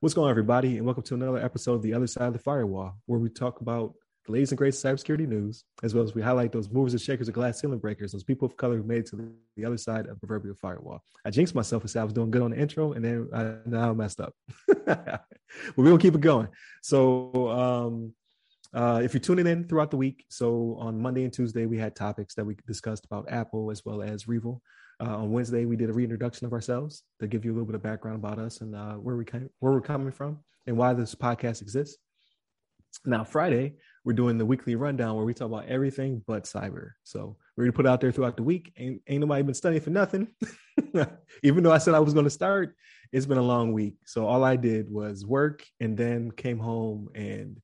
What's 0.00 0.12
going 0.12 0.26
on, 0.26 0.30
everybody, 0.30 0.76
and 0.76 0.84
welcome 0.84 1.02
to 1.04 1.14
another 1.14 1.38
episode 1.38 1.76
of 1.76 1.82
The 1.82 1.94
Other 1.94 2.06
Side 2.06 2.26
of 2.26 2.34
the 2.34 2.38
Firewall, 2.38 2.98
where 3.06 3.18
we 3.18 3.30
talk 3.30 3.62
about 3.62 3.94
the 4.26 4.32
latest 4.32 4.52
and 4.52 4.58
greatest 4.58 4.84
cybersecurity 4.84 5.26
news, 5.26 5.64
as 5.82 5.94
well 5.94 6.04
as 6.04 6.14
we 6.14 6.20
highlight 6.20 6.52
those 6.52 6.68
movers 6.68 6.92
and 6.92 7.00
shakers 7.00 7.28
of 7.28 7.34
glass 7.34 7.58
ceiling 7.58 7.78
breakers, 7.78 8.12
those 8.12 8.22
people 8.22 8.44
of 8.44 8.54
color 8.58 8.76
who 8.76 8.82
made 8.82 8.98
it 8.98 9.06
to 9.06 9.32
the 9.56 9.64
other 9.64 9.78
side 9.78 10.06
of 10.08 10.20
the 10.20 10.26
proverbial 10.26 10.56
firewall. 10.56 11.02
I 11.24 11.30
jinxed 11.30 11.54
myself 11.54 11.84
and 11.84 11.90
said 11.90 12.02
I 12.02 12.04
was 12.04 12.12
doing 12.12 12.30
good 12.30 12.42
on 12.42 12.50
the 12.50 12.58
intro, 12.58 12.92
and 12.92 13.02
then 13.02 13.28
I 13.32 13.54
now 13.64 13.94
messed 13.94 14.20
up. 14.20 14.34
but 14.84 15.24
we're 15.74 15.84
gonna 15.86 15.96
keep 15.96 16.14
it 16.14 16.20
going. 16.20 16.48
So 16.82 17.48
um, 17.48 18.12
uh, 18.74 19.00
if 19.02 19.14
you're 19.14 19.22
tuning 19.22 19.46
in 19.46 19.66
throughout 19.66 19.90
the 19.90 19.96
week, 19.96 20.26
so 20.28 20.76
on 20.78 21.00
Monday 21.00 21.24
and 21.24 21.32
Tuesday 21.32 21.64
we 21.64 21.78
had 21.78 21.96
topics 21.96 22.34
that 22.34 22.44
we 22.44 22.56
discussed 22.66 23.06
about 23.06 23.30
Apple 23.30 23.70
as 23.70 23.86
well 23.86 24.02
as 24.02 24.28
REvil. 24.28 24.60
Uh, 25.02 25.16
on 25.16 25.32
Wednesday, 25.32 25.64
we 25.64 25.74
did 25.74 25.90
a 25.90 25.92
reintroduction 25.92 26.46
of 26.46 26.52
ourselves 26.52 27.02
to 27.18 27.26
give 27.26 27.44
you 27.44 27.50
a 27.50 27.54
little 27.54 27.66
bit 27.66 27.74
of 27.74 27.82
background 27.82 28.16
about 28.16 28.38
us 28.38 28.60
and 28.60 28.76
uh, 28.76 28.94
where 28.94 29.16
we 29.16 29.24
came, 29.24 29.50
where 29.58 29.72
we're 29.72 29.80
coming 29.80 30.12
from 30.12 30.38
and 30.66 30.76
why 30.76 30.94
this 30.94 31.14
podcast 31.14 31.60
exists. 31.60 31.98
Now, 33.04 33.24
Friday, 33.24 33.74
we're 34.04 34.12
doing 34.12 34.38
the 34.38 34.46
weekly 34.46 34.76
rundown 34.76 35.16
where 35.16 35.24
we 35.24 35.34
talk 35.34 35.48
about 35.48 35.66
everything 35.66 36.22
but 36.26 36.44
cyber. 36.44 36.90
So 37.02 37.36
we're 37.56 37.64
gonna 37.64 37.72
put 37.72 37.86
out 37.86 38.00
there 38.00 38.12
throughout 38.12 38.36
the 38.36 38.44
week. 38.44 38.72
Ain't, 38.76 39.02
ain't 39.08 39.20
nobody 39.20 39.42
been 39.42 39.54
studying 39.54 39.82
for 39.82 39.90
nothing. 39.90 40.28
Even 41.42 41.64
though 41.64 41.72
I 41.72 41.78
said 41.78 41.94
I 41.94 42.00
was 42.00 42.14
gonna 42.14 42.30
start, 42.30 42.76
it's 43.12 43.26
been 43.26 43.38
a 43.38 43.42
long 43.42 43.72
week. 43.72 43.96
So 44.06 44.26
all 44.26 44.44
I 44.44 44.54
did 44.54 44.88
was 44.88 45.26
work 45.26 45.64
and 45.80 45.96
then 45.96 46.30
came 46.30 46.58
home 46.58 47.08
and 47.14 47.60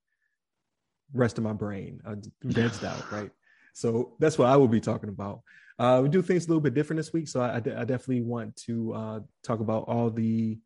rested 1.12 1.42
my 1.42 1.52
brain. 1.52 2.00
I 2.04 2.14
vegged 2.44 2.84
out, 2.84 3.12
right? 3.12 3.30
So 3.78 4.16
that's 4.18 4.36
what 4.36 4.48
I 4.48 4.56
will 4.56 4.66
be 4.66 4.80
talking 4.80 5.08
about. 5.08 5.42
Uh, 5.78 6.00
we 6.02 6.08
do 6.08 6.20
things 6.20 6.46
a 6.46 6.48
little 6.48 6.60
bit 6.60 6.74
different 6.74 6.98
this 6.98 7.12
week, 7.12 7.28
so 7.28 7.40
I, 7.40 7.50
I, 7.50 7.56
I 7.56 7.84
definitely 7.84 8.22
want 8.22 8.56
to 8.66 8.92
uh, 8.92 9.20
talk 9.44 9.60
about 9.60 9.84
all 9.86 10.10
the 10.10 10.58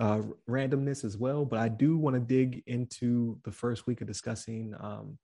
uh, 0.00 0.22
randomness 0.50 1.04
as 1.04 1.16
well. 1.16 1.44
But 1.44 1.60
I 1.60 1.68
do 1.68 1.96
want 1.96 2.14
to 2.14 2.20
dig 2.20 2.64
into 2.66 3.38
the 3.44 3.52
first 3.52 3.86
week 3.86 4.00
of 4.00 4.08
discussing 4.08 4.74
um, 4.80 5.18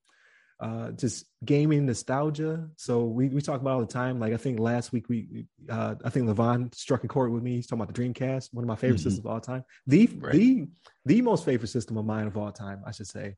uh, 0.60 0.92
just 0.92 1.24
gaming 1.44 1.86
nostalgia. 1.86 2.68
So 2.76 3.02
we, 3.06 3.28
we 3.30 3.40
talk 3.40 3.60
about 3.60 3.72
all 3.72 3.80
the 3.80 3.86
time. 3.88 4.20
Like 4.20 4.32
I 4.32 4.36
think 4.36 4.60
last 4.60 4.92
week 4.92 5.08
we 5.08 5.46
uh, 5.68 5.96
I 6.04 6.10
think 6.10 6.28
Levon 6.28 6.72
struck 6.72 7.02
a 7.02 7.08
chord 7.08 7.32
with 7.32 7.42
me. 7.42 7.56
He's 7.56 7.66
talking 7.66 7.82
about 7.82 7.92
the 7.92 8.00
Dreamcast, 8.00 8.50
one 8.54 8.62
of 8.62 8.68
my 8.68 8.76
favorite 8.76 8.98
mm-hmm. 8.98 9.08
systems 9.08 9.18
of 9.18 9.26
all 9.26 9.40
time. 9.40 9.64
The 9.88 10.06
right. 10.20 10.32
the 10.32 10.68
the 11.04 11.20
most 11.20 11.44
favorite 11.44 11.66
system 11.66 11.96
of 11.96 12.06
mine 12.06 12.28
of 12.28 12.36
all 12.36 12.52
time, 12.52 12.84
I 12.86 12.92
should 12.92 13.08
say. 13.08 13.34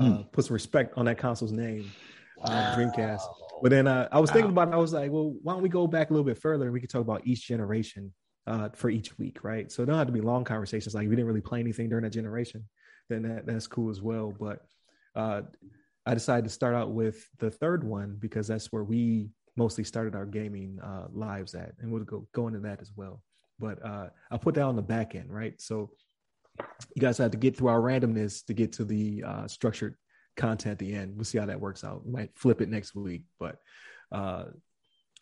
Mm. 0.00 0.20
Uh, 0.20 0.22
put 0.32 0.46
some 0.46 0.54
respect 0.54 0.96
on 0.96 1.04
that 1.04 1.18
console's 1.18 1.52
name 1.52 1.92
uh, 2.42 2.74
Dreamcast. 2.76 3.22
But 3.62 3.70
then 3.70 3.86
uh, 3.86 4.08
I 4.12 4.20
was 4.20 4.30
thinking 4.30 4.50
about 4.50 4.68
it. 4.68 4.74
I 4.74 4.76
was 4.76 4.92
like, 4.92 5.10
well, 5.10 5.34
why 5.42 5.54
don't 5.54 5.62
we 5.62 5.68
go 5.68 5.86
back 5.86 6.10
a 6.10 6.12
little 6.12 6.24
bit 6.24 6.38
further 6.38 6.64
and 6.64 6.72
we 6.72 6.80
could 6.80 6.90
talk 6.90 7.00
about 7.00 7.26
each 7.26 7.46
generation 7.46 8.12
uh, 8.46 8.68
for 8.74 8.90
each 8.90 9.16
week, 9.18 9.42
right? 9.42 9.70
So 9.70 9.82
it 9.82 9.86
don't 9.86 9.96
have 9.96 10.06
to 10.06 10.12
be 10.12 10.20
long 10.20 10.44
conversations. 10.44 10.94
Like 10.94 11.04
if 11.04 11.10
we 11.10 11.16
didn't 11.16 11.28
really 11.28 11.40
play 11.40 11.60
anything 11.60 11.88
during 11.88 12.04
that 12.04 12.10
generation, 12.10 12.64
then 13.08 13.22
that, 13.22 13.46
that's 13.46 13.66
cool 13.66 13.90
as 13.90 14.02
well. 14.02 14.34
But 14.38 14.60
uh, 15.14 15.42
I 16.06 16.14
decided 16.14 16.44
to 16.44 16.50
start 16.50 16.74
out 16.74 16.90
with 16.90 17.26
the 17.38 17.50
third 17.50 17.84
one 17.84 18.16
because 18.20 18.46
that's 18.46 18.72
where 18.72 18.84
we 18.84 19.30
mostly 19.56 19.84
started 19.84 20.14
our 20.14 20.26
gaming 20.26 20.78
uh, 20.82 21.06
lives 21.12 21.54
at, 21.54 21.72
and 21.80 21.90
we'll 21.90 22.04
go 22.04 22.26
go 22.32 22.48
into 22.48 22.60
that 22.60 22.80
as 22.80 22.90
well. 22.96 23.22
But 23.58 23.84
uh, 23.84 24.08
I'll 24.30 24.38
put 24.38 24.54
that 24.56 24.62
on 24.62 24.76
the 24.76 24.82
back 24.82 25.14
end, 25.14 25.32
right? 25.32 25.54
So 25.60 25.90
you 26.94 27.00
guys 27.00 27.18
have 27.18 27.30
to 27.30 27.38
get 27.38 27.56
through 27.56 27.68
our 27.68 27.80
randomness 27.80 28.44
to 28.46 28.54
get 28.54 28.72
to 28.74 28.84
the 28.84 29.24
uh, 29.26 29.46
structured 29.46 29.94
content 30.36 30.72
at 30.72 30.78
the 30.78 30.94
end. 30.94 31.16
We'll 31.16 31.24
see 31.24 31.38
how 31.38 31.46
that 31.46 31.60
works 31.60 31.84
out. 31.84 32.04
We 32.04 32.12
might 32.12 32.30
flip 32.36 32.60
it 32.60 32.68
next 32.68 32.94
week, 32.94 33.22
but 33.38 33.56
uh, 34.12 34.44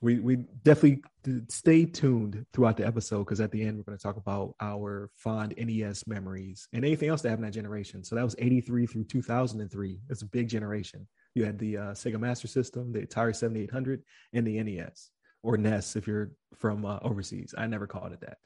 we 0.00 0.18
we 0.18 0.36
definitely 0.64 1.02
stay 1.48 1.84
tuned 1.84 2.44
throughout 2.52 2.76
the 2.76 2.86
episode 2.86 3.20
because 3.20 3.40
at 3.40 3.52
the 3.52 3.62
end 3.62 3.76
we're 3.76 3.84
going 3.84 3.96
to 3.96 4.02
talk 4.02 4.16
about 4.16 4.54
our 4.60 5.10
fond 5.14 5.54
NES 5.56 6.06
memories 6.06 6.68
and 6.72 6.84
anything 6.84 7.08
else 7.08 7.22
that 7.22 7.30
happened 7.30 7.46
that 7.46 7.52
generation. 7.52 8.02
So 8.02 8.16
that 8.16 8.24
was 8.24 8.34
83 8.38 8.86
through 8.86 9.04
2003. 9.04 10.00
It's 10.10 10.22
a 10.22 10.26
big 10.26 10.48
generation. 10.48 11.06
You 11.34 11.44
had 11.44 11.58
the 11.58 11.76
uh, 11.76 11.90
Sega 11.92 12.18
Master 12.18 12.48
System, 12.48 12.92
the 12.92 13.06
Atari 13.06 13.34
7800, 13.34 14.02
and 14.32 14.46
the 14.46 14.62
NES 14.62 15.10
or 15.42 15.56
NES 15.56 15.96
if 15.96 16.06
you're 16.06 16.32
from 16.56 16.84
uh, 16.84 16.98
overseas. 17.02 17.54
I 17.56 17.66
never 17.66 17.86
called 17.86 18.12
it 18.12 18.20
that. 18.20 18.38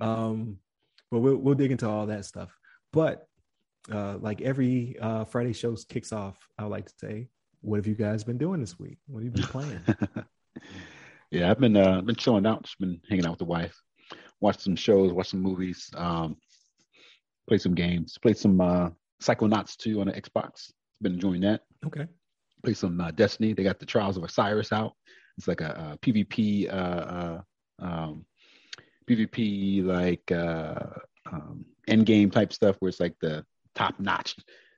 Um, 0.00 0.58
but 1.10 1.18
we'll 1.18 1.36
we'll 1.36 1.54
dig 1.54 1.72
into 1.72 1.88
all 1.88 2.06
that 2.06 2.24
stuff. 2.24 2.56
But 2.92 3.26
uh, 3.92 4.18
like 4.18 4.40
every 4.40 4.96
uh, 5.00 5.24
Friday 5.24 5.52
show 5.52 5.74
kicks 5.88 6.12
off, 6.12 6.36
I 6.58 6.64
would 6.64 6.70
like 6.70 6.86
to 6.86 6.94
say, 7.00 7.28
what 7.62 7.76
have 7.76 7.86
you 7.86 7.94
guys 7.94 8.24
been 8.24 8.38
doing 8.38 8.60
this 8.60 8.78
week? 8.78 8.98
What 9.06 9.22
have 9.22 9.24
you 9.24 9.30
been 9.30 9.50
playing? 9.50 9.80
yeah, 11.30 11.50
I've 11.50 11.60
been 11.60 11.76
uh, 11.76 12.00
been 12.00 12.16
chilling 12.16 12.46
out. 12.46 12.62
Just 12.64 12.78
been 12.78 13.00
hanging 13.08 13.26
out 13.26 13.32
with 13.32 13.38
the 13.38 13.44
wife, 13.44 13.76
watched 14.40 14.62
some 14.62 14.76
shows, 14.76 15.12
watched 15.12 15.30
some 15.30 15.42
movies, 15.42 15.90
um, 15.96 16.36
play 17.48 17.58
some 17.58 17.74
games, 17.74 18.16
played 18.18 18.38
some 18.38 18.60
uh, 18.60 18.90
Psychonauts 19.22 19.76
2 19.76 20.00
on 20.00 20.06
the 20.06 20.12
Xbox. 20.12 20.70
Been 21.02 21.14
enjoying 21.14 21.42
that. 21.42 21.62
Okay. 21.84 22.06
Play 22.64 22.74
some 22.74 23.00
uh, 23.00 23.10
Destiny. 23.10 23.52
They 23.52 23.62
got 23.62 23.78
the 23.78 23.86
Trials 23.86 24.16
of 24.16 24.24
Osiris 24.24 24.72
out. 24.72 24.92
It's 25.38 25.48
like 25.48 25.60
a, 25.60 25.94
a 25.94 25.98
PvP, 25.98 26.68
uh, 26.68 26.72
uh, 26.72 27.40
um, 27.80 28.26
PvP 29.08 29.84
like 29.84 30.30
uh, 30.30 30.84
um, 31.32 31.64
end 31.88 32.06
game 32.06 32.30
type 32.30 32.52
stuff 32.52 32.76
where 32.78 32.90
it's 32.90 33.00
like 33.00 33.14
the 33.20 33.44
top 33.74 33.98
notch, 33.98 34.36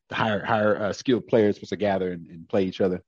the 0.09 0.15
higher 0.15 0.45
higher 0.45 0.77
uh, 0.77 0.93
skilled 0.93 1.27
players 1.27 1.57
supposed 1.57 1.71
to 1.71 1.77
gather 1.77 2.13
and, 2.13 2.27
and 2.29 2.49
play 2.49 2.65
each 2.65 2.81
other. 2.81 3.03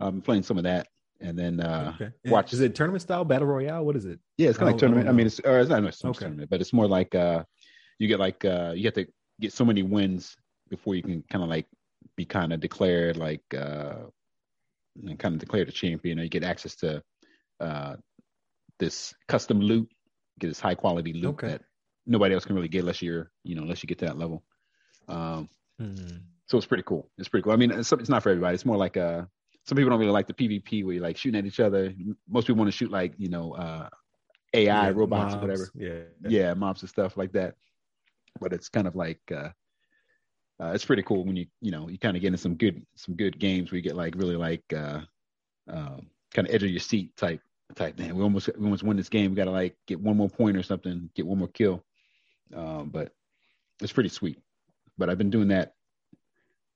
I'm 0.00 0.08
um, 0.08 0.20
playing 0.20 0.42
some 0.42 0.58
of 0.58 0.64
that, 0.64 0.88
and 1.20 1.38
then 1.38 1.60
uh, 1.60 1.94
okay. 1.94 2.12
watch. 2.26 2.52
Is 2.52 2.60
it 2.60 2.74
tournament 2.74 3.02
style 3.02 3.24
battle 3.24 3.48
royale? 3.48 3.84
What 3.84 3.96
is 3.96 4.04
it? 4.04 4.20
Yeah, 4.36 4.50
it's 4.50 4.58
kind 4.58 4.68
of 4.68 4.74
like 4.74 4.80
tournament. 4.80 5.08
I, 5.08 5.10
I 5.10 5.14
mean, 5.14 5.26
it's 5.26 5.40
or 5.40 5.58
it's 5.58 5.70
not 5.70 5.82
much 5.82 6.04
okay. 6.04 6.18
tournament, 6.18 6.50
but 6.50 6.60
it's 6.60 6.72
more 6.72 6.86
like 6.86 7.14
uh, 7.14 7.44
you 7.98 8.08
get 8.08 8.20
like 8.20 8.44
uh, 8.44 8.72
you 8.74 8.84
have 8.84 8.94
to 8.94 9.06
get 9.40 9.52
so 9.52 9.64
many 9.64 9.82
wins 9.82 10.36
before 10.68 10.94
you 10.94 11.02
can 11.02 11.22
kind 11.30 11.42
of 11.42 11.48
like 11.48 11.66
be 12.16 12.24
kind 12.24 12.52
of 12.52 12.60
declared 12.60 13.16
like 13.16 13.42
uh, 13.56 13.94
kind 15.18 15.34
of 15.34 15.38
declared 15.38 15.68
a 15.68 15.72
champion, 15.72 16.20
or 16.20 16.22
you 16.22 16.28
get 16.28 16.44
access 16.44 16.76
to 16.76 17.02
uh, 17.60 17.96
this 18.78 19.14
custom 19.28 19.60
loot, 19.60 19.88
get 20.38 20.48
this 20.48 20.60
high 20.60 20.74
quality 20.74 21.12
loot 21.12 21.34
okay. 21.34 21.48
that 21.48 21.62
nobody 22.06 22.34
else 22.34 22.44
can 22.44 22.54
really 22.54 22.68
get 22.68 22.80
unless 22.80 23.02
you're 23.02 23.30
you 23.44 23.54
know 23.54 23.62
unless 23.62 23.82
you 23.82 23.86
get 23.86 23.98
to 23.98 24.06
that 24.06 24.18
level. 24.18 24.42
Um, 25.08 25.48
mm-hmm. 25.80 26.16
So 26.46 26.56
it's 26.56 26.66
pretty 26.66 26.84
cool. 26.84 27.08
It's 27.18 27.28
pretty 27.28 27.42
cool. 27.42 27.52
I 27.52 27.56
mean, 27.56 27.70
it's, 27.70 27.92
it's 27.92 28.08
not 28.08 28.22
for 28.22 28.30
everybody. 28.30 28.54
It's 28.54 28.66
more 28.66 28.76
like 28.76 28.96
a. 28.96 29.06
Uh, 29.06 29.24
some 29.64 29.74
people 29.74 29.90
don't 29.90 29.98
really 29.98 30.12
like 30.12 30.28
the 30.28 30.32
PvP 30.34 30.84
where 30.84 30.94
you're 30.94 31.02
like 31.02 31.16
shooting 31.16 31.38
at 31.38 31.44
each 31.44 31.58
other. 31.58 31.92
Most 32.28 32.46
people 32.46 32.58
want 32.58 32.68
to 32.70 32.76
shoot 32.76 32.90
like 32.90 33.14
you 33.18 33.28
know 33.28 33.52
uh, 33.54 33.88
AI 34.54 34.62
yeah, 34.62 34.92
robots 34.94 35.32
mobs, 35.32 35.34
or 35.34 35.38
whatever. 35.40 35.70
Yeah, 35.74 36.28
yeah, 36.28 36.54
mobs 36.54 36.82
and 36.82 36.88
stuff 36.88 37.16
like 37.16 37.32
that. 37.32 37.56
But 38.40 38.52
it's 38.52 38.68
kind 38.68 38.86
of 38.86 38.94
like 38.94 39.20
uh, 39.32 39.48
uh, 40.62 40.70
it's 40.72 40.84
pretty 40.84 41.02
cool 41.02 41.24
when 41.24 41.34
you 41.34 41.46
you 41.60 41.72
know 41.72 41.88
you 41.88 41.98
kind 41.98 42.16
of 42.16 42.20
get 42.20 42.28
into 42.28 42.38
some 42.38 42.54
good 42.54 42.86
some 42.94 43.16
good 43.16 43.40
games 43.40 43.72
where 43.72 43.76
you 43.76 43.82
get 43.82 43.96
like 43.96 44.14
really 44.14 44.36
like 44.36 44.62
uh, 44.72 45.00
um, 45.68 46.06
kind 46.32 46.46
of 46.46 46.54
edge 46.54 46.62
of 46.62 46.70
your 46.70 46.78
seat 46.78 47.16
type 47.16 47.40
type. 47.74 47.98
Man, 47.98 48.14
we 48.14 48.22
almost 48.22 48.48
we 48.56 48.64
almost 48.64 48.84
win 48.84 48.96
this 48.96 49.08
game. 49.08 49.32
We 49.32 49.36
got 49.36 49.46
to 49.46 49.50
like 49.50 49.76
get 49.88 50.00
one 50.00 50.16
more 50.16 50.30
point 50.30 50.56
or 50.56 50.62
something, 50.62 51.10
get 51.16 51.26
one 51.26 51.38
more 51.38 51.48
kill. 51.48 51.82
Um, 52.54 52.90
but 52.90 53.10
it's 53.82 53.92
pretty 53.92 54.10
sweet 54.10 54.38
but 54.98 55.10
I've 55.10 55.18
been 55.18 55.30
doing 55.30 55.48
that. 55.48 55.72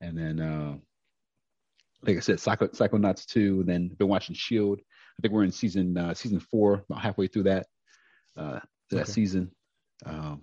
And 0.01 0.17
then, 0.17 0.41
uh, 0.41 0.77
like 2.03 2.17
I 2.17 2.21
said, 2.21 2.41
Psycho, 2.41 2.69
Psychonauts 2.69 3.27
2, 3.27 3.65
then 3.65 3.89
been 3.89 4.09
watching 4.09 4.35
Shield. 4.35 4.81
I 4.81 5.21
think 5.21 5.35
we're 5.35 5.45
in 5.45 5.53
season 5.53 5.99
uh, 5.99 6.15
season 6.15 6.41
four, 6.41 6.85
about 6.89 7.03
halfway 7.03 7.27
through 7.27 7.43
that 7.43 7.67
uh, 8.37 8.61
that 8.91 9.03
okay. 9.03 9.13
season. 9.13 9.51
Um, 10.07 10.43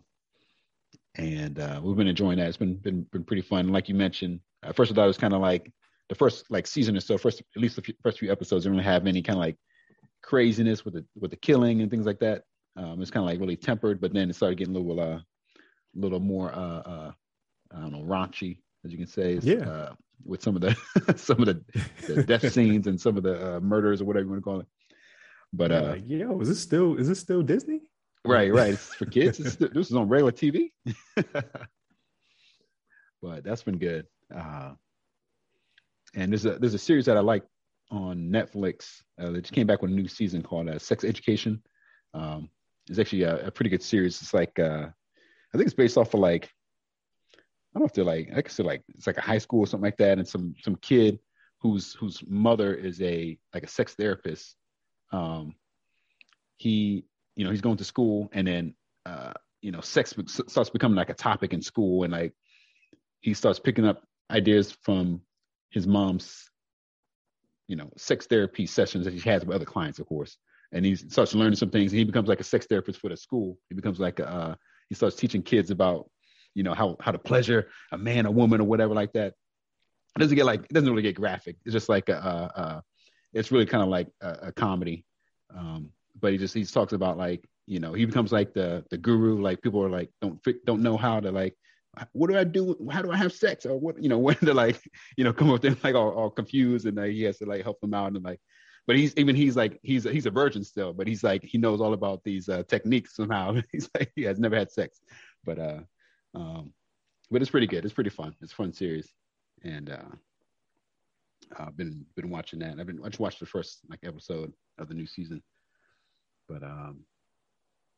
and 1.16 1.60
uh, 1.60 1.82
we've 1.84 1.98
been 1.98 2.08
enjoying 2.08 2.38
that. 2.38 2.48
It's 2.48 2.58
been 2.58 2.76
been 2.76 3.04
been 3.12 3.24
pretty 3.24 3.42
fun. 3.42 3.70
Like 3.70 3.90
you 3.90 3.96
mentioned, 3.96 4.40
uh, 4.64 4.74
first 4.74 4.92
I 4.92 4.96
thought 4.96 5.06
it 5.06 5.08
was 5.08 5.18
kind 5.18 5.34
of 5.34 5.42
like 5.42 5.72
the 6.10 6.16
first 6.16 6.46
like 6.52 6.68
season 6.68 6.96
or 6.96 7.00
so. 7.00 7.18
First, 7.18 7.42
at 7.56 7.62
least 7.62 7.76
the 7.76 7.82
few, 7.82 7.96
first 8.04 8.20
few 8.20 8.32
episodes 8.32 8.64
didn't 8.64 8.78
really 8.78 8.86
have 8.90 9.08
any 9.08 9.22
kind 9.22 9.38
of 9.38 9.42
like 9.42 9.58
craziness 10.22 10.86
with 10.86 10.94
the 10.94 11.06
with 11.20 11.32
the 11.32 11.38
killing 11.38 11.82
and 11.82 11.90
things 11.90 12.06
like 12.06 12.20
that. 12.20 12.44
Um, 12.76 13.02
it's 13.02 13.10
kind 13.10 13.24
of 13.24 13.32
like 13.32 13.40
really 13.40 13.58
tempered, 13.58 14.00
but 14.00 14.14
then 14.14 14.30
it 14.30 14.36
started 14.36 14.60
getting 14.60 14.76
a 14.76 14.80
little 14.80 15.00
uh, 15.00 15.20
little 15.96 16.20
more 16.20 16.54
uh, 16.54 16.82
uh, 16.82 17.12
I 17.76 17.80
don't 17.82 17.92
know, 17.92 18.04
raunchy, 18.04 18.60
as 18.86 18.92
you 18.92 18.98
can 18.98 19.08
say. 19.08 19.40
Yeah. 19.42 19.70
Uh, 19.70 19.94
with 20.26 20.42
some 20.42 20.56
of 20.56 20.62
the 20.62 20.76
some 21.16 21.40
of 21.42 21.46
the, 21.46 21.64
the 22.08 22.24
death 22.24 22.52
scenes 22.54 22.88
and 22.88 23.00
some 23.00 23.18
of 23.18 23.24
the 23.24 23.58
uh, 23.58 23.60
murders 23.60 24.02
or 24.02 24.06
whatever 24.06 24.26
you 24.26 24.32
want 24.32 24.42
to 24.42 24.44
call 24.44 24.60
it. 24.60 24.68
But 25.54 25.72
uh, 25.72 25.82
like, 25.92 26.04
yo, 26.08 26.40
is 26.42 26.50
this 26.50 26.60
still 26.60 26.98
is 26.98 27.08
this 27.08 27.20
still 27.20 27.42
Disney? 27.42 27.82
Right, 28.26 28.52
right. 28.52 28.74
It's 28.74 28.96
for 28.96 29.06
kids. 29.06 29.40
It's, 29.46 29.56
this 29.56 29.90
is 29.90 29.96
on 29.96 30.10
regular 30.10 30.32
TV. 30.32 30.72
but 33.22 33.44
that's 33.44 33.64
been 33.64 33.78
good. 33.78 34.06
Uh, 34.36 34.74
and 36.16 36.32
there's 36.32 36.46
a 36.46 36.60
there's 36.60 36.74
a 36.74 36.80
series 36.80 37.06
that 37.06 37.18
I 37.18 37.22
like 37.22 37.44
on 37.90 38.30
Netflix 38.30 39.02
uh, 39.20 39.32
that 39.32 39.42
just 39.42 39.54
came 39.54 39.68
back 39.68 39.82
with 39.82 39.92
a 39.92 39.94
new 39.94 40.08
season 40.08 40.42
called 40.42 40.68
uh, 40.68 40.80
Sex 40.80 41.04
Education. 41.06 41.62
Um, 42.14 42.50
it's 42.90 43.00
actually 43.00 43.24
a, 43.24 43.48
a, 43.48 43.52
pretty 43.52 43.70
good 43.70 43.84
series. 43.84 44.22
It's 44.22 44.34
like 44.34 44.58
uh, 44.60 44.88
I 44.88 45.58
think 45.58 45.68
it's 45.68 45.74
based 45.74 45.98
off 45.98 46.14
of 46.14 46.20
like 46.20 46.50
don't 47.78 47.84
know 47.84 47.86
if 47.86 47.94
they're 47.94 48.04
like 48.04 48.30
I 48.36 48.42
guess 48.42 48.58
they're 48.58 48.66
like 48.66 48.84
it's 48.90 49.08
like 49.08 49.18
a 49.18 49.22
high 49.22 49.38
school 49.38 49.62
or 49.62 49.68
something 49.68 49.86
like 49.86 49.98
that, 49.98 50.18
and 50.18 50.28
some 50.28 50.56
some 50.62 50.76
kid 50.78 51.20
whose 51.60 51.94
whose 51.94 52.24
mother 52.28 52.74
is 52.74 53.02
a 53.02 53.38
like 53.54 53.64
a 53.64 53.68
sex 53.68 53.94
therapist. 53.94 54.56
Um, 55.12 55.56
he 56.58 57.06
you 57.36 57.46
know 57.46 57.52
he's 57.52 57.62
going 57.62 57.78
to 57.78 57.84
school 57.84 58.30
and 58.34 58.48
then 58.48 58.74
uh, 59.06 59.34
you 59.62 59.72
know 59.72 59.82
sex 59.82 60.14
starts 60.48 60.70
becoming 60.70 60.96
like 60.96 61.10
a 61.10 61.14
topic 61.14 61.54
in 61.54 61.62
school. 61.62 62.04
And 62.04 62.14
like 62.14 62.34
he 63.22 63.34
starts 63.34 63.60
picking 63.60 63.86
up 63.86 64.04
ideas 64.32 64.76
from 64.82 65.22
his 65.70 65.88
mom's 65.88 66.50
you 67.68 67.76
know 67.76 67.90
sex 67.98 68.26
therapy 68.26 68.66
sessions 68.66 69.06
that 69.06 69.14
he 69.14 69.20
has 69.30 69.46
with 69.46 69.56
other 69.56 69.66
clients 69.66 70.00
of 70.00 70.08
course. 70.08 70.38
And 70.74 70.86
he 70.86 70.96
starts 70.96 71.34
learning 71.34 71.56
some 71.56 71.70
things 71.70 71.92
and 71.94 72.00
he 72.00 72.04
becomes 72.04 72.28
like 72.28 72.42
a 72.42 72.44
sex 72.44 72.66
therapist 72.66 73.00
for 73.00 73.10
the 73.10 73.16
school. 73.16 73.58
He 73.70 73.76
becomes 73.76 74.00
like 74.00 74.20
a, 74.20 74.30
uh, 74.30 74.56
he 74.90 74.96
starts 74.96 75.16
teaching 75.16 75.42
kids 75.42 75.72
about 75.72 76.10
you 76.58 76.64
know 76.64 76.74
how 76.74 76.98
how 77.00 77.12
to 77.12 77.20
pleasure 77.20 77.70
a 77.92 77.98
man 77.98 78.26
a 78.26 78.32
woman 78.32 78.60
or 78.60 78.64
whatever 78.64 78.94
like 78.94 79.14
that 79.14 79.34
it 80.16 80.20
doesn't 80.20 80.36
get 80.36 80.46
like 80.46 80.62
it 80.62 80.74
doesn't 80.74 80.90
really 80.90 81.04
get 81.04 81.16
graphic 81.16 81.56
it's 81.64 81.74
just 81.74 81.88
like 81.88 82.10
a, 82.10 82.16
a, 82.16 82.62
a 82.62 82.84
it's 83.34 83.52
really 83.52 83.66
kind 83.66 83.84
of 83.84 83.90
like 83.90 84.08
a, 84.22 84.48
a 84.48 84.52
comedy 84.52 85.06
um, 85.56 85.92
but 86.20 86.32
he 86.32 86.38
just 86.38 86.54
he 86.54 86.66
talks 86.66 86.94
about 86.94 87.18
like 87.18 87.46
you 87.68 87.80
know 87.80 87.94
he 87.94 88.06
becomes 88.06 88.32
like 88.32 88.54
the 88.54 88.84
the 88.90 88.98
guru 88.98 89.40
like 89.40 89.62
people 89.62 89.84
are 89.84 89.90
like 89.90 90.10
don't 90.22 90.40
don't 90.66 90.82
know 90.82 90.98
how 90.98 91.20
to 91.20 91.32
like 91.32 91.56
what 92.14 92.30
do 92.30 92.38
I 92.38 92.44
do? 92.44 92.76
How 92.92 93.02
do 93.02 93.12
I 93.12 93.18
have 93.18 93.34
sex? 93.34 93.66
Or 93.66 93.80
what, 93.80 94.02
you 94.02 94.10
know, 94.10 94.18
when 94.26 94.36
to 94.36 94.54
like, 94.54 94.80
you 95.18 95.24
know, 95.24 95.34
come 95.34 95.50
up 95.50 95.64
with 95.64 95.84
like 95.84 95.96
all, 95.96 96.12
all 96.12 96.30
confused 96.30 96.86
and 96.86 97.00
uh, 97.00 97.04
he 97.04 97.24
has 97.24 97.40
to 97.40 97.46
like 97.46 97.64
help 97.64 97.80
them 97.82 97.94
out 97.94 98.14
and 98.14 98.24
like, 98.24 98.40
but 98.86 98.96
he's 98.96 99.14
even 99.18 99.36
he's 99.36 99.58
like 99.58 99.80
he's 99.84 100.06
a, 100.06 100.12
he's 100.12 100.26
a 100.26 100.32
virgin 100.32 100.64
still, 100.64 100.94
but 100.94 101.08
he's 101.08 101.24
like 101.24 101.44
he 101.44 101.58
knows 101.58 101.82
all 101.82 101.94
about 101.94 102.24
these 102.24 102.48
uh, 102.48 102.64
techniques 102.68 103.16
somehow. 103.16 103.56
he's 103.72 103.90
like 103.94 104.12
he 104.16 104.24
has 104.24 104.40
never 104.40 104.56
had 104.56 104.72
sex, 104.72 105.02
but 105.44 105.60
uh, 105.60 105.80
um, 106.38 106.74
but 107.32 107.42
it's 107.42 107.52
pretty 107.52 107.68
good. 107.68 107.84
It's 107.84 107.94
pretty 107.94 108.10
fun. 108.10 108.36
It's 108.42 108.54
a 108.54 108.56
fun 108.56 108.74
series, 108.74 109.12
and 109.64 109.90
uh, 109.90 110.16
I've 111.58 111.78
been 111.78 112.06
been 112.16 112.30
watching 112.30 112.60
that. 112.60 112.80
I've 112.80 112.88
been 112.88 113.00
I 113.04 113.10
just 113.10 113.20
watched 113.20 113.40
the 113.40 113.46
first 113.46 113.80
like 113.90 114.00
episode 114.04 114.54
of 114.78 114.88
the 114.88 114.94
new 114.94 115.08
season, 115.08 115.42
but 116.48 116.64
um, 116.64 117.02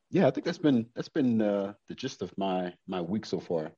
yeah, 0.09 0.27
I 0.27 0.31
think 0.31 0.45
that's 0.45 0.57
been 0.57 0.87
that's 0.95 1.09
been 1.09 1.41
uh, 1.41 1.73
the 1.87 1.95
gist 1.95 2.21
of 2.21 2.35
my 2.37 2.73
my 2.87 3.01
week 3.01 3.25
so 3.25 3.39
far. 3.39 3.71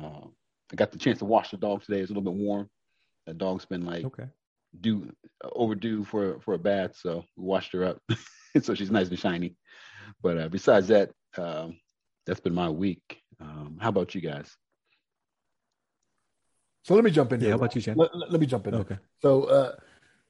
Uh, 0.00 0.26
I 0.72 0.76
got 0.76 0.92
the 0.92 0.98
chance 0.98 1.18
to 1.20 1.24
wash 1.24 1.50
the 1.50 1.56
dog 1.56 1.82
today. 1.82 2.00
It's 2.00 2.10
a 2.10 2.14
little 2.14 2.30
bit 2.30 2.38
warm. 2.38 2.68
The 3.26 3.34
dog's 3.34 3.64
been 3.64 3.84
like 3.84 4.04
okay. 4.04 4.26
due 4.80 5.12
overdue 5.42 6.04
for 6.04 6.40
for 6.40 6.54
a 6.54 6.58
bath, 6.58 6.96
so 6.96 7.24
we 7.36 7.44
washed 7.44 7.72
her 7.72 7.84
up, 7.84 8.02
so 8.62 8.74
she's 8.74 8.90
nice 8.90 9.08
and 9.08 9.18
shiny. 9.18 9.56
But 10.22 10.38
uh, 10.38 10.48
besides 10.48 10.88
that, 10.88 11.10
um, 11.36 11.78
that's 12.26 12.40
been 12.40 12.54
my 12.54 12.68
week. 12.68 13.22
Um, 13.40 13.78
how 13.80 13.88
about 13.90 14.14
you 14.14 14.20
guys? 14.20 14.56
So 16.84 16.94
let 16.94 17.04
me 17.04 17.10
jump 17.10 17.32
in. 17.32 17.40
Yeah, 17.40 17.46
here. 17.46 17.52
how 17.52 17.56
about 17.56 17.74
you, 17.74 17.82
Chen? 17.82 17.96
Let, 17.96 18.16
let, 18.16 18.30
let 18.32 18.40
me 18.40 18.46
jump 18.46 18.66
in. 18.68 18.74
Okay. 18.76 18.96
So, 19.20 19.44
uh, 19.44 19.72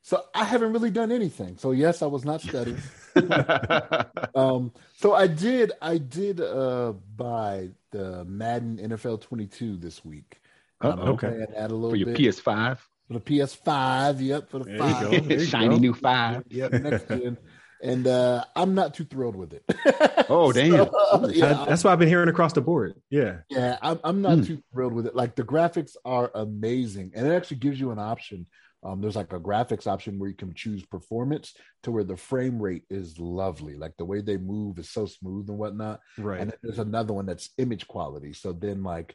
so 0.03 0.23
I 0.35 0.45
haven't 0.45 0.73
really 0.73 0.91
done 0.91 1.13
anything. 1.13 1.59
So 1.59 1.73
yes, 1.73 2.01
I 2.03 2.07
was 2.07 2.25
not 2.25 2.41
studying. 2.41 2.79
um, 4.35 4.73
so 4.97 5.13
I 5.15 5.27
did. 5.27 5.73
I 5.83 5.99
did 5.99 6.41
uh, 6.41 6.95
buy 7.17 7.71
the 7.91 8.25
Madden 8.25 8.79
NFL 8.79 9.21
22 9.21 9.77
this 9.77 10.05
week. 10.05 10.41
Oh, 10.81 10.91
Um, 10.93 11.01
I'm 11.01 11.09
okay. 11.09 11.29
playing 11.29 11.47
that 11.55 11.71
a 11.71 11.75
little 11.75 11.91
for 11.91 11.97
your 11.97 12.07
bit. 12.07 12.19
PS5, 12.19 12.79
for 13.09 13.13
the 13.15 13.21
PS5. 13.21 14.21
Yep, 14.21 14.49
for 14.51 14.59
the 14.61 14.65
There 14.65 14.75
you 14.77 14.81
five. 14.81 15.03
go. 15.03 15.11
There 15.21 15.39
you 15.41 15.45
shiny 15.45 15.69
go. 15.69 15.77
new 15.79 15.95
five. 15.95 16.45
Yep, 16.49 16.73
next 16.73 17.09
gen. 17.09 17.37
And 17.83 18.07
uh, 18.07 18.45
I'm 18.55 18.75
not 18.75 18.95
too 18.95 19.05
thrilled 19.05 19.37
with 19.37 19.53
it. 19.53 19.65
Oh, 20.29 20.51
damn. 20.51 20.73
So, 20.73 21.29
yeah, 21.33 21.61
I- 21.63 21.67
that's 21.67 21.85
what 21.85 21.93
I've 21.93 22.01
been 22.01 22.09
hearing 22.09 22.29
across 22.29 22.53
the 22.53 22.61
board. 22.61 22.95
Yeah. 23.11 23.39
Yeah, 23.49 23.77
I'm, 23.81 24.01
I'm 24.03 24.23
not 24.23 24.39
Hmm. 24.39 24.45
too 24.45 24.63
thrilled 24.73 24.93
with 24.93 25.07
it. 25.07 25.15
Like 25.15 25.37
the 25.37 25.45
graphics 25.45 25.93
are 26.05 26.33
amazing, 26.35 27.13
and 27.15 27.27
it 27.27 27.31
actually 27.33 27.59
gives 27.59 27.79
you 27.79 27.93
an 27.93 28.01
option. 28.01 28.47
Um, 28.83 29.01
there's 29.01 29.15
like 29.17 29.33
a 29.33 29.39
graphics 29.41 29.87
option 29.87 30.19
where 30.19 30.29
you 30.29 30.35
can 30.35 30.53
choose 30.53 30.85
performance 30.85 31.55
to 31.85 31.91
where 31.93 32.03
the 32.05 32.17
frame 32.17 32.61
rate 32.61 32.85
is 32.91 33.19
lovely. 33.21 33.77
Like 33.77 33.97
the 33.99 34.05
way 34.05 34.21
they 34.21 34.37
move 34.37 34.79
is 34.81 34.91
so 34.91 35.07
smooth 35.07 35.49
and 35.49 35.59
whatnot. 35.59 36.01
Right. 36.19 36.41
And 36.41 36.51
then 36.51 36.59
there's 36.63 36.79
another 36.81 37.13
one 37.13 37.27
that's 37.27 37.51
image 37.59 37.87
quality. 37.87 38.33
So 38.33 38.53
then 38.53 38.83
like 38.83 39.15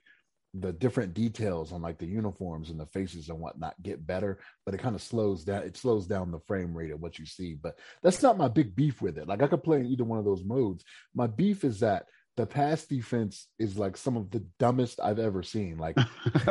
the 0.53 0.73
different 0.73 1.13
details 1.13 1.71
on 1.71 1.81
like 1.81 1.97
the 1.97 2.05
uniforms 2.05 2.69
and 2.69 2.79
the 2.79 2.85
faces 2.87 3.29
and 3.29 3.39
whatnot 3.39 3.81
get 3.81 4.05
better, 4.05 4.39
but 4.65 4.73
it 4.73 4.79
kind 4.79 4.95
of 4.95 5.01
slows 5.01 5.45
down. 5.45 5.63
It 5.63 5.77
slows 5.77 6.07
down 6.07 6.31
the 6.31 6.41
frame 6.41 6.73
rate 6.73 6.91
of 6.91 6.99
what 6.99 7.17
you 7.17 7.25
see. 7.25 7.53
But 7.53 7.77
that's 8.03 8.21
not 8.21 8.37
my 8.37 8.49
big 8.49 8.75
beef 8.75 9.01
with 9.01 9.17
it. 9.17 9.27
Like 9.27 9.41
I 9.41 9.47
could 9.47 9.63
play 9.63 9.79
in 9.79 9.85
either 9.85 10.03
one 10.03 10.19
of 10.19 10.25
those 10.25 10.43
modes. 10.43 10.83
My 11.15 11.27
beef 11.27 11.63
is 11.63 11.79
that 11.79 12.05
the 12.37 12.45
pass 12.45 12.85
defense 12.85 13.47
is 13.59 13.77
like 13.77 13.97
some 13.97 14.15
of 14.15 14.31
the 14.31 14.39
dumbest 14.57 14.99
I've 15.03 15.19
ever 15.19 15.43
seen. 15.43 15.77
Like 15.77 15.97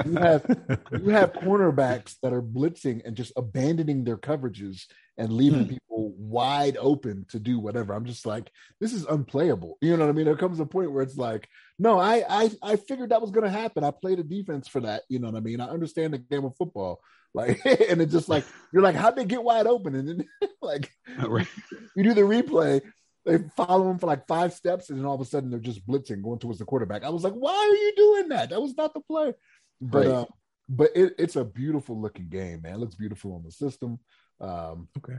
you 0.04 0.14
have 0.18 0.44
you 0.92 1.08
have 1.10 1.32
cornerbacks 1.32 2.16
that 2.22 2.32
are 2.32 2.42
blitzing 2.42 3.02
and 3.04 3.16
just 3.16 3.32
abandoning 3.36 4.04
their 4.04 4.18
coverages 4.18 4.82
and 5.16 5.32
leaving 5.32 5.64
Hmm. 5.64 5.68
people 5.68 6.14
wide 6.16 6.76
open 6.78 7.26
to 7.30 7.38
do 7.38 7.58
whatever. 7.58 7.92
I'm 7.94 8.04
just 8.04 8.24
like, 8.26 8.50
this 8.80 8.92
is 8.92 9.04
unplayable. 9.06 9.78
You 9.80 9.96
know 9.96 10.04
what 10.04 10.10
I 10.10 10.12
mean? 10.12 10.26
There 10.26 10.36
comes 10.36 10.60
a 10.60 10.66
point 10.66 10.92
where 10.92 11.02
it's 11.02 11.16
like, 11.16 11.48
no, 11.78 11.98
I 11.98 12.24
I 12.28 12.50
I 12.62 12.76
figured 12.76 13.10
that 13.10 13.20
was 13.22 13.30
gonna 13.30 13.50
happen. 13.50 13.82
I 13.84 13.90
played 13.90 14.18
a 14.18 14.22
defense 14.24 14.68
for 14.68 14.80
that. 14.80 15.02
You 15.08 15.18
know 15.18 15.28
what 15.28 15.36
I 15.36 15.40
mean? 15.40 15.60
I 15.60 15.68
understand 15.68 16.12
the 16.14 16.18
game 16.18 16.44
of 16.44 16.56
football. 16.56 17.00
Like, 17.32 17.64
and 17.64 18.02
it's 18.02 18.12
just 18.12 18.28
like 18.28 18.44
you're 18.72 18.82
like, 18.82 18.96
how'd 18.96 19.14
they 19.14 19.24
get 19.24 19.44
wide 19.44 19.68
open? 19.68 19.94
And 19.94 20.08
then 20.08 20.24
like 20.62 20.90
right. 21.28 21.46
you 21.94 22.02
do 22.02 22.12
the 22.12 22.22
replay, 22.22 22.80
they 23.24 23.38
follow 23.56 23.90
him 23.90 23.98
for 23.98 24.06
like 24.06 24.26
five 24.26 24.52
steps, 24.52 24.90
and 24.90 24.98
then 24.98 25.04
all 25.06 25.14
of 25.14 25.20
a 25.20 25.24
sudden 25.24 25.50
they're 25.50 25.58
just 25.60 25.86
blitzing, 25.86 26.22
going 26.22 26.38
towards 26.38 26.58
the 26.58 26.64
quarterback. 26.64 27.04
I 27.04 27.10
was 27.10 27.24
like, 27.24 27.34
why 27.34 27.52
are 27.54 27.74
you 27.76 27.92
doing 27.96 28.28
that? 28.30 28.50
That 28.50 28.62
was 28.62 28.76
not 28.76 28.94
the 28.94 29.00
play. 29.00 29.34
But 29.80 29.98
Right. 29.98 30.06
uh, 30.08 30.26
but 30.68 30.90
it, 30.94 31.14
it's 31.18 31.36
a 31.36 31.44
beautiful 31.44 32.00
looking 32.00 32.28
game, 32.28 32.62
man. 32.62 32.74
It 32.74 32.78
looks 32.78 32.94
beautiful 32.94 33.34
on 33.34 33.42
the 33.42 33.50
system. 33.50 33.98
Um, 34.40 34.88
Okay. 34.98 35.18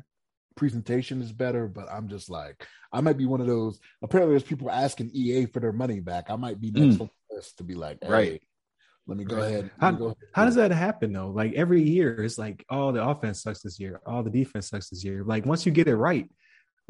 presentation 0.55 1.21
is 1.21 1.31
better, 1.31 1.67
but 1.67 1.89
I'm 1.91 2.07
just 2.07 2.29
like, 2.29 2.65
I 2.91 3.01
might 3.01 3.17
be 3.17 3.25
one 3.25 3.41
of 3.41 3.47
those. 3.47 3.79
Apparently, 4.01 4.33
there's 4.33 4.43
people 4.47 4.69
asking 4.71 5.11
EA 5.13 5.45
for 5.45 5.59
their 5.59 5.71
money 5.73 5.99
back. 5.99 6.29
I 6.29 6.35
might 6.35 6.59
be 6.59 6.71
next 6.71 6.95
Mm. 6.97 7.01
on 7.01 7.09
the 7.29 7.35
list 7.35 7.57
to 7.57 7.63
be 7.63 7.75
like, 7.75 7.99
hey, 8.01 8.09
Right. 8.09 8.43
Let 9.07 9.17
me 9.17 9.23
go 9.25 9.35
Right. 9.37 9.45
ahead. 9.47 9.71
How- 9.79 9.91
go 9.91 10.05
ahead 10.05 10.17
How 10.33 10.45
does 10.45 10.55
that 10.55 10.71
happen 10.71 11.11
though? 11.11 11.31
Like 11.31 11.53
every 11.53 11.81
year, 11.81 12.23
it's 12.23 12.37
like, 12.37 12.63
oh, 12.69 12.91
the 12.91 13.05
offense 13.05 13.41
sucks 13.41 13.61
this 13.63 13.79
year, 13.79 13.99
all 14.05 14.21
the 14.23 14.29
defense 14.29 14.69
sucks 14.69 14.89
this 14.89 15.03
year. 15.03 15.23
Like 15.23 15.45
once 15.45 15.65
you 15.65 15.71
get 15.71 15.87
it 15.87 15.95
right, 15.95 16.29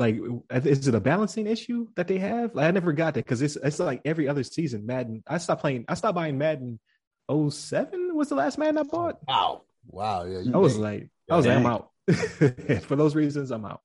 like 0.02 0.20
is 0.50 0.88
it 0.88 0.96
a 0.96 1.00
balancing 1.00 1.48
issue 1.48 1.88
that 1.96 2.08
they 2.08 2.18
have? 2.18 2.54
Like 2.56 2.68
I 2.68 2.72
never 2.72 2.92
got 2.92 3.14
that 3.14 3.24
because 3.24 3.42
it's 3.42 3.56
it's 3.56 3.80
like 3.80 4.02
every 4.04 4.28
other 4.28 4.44
season. 4.44 4.86
Madden, 4.86 5.24
I 5.26 5.38
stopped 5.38 5.62
playing. 5.62 5.86
I 5.88 5.94
stopped 5.94 6.16
buying 6.16 6.38
Madden. 6.38 6.80
07 7.30 8.14
was 8.14 8.28
the 8.28 8.36
last 8.36 8.58
Madden 8.58 8.78
I 8.78 8.84
bought. 8.84 9.20
Wow, 9.26 9.62
wow, 9.88 10.26
yeah. 10.26 10.52
I 10.54 10.58
was 10.58 10.78
like, 10.78 11.10
I 11.30 11.38
was 11.38 11.46
like, 11.46 11.56
I'm 11.56 11.66
out. 11.66 11.92
For 12.82 12.98
those 12.98 13.16
reasons, 13.16 13.52
I'm 13.52 13.64
out. 13.64 13.80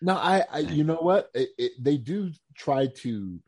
No, 0.00 0.14
I, 0.14 0.44
I 0.50 0.58
you 0.60 0.82
know 0.82 0.96
what? 0.96 1.30
It, 1.34 1.50
it, 1.58 1.72
they 1.78 1.96
do 1.96 2.32
try 2.56 2.88
to. 3.02 3.38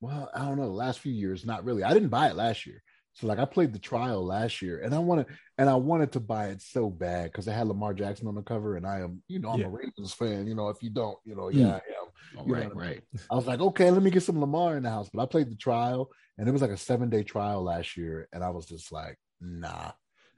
Well, 0.00 0.30
I 0.34 0.46
don't 0.46 0.56
know. 0.56 0.64
The 0.64 0.70
last 0.70 1.00
few 1.00 1.12
years, 1.12 1.44
not 1.44 1.64
really. 1.64 1.82
I 1.82 1.92
didn't 1.92 2.08
buy 2.08 2.28
it 2.28 2.36
last 2.36 2.66
year, 2.66 2.82
so 3.14 3.26
like 3.26 3.38
I 3.38 3.44
played 3.44 3.72
the 3.72 3.78
trial 3.78 4.24
last 4.24 4.60
year, 4.62 4.80
and 4.82 4.94
I 4.94 4.98
wanted 4.98 5.26
and 5.58 5.68
I 5.70 5.74
wanted 5.76 6.12
to 6.12 6.20
buy 6.20 6.48
it 6.48 6.60
so 6.62 6.90
bad 6.90 7.26
because 7.32 7.48
I 7.48 7.52
had 7.54 7.68
Lamar 7.68 7.94
Jackson 7.94 8.26
on 8.26 8.34
the 8.34 8.42
cover, 8.42 8.76
and 8.76 8.86
I 8.86 9.00
am, 9.00 9.22
you 9.28 9.38
know, 9.38 9.50
I'm 9.50 9.60
Yeah. 9.60 9.66
a 9.66 9.70
Ravens 9.70 10.12
fan. 10.12 10.46
You 10.46 10.54
know, 10.54 10.68
if 10.68 10.82
you 10.82 10.90
don't, 10.90 11.18
you 11.24 11.34
know, 11.36 11.48
Hmm. 11.50 11.58
yeah, 11.58 11.72
I 11.74 11.76
am. 11.76 12.08
Oh, 12.36 12.44
You 12.46 12.52
right, 12.52 12.68
know, 12.68 12.74
right. 12.74 13.02
I 13.30 13.34
was 13.36 13.46
like, 13.46 13.60
okay, 13.60 13.90
let 13.90 14.02
me 14.02 14.10
get 14.10 14.22
some 14.24 14.40
Lamar 14.40 14.76
in 14.76 14.82
the 14.82 14.90
house. 14.90 15.08
But 15.12 15.22
I 15.22 15.26
played 15.26 15.50
the 15.50 15.56
trial, 15.56 16.10
and 16.38 16.48
it 16.48 16.52
was 16.52 16.62
like 16.62 16.70
a 16.72 16.76
seven 16.76 17.08
day 17.10 17.22
trial 17.22 17.62
last 17.62 17.96
year, 17.96 18.28
and 18.32 18.42
I 18.42 18.50
was 18.50 18.66
just 18.66 18.92
like, 18.92 19.18
nah. 19.40 19.92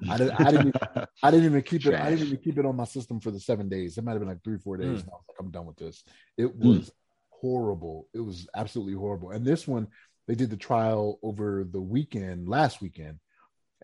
I 0.09 0.18
didn't. 0.18 0.35
I 0.35 0.50
didn't. 0.50 0.76
I 1.23 1.30
didn't 1.30 1.47
even 1.47 1.62
keep 1.62 1.87
it. 1.87 1.97
I 1.99 2.11
didn't 2.11 2.26
even 2.26 2.38
keep 2.38 2.59
it 2.59 2.66
on 2.66 2.76
my 2.76 2.85
system 2.85 3.21
for 3.21 3.30
the 3.30 3.40
seven 3.40 3.68
days. 3.68 3.97
It 3.99 4.04
might 4.04 4.12
have 4.12 4.21
been 4.21 4.28
like 4.28 4.45
three, 4.45 4.59
four 4.59 4.76
days. 4.76 5.00
Mm. 5.00 5.04
And 5.04 5.11
I 5.11 5.16
was 5.16 5.25
like, 5.28 5.37
I'm 5.40 5.50
done 5.50 5.66
with 5.66 5.76
this. 5.76 6.04
It 6.37 6.54
Hmm. 6.61 6.80
was 6.80 6.92
horrible. 7.30 8.09
It 8.14 8.21
was 8.21 8.47
absolutely 8.54 8.95
horrible. 8.95 9.30
And 9.30 9.45
this 9.45 9.66
one, 9.66 9.88
they 10.26 10.35
did 10.35 10.50
the 10.50 10.56
trial 10.56 11.18
over 11.23 11.64
the 11.64 11.80
weekend, 11.80 12.49
last 12.49 12.80
weekend, 12.80 13.18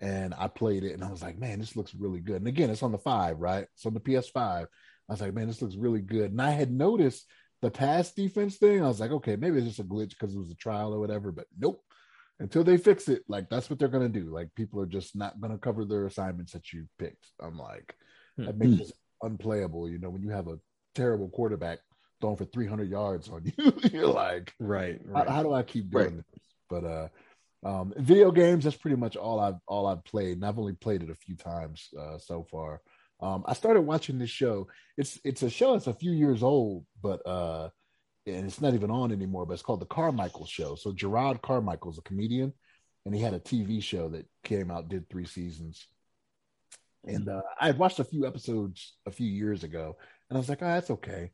and 0.01 0.35
I 0.37 0.49
played 0.49 0.85
it, 0.85 0.93
and 0.93 1.05
I 1.05 1.11
was 1.11 1.23
like, 1.23 1.39
man, 1.39 1.61
this 1.61 1.77
looks 1.77 1.95
really 1.95 2.21
good. 2.21 2.37
And 2.37 2.49
again, 2.49 2.71
it's 2.71 2.83
on 2.83 2.93
the 2.93 2.99
five, 2.99 3.39
right? 3.39 3.67
It's 3.75 3.87
on 3.87 3.95
the 3.95 4.01
PS5. 4.01 4.67
I 4.67 4.67
was 5.13 5.21
like, 5.21 5.35
man, 5.35 5.47
this 5.47 5.63
looks 5.63 5.77
really 5.77 6.01
good. 6.01 6.31
And 6.33 6.41
I 6.43 6.51
had 6.51 6.73
noticed 6.73 7.27
the 7.61 7.71
pass 7.71 8.13
defense 8.13 8.57
thing. 8.57 8.83
I 8.83 8.89
was 8.89 8.99
like, 9.01 9.11
okay, 9.13 9.37
maybe 9.37 9.59
it's 9.59 9.67
just 9.67 9.79
a 9.79 9.85
glitch 9.85 10.11
because 10.11 10.35
it 10.35 10.39
was 10.39 10.51
a 10.51 10.57
trial 10.57 10.93
or 10.93 10.99
whatever. 10.99 11.31
But 11.31 11.47
nope. 11.59 11.83
Until 12.41 12.65
they 12.65 12.77
fix 12.77 13.09
it, 13.09 13.23
like 13.29 13.49
that's 13.49 13.71
what 13.71 13.79
they're 13.79 13.87
gonna 13.87 14.09
do. 14.09 14.25
Like 14.25 14.49
people 14.57 14.81
are 14.81 14.87
just 14.87 15.15
not 15.15 15.41
gonna 15.41 15.59
cover 15.59 15.85
their 15.85 16.07
assignments 16.07 16.53
that 16.53 16.73
you 16.73 16.87
picked. 16.99 17.25
I'm 17.41 17.57
like, 17.57 17.95
that 18.39 18.59
makes 18.59 18.75
Hmm. 18.77 18.81
it 18.81 18.93
unplayable. 19.23 19.89
You 19.89 19.99
know, 19.99 20.11
when 20.11 20.23
you 20.23 20.31
have 20.31 20.49
a 20.49 20.59
terrible 20.97 21.29
quarterback 21.29 21.79
throwing 22.23 22.37
for 22.37 22.47
300 22.47 22.89
yards 22.89 23.29
on 23.29 23.45
you, 23.45 23.75
you're 23.93 24.07
like, 24.07 24.55
Right. 24.59 24.99
how, 25.15 25.35
how 25.35 25.43
do 25.43 25.53
I 25.53 25.63
keep 25.63 25.91
doing 25.91 26.17
this? 26.17 26.25
But 26.71 26.85
uh, 26.85 27.09
um, 27.65 27.93
video 27.99 28.31
games, 28.31 28.65
that's 28.65 28.77
pretty 28.77 28.97
much 28.97 29.17
all 29.17 29.39
I've 29.39 29.59
all 29.67 29.87
I've 29.87 30.05
played, 30.05 30.39
and 30.39 30.47
I've 30.47 30.59
only 30.59 30.73
played 30.73 31.03
it 31.03 31.11
a 31.11 31.15
few 31.15 31.37
times 31.37 31.91
uh, 32.01 32.19
so 32.19 32.47
far. 32.51 32.81
Um, 33.21 33.45
I 33.47 33.53
started 33.55 33.83
watching 33.83 34.19
this 34.19 34.31
show. 34.31 34.69
It's 34.97 35.21
it's 35.25 35.43
a 35.43 35.51
show 35.51 35.75
that's 35.75 35.87
a 35.87 35.93
few 35.95 36.13
years 36.13 36.43
old, 36.43 36.87
but 37.03 37.21
uh, 37.27 37.69
and 38.27 38.47
it's 38.47 38.61
not 38.61 38.75
even 38.75 38.91
on 38.91 39.13
anymore. 39.13 39.47
But 39.47 39.55
it's 39.55 39.63
called 39.63 39.81
the 39.81 39.87
Carmichael 39.87 40.47
Show. 40.47 40.75
So 40.77 40.93
Jerrod 40.93 41.43
Carmichael's 41.43 41.99
a 41.99 42.03
comedian, 42.03 42.53
and 43.05 43.15
he 43.15 43.21
had 43.21 43.35
a 43.35 43.41
TV 43.41 43.83
show 43.83 44.09
that 44.11 44.27
came 44.45 44.71
out, 44.71 44.89
did 44.89 45.09
three 45.09 45.27
seasons. 45.27 45.87
And 47.05 47.29
uh, 47.29 47.43
I 47.61 47.67
had 47.67 47.79
watched 47.79 47.99
a 47.99 48.05
few 48.05 48.27
episodes 48.27 48.95
a 49.07 49.11
few 49.11 49.29
years 49.29 49.65
ago, 49.65 49.97
and 50.31 50.37
I 50.37 50.41
was 50.41 50.49
like, 50.49 50.63
"Oh, 50.63 50.67
that's 50.67 50.91
okay." 50.91 51.31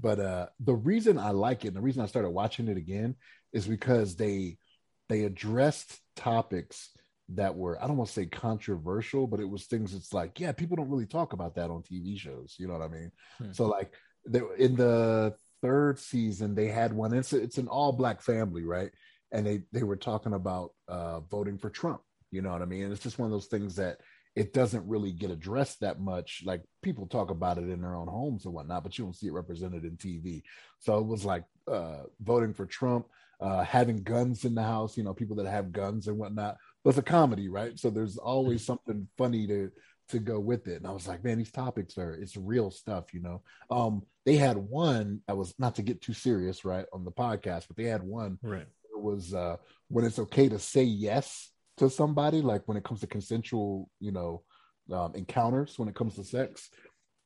But 0.00 0.20
uh, 0.20 0.46
the 0.60 0.74
reason 0.74 1.18
I 1.18 1.30
like 1.30 1.64
it, 1.64 1.68
and 1.68 1.76
the 1.76 1.82
reason 1.82 2.02
I 2.02 2.06
started 2.06 2.30
watching 2.30 2.68
it 2.68 2.76
again, 2.76 3.16
is 3.52 3.66
because 3.66 4.16
they 4.16 4.56
they 5.08 5.24
addressed 5.24 5.98
topics 6.16 6.90
that 7.30 7.54
were 7.54 7.82
I 7.82 7.86
don't 7.86 7.96
want 7.96 8.08
to 8.08 8.14
say 8.14 8.26
controversial, 8.26 9.26
but 9.26 9.40
it 9.40 9.48
was 9.48 9.66
things 9.66 9.94
it's 9.94 10.12
like, 10.12 10.40
yeah, 10.40 10.52
people 10.52 10.76
don't 10.76 10.90
really 10.90 11.06
talk 11.06 11.32
about 11.32 11.54
that 11.56 11.70
on 11.70 11.82
TV 11.82 12.18
shows. 12.18 12.56
You 12.58 12.68
know 12.68 12.74
what 12.74 12.82
I 12.82 12.88
mean? 12.88 13.12
Hmm. 13.38 13.52
So 13.52 13.66
like 13.66 13.94
they, 14.26 14.40
in 14.58 14.76
the 14.76 15.34
third 15.62 15.98
season, 15.98 16.54
they 16.54 16.68
had 16.68 16.92
one. 16.92 17.12
It's 17.14 17.32
it's 17.32 17.58
an 17.58 17.68
all 17.68 17.92
black 17.92 18.20
family, 18.20 18.64
right? 18.64 18.90
And 19.32 19.46
they 19.46 19.62
they 19.72 19.82
were 19.82 19.96
talking 19.96 20.32
about 20.32 20.72
uh, 20.88 21.20
voting 21.20 21.58
for 21.58 21.70
Trump. 21.70 22.00
You 22.30 22.42
know 22.42 22.52
what 22.52 22.62
I 22.62 22.66
mean? 22.66 22.84
And 22.84 22.92
it's 22.92 23.02
just 23.02 23.18
one 23.18 23.26
of 23.26 23.32
those 23.32 23.46
things 23.46 23.76
that 23.76 23.98
it 24.36 24.52
doesn't 24.52 24.86
really 24.86 25.12
get 25.12 25.30
addressed 25.30 25.80
that 25.80 26.00
much. 26.00 26.42
Like 26.44 26.62
people 26.82 27.06
talk 27.06 27.30
about 27.30 27.58
it 27.58 27.68
in 27.68 27.80
their 27.80 27.96
own 27.96 28.06
homes 28.06 28.44
and 28.44 28.54
whatnot, 28.54 28.84
but 28.84 28.96
you 28.96 29.04
don't 29.04 29.16
see 29.16 29.26
it 29.26 29.32
represented 29.32 29.84
in 29.84 29.96
TV. 29.96 30.42
So 30.78 30.98
it 30.98 31.06
was 31.06 31.24
like 31.24 31.44
uh, 31.66 32.04
voting 32.20 32.54
for 32.54 32.66
Trump, 32.66 33.06
uh, 33.40 33.64
having 33.64 34.02
guns 34.02 34.44
in 34.44 34.54
the 34.54 34.62
house. 34.62 34.96
You 34.96 35.02
know, 35.02 35.14
people 35.14 35.36
that 35.36 35.46
have 35.46 35.72
guns 35.72 36.06
and 36.06 36.16
whatnot. 36.16 36.56
But 36.84 36.90
it's 36.90 36.98
a 36.98 37.02
comedy, 37.02 37.48
right? 37.48 37.78
So 37.78 37.90
there's 37.90 38.16
always 38.18 38.64
something 38.64 39.08
funny 39.18 39.46
to 39.48 39.70
to 40.10 40.18
go 40.18 40.38
with 40.38 40.66
it. 40.66 40.76
And 40.76 40.86
I 40.86 40.92
was 40.92 41.08
like, 41.08 41.24
man, 41.24 41.38
these 41.38 41.52
topics 41.52 41.98
are 41.98 42.14
it's 42.14 42.36
real 42.36 42.70
stuff, 42.70 43.12
you 43.12 43.20
know. 43.20 43.42
Um, 43.70 44.02
they 44.24 44.36
had 44.36 44.56
one 44.56 45.20
that 45.26 45.36
was 45.36 45.54
not 45.58 45.74
to 45.76 45.82
get 45.82 46.02
too 46.02 46.12
serious, 46.12 46.64
right, 46.64 46.86
on 46.92 47.04
the 47.04 47.12
podcast, 47.12 47.66
but 47.68 47.76
they 47.76 47.84
had 47.84 48.02
one 48.02 48.38
right. 48.42 48.66
It 48.92 49.00
was 49.00 49.34
uh 49.34 49.56
when 49.88 50.04
it's 50.04 50.18
okay 50.20 50.48
to 50.48 50.58
say 50.58 50.84
yes 50.84 51.50
to 51.78 51.90
somebody, 51.90 52.42
like 52.42 52.66
when 52.66 52.76
it 52.76 52.84
comes 52.84 53.00
to 53.00 53.06
consensual, 53.06 53.88
you 54.00 54.12
know, 54.12 54.42
um, 54.92 55.14
encounters 55.14 55.78
when 55.78 55.88
it 55.88 55.94
comes 55.94 56.16
to 56.16 56.24
sex. 56.24 56.70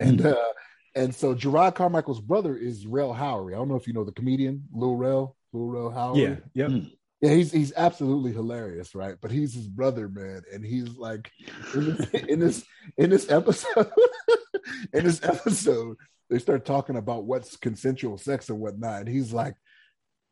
And 0.01 0.19
mm-hmm. 0.21 0.29
uh 0.29 0.53
and 0.97 1.15
so 1.15 1.35
Jerrod 1.35 1.75
Carmichael's 1.75 2.21
brother 2.21 2.57
is 2.57 2.87
Rel 2.87 3.13
Howery. 3.13 3.53
I 3.53 3.57
don't 3.57 3.69
know 3.69 3.77
if 3.77 3.87
you 3.87 3.93
know 3.93 4.05
the 4.05 4.13
comedian 4.13 4.65
Lil 4.73 4.97
Rel, 4.97 5.37
Lil 5.53 5.67
Rel 5.67 5.91
Howery. 5.91 6.23
Yeah, 6.23 6.37
yep. 6.55 6.71
Mm. 6.71 6.93
Yeah, 7.21 7.31
he's 7.31 7.53
he's 7.53 7.73
absolutely 7.77 8.33
hilarious, 8.33 8.95
right? 8.95 9.17
But 9.21 9.31
he's 9.31 9.55
his 9.55 9.67
brother, 9.67 10.09
man, 10.09 10.43
and 10.53 10.65
he's 10.65 10.97
like 10.97 11.31
in 11.75 11.97
this 11.97 12.11
in 12.29 12.41
this, 12.41 12.65
in 12.97 13.11
this 13.11 13.31
episode, 13.31 13.91
in 14.93 15.05
this 15.05 15.23
episode, 15.23 15.97
they 16.31 16.39
start 16.39 16.65
talking 16.65 16.97
about 16.97 17.25
what's 17.25 17.57
consensual 17.57 18.19
sex 18.19 18.49
and 18.51 18.61
whatnot, 18.61 19.01
and 19.01 19.09
he's 19.09 19.33
like, 19.33 19.55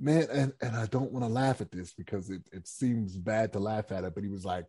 man, 0.02 0.26
and 0.30 0.52
and 0.60 0.76
I 0.76 0.86
don't 0.86 1.12
want 1.12 1.24
to 1.24 1.32
laugh 1.32 1.60
at 1.60 1.70
this 1.70 1.94
because 1.94 2.30
it 2.30 2.42
it 2.52 2.66
seems 2.66 3.16
bad 3.16 3.52
to 3.52 3.58
laugh 3.58 3.92
at 3.92 4.04
it, 4.04 4.14
but 4.14 4.24
he 4.24 4.30
was 4.30 4.44
like, 4.44 4.66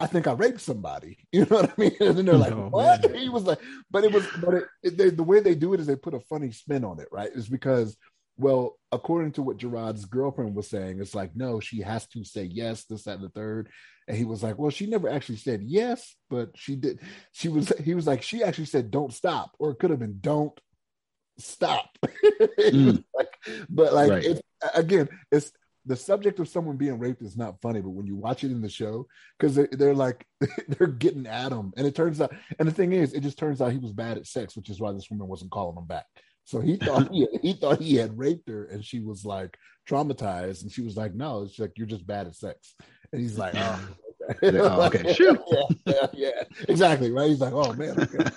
I 0.00 0.06
think 0.06 0.26
I 0.26 0.32
raped 0.32 0.60
somebody. 0.60 1.18
You 1.32 1.46
know 1.46 1.56
what 1.56 1.70
I 1.70 1.80
mean? 1.80 1.96
And 2.00 2.28
they're 2.28 2.36
like, 2.36 2.52
oh, 2.52 2.68
what? 2.70 3.10
Man. 3.10 3.20
He 3.20 3.28
was 3.28 3.44
like, 3.44 3.60
but 3.90 4.04
it 4.04 4.12
was, 4.12 4.26
but 4.40 4.54
it, 4.54 4.64
it 4.82 4.98
they, 4.98 5.10
the 5.10 5.22
way 5.22 5.40
they 5.40 5.54
do 5.54 5.72
it 5.74 5.80
is 5.80 5.86
they 5.86 5.96
put 5.96 6.14
a 6.14 6.20
funny 6.20 6.50
spin 6.50 6.84
on 6.84 7.00
it, 7.00 7.08
right? 7.10 7.30
Is 7.32 7.48
because 7.48 7.96
well, 8.36 8.78
according 8.90 9.32
to 9.32 9.42
what 9.42 9.58
Jerrod's 9.58 10.04
girlfriend 10.04 10.54
was 10.54 10.68
saying, 10.68 11.00
it's 11.00 11.14
like, 11.14 11.36
no, 11.36 11.60
she 11.60 11.80
has 11.80 12.06
to 12.08 12.24
say 12.24 12.44
yes, 12.44 12.84
this, 12.84 13.04
that, 13.04 13.16
and 13.16 13.24
the 13.24 13.28
third. 13.28 13.68
And 14.08 14.16
he 14.16 14.24
was 14.24 14.42
like, 14.42 14.58
well, 14.58 14.70
she 14.70 14.86
never 14.86 15.08
actually 15.08 15.36
said 15.36 15.62
yes, 15.62 16.16
but 16.28 16.50
she 16.56 16.76
did. 16.76 17.00
She 17.32 17.48
was, 17.48 17.72
he 17.84 17.94
was 17.94 18.06
like, 18.06 18.22
she 18.22 18.42
actually 18.42 18.66
said, 18.66 18.90
don't 18.90 19.12
stop, 19.12 19.52
or 19.58 19.70
it 19.70 19.78
could 19.78 19.90
have 19.90 20.00
been, 20.00 20.18
don't 20.20 20.58
stop. 21.38 21.96
mm. 22.04 23.04
like, 23.14 23.34
but 23.68 23.92
like, 23.92 24.10
right. 24.10 24.24
it's, 24.24 24.40
again, 24.74 25.08
it's 25.30 25.52
the 25.84 25.96
subject 25.96 26.38
of 26.38 26.48
someone 26.48 26.76
being 26.76 26.98
raped 26.98 27.22
is 27.22 27.36
not 27.36 27.60
funny, 27.60 27.80
but 27.80 27.90
when 27.90 28.06
you 28.06 28.16
watch 28.16 28.44
it 28.44 28.52
in 28.52 28.62
the 28.62 28.68
show, 28.68 29.06
because 29.38 29.56
they're, 29.56 29.68
they're 29.72 29.94
like, 29.94 30.24
they're 30.68 30.86
getting 30.86 31.26
at 31.26 31.52
him. 31.52 31.72
And 31.76 31.86
it 31.86 31.94
turns 31.94 32.20
out, 32.20 32.32
and 32.58 32.68
the 32.68 32.72
thing 32.72 32.92
is, 32.92 33.12
it 33.12 33.20
just 33.20 33.38
turns 33.38 33.60
out 33.60 33.72
he 33.72 33.78
was 33.78 33.92
bad 33.92 34.16
at 34.16 34.26
sex, 34.26 34.56
which 34.56 34.70
is 34.70 34.80
why 34.80 34.92
this 34.92 35.10
woman 35.10 35.26
wasn't 35.26 35.50
calling 35.50 35.76
him 35.76 35.86
back. 35.86 36.06
So 36.44 36.60
he 36.60 36.76
thought 36.82 37.10
he, 37.10 37.26
he 37.40 37.52
thought 37.54 37.80
he 37.80 37.96
had 37.96 38.16
raped 38.18 38.48
her, 38.48 38.64
and 38.66 38.84
she 38.84 39.00
was 39.00 39.24
like 39.24 39.56
traumatized, 39.88 40.62
and 40.62 40.72
she 40.72 40.82
was 40.82 40.96
like, 40.96 41.14
"No, 41.14 41.42
it's 41.42 41.58
like 41.58 41.72
you're 41.76 41.86
just 41.86 42.06
bad 42.06 42.26
at 42.26 42.36
sex." 42.36 42.74
And 43.12 43.20
he's 43.20 43.38
like, 43.38 43.54
"Oh, 43.56 43.88
okay, 44.42 44.58
oh, 44.60 44.82
okay. 44.82 45.12
shoot, 45.14 45.40
yeah, 45.50 45.62
yeah, 45.86 46.06
yeah, 46.12 46.42
exactly, 46.68 47.10
right." 47.10 47.28
He's 47.28 47.40
like, 47.40 47.52
"Oh 47.52 47.72
man." 47.74 48.00
Okay. 48.00 48.30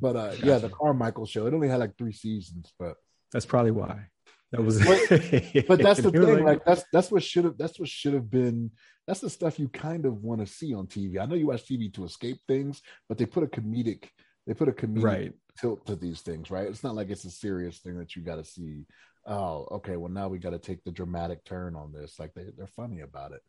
But 0.00 0.16
uh, 0.16 0.30
gotcha. 0.30 0.46
yeah, 0.46 0.58
the 0.58 0.68
Carmichael 0.68 1.26
show. 1.26 1.46
It 1.46 1.54
only 1.54 1.68
had 1.68 1.80
like 1.80 1.96
three 1.96 2.12
seasons, 2.12 2.72
but 2.78 2.96
that's 3.32 3.46
probably 3.46 3.72
why. 3.72 4.06
That 4.52 4.62
was. 4.62 4.78
but, 4.78 5.66
but 5.68 5.82
that's 5.82 6.00
the 6.02 6.10
thing. 6.10 6.44
Like 6.44 6.64
that's 6.64 6.84
that's 6.92 7.10
what 7.10 7.22
should 7.22 7.44
have 7.44 7.58
that's 7.58 7.78
what 7.78 7.88
should 7.88 8.14
have 8.14 8.30
been. 8.30 8.70
That's 9.06 9.20
the 9.20 9.30
stuff 9.30 9.58
you 9.58 9.68
kind 9.68 10.06
of 10.06 10.22
want 10.22 10.40
to 10.40 10.46
see 10.46 10.74
on 10.74 10.86
TV. 10.86 11.18
I 11.18 11.26
know 11.26 11.34
you 11.34 11.46
watch 11.46 11.64
TV 11.64 11.92
to 11.94 12.04
escape 12.04 12.38
things, 12.46 12.82
but 13.08 13.18
they 13.18 13.26
put 13.26 13.42
a 13.42 13.46
comedic 13.46 14.04
they 14.48 14.54
put 14.54 14.68
a 14.68 14.72
comedic 14.72 15.02
right. 15.02 15.32
tilt 15.60 15.86
to 15.86 15.94
these 15.94 16.22
things, 16.22 16.50
right? 16.50 16.66
It's 16.66 16.82
not 16.82 16.94
like 16.94 17.10
it's 17.10 17.26
a 17.26 17.30
serious 17.30 17.78
thing 17.78 17.98
that 17.98 18.16
you 18.16 18.22
got 18.22 18.36
to 18.36 18.44
see. 18.44 18.86
Oh, 19.26 19.68
okay. 19.72 19.98
Well, 19.98 20.10
now 20.10 20.28
we 20.28 20.38
got 20.38 20.50
to 20.50 20.58
take 20.58 20.82
the 20.84 20.90
dramatic 20.90 21.44
turn 21.44 21.76
on 21.76 21.92
this. 21.92 22.18
Like 22.18 22.32
they, 22.32 22.46
they're 22.56 22.66
funny 22.66 23.00
about 23.00 23.32
it, 23.32 23.42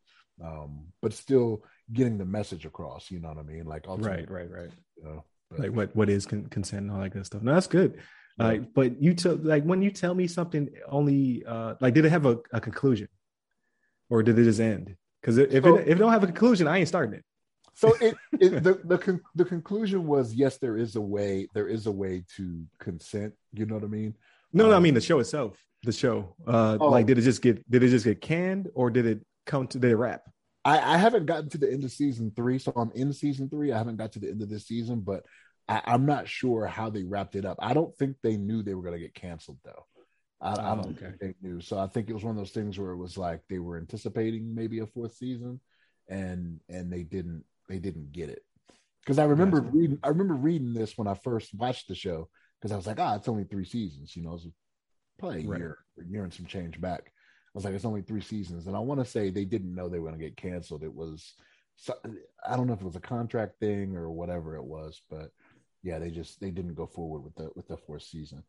um, 0.43 0.87
but 1.01 1.13
still 1.13 1.63
getting 1.93 2.17
the 2.17 2.25
message 2.25 2.65
across. 2.65 3.09
You 3.09 3.21
know 3.21 3.29
what 3.29 3.37
I 3.37 3.43
mean? 3.43 3.63
Like, 3.63 3.85
right, 3.87 4.29
right, 4.29 4.51
right. 4.51 4.71
You 4.97 5.03
know, 5.05 5.23
but, 5.49 5.59
like 5.61 5.71
what 5.71 5.95
what 5.95 6.09
is 6.09 6.25
con- 6.25 6.47
consent 6.47 6.83
and 6.83 6.91
all 6.91 6.99
that 6.99 7.13
good 7.13 7.25
stuff. 7.25 7.43
No, 7.43 7.53
that's 7.53 7.67
good. 7.67 8.01
Like, 8.39 8.73
but 8.73 9.01
you 9.01 9.13
tell 9.13 9.35
like 9.35 9.63
when 9.63 9.81
you 9.81 9.91
tell 9.91 10.13
me 10.13 10.27
something 10.27 10.69
only 10.87 11.43
uh 11.45 11.75
like 11.81 11.93
did 11.93 12.05
it 12.05 12.09
have 12.09 12.25
a, 12.25 12.39
a 12.53 12.61
conclusion, 12.61 13.09
or 14.09 14.23
did 14.23 14.39
it 14.39 14.45
just 14.45 14.59
end? 14.59 14.95
Because 15.21 15.37
if 15.37 15.63
so, 15.63 15.75
it 15.75 15.87
if 15.87 15.97
it 15.97 15.99
don't 15.99 16.11
have 16.11 16.23
a 16.23 16.27
conclusion, 16.27 16.67
I 16.67 16.77
ain't 16.77 16.87
starting 16.87 17.15
it. 17.15 17.25
So 17.73 17.93
it, 18.01 18.15
it 18.39 18.63
the 18.63 18.81
the 18.85 18.97
con- 18.97 19.21
the 19.35 19.45
conclusion 19.45 20.07
was 20.07 20.33
yes, 20.33 20.57
there 20.57 20.77
is 20.77 20.95
a 20.95 21.01
way. 21.01 21.47
There 21.53 21.67
is 21.67 21.85
a 21.85 21.91
way 21.91 22.23
to 22.37 22.65
consent. 22.79 23.33
You 23.53 23.65
know 23.65 23.75
what 23.75 23.83
I 23.83 23.87
mean? 23.87 24.15
No, 24.53 24.65
um, 24.65 24.69
no, 24.71 24.77
I 24.77 24.79
mean 24.79 24.93
the 24.93 25.01
show 25.01 25.19
itself. 25.19 25.63
The 25.83 25.91
show. 25.91 26.35
Uh, 26.45 26.77
oh, 26.79 26.89
like, 26.89 27.05
did 27.05 27.17
it 27.17 27.21
just 27.21 27.41
get 27.41 27.69
did 27.69 27.83
it 27.83 27.89
just 27.89 28.05
get 28.05 28.21
canned, 28.21 28.69
or 28.73 28.89
did 28.89 29.05
it 29.05 29.19
come 29.45 29.67
to 29.67 29.79
the 29.79 29.95
wrap? 29.95 30.23
I, 30.65 30.95
I 30.95 30.97
haven't 30.97 31.25
gotten 31.25 31.49
to 31.49 31.57
the 31.57 31.71
end 31.71 31.83
of 31.83 31.91
season 31.91 32.33
three, 32.35 32.59
so 32.59 32.73
I'm 32.75 32.91
in 32.93 33.13
season 33.13 33.49
three. 33.49 33.71
I 33.71 33.77
haven't 33.77 33.95
got 33.95 34.11
to 34.13 34.19
the 34.19 34.29
end 34.29 34.41
of 34.41 34.49
this 34.49 34.67
season, 34.67 34.99
but 34.99 35.25
I, 35.69 35.93
am 35.93 36.05
not 36.05 36.27
sure 36.27 36.65
how 36.65 36.89
they 36.89 37.03
wrapped 37.03 37.35
it 37.35 37.45
up. 37.45 37.57
I 37.59 37.73
don't 37.73 37.95
think 37.95 38.17
they 38.21 38.37
knew 38.37 38.63
they 38.63 38.73
were 38.73 38.81
going 38.81 38.95
to 38.95 38.99
get 38.99 39.13
canceled 39.13 39.59
though. 39.63 39.85
I, 40.41 40.53
oh, 40.53 40.71
I 40.71 40.75
don't 40.75 40.97
okay. 40.97 41.11
think 41.19 41.19
they 41.19 41.47
knew. 41.47 41.61
So 41.61 41.77
I 41.77 41.87
think 41.87 42.09
it 42.09 42.13
was 42.13 42.23
one 42.23 42.31
of 42.31 42.37
those 42.37 42.51
things 42.51 42.79
where 42.79 42.91
it 42.91 42.97
was 42.97 43.17
like 43.17 43.41
they 43.49 43.59
were 43.59 43.77
anticipating 43.77 44.55
maybe 44.55 44.79
a 44.79 44.87
fourth 44.87 45.15
season, 45.15 45.59
and 46.09 46.59
and 46.69 46.91
they 46.91 47.03
didn't 47.03 47.43
they 47.67 47.77
didn't 47.77 48.11
get 48.11 48.29
it. 48.29 48.41
Because 49.01 49.19
I 49.19 49.25
remember 49.25 49.61
reading, 49.61 49.99
I 50.03 50.09
remember 50.09 50.33
reading 50.33 50.73
this 50.73 50.97
when 50.97 51.07
I 51.07 51.13
first 51.13 51.53
watched 51.53 51.87
the 51.87 51.95
show 51.95 52.29
because 52.59 52.71
I 52.71 52.75
was 52.75 52.87
like, 52.87 52.99
ah, 52.99 53.15
it's 53.15 53.27
only 53.27 53.43
three 53.43 53.65
seasons. 53.65 54.15
You 54.15 54.23
know, 54.23 54.33
it's 54.33 54.47
probably 55.17 55.45
a 55.45 55.47
right. 55.47 55.59
year, 55.59 55.77
a 55.99 56.05
year 56.05 56.23
and 56.23 56.33
some 56.33 56.45
change 56.45 56.79
back. 56.81 57.03
I 57.05 57.51
was 57.53 57.65
like, 57.65 57.73
it's 57.73 57.85
only 57.85 58.01
three 58.01 58.21
seasons, 58.21 58.67
and 58.67 58.75
I 58.75 58.79
want 58.79 58.99
to 58.99 59.05
say 59.05 59.29
they 59.29 59.45
didn't 59.45 59.73
know 59.73 59.89
they 59.89 59.99
were 59.99 60.09
going 60.09 60.19
to 60.19 60.25
get 60.25 60.37
canceled. 60.37 60.83
It 60.83 60.93
was, 60.93 61.33
I 62.47 62.55
don't 62.55 62.67
know 62.67 62.73
if 62.73 62.81
it 62.81 62.85
was 62.85 62.95
a 62.95 63.01
contract 63.01 63.59
thing 63.59 63.95
or 63.95 64.11
whatever 64.11 64.55
it 64.55 64.63
was, 64.63 65.01
but 65.09 65.31
yeah, 65.83 65.99
they 65.99 66.09
just 66.09 66.39
they 66.39 66.51
didn't 66.51 66.75
go 66.75 66.85
forward 66.85 67.23
with 67.23 67.35
the 67.35 67.49
with 67.55 67.67
the 67.67 67.77
fourth 67.77 68.03
season. 68.03 68.43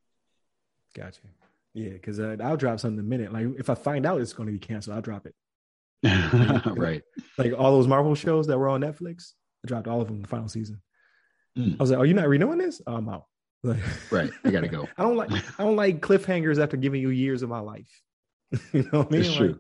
Gotcha. 0.96 1.20
Yeah, 1.74 1.90
because 1.90 2.18
uh, 2.18 2.36
I'll 2.42 2.56
drop 2.56 2.80
something 2.80 2.98
in 2.98 3.04
a 3.04 3.08
minute. 3.08 3.32
Like 3.32 3.46
if 3.58 3.70
I 3.70 3.74
find 3.74 4.04
out 4.04 4.20
it's 4.20 4.32
going 4.32 4.48
to 4.48 4.52
be 4.52 4.58
canceled, 4.58 4.96
I'll 4.96 5.02
drop 5.02 5.26
it. 5.26 5.34
right. 6.76 7.02
Like 7.38 7.52
all 7.56 7.72
those 7.72 7.86
Marvel 7.86 8.14
shows 8.14 8.46
that 8.48 8.58
were 8.58 8.68
on 8.68 8.80
Netflix, 8.80 9.32
I 9.64 9.68
dropped 9.68 9.86
all 9.86 10.00
of 10.00 10.08
them 10.08 10.16
in 10.16 10.22
the 10.22 10.28
final 10.28 10.48
season. 10.48 10.82
Mm. 11.56 11.74
I 11.78 11.82
was 11.82 11.90
like, 11.90 12.00
"Are 12.00 12.06
you 12.06 12.14
not 12.14 12.28
renewing 12.28 12.58
this?" 12.58 12.80
Oh, 12.86 12.96
I'm 12.96 13.08
out. 13.08 13.26
Like, 13.62 13.78
right, 14.10 14.30
you 14.44 14.50
got 14.50 14.62
to 14.62 14.68
go. 14.68 14.88
I 14.98 15.02
don't 15.02 15.16
like 15.16 15.30
I 15.32 15.64
don't 15.64 15.76
like 15.76 16.00
cliffhangers 16.00 16.60
after 16.60 16.76
giving 16.76 17.00
you 17.00 17.10
years 17.10 17.42
of 17.42 17.48
my 17.48 17.60
life. 17.60 18.02
you 18.72 18.82
know 18.92 19.00
what 19.00 19.08
I 19.08 19.10
mean? 19.10 19.20
It's 19.20 19.38
like, 19.38 19.56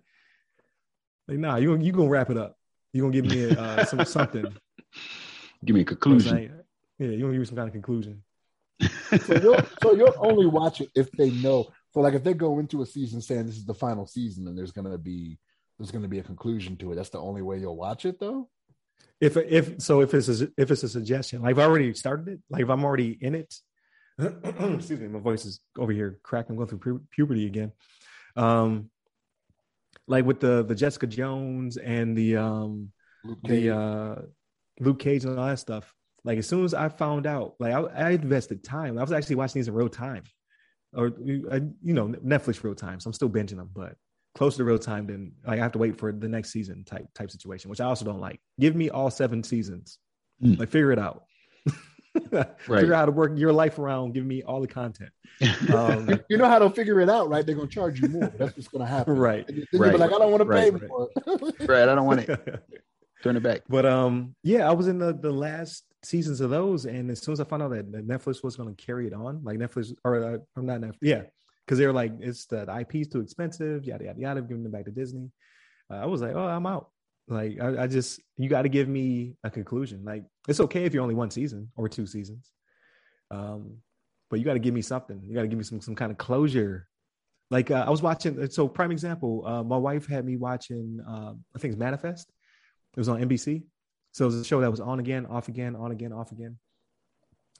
like, 1.28 1.38
nah, 1.38 1.56
you 1.56 1.76
you 1.76 1.92
gonna 1.92 2.08
wrap 2.08 2.30
it 2.30 2.36
up. 2.36 2.56
You 2.92 3.02
gonna 3.02 3.12
give 3.12 3.26
me 3.26 3.50
uh, 3.50 3.84
some 3.84 4.04
something. 4.04 4.46
Give 5.64 5.74
me 5.74 5.82
a 5.82 5.84
conclusion. 5.84 6.59
Yeah, 7.00 7.08
you 7.08 7.20
gonna 7.20 7.32
give 7.32 7.40
me 7.40 7.46
some 7.46 7.56
kind 7.56 7.68
of 7.68 7.72
conclusion. 7.72 8.22
so 9.24 9.34
you'll 9.34 9.60
so 9.82 9.94
you'll 9.94 10.14
only 10.18 10.46
watch 10.46 10.80
it 10.80 10.90
if 10.94 11.10
they 11.12 11.30
know. 11.30 11.66
So 11.92 12.00
like 12.00 12.14
if 12.14 12.22
they 12.22 12.34
go 12.34 12.60
into 12.60 12.82
a 12.82 12.86
season 12.86 13.20
saying 13.20 13.46
this 13.46 13.56
is 13.56 13.66
the 13.66 13.74
final 13.74 14.06
season 14.06 14.46
and 14.46 14.56
there's 14.56 14.70
gonna 14.70 14.96
be 14.96 15.38
there's 15.80 15.90
going 15.90 16.02
to 16.02 16.08
be 16.08 16.18
a 16.18 16.22
conclusion 16.22 16.76
to 16.76 16.92
it. 16.92 16.96
That's 16.96 17.08
the 17.08 17.20
only 17.20 17.40
way 17.40 17.58
you'll 17.58 17.76
watch 17.76 18.04
it, 18.04 18.20
though. 18.20 18.50
If 19.18 19.38
if 19.38 19.80
so, 19.80 20.02
if 20.02 20.12
it's 20.12 20.28
a, 20.28 20.48
if 20.58 20.70
it's 20.70 20.82
a 20.82 20.88
suggestion, 20.88 21.40
like 21.40 21.52
I've 21.52 21.58
already 21.58 21.92
started 21.94 22.28
it, 22.28 22.40
like 22.50 22.62
if 22.62 22.68
I'm 22.68 22.84
already 22.84 23.16
in 23.18 23.34
it. 23.34 23.54
excuse 24.18 25.00
me, 25.00 25.08
my 25.08 25.18
voice 25.18 25.46
is 25.46 25.60
over 25.78 25.90
here 25.90 26.18
cracking. 26.22 26.50
I'm 26.52 26.56
going 26.56 26.68
through 26.68 26.78
pu- 26.78 27.04
puberty 27.10 27.46
again. 27.46 27.72
Um, 28.36 28.90
like 30.06 30.26
with 30.26 30.40
the 30.40 30.64
the 30.64 30.74
Jessica 30.74 31.06
Jones 31.06 31.78
and 31.78 32.16
the 32.16 32.36
um 32.36 32.92
the 33.42 33.74
uh 33.74 34.16
Luke 34.80 34.98
Cage 34.98 35.24
and 35.24 35.38
all 35.38 35.46
that 35.46 35.58
stuff. 35.58 35.94
Like 36.24 36.38
as 36.38 36.46
soon 36.48 36.64
as 36.64 36.74
I 36.74 36.88
found 36.88 37.26
out, 37.26 37.54
like 37.58 37.72
I, 37.72 37.80
I 37.80 38.10
invested 38.10 38.62
time. 38.62 38.98
I 38.98 39.02
was 39.02 39.12
actually 39.12 39.36
watching 39.36 39.60
these 39.60 39.68
in 39.68 39.74
real 39.74 39.88
time, 39.88 40.24
or 40.94 41.12
you 41.18 41.72
know 41.82 42.08
Netflix 42.08 42.62
real 42.62 42.74
time. 42.74 43.00
So 43.00 43.08
I'm 43.08 43.14
still 43.14 43.30
binging 43.30 43.56
them, 43.56 43.70
but 43.74 43.96
closer 44.34 44.58
to 44.58 44.64
real 44.64 44.78
time 44.78 45.06
than 45.06 45.32
like 45.46 45.58
I 45.58 45.62
have 45.62 45.72
to 45.72 45.78
wait 45.78 45.98
for 45.98 46.12
the 46.12 46.28
next 46.28 46.50
season 46.50 46.84
type 46.84 47.06
type 47.14 47.30
situation, 47.30 47.70
which 47.70 47.80
I 47.80 47.84
also 47.86 48.04
don't 48.04 48.20
like. 48.20 48.40
Give 48.58 48.76
me 48.76 48.90
all 48.90 49.10
seven 49.10 49.42
seasons. 49.42 49.98
Mm. 50.42 50.58
Like 50.58 50.68
figure 50.68 50.92
it 50.92 50.98
out. 50.98 51.24
Figure 52.66 52.92
out 52.92 52.98
how 52.98 53.06
to 53.06 53.12
work 53.12 53.38
your 53.38 53.52
life 53.52 53.78
around 53.78 54.14
Give 54.14 54.26
me 54.26 54.42
all 54.42 54.60
the 54.60 54.66
content. 54.66 55.10
Um, 55.72 56.08
You, 56.08 56.18
you 56.30 56.36
know 56.38 56.48
how 56.48 56.58
to 56.58 56.68
figure 56.70 57.00
it 57.00 57.08
out, 57.08 57.28
right? 57.30 57.46
They're 57.46 57.54
gonna 57.54 57.68
charge 57.68 58.00
you 58.00 58.08
more. 58.08 58.32
That's 58.36 58.56
what's 58.56 58.68
gonna 58.68 58.84
happen. 58.86 59.16
right. 59.16 59.48
And 59.48 59.58
then 59.72 59.80
Right. 59.80 59.98
like, 59.98 60.12
I 60.12 60.18
don't 60.18 60.30
want 60.32 60.42
to 60.42 60.48
pay 60.48 60.70
Right. 60.70 60.88
more. 60.88 61.08
right. 61.68 61.88
I 61.88 61.94
don't 61.94 62.06
want 62.06 62.26
to 62.26 62.60
turn 63.22 63.36
it 63.36 63.42
back. 63.44 63.62
But 63.68 63.86
um, 63.86 64.34
yeah, 64.42 64.68
I 64.68 64.72
was 64.72 64.88
in 64.88 64.98
the 64.98 65.12
the 65.14 65.30
last 65.30 65.84
seasons 66.02 66.40
of 66.40 66.50
those, 66.50 66.86
and 66.86 67.10
as 67.10 67.20
soon 67.20 67.32
as 67.32 67.40
I 67.40 67.44
found 67.44 67.62
out 67.62 67.70
that, 67.70 67.92
Netflix 67.92 68.42
was 68.42 68.56
going 68.56 68.74
to 68.74 68.84
carry 68.84 69.06
it 69.06 69.12
on, 69.12 69.42
like 69.44 69.58
Netflix 69.58 69.94
or 70.04 70.22
uh, 70.22 70.38
I'm 70.56 70.66
not 70.66 70.80
Netflix, 70.80 70.98
yeah, 71.02 71.22
because 71.64 71.78
they 71.78 71.86
were 71.86 71.92
like, 71.92 72.12
it's 72.20 72.46
the, 72.46 72.64
the 72.64 72.78
IP's 72.80 73.08
too 73.08 73.20
expensive, 73.20 73.84
yada 73.84 74.04
yada 74.04 74.20
yada, 74.20 74.42
giving 74.42 74.62
them 74.62 74.72
back 74.72 74.86
to 74.86 74.90
Disney. 74.90 75.30
Uh, 75.90 75.96
I 75.96 76.06
was 76.06 76.22
like, 76.22 76.34
oh, 76.34 76.46
I'm 76.46 76.66
out. 76.66 76.90
Like, 77.28 77.60
I, 77.60 77.84
I 77.84 77.86
just 77.86 78.20
you 78.36 78.48
got 78.48 78.62
to 78.62 78.68
give 78.68 78.88
me 78.88 79.34
a 79.44 79.50
conclusion. 79.50 80.04
Like, 80.04 80.24
it's 80.48 80.60
okay 80.60 80.84
if 80.84 80.94
you're 80.94 81.02
only 81.02 81.14
one 81.14 81.30
season 81.30 81.70
or 81.76 81.88
two 81.88 82.06
seasons, 82.06 82.50
um, 83.30 83.76
but 84.30 84.38
you 84.38 84.44
got 84.44 84.54
to 84.54 84.60
give 84.60 84.74
me 84.74 84.82
something. 84.82 85.20
You 85.24 85.34
got 85.34 85.42
to 85.42 85.48
give 85.48 85.58
me 85.58 85.64
some 85.64 85.80
some 85.80 85.94
kind 85.94 86.10
of 86.10 86.18
closure. 86.18 86.88
Like 87.50 87.70
uh, 87.70 87.84
I 87.86 87.90
was 87.90 88.00
watching. 88.00 88.48
So 88.50 88.68
prime 88.68 88.92
example, 88.92 89.44
uh, 89.46 89.62
my 89.62 89.76
wife 89.76 90.06
had 90.06 90.24
me 90.24 90.36
watching. 90.36 91.00
Uh, 91.06 91.34
I 91.54 91.58
think 91.58 91.72
it's 91.72 91.80
Manifest. 91.80 92.32
It 92.96 92.98
was 92.98 93.08
on 93.08 93.20
NBC. 93.20 93.62
So 94.12 94.24
it 94.24 94.26
was 94.26 94.36
a 94.36 94.44
show 94.44 94.60
that 94.60 94.70
was 94.70 94.80
on 94.80 94.98
again, 94.98 95.26
off 95.26 95.48
again, 95.48 95.76
on 95.76 95.92
again, 95.92 96.12
off 96.12 96.32
again. 96.32 96.58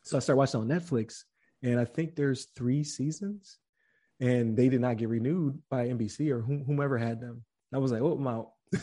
So 0.03 0.17
I 0.17 0.21
started 0.21 0.39
watching 0.39 0.61
on 0.61 0.69
Netflix, 0.69 1.25
and 1.63 1.79
I 1.79 1.85
think 1.85 2.17
there's 2.17 2.47
three 2.57 2.83
seasons, 2.83 3.59
and 4.19 4.57
they 4.57 4.69
did 4.69 4.81
not 4.81 4.97
get 4.97 5.09
renewed 5.09 5.61
by 5.71 5.87
NBC 5.87 6.31
or 6.31 6.41
whom- 6.41 6.65
whomever 6.65 6.99
had 6.99 7.21
them. 7.21 7.45
I 7.73 7.79
was 7.79 7.93
like, 7.93 8.03
oh, 8.03 8.13
I'm 8.13 8.27
out. 8.27 8.51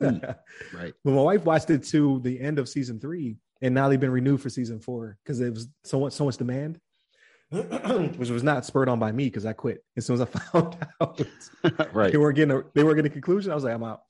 Right. 0.00 0.94
But 1.04 1.10
my 1.10 1.22
wife 1.22 1.44
watched 1.44 1.70
it 1.70 1.84
to 1.84 2.20
the 2.20 2.40
end 2.40 2.58
of 2.58 2.68
season 2.68 2.98
three, 2.98 3.36
and 3.62 3.74
now 3.74 3.88
they've 3.88 4.00
been 4.00 4.10
renewed 4.10 4.40
for 4.40 4.50
season 4.50 4.80
four 4.80 5.18
because 5.22 5.40
it 5.40 5.52
was 5.52 5.68
so 5.84 6.00
much 6.00 6.12
so 6.12 6.24
much 6.24 6.36
demand, 6.36 6.80
which 7.50 8.30
was 8.30 8.42
not 8.42 8.64
spurred 8.64 8.88
on 8.88 8.98
by 8.98 9.12
me 9.12 9.24
because 9.24 9.46
I 9.46 9.52
quit 9.52 9.84
as 9.96 10.06
soon 10.06 10.14
as 10.14 10.22
I 10.22 10.24
found 10.52 10.76
out 11.00 11.20
right. 11.94 12.10
they 12.10 12.18
weren't 12.18 12.36
getting 12.36 12.56
a 12.56 12.62
they 12.74 12.84
weren't 12.84 12.96
getting 12.96 13.12
a 13.12 13.14
conclusion. 13.14 13.52
I 13.52 13.54
was 13.54 13.64
like, 13.64 13.74
I'm 13.74 13.84
out. 13.84 14.00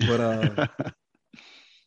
But 0.00 0.20
uh, 0.20 0.66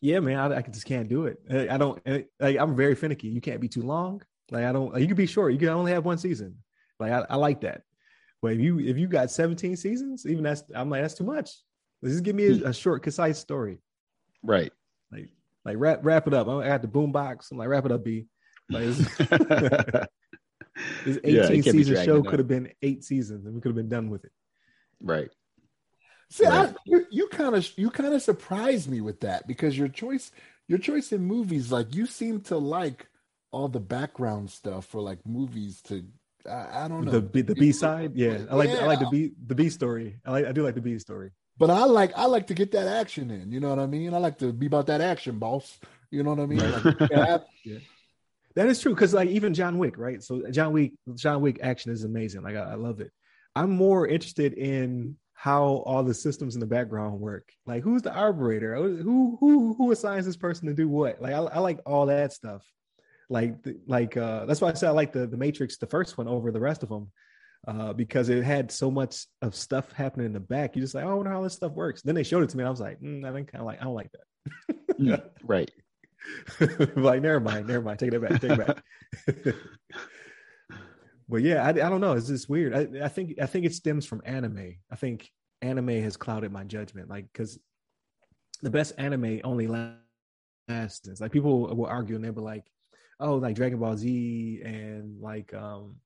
yeah, 0.00 0.20
man, 0.20 0.38
I, 0.38 0.58
I 0.58 0.62
just 0.62 0.86
can't 0.86 1.08
do 1.08 1.26
it. 1.26 1.38
I 1.50 1.74
I 1.74 1.78
don't 1.78 2.00
like. 2.38 2.56
I'm 2.58 2.76
very 2.76 2.94
finicky. 2.94 3.28
You 3.28 3.40
can't 3.40 3.60
be 3.60 3.68
too 3.68 3.82
long. 3.82 4.22
Like 4.50 4.64
I 4.64 4.72
don't. 4.72 4.98
You 4.98 5.06
can 5.06 5.16
be 5.16 5.26
short. 5.26 5.52
You 5.52 5.58
can 5.58 5.68
only 5.68 5.92
have 5.92 6.04
one 6.04 6.18
season. 6.18 6.56
Like 7.00 7.12
I, 7.12 7.24
I 7.30 7.36
like 7.36 7.60
that. 7.62 7.82
But 8.40 8.52
if 8.52 8.60
you 8.60 8.78
if 8.78 8.96
you 8.96 9.08
got 9.08 9.30
17 9.30 9.76
seasons, 9.76 10.24
even 10.26 10.44
that's 10.44 10.62
I'm 10.74 10.90
like 10.90 11.02
that's 11.02 11.14
too 11.14 11.24
much. 11.24 11.50
Just 12.04 12.22
give 12.22 12.36
me 12.36 12.46
a, 12.46 12.68
a 12.68 12.72
short, 12.72 13.02
concise 13.02 13.38
story. 13.38 13.80
right. 14.42 14.72
Like 15.10 15.30
like 15.64 15.76
wrap 15.78 16.00
wrap 16.04 16.26
it 16.26 16.34
up. 16.34 16.48
I 16.48 16.68
got 16.68 16.82
the 16.82 16.88
boom 16.88 17.10
box. 17.10 17.50
I'm 17.50 17.58
like 17.58 17.68
wrap 17.68 17.84
it 17.84 17.92
up, 17.92 18.04
B. 18.04 18.26
Like 18.70 18.84
this, 18.84 18.98
this 21.04 21.18
18 21.24 21.34
Yeah, 21.34 21.42
it 21.42 21.64
can't 21.64 21.76
be 21.76 21.84
season 21.84 22.04
show 22.04 22.22
could 22.22 22.38
have 22.38 22.48
been 22.48 22.70
eight 22.82 23.02
seasons, 23.02 23.46
and 23.46 23.54
we 23.54 23.60
could 23.60 23.70
have 23.70 23.76
been 23.76 23.88
done 23.88 24.10
with 24.10 24.24
it. 24.24 24.32
right. 25.00 25.30
See, 26.30 26.44
I, 26.46 26.64
Right. 26.64 26.76
you, 26.84 27.06
you 27.10 27.28
kind 27.28 27.54
of 27.54 27.66
you 27.78 27.90
kind 27.90 28.12
of 28.14 28.22
surprised 28.22 28.88
me 28.90 29.00
with 29.00 29.20
that 29.20 29.46
because 29.46 29.76
your 29.78 29.88
choice 29.88 30.30
your 30.66 30.78
choice 30.78 31.12
in 31.12 31.24
movies, 31.24 31.72
like 31.72 31.94
you 31.94 32.06
seem 32.06 32.40
to 32.42 32.58
like 32.58 33.06
all 33.50 33.68
the 33.68 33.80
background 33.80 34.50
stuff 34.50 34.84
for 34.86 35.00
like 35.00 35.18
movies 35.26 35.80
to 35.82 36.04
I, 36.48 36.84
I 36.84 36.88
don't 36.88 37.04
know 37.04 37.10
The 37.12 37.22
B, 37.22 37.40
the 37.42 37.54
B 37.54 37.72
side, 37.72 38.12
yeah. 38.14 38.44
I 38.50 38.54
like 38.54 38.70
I 38.70 38.86
like 38.86 39.00
the 39.00 39.08
B 39.10 39.32
the 39.46 39.54
B 39.54 39.68
story. 39.70 40.16
I 40.24 40.30
like 40.32 40.46
I 40.46 40.52
do 40.52 40.62
like 40.62 40.74
the 40.74 40.80
B 40.82 40.98
story. 40.98 41.30
But 41.56 41.70
I 41.70 41.84
like 41.84 42.12
I 42.16 42.26
like 42.26 42.46
to 42.48 42.54
get 42.54 42.70
that 42.72 42.86
action 42.86 43.30
in. 43.30 43.50
You 43.50 43.60
know 43.60 43.70
what 43.70 43.78
I 43.78 43.86
mean? 43.86 44.14
I 44.14 44.18
like 44.18 44.38
to 44.38 44.52
be 44.52 44.66
about 44.66 44.86
that 44.86 45.00
action, 45.00 45.38
boss. 45.38 45.78
You 46.10 46.22
know 46.22 46.30
what 46.34 46.40
I 46.40 46.46
mean? 46.46 46.58
Like, 46.70 47.10
yeah, 47.10 47.38
That 48.54 48.68
is 48.68 48.80
true 48.80 48.94
because 48.94 49.14
like 49.14 49.28
even 49.28 49.54
John 49.54 49.78
Wick, 49.78 49.98
right? 49.98 50.22
So 50.22 50.42
John 50.50 50.72
Wick, 50.72 50.92
John 51.14 51.40
Wick 51.40 51.58
action 51.62 51.92
is 51.92 52.04
amazing. 52.04 52.42
Like 52.42 52.56
I, 52.56 52.72
I 52.72 52.74
love 52.74 53.00
it. 53.00 53.10
I'm 53.56 53.70
more 53.70 54.06
interested 54.06 54.52
in 54.54 55.16
how 55.40 55.84
all 55.86 56.02
the 56.02 56.12
systems 56.12 56.56
in 56.56 56.60
the 56.60 56.66
background 56.66 57.20
work. 57.20 57.48
Like 57.64 57.84
who's 57.84 58.02
the 58.02 58.12
operator? 58.12 58.74
Who 58.74 59.36
who 59.38 59.72
who 59.78 59.92
assigns 59.92 60.26
this 60.26 60.36
person 60.36 60.66
to 60.66 60.74
do 60.74 60.88
what? 60.88 61.22
Like 61.22 61.32
I, 61.32 61.38
I 61.38 61.58
like 61.60 61.78
all 61.86 62.06
that 62.06 62.32
stuff. 62.32 62.66
Like 63.30 63.62
the- 63.62 63.78
like 63.86 64.16
uh 64.16 64.46
that's 64.46 64.60
why 64.60 64.70
I 64.70 64.74
said 64.74 64.88
I 64.88 64.92
like 64.92 65.12
the 65.12 65.28
the 65.28 65.36
Matrix, 65.36 65.78
the 65.78 65.86
first 65.86 66.18
one 66.18 66.26
over 66.26 66.50
the 66.50 66.58
rest 66.58 66.82
of 66.82 66.88
them. 66.88 67.12
Uh, 67.66 67.92
because 67.92 68.28
it 68.30 68.42
had 68.42 68.72
so 68.72 68.90
much 68.90 69.26
of 69.42 69.54
stuff 69.54 69.92
happening 69.92 70.26
in 70.26 70.32
the 70.32 70.40
back, 70.40 70.74
you 70.74 70.82
just 70.82 70.94
like, 70.94 71.04
oh, 71.04 71.10
I 71.10 71.14
wonder 71.14 71.30
how 71.30 71.42
this 71.42 71.54
stuff 71.54 71.72
works. 71.72 72.02
Then 72.02 72.14
they 72.16 72.22
showed 72.22 72.42
it 72.42 72.48
to 72.50 72.56
me, 72.56 72.62
and 72.62 72.68
I 72.68 72.70
was 72.70 72.80
like, 72.80 73.00
mm, 73.00 73.24
I 73.24 73.32
think 73.32 73.50
kind 73.50 73.60
of 73.60 73.66
like, 73.66 73.80
I 73.80 73.84
don't 73.84 73.94
like 73.94 74.10
that. 74.12 74.76
yeah, 74.96 75.20
right. 75.42 75.70
like, 76.96 77.20
never 77.20 77.40
mind, 77.40 77.66
never 77.66 77.82
mind. 77.82 77.98
Take 77.98 78.12
it 78.12 78.22
back. 78.22 78.40
Take 78.40 78.52
it 78.52 78.66
back. 78.66 79.54
but 81.28 81.42
yeah, 81.42 81.64
I, 81.64 81.68
I 81.70 81.72
don't 81.72 82.00
know. 82.00 82.12
It's 82.12 82.28
just 82.28 82.48
weird. 82.48 82.74
I, 82.74 83.04
I 83.04 83.08
think 83.08 83.34
I 83.40 83.46
think 83.46 83.66
it 83.66 83.74
stems 83.74 84.06
from 84.06 84.22
anime. 84.24 84.76
I 84.90 84.96
think 84.96 85.30
anime 85.60 86.02
has 86.02 86.16
clouded 86.16 86.52
my 86.52 86.64
judgment. 86.64 87.10
Like, 87.10 87.26
because 87.32 87.58
the 88.62 88.70
best 88.70 88.94
anime 88.98 89.40
only 89.44 89.66
lasts. 89.66 91.20
Like 91.20 91.32
people 91.32 91.74
will 91.74 91.86
argue 91.86 92.16
and 92.16 92.24
they'll 92.24 92.32
be 92.32 92.40
like, 92.40 92.64
"Oh, 93.20 93.36
like 93.36 93.54
Dragon 93.54 93.78
Ball 93.78 93.96
Z 93.96 94.62
and 94.64 95.20
like 95.20 95.52
um, 95.54 95.96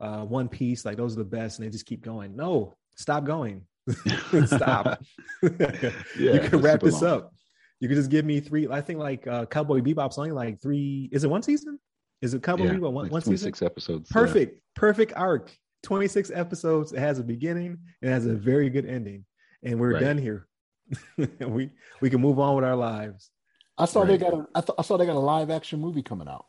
uh, 0.00 0.24
One 0.24 0.48
Piece, 0.48 0.84
like 0.84 0.96
those 0.96 1.14
are 1.14 1.18
the 1.18 1.24
best," 1.24 1.58
and 1.58 1.66
they 1.66 1.70
just 1.70 1.86
keep 1.86 2.02
going. 2.02 2.34
No, 2.34 2.76
stop 2.96 3.24
going. 3.24 3.66
stop. 4.46 5.02
you 5.42 5.50
can 5.50 6.60
wrap 6.60 6.80
this 6.80 7.02
long. 7.02 7.10
up. 7.10 7.34
You 7.80 7.88
could 7.88 7.96
just 7.96 8.10
give 8.10 8.24
me 8.24 8.40
three. 8.40 8.66
I 8.70 8.80
think 8.80 8.98
like 8.98 9.26
uh, 9.26 9.46
Cowboy 9.46 9.80
Bebop's 9.80 10.16
only 10.18 10.32
like 10.32 10.60
three. 10.62 11.08
Is 11.12 11.24
it 11.24 11.30
one 11.30 11.42
season? 11.42 11.78
Is 12.22 12.34
it 12.34 12.42
Cowboy 12.42 12.64
Yeah, 12.64 12.74
Bebop 12.74 12.92
one, 12.92 13.04
like 13.04 13.12
one 13.12 13.20
season? 13.20 13.50
26 13.52 13.62
episodes. 13.62 14.10
yeah. 14.10 14.20
Perfect, 14.20 14.60
perfect 14.74 15.12
arc. 15.16 15.50
Twenty 15.82 16.08
six 16.08 16.30
episodes. 16.34 16.94
It 16.94 16.98
has 17.00 17.18
a 17.18 17.22
beginning. 17.22 17.76
It 18.00 18.08
has 18.08 18.24
a 18.24 18.32
very 18.34 18.70
good 18.70 18.86
ending, 18.86 19.26
and 19.62 19.78
we're 19.78 19.92
Right. 19.92 20.00
done 20.00 20.16
here. 20.16 20.46
we 21.46 21.68
we 22.00 22.08
can 22.08 22.22
move 22.22 22.38
on 22.38 22.56
with 22.56 22.64
our 22.64 22.74
lives. 22.76 23.30
I 23.76 23.84
saw 23.84 24.04
they 24.06 24.16
got 24.16 24.32
a 24.32 24.46
I, 24.54 24.60
th- 24.62 24.76
I 24.78 24.82
saw 24.82 24.96
they 24.96 25.04
got 25.04 25.16
a 25.16 25.18
live 25.18 25.50
action 25.50 25.80
movie 25.80 26.02
coming 26.02 26.26
out. 26.26 26.46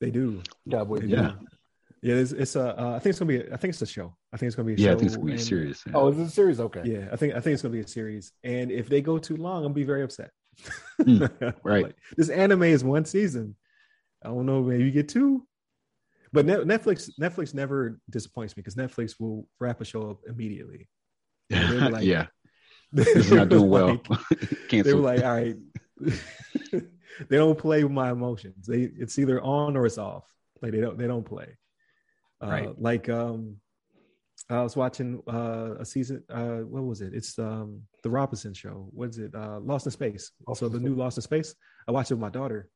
They 0.00 0.12
do. 0.12 0.40
Cowboy 0.70 1.00
They 1.00 1.06
Yeah. 1.08 1.32
do. 1.40 1.46
Yeah, 2.02 2.14
it's, 2.16 2.30
it's 2.30 2.54
a. 2.54 2.80
Uh, 2.80 2.90
I 2.94 2.98
think 3.00 3.06
it's 3.10 3.18
gonna 3.18 3.28
be. 3.28 3.38
A, 3.38 3.54
I 3.54 3.56
think 3.56 3.72
it's 3.72 3.82
a 3.82 3.86
show. 3.86 4.14
I 4.32 4.36
think 4.36 4.48
it's 4.48 4.54
gonna 4.54 4.66
be 4.66 4.74
a 4.74 4.76
Yeah, 4.76 4.90
show. 4.90 4.92
I 4.92 4.94
think 4.98 5.06
it's 5.06 5.16
gonna 5.16 5.26
be 5.26 5.32
and- 5.32 5.40
serious. 5.42 5.82
yeah. 5.84 5.92
Oh, 5.96 6.08
is 6.08 6.18
it 6.20 6.22
a 6.22 6.30
series? 6.30 6.60
Okay. 6.60 6.82
Yeah, 6.84 7.08
I 7.10 7.16
think 7.16 7.34
I 7.34 7.40
think 7.40 7.54
it's 7.54 7.62
gonna 7.62 7.72
be 7.72 7.80
a 7.80 7.88
series. 7.88 8.30
And 8.44 8.70
if 8.70 8.88
they 8.88 9.00
go 9.00 9.18
too 9.18 9.36
long, 9.36 9.58
I'm 9.64 9.72
gonna 9.72 9.74
be 9.74 9.82
very 9.82 10.02
upset. 10.04 10.30
Mm, 11.00 11.28
right. 11.64 11.84
Like, 11.86 11.96
this 12.16 12.28
anime 12.28 12.62
is 12.64 12.84
one 12.84 13.04
season. 13.04 13.56
I 14.26 14.28
don't 14.30 14.46
know, 14.46 14.62
maybe 14.62 14.84
you 14.84 14.90
get 14.90 15.08
two. 15.08 15.46
But 16.32 16.44
Netflix 16.46 17.08
Netflix 17.20 17.54
never 17.54 18.00
disappoints 18.10 18.56
me 18.56 18.60
because 18.62 18.74
Netflix 18.74 19.14
will 19.18 19.48
wrap 19.60 19.80
a 19.80 19.84
show 19.84 20.10
up 20.10 20.18
immediately. 20.28 20.88
Yeah, 21.48 21.70
they 21.70 21.74
were 21.80 21.90
like- 21.96 22.04
yeah. 22.04 22.26
This 22.92 23.08
is 23.08 23.32
not 23.32 23.48
doing 23.48 23.68
well. 23.68 24.00
Like, 24.08 24.20
they 24.70 24.94
were 24.94 25.00
like, 25.00 25.22
all 25.24 25.34
right. 25.34 25.56
they 26.00 27.36
don't 27.36 27.58
play 27.58 27.82
with 27.82 27.92
my 27.92 28.10
emotions. 28.10 28.66
They 28.66 28.82
it's 28.82 29.18
either 29.18 29.40
on 29.42 29.76
or 29.76 29.86
it's 29.86 29.98
off. 29.98 30.24
Like 30.62 30.72
they 30.72 30.80
don't 30.80 30.96
they 30.98 31.06
don't 31.06 31.24
play. 31.24 31.56
Uh, 32.42 32.46
Right. 32.48 32.80
Like 32.80 33.08
um, 33.08 33.56
I 34.48 34.62
was 34.62 34.76
watching 34.76 35.20
uh, 35.28 35.74
a 35.80 35.84
season. 35.84 36.22
Uh, 36.30 36.58
what 36.58 36.84
was 36.84 37.00
it? 37.00 37.12
It's 37.14 37.38
um 37.38 37.82
the 38.02 38.10
Robinson 38.10 38.54
show. 38.54 38.88
What 38.92 39.08
is 39.10 39.18
it? 39.18 39.34
Uh, 39.34 39.58
Lost 39.60 39.86
in 39.86 39.92
Space. 39.92 40.30
Also 40.46 40.68
the 40.68 40.78
new 40.80 40.94
Lost 40.94 41.18
in 41.18 41.22
Space. 41.22 41.54
I 41.88 41.92
watched 41.92 42.10
it 42.10 42.14
with 42.14 42.20
my 42.20 42.30
daughter. 42.30 42.68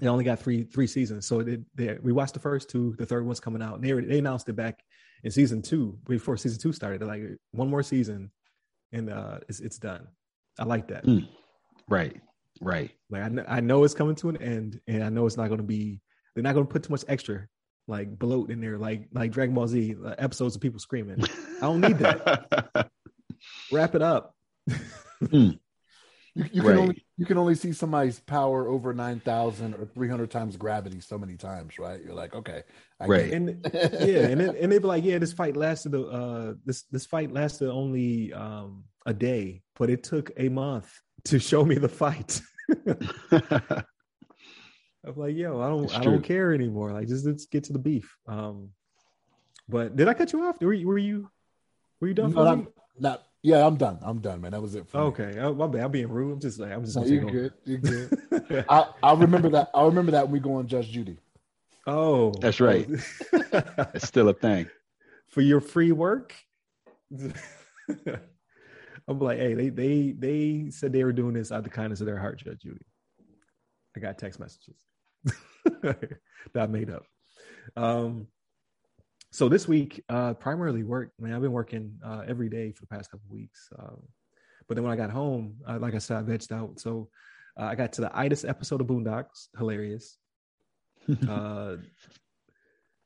It 0.00 0.06
only 0.06 0.24
got 0.24 0.38
three 0.38 0.64
three 0.64 0.86
seasons, 0.86 1.26
so 1.26 1.40
it, 1.40 1.60
they, 1.74 1.98
we 2.02 2.12
watched 2.12 2.34
the 2.34 2.40
first 2.40 2.70
two. 2.70 2.94
The 2.98 3.06
third 3.06 3.26
one's 3.26 3.40
coming 3.40 3.62
out. 3.62 3.76
And 3.76 3.84
they 3.84 3.92
they 3.92 4.18
announced 4.18 4.48
it 4.48 4.56
back 4.56 4.82
in 5.24 5.30
season 5.30 5.62
two 5.62 5.98
before 6.08 6.36
season 6.36 6.58
two 6.60 6.72
started. 6.72 7.00
They're 7.00 7.08
like 7.08 7.22
one 7.52 7.68
more 7.68 7.82
season, 7.82 8.30
and 8.92 9.10
uh, 9.10 9.40
it's 9.48 9.60
it's 9.60 9.78
done. 9.78 10.08
I 10.58 10.64
like 10.64 10.88
that. 10.88 11.04
Mm. 11.04 11.28
Right. 11.88 12.20
Right. 12.60 12.90
Like 13.10 13.22
I, 13.22 13.28
kn- 13.28 13.46
I 13.48 13.60
know 13.60 13.84
it's 13.84 13.94
coming 13.94 14.14
to 14.16 14.28
an 14.30 14.36
end, 14.42 14.80
and 14.86 15.04
I 15.04 15.08
know 15.08 15.26
it's 15.26 15.36
not 15.36 15.48
going 15.48 15.60
to 15.60 15.66
be. 15.66 16.00
They're 16.34 16.42
not 16.44 16.54
going 16.54 16.66
to 16.66 16.72
put 16.72 16.84
too 16.84 16.92
much 16.92 17.04
extra 17.08 17.46
like 17.88 18.18
bloat 18.18 18.50
in 18.50 18.60
there, 18.60 18.78
like 18.78 19.08
like 19.12 19.32
Dragon 19.32 19.54
Ball 19.54 19.66
Z 19.66 19.96
uh, 20.04 20.14
episodes 20.18 20.54
of 20.54 20.62
people 20.62 20.78
screaming. 20.78 21.22
I 21.58 21.60
don't 21.62 21.80
need 21.80 21.98
that. 21.98 22.88
Wrap 23.72 23.94
it 23.94 24.02
up. 24.02 24.34
You, 26.34 26.44
you 26.52 26.62
can 26.62 26.76
only 26.78 27.04
you 27.16 27.26
can 27.26 27.38
only 27.38 27.54
see 27.56 27.72
somebody's 27.72 28.20
power 28.20 28.68
over 28.68 28.94
nine 28.94 29.18
thousand 29.20 29.74
or 29.74 29.84
three 29.84 30.08
hundred 30.08 30.30
times 30.30 30.56
gravity 30.56 31.00
so 31.00 31.18
many 31.18 31.36
times, 31.36 31.78
right? 31.78 32.00
You're 32.02 32.14
like, 32.14 32.34
okay, 32.34 32.62
I 33.00 33.04
get 33.06 33.10
Right. 33.10 33.24
it. 33.24 33.32
and 33.32 33.70
yeah, 34.08 34.26
and 34.28 34.40
then, 34.40 34.54
and 34.56 34.70
they'd 34.70 34.78
be 34.78 34.86
like, 34.86 35.04
yeah, 35.04 35.18
this 35.18 35.32
fight 35.32 35.56
lasted 35.56 35.94
uh 35.94 36.54
this 36.64 36.82
this 36.84 37.04
fight 37.06 37.32
lasted 37.32 37.68
only 37.70 38.32
um 38.32 38.84
a 39.06 39.12
day, 39.12 39.62
but 39.76 39.90
it 39.90 40.04
took 40.04 40.30
a 40.36 40.48
month 40.48 40.88
to 41.24 41.38
show 41.40 41.64
me 41.64 41.76
the 41.76 41.88
fight. 41.88 42.40
I'm 45.04 45.16
like, 45.16 45.34
yo, 45.34 45.60
I 45.60 45.68
don't 45.68 45.84
It's 45.84 45.94
I 45.94 46.04
don't 46.04 46.22
care 46.22 46.52
anymore. 46.52 46.92
Like 46.92 47.08
just 47.08 47.26
let's 47.26 47.46
get 47.46 47.64
to 47.64 47.72
the 47.72 47.78
beef. 47.78 48.16
Um 48.28 48.70
but 49.68 49.96
did 49.96 50.08
I 50.08 50.14
cut 50.14 50.32
you 50.32 50.44
off? 50.44 50.60
Were 50.60 50.72
you 50.72 50.86
were 50.86 50.98
you 50.98 51.30
were 52.00 52.08
you 52.08 52.14
done 52.14 52.30
No, 52.30 52.36
for 52.36 52.44
not, 52.44 52.58
me? 52.58 52.66
not 52.98 53.22
Yeah, 53.42 53.66
I'm 53.66 53.76
done. 53.76 53.98
I'm 54.02 54.20
done, 54.20 54.42
man. 54.42 54.50
That 54.52 54.60
was 54.60 54.74
it. 54.74 54.86
For 54.88 54.98
me. 54.98 55.04
Okay, 55.04 55.38
oh, 55.40 55.54
my 55.54 55.66
bad. 55.66 55.84
I'm 55.84 55.90
being 55.90 56.08
rude. 56.10 56.34
I'm 56.34 56.40
just 56.40 56.58
like 56.58 56.72
I'm 56.72 56.84
just. 56.84 56.96
No, 56.96 57.04
you're 57.04 57.24
good. 57.24 57.52
You're 57.64 57.78
good. 57.78 58.64
I 58.68 58.86
I 59.02 59.14
remember 59.14 59.48
that. 59.50 59.70
I 59.74 59.84
remember 59.84 60.12
that 60.12 60.24
when 60.24 60.32
we 60.32 60.40
go 60.40 60.54
on 60.54 60.66
Judge 60.66 60.90
Judy. 60.90 61.18
oh, 61.86 62.32
That's 62.40 62.60
right. 62.60 62.88
It's 63.94 64.06
still 64.06 64.28
a 64.28 64.34
thing. 64.34 64.68
For 65.28 65.40
your 65.40 65.60
free 65.60 65.92
work. 65.92 66.34
I'm 69.08 69.18
like, 69.18 69.38
hey, 69.38 69.54
they 69.54 69.68
they 69.70 70.14
they 70.16 70.70
said 70.70 70.92
they 70.92 71.02
were 71.04 71.12
doing 71.12 71.34
this 71.34 71.50
out 71.50 71.58
of 71.58 71.64
the 71.64 71.70
kindness 71.70 72.00
of 72.00 72.06
their 72.06 72.18
heart, 72.18 72.38
Judge 72.38 72.60
Judy. 72.60 72.84
I 73.96 74.00
got 74.00 74.18
text 74.18 74.38
messages 74.38 74.76
that 75.82 76.12
I 76.54 76.66
made 76.66 76.90
up. 76.90 77.04
Um, 77.76 78.28
so 79.32 79.48
this 79.48 79.68
week, 79.68 80.02
uh, 80.08 80.34
primarily 80.34 80.82
work. 80.82 81.12
Man, 81.18 81.32
I've 81.32 81.42
been 81.42 81.52
working 81.52 81.98
uh, 82.04 82.22
every 82.26 82.48
day 82.48 82.72
for 82.72 82.80
the 82.82 82.88
past 82.88 83.10
couple 83.10 83.26
of 83.26 83.32
weeks. 83.32 83.68
Um, 83.78 84.02
but 84.66 84.74
then 84.74 84.84
when 84.84 84.92
I 84.92 84.96
got 84.96 85.10
home, 85.10 85.56
uh, 85.68 85.78
like 85.78 85.94
I 85.94 85.98
said, 85.98 86.18
I 86.18 86.22
vegged 86.22 86.52
out. 86.52 86.80
So 86.80 87.08
uh, 87.58 87.64
I 87.64 87.74
got 87.74 87.92
to 87.94 88.02
the 88.02 88.16
itis 88.16 88.44
episode 88.44 88.80
of 88.80 88.86
Boondocks, 88.86 89.48
hilarious. 89.56 90.16
uh, 91.28 91.76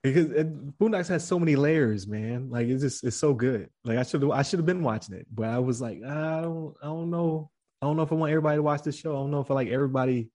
because 0.02 0.30
it, 0.32 0.78
Boondocks 0.78 1.08
has 1.08 1.26
so 1.26 1.38
many 1.38 1.56
layers, 1.56 2.06
man. 2.06 2.50
Like 2.50 2.68
it's 2.68 2.82
just 2.82 3.04
it's 3.04 3.16
so 3.16 3.32
good. 3.32 3.70
Like 3.84 3.98
I 3.98 4.02
should 4.02 4.30
I 4.30 4.42
should 4.42 4.58
have 4.58 4.66
been 4.66 4.82
watching 4.82 5.14
it, 5.14 5.26
but 5.32 5.48
I 5.48 5.58
was 5.58 5.80
like, 5.80 6.02
I 6.04 6.42
don't 6.42 6.74
I 6.82 6.86
don't 6.86 7.10
know. 7.10 7.50
I 7.80 7.86
don't 7.86 7.96
know 7.96 8.02
if 8.02 8.12
I 8.12 8.14
want 8.14 8.30
everybody 8.30 8.58
to 8.58 8.62
watch 8.62 8.82
this 8.82 8.98
show. 8.98 9.12
I 9.12 9.20
don't 9.20 9.30
know 9.30 9.40
if 9.40 9.50
I 9.50 9.54
like 9.54 9.68
everybody. 9.68 10.30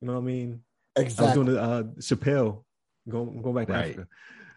You 0.00 0.06
know 0.06 0.14
what 0.14 0.20
I 0.20 0.24
mean? 0.24 0.60
Exactly. 0.96 1.24
I 1.24 1.28
was 1.28 1.34
doing 1.34 1.46
the 1.46 1.62
uh, 1.62 1.82
Chappelle, 2.00 2.64
going 3.08 3.42
going 3.42 3.54
back 3.54 3.66
to 3.68 3.72
Right. 3.72 3.90
Africa. 3.90 4.08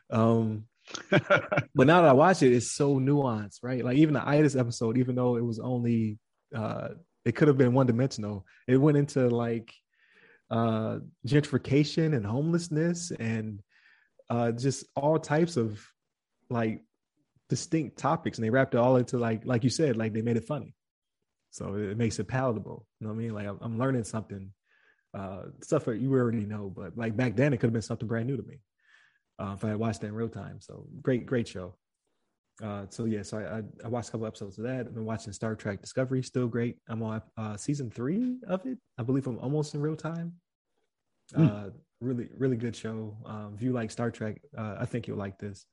Um, 0.10 0.67
but 1.10 1.88
now 1.88 2.02
that 2.02 2.10
I 2.10 2.14
watch 2.14 2.44
it, 2.44 2.54
it's 2.54 2.72
so 2.72 3.00
nuanced, 3.00 3.60
right? 3.62 3.84
Like 3.84 3.98
even 3.98 4.14
the 4.14 4.28
itis 4.28 4.56
episode, 4.56 4.98
even 4.98 5.16
though 5.16 5.36
it 5.36 5.44
was 5.44 5.60
only 5.60 6.18
uh 6.56 6.90
it 7.26 7.36
could 7.36 7.50
have 7.50 7.58
been 7.58 7.74
one 7.74 7.88
dimensional, 7.88 8.46
it 8.68 8.78
went 8.78 8.98
into 8.98 9.28
like 9.30 9.74
uh 10.50 11.00
gentrification 11.28 12.16
and 12.16 12.26
homelessness 12.26 13.12
and 13.12 13.62
uh 14.30 14.52
just 14.52 14.86
all 14.96 15.20
types 15.20 15.58
of 15.58 15.86
like 16.50 16.82
distinct 17.50 17.98
topics 17.98 18.38
and 18.38 18.46
they 18.46 18.50
wrapped 18.50 18.74
it 18.74 18.78
all 18.78 18.96
into 18.96 19.18
like 19.18 19.46
like 19.46 19.64
you 19.64 19.70
said, 19.70 19.98
like 19.98 20.14
they 20.14 20.22
made 20.22 20.38
it 20.38 20.46
funny. 20.48 20.74
So 21.52 21.76
it 21.76 21.98
makes 21.98 22.20
it 22.20 22.28
palatable. 22.28 22.86
You 23.00 23.08
know 23.08 23.14
what 23.14 23.20
I 23.20 23.24
mean? 23.24 23.34
Like 23.34 23.48
I'm, 23.48 23.58
I'm 23.62 23.78
learning 23.78 24.04
something, 24.06 24.52
uh 25.14 25.44
stuff 25.62 25.86
that 25.86 26.00
you 26.00 26.14
already 26.14 26.46
know, 26.46 26.72
but 26.74 26.98
like 26.98 27.16
back 27.18 27.36
then 27.36 27.54
it 27.54 27.58
could 27.58 27.68
have 27.68 27.74
been 27.74 27.82
something 27.82 28.08
brand 28.08 28.28
new 28.28 28.38
to 28.38 28.44
me 28.44 28.62
uh, 29.40 29.54
if 29.56 29.64
I 29.64 29.70
had 29.70 29.78
watched 29.78 30.02
that 30.02 30.08
in 30.08 30.16
real 30.16 30.30
time. 30.30 30.60
So 30.60 30.88
great, 31.02 31.26
great 31.26 31.48
show. 31.48 31.76
Uh, 32.64 32.86
so 32.90 33.06
yeah, 33.06 33.22
so 33.22 33.38
I, 33.38 33.58
I, 33.58 33.64
I 33.86 33.88
watched 33.88 34.10
a 34.10 34.12
couple 34.14 34.26
episodes 34.26 34.58
of 34.58 34.64
that. 34.64 34.88
I've 34.88 34.94
been 34.94 35.06
watching 35.06 35.32
Star 35.32 35.56
Trek 35.56 35.80
Discovery, 35.80 36.24
still 36.24 36.48
great. 36.48 36.78
I'm 36.88 37.04
on 37.04 37.22
uh, 37.38 37.56
season 37.56 37.92
three 37.92 38.38
of 38.48 38.66
it. 38.66 38.80
I 38.98 39.04
believe 39.04 39.28
I'm 39.28 39.38
almost 39.40 39.76
in 39.76 39.82
real 39.82 39.96
time. 39.96 40.34
Uh, 41.36 41.70
really, 42.02 42.30
really 42.38 42.58
good 42.58 42.76
show. 42.76 43.16
Um, 43.26 43.54
if 43.56 43.62
you 43.62 43.74
like 43.74 43.92
Star 43.92 44.10
Trek, 44.10 44.42
uh, 44.58 44.76
I 44.80 44.86
think 44.86 45.08
you'll 45.08 45.18
like 45.18 45.38
this. 45.38 45.66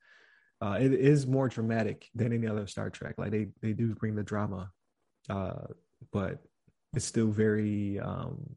Uh, 0.61 0.79
it 0.81 0.93
is 0.93 1.27
more 1.27 1.49
dramatic 1.49 2.09
than 2.15 2.33
any 2.33 2.47
other 2.47 2.67
Star 2.67 2.91
Trek. 2.91 3.15
Like 3.19 3.31
they 3.31 3.49
they 3.61 3.73
do 3.73 3.95
bring 3.95 4.15
the 4.15 4.23
drama, 4.23 4.71
uh, 5.29 5.67
but 6.13 6.43
it's 6.95 7.05
still 7.05 7.29
very 7.29 7.99
um, 7.99 8.57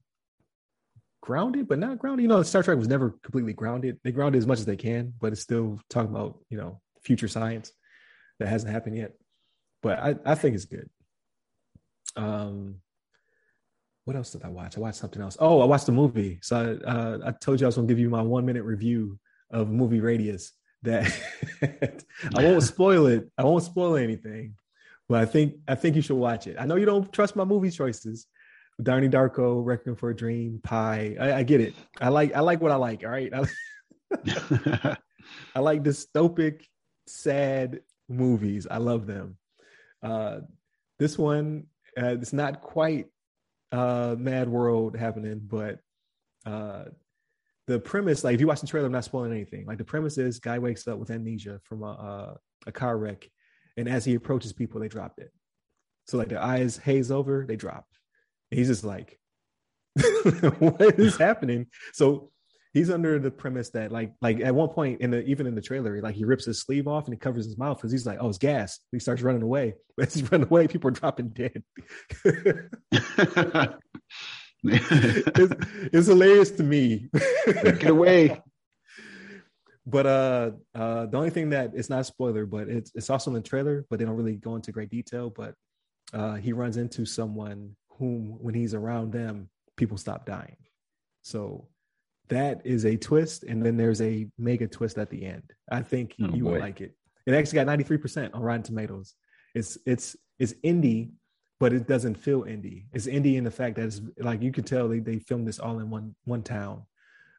grounded, 1.21 1.67
but 1.67 1.79
not 1.79 1.99
grounded. 1.99 2.23
You 2.23 2.29
know, 2.29 2.43
Star 2.43 2.63
Trek 2.63 2.77
was 2.77 2.87
never 2.87 3.11
completely 3.23 3.53
grounded. 3.53 3.99
They 4.03 4.11
grounded 4.11 4.39
as 4.39 4.47
much 4.47 4.59
as 4.59 4.65
they 4.65 4.77
can, 4.77 5.13
but 5.19 5.31
it's 5.31 5.41
still 5.41 5.79
talking 5.89 6.11
about 6.11 6.39
you 6.49 6.57
know 6.57 6.81
future 7.01 7.27
science 7.27 7.71
that 8.39 8.47
hasn't 8.47 8.71
happened 8.71 8.97
yet. 8.97 9.13
But 9.81 9.99
I, 9.99 10.15
I 10.25 10.35
think 10.35 10.55
it's 10.55 10.65
good. 10.65 10.89
Um, 12.15 12.75
what 14.05 14.15
else 14.15 14.31
did 14.31 14.43
I 14.43 14.49
watch? 14.49 14.77
I 14.77 14.79
watched 14.79 14.97
something 14.97 15.21
else. 15.21 15.37
Oh, 15.39 15.61
I 15.61 15.65
watched 15.65 15.85
the 15.85 15.91
movie. 15.91 16.39
So 16.41 16.79
I, 16.85 16.89
uh, 16.89 17.17
I 17.25 17.31
told 17.31 17.59
you 17.59 17.65
I 17.65 17.69
was 17.69 17.75
gonna 17.75 17.87
give 17.87 17.99
you 17.99 18.09
my 18.09 18.21
one 18.21 18.45
minute 18.45 18.63
review 18.63 19.19
of 19.51 19.69
movie 19.69 19.99
Radius. 19.99 20.53
That 20.83 21.11
I 22.35 22.43
won't 22.43 22.63
spoil 22.63 23.07
it. 23.07 23.29
I 23.37 23.43
won't 23.43 23.63
spoil 23.63 23.97
anything, 23.97 24.55
but 25.09 25.21
I 25.21 25.25
think 25.25 25.55
I 25.67 25.75
think 25.75 25.95
you 25.95 26.01
should 26.01 26.17
watch 26.17 26.47
it. 26.47 26.55
I 26.59 26.65
know 26.65 26.75
you 26.75 26.85
don't 26.85 27.11
trust 27.11 27.35
my 27.35 27.43
movie 27.43 27.71
choices, 27.71 28.27
Donnie 28.81 29.09
Darko, 29.09 29.65
Requiem 29.65 29.95
for 29.95 30.09
a 30.11 30.15
Dream, 30.15 30.59
Pi. 30.63 31.15
I, 31.19 31.39
I 31.39 31.43
get 31.43 31.61
it. 31.61 31.73
I 31.99 32.09
like 32.09 32.35
I 32.35 32.41
like 32.41 32.61
what 32.61 32.71
I 32.71 32.75
like. 32.75 33.03
All 33.03 33.09
right. 33.09 33.31
I, 33.33 34.97
I 35.55 35.59
like 35.59 35.83
dystopic, 35.83 36.63
sad 37.07 37.81
movies. 38.07 38.67
I 38.69 38.77
love 38.77 39.07
them. 39.07 39.37
Uh, 40.03 40.39
this 40.99 41.17
one, 41.17 41.65
uh, 41.99 42.07
it's 42.07 42.33
not 42.33 42.61
quite 42.61 43.07
uh, 43.71 44.15
Mad 44.17 44.47
World 44.49 44.95
happening, 44.95 45.41
but 45.43 45.79
uh, 46.45 46.85
the 47.67 47.79
premise, 47.79 48.23
like 48.23 48.35
if 48.35 48.39
you 48.39 48.47
watch 48.47 48.61
the 48.61 48.67
trailer, 48.67 48.85
I'm 48.85 48.93
not 48.93 49.03
spoiling 49.03 49.31
anything. 49.31 49.65
Like 49.65 49.77
the 49.77 49.83
premise 49.83 50.17
is, 50.17 50.39
guy 50.39 50.59
wakes 50.59 50.87
up 50.87 50.99
with 50.99 51.11
amnesia 51.11 51.59
from 51.63 51.83
a, 51.83 51.87
a, 51.87 52.37
a 52.67 52.71
car 52.71 52.97
wreck, 52.97 53.29
and 53.75 53.89
as 53.89 54.05
he 54.05 54.15
approaches 54.15 54.53
people, 54.53 54.79
they 54.79 54.87
drop 54.87 55.15
it. 55.17 55.31
So 56.05 56.17
like 56.17 56.29
their 56.29 56.41
eyes 56.41 56.77
haze 56.77 57.11
over, 57.11 57.45
they 57.45 57.57
drop. 57.57 57.85
And 58.51 58.57
he's 58.57 58.67
just 58.67 58.83
like, 58.83 59.19
what 60.59 60.99
is 60.99 61.17
happening? 61.17 61.67
So 61.93 62.31
he's 62.73 62.89
under 62.89 63.17
the 63.19 63.31
premise 63.31 63.69
that 63.71 63.91
like 63.91 64.13
like 64.21 64.39
at 64.39 64.53
one 64.53 64.69
point 64.69 65.01
in 65.01 65.11
the 65.11 65.23
even 65.25 65.47
in 65.47 65.55
the 65.55 65.61
trailer, 65.61 66.01
like 66.01 66.15
he 66.15 66.25
rips 66.25 66.45
his 66.45 66.61
sleeve 66.61 66.87
off 66.87 67.05
and 67.05 67.13
he 67.13 67.17
covers 67.17 67.45
his 67.45 67.57
mouth 67.57 67.77
because 67.77 67.91
he's 67.91 68.05
like, 68.05 68.19
oh, 68.21 68.29
it's 68.29 68.37
gas. 68.37 68.79
He 68.91 68.99
starts 68.99 69.21
running 69.21 69.41
away. 69.41 69.73
But 69.95 70.07
as 70.07 70.13
he's 70.13 70.31
running 70.31 70.47
away, 70.47 70.67
people 70.67 70.89
are 70.89 70.91
dropping 70.91 71.29
dead. 71.29 71.63
it's, 74.63 75.55
it's 75.93 76.07
hilarious 76.07 76.51
to 76.51 76.63
me. 76.63 77.09
Get 77.45 77.89
away. 77.89 78.41
But 79.85 80.05
uh, 80.05 80.51
uh, 80.75 81.05
the 81.05 81.17
only 81.17 81.29
thing 81.29 81.51
that 81.51 81.71
it's 81.73 81.89
not 81.89 82.01
a 82.01 82.03
spoiler, 82.03 82.45
but 82.45 82.67
it's 82.67 82.91
it's 82.93 83.09
also 83.09 83.31
in 83.31 83.35
the 83.35 83.41
trailer, 83.41 83.85
but 83.89 83.99
they 83.99 84.05
don't 84.05 84.17
really 84.17 84.35
go 84.35 84.55
into 84.55 84.73
great 84.73 84.89
detail. 84.89 85.29
But 85.29 85.55
uh, 86.13 86.35
he 86.35 86.51
runs 86.51 86.75
into 86.75 87.05
someone 87.05 87.75
whom, 87.97 88.37
when 88.41 88.53
he's 88.55 88.73
around 88.73 89.11
them, 89.11 89.49
people 89.75 89.97
stop 89.97 90.25
dying. 90.25 90.55
So 91.21 91.67
that 92.29 92.61
is 92.65 92.85
a 92.85 92.97
twist, 92.97 93.43
and 93.43 93.63
then 93.65 93.77
there's 93.77 94.01
a 94.01 94.27
mega 94.37 94.67
twist 94.67 94.97
at 94.97 95.09
the 95.09 95.25
end. 95.25 95.43
I 95.71 95.81
think 95.81 96.15
Oh, 96.21 96.29
you 96.33 96.43
would 96.45 96.53
boy. 96.55 96.59
like 96.59 96.81
it. 96.81 96.95
It 97.25 97.33
actually 97.33 97.55
got 97.57 97.65
93 97.67 97.97
percent 97.97 98.33
on 98.33 98.41
Rotten 98.41 98.63
Tomatoes. 98.63 99.13
It's 99.55 99.77
it's 99.85 100.15
it's 100.39 100.53
indie, 100.63 101.11
but 101.59 101.73
it 101.73 101.87
doesn't 101.87 102.15
feel 102.15 102.43
indie. 102.43 102.85
It's 102.93 103.07
indie 103.07 103.35
in 103.35 103.43
the 103.43 103.51
fact 103.51 103.75
that 103.77 103.85
it's 103.85 104.01
like 104.19 104.41
you 104.41 104.51
could 104.51 104.65
tell 104.67 104.87
they, 104.87 104.99
they 104.99 105.19
filmed 105.19 105.47
this 105.47 105.59
all 105.59 105.79
in 105.79 105.89
one 105.89 106.15
one 106.25 106.43
town. 106.43 106.83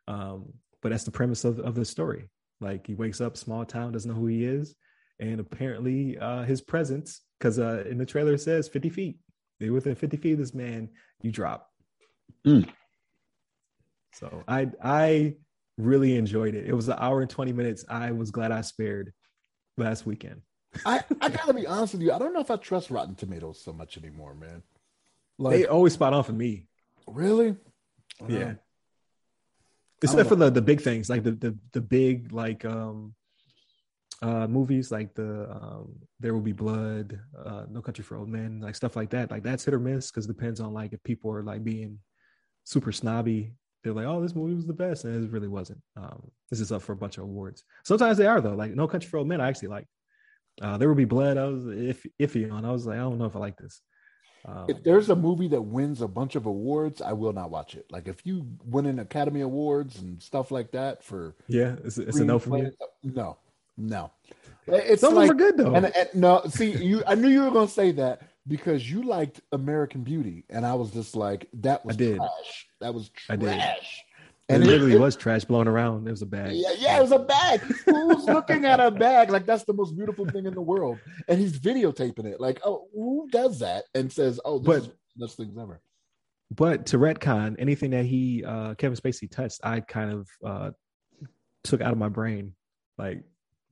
Um, 0.07 0.53
but 0.83 0.91
that's 0.91 1.05
the 1.05 1.11
premise 1.11 1.45
of, 1.45 1.59
of 1.61 1.75
the 1.75 1.85
story. 1.85 2.29
Like 2.61 2.87
he 2.87 2.95
wakes 2.95 3.21
up, 3.21 3.37
small 3.37 3.65
town, 3.65 3.93
doesn't 3.93 4.11
know 4.11 4.19
who 4.19 4.27
he 4.27 4.45
is, 4.45 4.75
and 5.21 5.39
apparently 5.41 6.19
uh, 6.19 6.43
his 6.43 6.61
presence, 6.61 7.21
because 7.39 7.59
uh, 7.59 7.85
in 7.89 7.99
the 7.99 8.07
trailer 8.07 8.35
it 8.35 8.41
says 8.41 8.69
50 8.69 8.89
feet. 8.91 9.19
They're 9.61 9.73
within 9.73 9.95
50 9.95 10.17
feet 10.19 10.33
of 10.33 10.39
this 10.39 10.55
man, 10.55 10.89
you 11.23 11.31
drop. 11.31 11.71
Mm. 12.47 12.69
So 14.15 14.43
I 14.49 14.71
I 14.83 15.35
really 15.77 16.17
enjoyed 16.17 16.55
it. 16.55 16.67
It 16.67 16.75
was 16.75 16.89
an 16.89 16.97
hour 16.99 17.21
and 17.21 17.31
20 17.31 17.53
minutes. 17.53 17.85
I 17.89 18.13
was 18.13 18.31
glad 18.31 18.51
I 18.53 18.63
spared 18.63 19.13
last 19.77 20.07
weekend. 20.07 20.43
I, 20.85 21.03
I 21.21 21.29
gotta 21.31 21.55
be 21.55 21.67
honest 21.67 21.95
with 21.95 22.03
you. 22.03 22.13
I 22.13 22.19
don't 22.19 22.33
know 22.33 22.41
if 22.41 22.51
I 22.51 22.57
trust 22.57 22.91
Rotten 22.91 23.15
Tomatoes 23.15 23.63
so 23.63 23.73
much 23.73 23.97
anymore, 23.97 24.35
man. 24.35 24.63
Like, 25.39 25.57
They 25.57 25.67
always 25.67 25.93
spot 25.95 26.13
on 26.13 26.25
for 26.25 26.33
me. 26.33 26.67
really? 27.07 27.57
Yeah. 28.29 28.37
I 28.37 28.41
don't 28.41 28.59
Except 30.03 30.29
for 30.29 30.37
the 30.37 30.51
the 30.51 30.63
big 30.63 30.81
things, 30.81 31.09
like 31.11 31.25
the 31.25 31.33
the 31.33 31.59
the 31.73 31.81
big 31.81 32.33
like 32.33 32.65
um 32.65 33.15
uh 34.23 34.47
movies 34.49 34.91
like 34.91 35.15
the 35.15 35.49
um 35.51 35.95
There 36.21 36.35
Will 36.35 36.41
Be 36.41 36.53
Blood, 36.53 37.21
uh 37.45 37.65
No 37.71 37.81
Country 37.81 38.05
for 38.05 38.17
Old 38.17 38.29
Men, 38.29 38.61
like 38.61 38.75
stuff 38.75 38.97
like 38.97 39.11
that. 39.11 39.31
Like 39.31 39.43
that's 39.43 39.65
hit 39.65 39.75
or 39.75 39.79
miss 39.79 40.11
because 40.11 40.25
it 40.25 40.29
depends 40.37 40.61
on 40.61 40.73
like 40.73 40.93
if 40.93 41.03
people 41.05 41.31
are 41.33 41.43
like 41.43 41.63
being 41.65 41.99
super 42.65 42.93
snobby. 42.93 43.53
They're 43.85 43.93
like, 43.93 44.07
oh, 44.07 44.21
this 44.21 44.35
movie 44.35 44.55
was 44.55 44.67
the 44.67 44.73
best, 44.73 45.05
and 45.05 45.25
it 45.25 45.31
really 45.31 45.47
wasn't. 45.47 45.81
Um, 45.97 46.33
this 46.51 46.59
is 46.59 46.73
up 46.73 46.83
for 46.83 46.93
a 46.93 46.97
bunch 46.97 47.17
of 47.17 47.23
awards. 47.25 47.63
Sometimes 47.85 48.19
they 48.19 48.27
are 48.27 48.41
though. 48.41 48.55
Like 48.57 48.75
No 48.75 48.89
Country 48.89 49.09
for 49.09 49.19
Old 49.19 49.29
Men, 49.29 49.41
I 49.41 49.49
actually 49.49 49.69
like. 49.69 49.87
Uh, 50.61 50.77
there 50.77 50.89
will 50.89 50.97
be 50.97 51.05
blood. 51.05 51.39
I 51.39 51.45
was 51.45 51.67
if, 51.69 52.05
iffy 52.21 52.51
on. 52.53 52.65
I 52.65 52.73
was 52.73 52.87
like, 52.87 52.97
I 52.97 53.03
don't 53.03 53.19
know 53.19 53.27
if 53.27 53.37
I 53.37 53.39
like 53.39 53.57
this. 53.57 53.81
Um, 54.45 54.67
If 54.69 54.83
there's 54.83 55.11
a 55.11 55.17
movie 55.17 55.49
that 55.49 55.63
wins 55.63 56.01
a 56.03 56.09
bunch 56.09 56.35
of 56.35 56.47
awards, 56.47 57.01
I 57.01 57.13
will 57.13 57.33
not 57.33 57.51
watch 57.51 57.77
it. 57.77 57.87
Like 57.91 58.09
if 58.09 58.27
you 58.27 58.47
win 58.65 58.87
an 58.87 58.99
Academy 58.99 59.43
Awards 59.43 60.01
and 60.01 60.21
stuff 60.21 60.51
like 60.51 60.73
that 60.73 61.05
for 61.05 61.37
yeah, 61.47 61.77
it's, 61.85 61.99
it's 61.99 62.19
a 62.19 62.25
no 62.25 62.35
you. 62.35 62.41
screenplay, 62.41 62.73
No, 63.05 63.37
no. 63.79 64.11
It's 64.67 65.01
Some 65.01 65.15
like 65.15 65.31
of 65.31 65.39
them 65.39 65.47
are 65.47 65.51
good 65.51 65.57
though. 65.57 65.75
and, 65.75 65.87
and 65.87 66.09
no. 66.15 66.43
See, 66.51 66.73
you. 66.73 67.03
I 67.07 67.15
knew 67.15 67.29
you 67.29 67.43
were 67.45 67.51
going 67.51 67.69
to 67.69 67.73
say 67.73 67.93
that 67.93 68.21
because 68.47 68.91
you 68.91 69.03
liked 69.03 69.41
American 69.53 70.03
Beauty, 70.03 70.45
and 70.51 70.67
I 70.67 70.75
was 70.75 70.91
just 70.91 71.17
like, 71.17 71.49
that 71.55 71.87
was 71.87 71.97
I 71.97 71.99
did. 71.99 72.17
trash. 72.17 72.67
That 72.83 72.93
was 72.95 73.11
I 73.31 73.37
did. 73.37 73.55
trash. 73.55 74.05
And 74.51 74.63
it 74.63 74.67
it- 74.67 74.71
literally 74.71 74.95
it- 74.95 75.01
was 75.01 75.17
trash 75.17 75.45
blowing 75.47 75.69
around. 75.69 76.07
It 76.07 76.11
was 76.11 76.21
a 76.21 76.27
bag. 76.27 76.53
Yeah, 76.55 76.73
yeah, 76.79 76.99
it 76.99 77.03
was 77.03 77.13
a 77.13 77.19
bag. 77.19 77.61
Who's 77.61 78.25
looking 78.27 78.67
at 78.67 78.79
a 78.81 78.91
bag? 78.91 79.31
Like 79.31 79.47
that's 79.47 79.65
the 79.65 79.73
most 79.73 79.97
beautiful 79.97 80.27
thing 80.27 80.45
in 80.45 80.53
the 80.55 80.61
world. 80.61 80.99
And 81.29 81.39
he's 81.41 81.59
videotaping 81.59 82.27
it. 82.27 82.39
Like, 82.41 82.61
oh, 82.65 82.89
who 82.95 83.29
does 83.31 83.61
that? 83.61 83.85
And 83.95 84.13
says, 84.13 84.39
oh, 84.45 84.59
this 84.59 84.67
But- 84.67 84.77
is 84.83 84.87
the 85.17 85.27
best 85.27 85.37
things 85.39 85.57
ever. 85.59 85.81
But 86.55 86.87
to 86.87 86.99
retcon 86.99 87.57
anything 87.59 87.91
that 87.91 88.05
he 88.07 88.43
uh 88.45 88.75
Kevin 88.75 88.97
Spacey 88.99 89.31
touched, 89.31 89.61
I 89.65 89.81
kind 89.81 90.11
of 90.13 90.29
uh 90.45 90.71
took 91.65 91.81
out 91.83 91.93
of 91.93 91.99
my 91.99 92.09
brain. 92.09 92.55
Like 92.97 93.23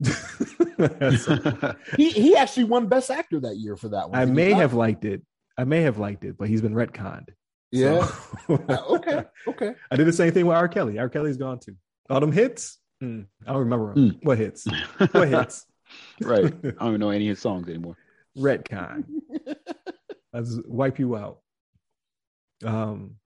He 1.97 2.11
he 2.11 2.37
actually 2.37 2.65
won 2.65 2.87
Best 2.89 3.11
Actor 3.11 3.41
that 3.41 3.57
year 3.57 3.77
for 3.77 3.89
that 3.91 4.11
one. 4.11 4.19
I 4.19 4.25
may 4.27 4.53
have 4.53 4.75
liked 4.75 5.05
it. 5.05 5.23
I 5.59 5.65
may 5.65 5.83
have 5.83 5.99
liked 5.99 6.25
it, 6.25 6.37
but 6.39 6.49
he's 6.49 6.61
been 6.61 6.75
retconned. 6.75 7.29
Yeah. 7.73 8.07
So- 8.47 8.55
Uh, 8.69 8.83
okay. 8.97 9.25
Okay. 9.49 9.75
I 9.91 9.97
did 9.97 10.07
the 10.07 10.13
same 10.13 10.33
thing 10.33 10.47
with 10.47 10.57
R. 10.57 10.69
Kelly. 10.69 10.99
R. 10.99 11.09
Kelly's 11.09 11.37
gone 11.37 11.59
too. 11.61 11.77
All 12.11 12.21
them 12.21 12.33
hits. 12.33 12.79
Mm, 13.03 13.27
I 13.47 13.53
don't 13.53 13.61
remember 13.61 13.93
'em. 13.93 14.19
what 14.23 14.39
hits. 14.39 14.67
What 15.13 15.29
hits? 15.29 15.67
right. 16.21 16.45
I 16.45 16.51
don't 16.51 16.89
even 16.89 17.01
know 17.01 17.11
any 17.11 17.27
of 17.29 17.37
his 17.37 17.41
songs 17.41 17.69
anymore. 17.69 17.97
Retcon. 18.37 19.05
Just 20.35 20.67
wipe 20.69 20.99
you 20.99 21.17
out. 21.17 21.39
Um, 22.65 23.17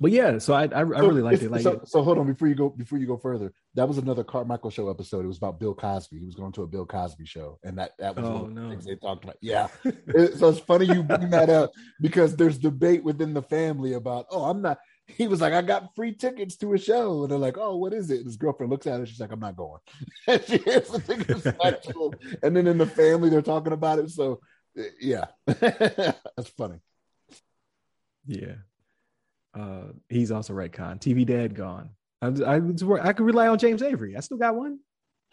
but 0.00 0.10
yeah, 0.12 0.38
so 0.38 0.54
I 0.54 0.64
I, 0.64 0.78
I 0.78 0.80
really 0.80 1.20
liked 1.22 1.42
it. 1.42 1.50
Like 1.50 1.60
so, 1.62 1.82
so 1.84 2.02
hold 2.02 2.16
on 2.18 2.26
before 2.26 2.48
you 2.48 2.54
go 2.54 2.70
before 2.70 2.98
you 2.98 3.06
go 3.06 3.16
further. 3.18 3.52
That 3.74 3.86
was 3.86 3.98
another 3.98 4.24
Carmichael 4.24 4.70
show 4.70 4.88
episode. 4.88 5.24
It 5.24 5.28
was 5.28 5.36
about 5.36 5.60
Bill 5.60 5.74
Cosby. 5.74 6.18
He 6.18 6.24
was 6.24 6.34
going 6.34 6.52
to 6.52 6.62
a 6.62 6.66
Bill 6.66 6.86
Cosby 6.86 7.26
show, 7.26 7.58
and 7.62 7.78
that 7.78 7.92
that 7.98 8.16
was 8.16 8.24
Oh, 8.24 8.32
one 8.42 8.48
of 8.50 8.54
the 8.54 8.60
no. 8.62 8.70
things 8.70 8.84
they 8.86 8.96
talked 8.96 9.24
about. 9.24 9.36
Yeah, 9.42 9.68
It- 9.84 10.38
so 10.38 10.48
it's 10.48 10.58
funny 10.60 10.86
you 10.86 11.02
bring 11.02 11.30
that 11.30 11.50
up 11.50 11.70
because 12.00 12.34
there's 12.34 12.58
debate 12.58 13.04
within 13.04 13.34
the 13.34 13.42
family 13.42 13.92
about. 13.92 14.26
Oh, 14.30 14.44
I'm 14.44 14.62
not. 14.62 14.78
He 15.06 15.26
was 15.26 15.40
like, 15.40 15.52
I 15.52 15.60
got 15.62 15.94
free 15.96 16.14
tickets 16.14 16.56
to 16.58 16.72
a 16.72 16.78
show, 16.78 17.22
and 17.22 17.30
they're 17.30 17.38
like, 17.38 17.58
Oh, 17.58 17.76
what 17.76 17.92
is 17.92 18.10
it? 18.10 18.18
And 18.18 18.26
his 18.26 18.36
girlfriend 18.36 18.70
looks 18.70 18.86
at 18.86 19.00
it. 19.00 19.08
She's 19.08 19.20
like, 19.20 19.32
I'm 19.32 19.40
not 19.40 19.56
going. 19.56 19.80
and 20.28 20.42
she 20.44 20.58
hears 20.58 20.88
the 20.88 21.00
tickets 21.00 21.46
and 22.42 22.56
then 22.56 22.66
in 22.66 22.78
the 22.78 22.86
family 22.86 23.28
they're 23.28 23.42
talking 23.42 23.72
about 23.72 23.98
it. 23.98 24.08
So 24.10 24.40
uh, 24.78 24.82
yeah, 25.00 25.24
that's 25.46 26.48
funny. 26.56 26.78
yeah. 28.26 28.54
Uh, 29.58 29.92
he's 30.08 30.30
also 30.30 30.52
retcon. 30.52 31.00
TV 31.00 31.26
Dad 31.26 31.54
gone. 31.54 31.90
I 32.22 32.28
I, 32.28 32.60
I 33.02 33.12
could 33.12 33.26
rely 33.26 33.48
on 33.48 33.58
James 33.58 33.82
Avery. 33.82 34.16
I 34.16 34.20
still 34.20 34.36
got 34.36 34.54
one. 34.54 34.78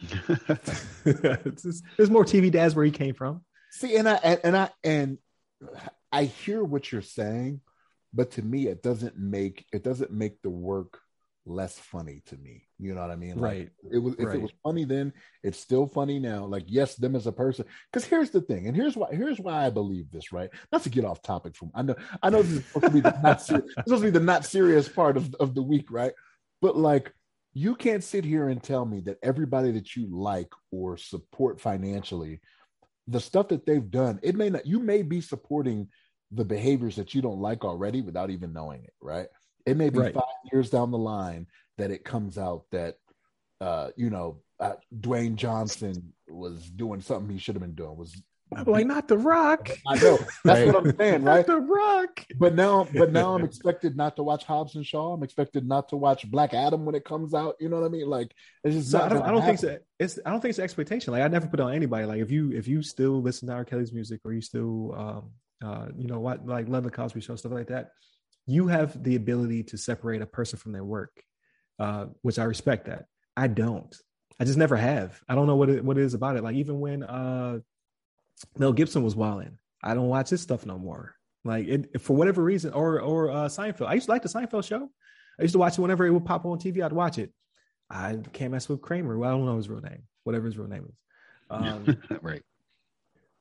Just- 0.00 1.84
there's 1.96 2.10
more 2.10 2.24
TV 2.24 2.50
dads 2.50 2.74
where 2.74 2.84
he 2.84 2.90
came 2.90 3.14
from. 3.14 3.42
See, 3.70 3.96
and 3.96 4.08
I 4.08 4.14
and, 4.14 4.40
and 4.44 4.56
I 4.56 4.70
and 4.82 5.18
I 6.10 6.24
hear 6.24 6.64
what 6.64 6.90
you're 6.90 7.02
saying, 7.02 7.60
but 8.14 8.32
to 8.32 8.42
me, 8.42 8.66
it 8.68 8.82
doesn't 8.82 9.18
make 9.18 9.66
it 9.72 9.84
doesn't 9.84 10.10
make 10.10 10.40
the 10.42 10.50
work 10.50 11.00
less 11.46 11.78
funny 11.78 12.22
to 12.26 12.36
me. 12.36 12.66
You 12.78 12.94
know 12.94 13.00
what 13.00 13.10
I 13.10 13.16
mean? 13.16 13.36
Like, 13.36 13.42
Right. 13.42 13.70
It 13.90 13.98
was 13.98 14.14
if 14.18 14.26
Right. 14.26 14.36
it 14.36 14.42
was 14.42 14.52
funny 14.62 14.84
then, 14.84 15.12
it's 15.42 15.58
still 15.58 15.86
funny 15.86 16.18
now. 16.18 16.44
Like 16.44 16.64
yes, 16.66 16.96
them 16.96 17.16
as 17.16 17.26
a 17.26 17.32
person. 17.32 17.64
Because 17.90 18.04
here's 18.06 18.30
the 18.30 18.40
thing, 18.40 18.66
and 18.66 18.76
here's 18.76 18.96
why 18.96 19.08
here's 19.12 19.40
why 19.40 19.66
I 19.66 19.70
believe 19.70 20.10
this. 20.10 20.32
Right? 20.32 20.50
Not 20.72 20.82
to 20.82 20.90
get 20.90 21.04
off 21.04 21.22
topic 21.22 21.56
from. 21.56 21.70
I 21.74 21.82
know 21.82 21.94
I 22.22 22.30
know 22.30 22.42
this 22.42 22.58
is 22.58 22.66
supposed 22.66 22.86
to 22.86 22.90
be 22.90 23.00
the 23.00 23.20
not 23.22 23.40
ser- 23.46 23.64
supposed 23.84 24.02
to 24.02 24.10
be 24.12 24.18
the 24.18 24.20
not 24.24 24.44
serious 24.44 24.88
part 24.88 25.16
of 25.16 25.34
of 25.36 25.54
the 25.54 25.62
week, 25.62 25.90
right? 25.90 26.12
But 26.60 26.76
like. 26.76 27.12
You 27.54 27.74
can't 27.74 28.04
sit 28.04 28.24
here 28.24 28.50
and 28.50 28.62
tell 28.62 28.84
me 28.84 29.00
that 29.00 29.16
everybody 29.20 29.72
that 29.72 29.96
you 29.96 30.06
like 30.06 30.52
or 30.70 30.96
support 30.96 31.60
financially 31.60 32.40
the 33.08 33.18
stuff 33.20 33.48
that 33.48 33.66
they've 33.66 33.90
done, 33.90 34.20
it 34.22 34.36
may 34.36 34.50
not, 34.50 34.66
you 34.66 34.78
may 34.78 35.02
be 35.02 35.20
supporting 35.20 35.88
the 36.30 36.44
behaviors 36.44 36.94
that 36.96 37.14
you 37.14 37.22
don't 37.22 37.40
like 37.40 37.64
already 37.64 38.02
without 38.02 38.30
even 38.30 38.52
knowing 38.52 38.84
it, 38.84 38.92
right? 39.00 39.26
It 39.66 39.76
may 39.76 39.90
be 39.90 39.98
Right. 39.98 40.14
five 40.14 40.24
years 40.52 40.70
down 40.70 40.90
the 40.90 40.98
line 40.98 41.46
that 41.78 41.90
it 41.90 42.04
comes 42.04 42.38
out 42.38 42.64
that, 42.72 42.96
uh, 43.60 43.90
you 43.96 44.10
know, 44.10 44.38
uh, 44.60 44.74
Dwayne 44.94 45.36
Johnson 45.36 46.12
was 46.28 46.68
doing 46.70 47.00
something 47.00 47.30
he 47.30 47.38
should 47.38 47.54
have 47.54 47.62
been 47.62 47.74
doing. 47.74 47.96
Was 47.96 48.20
like, 48.66 48.86
not 48.86 49.08
the 49.08 49.18
rock. 49.18 49.68
I 49.86 49.96
know 49.96 50.16
that's 50.42 50.60
Right. 50.60 50.66
what 50.66 50.76
I'm 50.76 50.96
saying, 50.98 51.24
Not 51.24 51.30
right? 51.30 51.46
the 51.46 51.60
rock. 51.60 52.24
But 52.38 52.54
now, 52.54 52.88
but 52.94 53.12
now 53.12 53.34
I'm 53.34 53.44
expected 53.44 53.94
not 53.96 54.16
to 54.16 54.22
watch 54.22 54.44
Hobbs 54.44 54.74
and 54.74 54.84
Shaw. 54.86 55.12
I'm 55.12 55.22
expected 55.22 55.68
not 55.68 55.90
to 55.90 55.96
watch 55.96 56.28
Black 56.30 56.54
Adam 56.54 56.84
when 56.86 56.94
it 56.94 57.04
comes 57.04 57.34
out. 57.34 57.56
You 57.60 57.68
know 57.68 57.78
what 57.78 57.86
I 57.86 57.90
mean? 57.90 58.08
Like 58.08 58.32
it's 58.64 58.74
just 58.74 58.92
not 58.92 59.04
I 59.04 59.08
don't, 59.14 59.22
I 59.22 59.30
don't 59.30 59.42
think 59.44 59.58
so. 59.58 59.78
It's 59.98 60.18
I 60.24 60.30
don't 60.30 60.40
think 60.40 60.50
it's 60.50 60.58
expectation. 60.58 61.12
Like 61.12 61.22
I 61.22 61.28
never 61.28 61.46
put 61.46 61.60
on 61.60 61.74
anybody. 61.74 62.06
Like 62.06 62.20
if 62.22 62.30
you 62.30 62.52
if 62.52 62.66
you 62.66 62.82
still 62.82 63.20
listen 63.20 63.48
to 63.48 63.54
R. 63.54 63.64
Kelly's 63.66 63.92
music 63.92 64.20
or 64.24 64.32
you 64.32 64.40
still 64.40 64.94
um 64.96 65.30
uh 65.62 65.88
you 65.96 66.06
know 66.06 66.20
what 66.20 66.46
like 66.46 66.68
love 66.68 66.84
the 66.84 66.90
Cosby 66.90 67.20
Show 67.20 67.36
stuff 67.36 67.52
like 67.52 67.68
that, 67.68 67.90
you 68.48 68.66
have 68.68 69.00
the 69.02 69.14
ability 69.14 69.62
to 69.64 69.76
separate 69.76 70.22
a 70.22 70.26
person 70.26 70.58
from 70.58 70.72
their 70.72 70.84
work, 70.84 71.22
uh, 71.78 72.06
which 72.22 72.38
I 72.38 72.44
respect. 72.44 72.86
That 72.86 73.04
I 73.36 73.46
don't. 73.46 73.94
I 74.40 74.44
just 74.44 74.58
never 74.58 74.76
have. 74.76 75.20
I 75.28 75.34
don't 75.34 75.46
know 75.46 75.56
what 75.56 75.68
it, 75.68 75.84
what 75.84 75.98
it 75.98 76.04
is 76.04 76.14
about 76.14 76.36
it. 76.36 76.42
Like 76.42 76.56
even 76.56 76.80
when 76.80 77.02
uh 77.02 77.58
Mel 78.56 78.72
Gibson 78.72 79.02
was 79.02 79.14
wilding, 79.14 79.58
I 79.82 79.94
don't 79.94 80.08
watch 80.08 80.30
his 80.30 80.40
stuff 80.40 80.64
no 80.64 80.78
more. 80.78 81.14
Like 81.44 81.68
it 81.68 82.00
for 82.00 82.16
whatever 82.16 82.42
reason, 82.42 82.72
or 82.72 83.00
or 83.00 83.30
uh, 83.30 83.48
Seinfeld. 83.48 83.86
I 83.86 83.94
used 83.94 84.06
to 84.06 84.12
like 84.12 84.22
the 84.22 84.28
Seinfeld 84.28 84.66
show. 84.66 84.88
I 85.38 85.42
used 85.42 85.52
to 85.52 85.58
watch 85.58 85.78
it 85.78 85.82
whenever 85.82 86.06
it 86.06 86.10
would 86.10 86.24
pop 86.24 86.44
on 86.46 86.58
TV. 86.58 86.82
I'd 86.82 86.92
watch 86.92 87.18
it. 87.18 87.32
I 87.90 88.18
can't 88.32 88.52
mess 88.52 88.68
with 88.68 88.80
Kramer. 88.80 89.16
Well, 89.18 89.28
I 89.28 89.32
don't 89.32 89.46
know 89.46 89.56
his 89.56 89.68
real 89.68 89.80
name, 89.80 90.02
whatever 90.24 90.46
his 90.46 90.58
real 90.58 90.68
name 90.68 90.86
is. 90.88 90.94
Um, 91.50 91.96
right. 92.20 92.42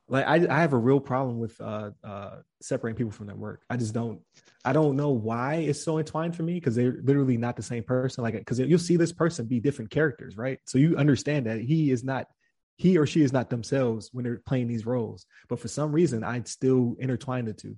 Like 0.10 0.26
I, 0.26 0.36
I 0.50 0.62
have 0.62 0.74
a 0.74 0.78
real 0.78 1.00
problem 1.00 1.38
with 1.38 1.60
uh, 1.60 1.92
uh, 2.04 2.38
separating 2.62 2.98
people 2.98 3.12
from 3.12 3.28
their 3.28 3.36
work. 3.36 3.64
I 3.70 3.78
just 3.78 3.94
don't. 3.94 4.22
I 4.64 4.74
don't 4.74 4.96
know 4.96 5.12
why 5.12 5.56
it's 5.56 5.84
so 5.84 5.98
entwined 5.98 6.36
for 6.36 6.44
me 6.44 6.56
because 6.56 6.76
they're 6.76 7.00
literally 7.04 7.38
not 7.38 7.56
the 7.56 7.64
same 7.64 7.84
person. 7.84 8.24
Like 8.24 8.34
because 8.34 8.60
you'll 8.60 8.80
see 8.80 8.98
this 8.98 9.14
person 9.14 9.46
be 9.46 9.60
different 9.60 9.92
characters, 9.92 10.38
right? 10.38 10.60
So 10.66 10.78
you 10.78 10.98
understand 10.98 11.46
that 11.46 11.62
he 11.62 11.92
is 11.92 12.04
not, 12.04 12.28
he 12.76 12.98
or 12.98 13.06
she 13.06 13.22
is 13.22 13.32
not 13.32 13.50
themselves 13.50 14.10
when 14.12 14.24
they're 14.24 14.42
playing 14.46 14.68
these 14.68 14.86
roles. 14.86 15.26
But 15.48 15.60
for 15.60 15.68
some 15.68 15.92
reason, 15.92 16.24
I'd 16.24 16.48
still 16.48 16.96
intertwine 17.00 17.46
the 17.46 17.54
two. 17.54 17.78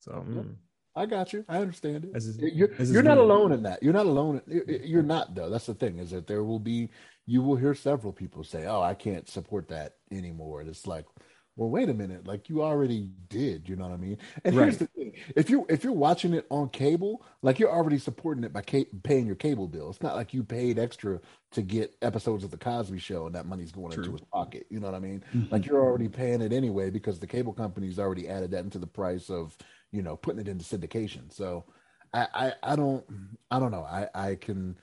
So 0.00 0.12
mm, 0.12 0.54
I 0.94 1.06
got 1.06 1.32
you. 1.32 1.44
I 1.48 1.58
understand 1.58 2.04
it. 2.04 2.12
This 2.12 2.26
is- 2.26 2.38
you're 2.38 2.68
is 2.68 2.90
you're 2.92 3.02
not 3.02 3.18
alone 3.18 3.52
in 3.52 3.62
that. 3.62 3.82
You're 3.82 3.92
not 3.94 4.06
alone. 4.06 4.42
You're 4.46 5.02
not 5.02 5.34
though. 5.34 5.48
That's 5.50 5.66
the 5.66 5.74
thing 5.74 5.98
is 5.98 6.10
that 6.10 6.26
there 6.26 6.44
will 6.44 6.60
be. 6.60 6.90
You 7.24 7.40
will 7.42 7.56
hear 7.56 7.74
several 7.74 8.12
people 8.12 8.42
say, 8.44 8.66
"Oh, 8.66 8.82
I 8.82 8.94
can't 8.94 9.28
support 9.28 9.68
that 9.68 9.94
anymore." 10.10 10.60
And 10.60 10.68
it's 10.68 10.86
like, 10.88 11.06
well, 11.54 11.68
wait 11.68 11.88
a 11.88 11.94
minute. 11.94 12.26
Like 12.26 12.48
you 12.48 12.62
already 12.62 13.10
did. 13.28 13.68
You 13.68 13.76
know 13.76 13.84
what 13.84 13.92
I 13.94 13.98
mean? 13.98 14.18
And 14.44 14.54
here's 14.54 14.78
the 14.78 14.86
thing: 14.88 15.12
if 15.36 15.48
you 15.50 15.64
if 15.68 15.84
you're 15.84 15.92
watching 15.92 16.32
it 16.34 16.46
on 16.50 16.68
cable, 16.70 17.24
like 17.42 17.58
you're 17.58 17.70
already 17.70 17.98
supporting 17.98 18.42
it 18.44 18.52
by 18.52 18.62
ca- 18.62 18.88
paying 19.02 19.26
your 19.26 19.36
cable 19.36 19.68
bill. 19.68 19.88
It's 19.90 20.02
not 20.02 20.16
like 20.16 20.34
you 20.34 20.42
paid 20.42 20.78
extra 20.78 21.20
to 21.52 21.62
get 21.62 21.94
episodes 22.02 22.42
of 22.42 22.50
the 22.50 22.56
Cosby 22.56 22.98
Show 22.98 23.26
and 23.26 23.34
that 23.34 23.46
money's 23.46 23.70
going 23.72 23.92
into 23.92 24.12
his 24.12 24.22
pocket. 24.32 24.66
You 24.70 24.80
know 24.80 24.86
what 24.86 24.96
I 24.96 25.00
mean? 25.00 25.22
Mm-hmm. 25.34 25.52
Like 25.52 25.66
you're 25.66 25.82
already 25.82 26.08
paying 26.08 26.40
it 26.40 26.52
anyway 26.52 26.90
because 26.90 27.18
the 27.18 27.26
cable 27.26 27.52
company's 27.52 27.98
already 27.98 28.28
added 28.28 28.50
that 28.52 28.64
into 28.64 28.78
the 28.78 28.86
price 28.86 29.28
of 29.30 29.56
you 29.92 30.02
know 30.02 30.16
putting 30.16 30.40
it 30.40 30.48
into 30.48 30.64
syndication. 30.64 31.32
So 31.32 31.64
I 32.12 32.26
I, 32.34 32.52
I 32.72 32.76
don't 32.76 33.04
I 33.50 33.58
don't 33.60 33.70
know. 33.70 33.82
I 33.84 34.08
I 34.14 34.34
can 34.36 34.76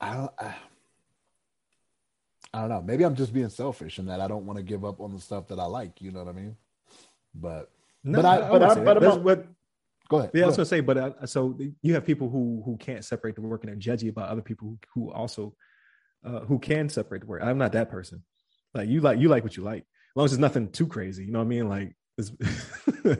I 0.00 0.14
don't 0.14 0.30
I, 0.38 0.54
I 2.52 2.60
don't 2.60 2.68
know. 2.68 2.82
Maybe 2.82 3.04
I'm 3.04 3.16
just 3.16 3.32
being 3.32 3.48
selfish 3.48 3.98
in 3.98 4.06
that 4.06 4.20
I 4.20 4.28
don't 4.28 4.46
want 4.46 4.58
to 4.58 4.62
give 4.62 4.84
up 4.84 5.00
on 5.00 5.12
the 5.12 5.20
stuff 5.20 5.48
that 5.48 5.58
I 5.58 5.64
like. 5.64 6.00
You 6.00 6.12
know 6.12 6.20
what 6.24 6.28
I 6.28 6.38
mean? 6.38 6.56
But 7.34 7.70
no, 8.04 8.22
But 8.22 8.24
I- 8.26 8.48
but 8.48 8.62
I- 8.62 8.74
but 8.74 8.84
that. 8.84 9.00
That's 9.00 9.14
I'm- 9.16 9.24
what 9.24 9.46
go 10.08 10.18
ahead. 10.18 10.30
Yeah, 10.34 10.44
I 10.44 10.46
was 10.46 10.54
ahead. 10.54 10.56
gonna 10.58 10.66
say, 10.66 10.80
but 10.80 10.96
uh, 10.98 11.26
so 11.26 11.58
you 11.82 11.94
have 11.94 12.04
people 12.04 12.28
who 12.28 12.62
who 12.64 12.76
can't 12.76 13.04
separate 13.04 13.34
the 13.34 13.40
work 13.42 13.64
and 13.64 13.72
they're 13.72 13.96
judgy 13.96 14.08
about 14.08 14.28
other 14.28 14.42
people 14.42 14.68
who, 14.68 14.78
who 15.06 15.12
also 15.12 15.54
uh, 16.24 16.40
who 16.40 16.58
can 16.58 16.88
separate 16.88 17.20
the 17.22 17.26
work. 17.26 17.42
I'm 17.42 17.58
not 17.58 17.72
that 17.72 17.90
person. 17.90 18.22
Like 18.74 18.88
you 18.88 19.00
like 19.00 19.18
you 19.18 19.28
like 19.28 19.42
what 19.42 19.56
you 19.56 19.62
like, 19.62 19.82
as 19.82 20.16
long 20.16 20.24
as 20.26 20.32
it's 20.32 20.40
nothing 20.40 20.70
too 20.70 20.86
crazy. 20.86 21.24
You 21.24 21.32
know 21.32 21.38
what 21.40 21.44
I 21.46 21.48
mean? 21.48 21.68
Like, 21.68 21.94
it's, 22.18 22.30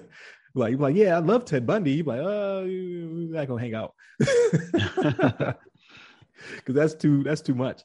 like 0.54 0.70
you're 0.70 0.80
like 0.80 0.96
yeah, 0.96 1.16
I 1.16 1.20
love 1.20 1.44
Ted 1.44 1.66
Bundy. 1.66 1.92
You're 1.92 2.06
like, 2.06 2.20
oh, 2.20 2.64
we're 2.64 3.36
not 3.36 3.48
gonna 3.48 3.60
hang 3.60 3.74
out 3.74 3.94
because 6.56 6.74
that's 6.74 6.94
too 6.94 7.22
that's 7.22 7.40
too 7.40 7.54
much. 7.54 7.82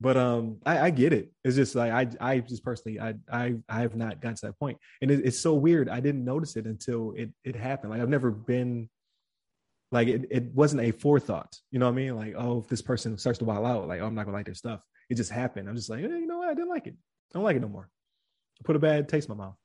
But 0.00 0.16
um, 0.16 0.58
I, 0.64 0.78
I 0.86 0.90
get 0.90 1.12
it. 1.12 1.30
It's 1.44 1.56
just 1.56 1.74
like 1.74 1.92
I 1.92 2.06
I 2.20 2.38
just 2.40 2.64
personally 2.64 2.98
I 2.98 3.14
I 3.30 3.56
I 3.68 3.80
have 3.80 3.96
not 3.96 4.20
gotten 4.20 4.36
to 4.36 4.46
that 4.46 4.58
point, 4.58 4.78
and 5.02 5.10
it, 5.10 5.24
it's 5.24 5.38
so 5.38 5.54
weird. 5.54 5.88
I 5.88 6.00
didn't 6.00 6.24
notice 6.24 6.56
it 6.56 6.66
until 6.66 7.12
it 7.16 7.30
it 7.44 7.54
happened. 7.54 7.92
Like 7.92 8.00
I've 8.00 8.08
never 8.08 8.30
been 8.30 8.88
like 9.92 10.08
it, 10.08 10.26
it 10.30 10.54
wasn't 10.54 10.82
a 10.82 10.90
forethought. 10.92 11.54
You 11.70 11.80
know 11.80 11.86
what 11.86 11.92
I 11.92 11.96
mean? 11.96 12.16
Like 12.16 12.34
oh, 12.36 12.60
if 12.60 12.68
this 12.68 12.80
person 12.80 13.18
starts 13.18 13.38
to 13.40 13.44
wild 13.44 13.66
out, 13.66 13.88
like 13.88 14.00
oh, 14.00 14.06
I'm 14.06 14.14
not 14.14 14.24
gonna 14.24 14.36
like 14.36 14.46
their 14.46 14.54
stuff. 14.54 14.80
It 15.10 15.16
just 15.16 15.30
happened. 15.30 15.68
I'm 15.68 15.76
just 15.76 15.90
like, 15.90 16.02
eh, 16.02 16.08
you 16.08 16.26
know 16.26 16.38
what? 16.38 16.48
I 16.48 16.54
didn't 16.54 16.70
like 16.70 16.86
it. 16.86 16.94
I 17.34 17.38
don't 17.38 17.44
like 17.44 17.56
it 17.56 17.60
no 17.60 17.68
more. 17.68 17.90
Put 18.64 18.76
a 18.76 18.78
bad 18.78 19.08
taste 19.08 19.28
in 19.28 19.36
my 19.36 19.44
mouth. 19.44 19.56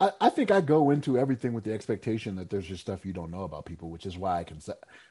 I, 0.00 0.10
I 0.20 0.28
think 0.28 0.50
I 0.50 0.60
go 0.60 0.90
into 0.90 1.16
everything 1.16 1.52
with 1.52 1.62
the 1.62 1.72
expectation 1.72 2.34
that 2.36 2.50
there's 2.50 2.66
just 2.66 2.80
stuff 2.80 3.06
you 3.06 3.12
don't 3.12 3.30
know 3.30 3.42
about 3.42 3.64
people, 3.64 3.90
which 3.90 4.06
is 4.06 4.18
why 4.18 4.40
I 4.40 4.44
can 4.44 4.58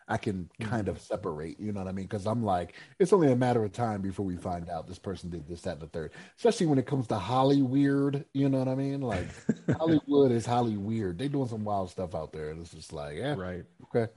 I 0.08 0.18
can 0.18 0.50
kind 0.60 0.90
of 0.90 0.98
mm-hmm. 0.98 1.04
separate. 1.04 1.60
You 1.60 1.72
know 1.72 1.80
what 1.82 1.90
I 1.90 1.94
mean? 1.94 2.06
Because 2.06 2.28
I'm 2.28 2.44
like, 2.44 2.74
it's 3.00 3.14
only 3.14 3.32
a 3.32 3.36
matter 3.36 3.64
of 3.64 3.72
time 3.72 4.02
before 4.02 4.26
we 4.26 4.36
find 4.36 4.70
out 4.70 4.88
this 4.88 5.00
person 5.00 5.30
did 5.30 5.48
this, 5.48 5.62
that, 5.62 5.74
and 5.74 5.82
the 5.82 5.88
third. 5.88 6.12
Especially 6.38 6.66
when 6.66 6.80
it 6.80 6.86
comes 6.86 7.08
to 7.08 7.16
Holly 7.16 7.62
weird. 7.62 8.26
You 8.34 8.50
know 8.50 8.60
what 8.60 8.68
I 8.68 8.76
mean? 8.76 9.02
Like 9.02 9.28
Hollywood 9.78 10.32
is 10.32 10.46
Holly 10.46 10.76
weird. 10.76 11.18
They 11.18 11.30
doing 11.30 11.48
some 11.48 11.64
wild 11.64 11.90
stuff 11.90 12.14
out 12.14 12.34
there, 12.34 12.50
and 12.50 12.60
it's 12.60 12.74
just 12.74 12.92
like, 12.92 13.16
yeah, 13.16 13.36
Right. 13.36 13.64
okay. 13.86 14.12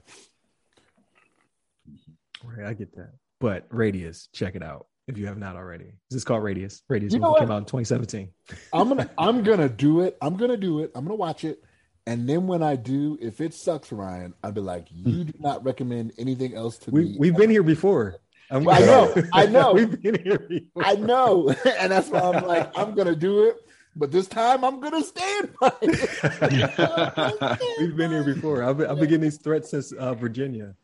Right, 2.43 2.67
I 2.67 2.73
get 2.73 2.93
that. 2.95 3.13
But 3.39 3.67
Radius, 3.69 4.27
check 4.33 4.55
it 4.55 4.63
out 4.63 4.87
if 5.07 5.17
you 5.17 5.25
have 5.27 5.37
not 5.37 5.55
already. 5.55 5.85
This 6.09 6.17
is 6.17 6.23
called 6.23 6.43
Radius. 6.43 6.83
Radius 6.89 7.13
You 7.13 7.19
know 7.19 7.33
came 7.35 7.49
out 7.51 7.57
in 7.59 7.63
2017. 7.65 8.29
I'm 8.73 8.89
gonna 8.89 9.09
I'm 9.17 9.43
gonna 9.43 9.69
do 9.69 10.01
it. 10.01 10.17
I'm 10.21 10.35
gonna 10.37 10.57
do 10.57 10.79
it. 10.81 10.91
I'm 10.95 11.03
gonna 11.05 11.15
watch 11.15 11.43
it. 11.43 11.63
And 12.05 12.27
then 12.29 12.47
when 12.47 12.63
I 12.63 12.75
do, 12.77 13.17
if 13.21 13.41
it 13.41 13.53
sucks, 13.53 13.91
Ryan, 13.91 14.33
I'd 14.43 14.53
be 14.53 14.61
like, 14.61 14.87
you 14.93 15.25
do 15.25 15.33
not 15.39 15.65
recommend 15.65 16.13
anything 16.17 16.55
else 16.55 16.77
to 16.79 16.91
We 16.91 17.03
me. 17.03 17.15
we've 17.19 17.35
been 17.35 17.49
here 17.49 17.63
before. 17.63 18.15
I 18.49 18.59
know, 18.59 19.13
I 19.33 19.45
know. 19.47 19.73
we've 19.73 20.01
been 20.01 20.23
here 20.23 20.39
before. 20.39 20.85
I 20.85 20.93
know, 20.95 21.49
and 21.79 21.91
that's 21.91 22.07
why 22.09 22.21
I'm 22.21 22.45
like, 22.47 22.71
I'm 22.77 22.95
gonna 22.95 23.15
do 23.15 23.43
it. 23.49 23.57
But 23.93 24.11
this 24.11 24.27
time, 24.27 24.63
I'm 24.63 24.79
gonna 24.79 25.03
stand 25.03 25.49
by 25.59 25.71
it. 25.81 27.59
We've 27.79 27.95
been 27.97 28.11
here 28.11 28.23
before. 28.23 28.63
I've 28.63 28.77
been, 28.77 28.87
I've 28.89 28.95
been 28.99 29.09
getting 29.09 29.21
these 29.21 29.37
threats 29.37 29.69
since 29.71 29.91
uh, 29.91 30.13
Virginia. 30.13 30.75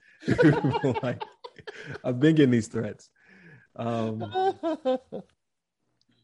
like, 1.02 1.24
I've 2.04 2.20
been 2.20 2.36
getting 2.36 2.52
these 2.52 2.68
threats. 2.68 3.10
Um, 3.76 4.20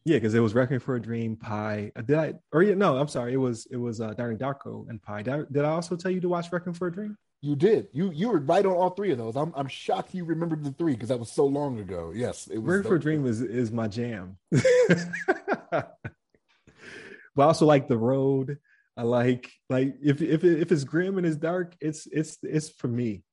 yeah, 0.06 0.18
because 0.18 0.34
it 0.34 0.40
was 0.40 0.54
Requiem 0.54 0.80
for 0.80 0.96
a 0.96 1.02
Dream, 1.02 1.36
Pi. 1.36 1.92
Uh, 1.96 2.02
Did 2.02 2.18
I? 2.18 2.34
Or 2.52 2.64
yeah, 2.64 2.76
no, 2.76 2.98
I'm 2.98 3.08
sorry. 3.08 3.34
It 3.34 3.38
was 3.38 3.68
it 3.72 3.78
was 3.78 4.02
uh, 4.02 4.14
Donnie 4.14 4.36
Darko 4.36 4.88
and 4.90 5.02
Pi. 5.02 5.24
Did 5.24 5.34
I, 5.34 5.42
did 5.52 5.66
I 5.66 5.70
also 5.70 5.96
tell 5.96 6.12
you 6.12 6.22
to 6.22 6.30
watch 6.30 6.52
Requiem 6.52 6.74
for 6.74 6.88
a 6.88 6.92
Dream? 6.92 7.18
You 7.42 7.56
did. 7.56 7.88
You 7.94 8.12
you 8.12 8.30
were 8.30 8.40
right 8.40 8.66
on 8.66 8.74
all 8.74 8.90
three 8.90 9.12
of 9.12 9.18
those. 9.18 9.36
I'm 9.36 9.54
I'm 9.56 9.68
shocked 9.68 10.14
you 10.14 10.26
remembered 10.26 10.64
the 10.64 10.72
three 10.72 10.94
because 10.94 11.10
that 11.10 11.20
was 11.20 11.32
so 11.32 11.46
long 11.46 11.80
ago. 11.80 12.12
Yes, 12.14 12.48
it 12.48 12.58
was. 12.58 12.78
Requiem 12.78 12.92
for 12.92 12.96
a 12.96 13.00
Dream 13.00 13.26
is 13.26 13.42
is 13.42 13.72
my 13.72 13.88
jam. 13.88 14.38
but 14.52 15.88
I 17.38 17.44
also 17.44 17.66
like 17.66 17.88
The 17.88 17.98
Road. 17.98 18.58
I 18.98 19.04
like 19.04 19.50
like 19.70 19.96
if 20.04 20.22
if 20.22 20.44
if 20.44 20.72
it's 20.72 20.84
grim 20.84 21.18
and 21.18 21.26
it's 21.26 21.38
dark, 21.38 21.74
it's 21.80 22.06
it's 22.12 22.38
it's 22.44 22.70
for 22.70 22.90
me. 22.90 23.24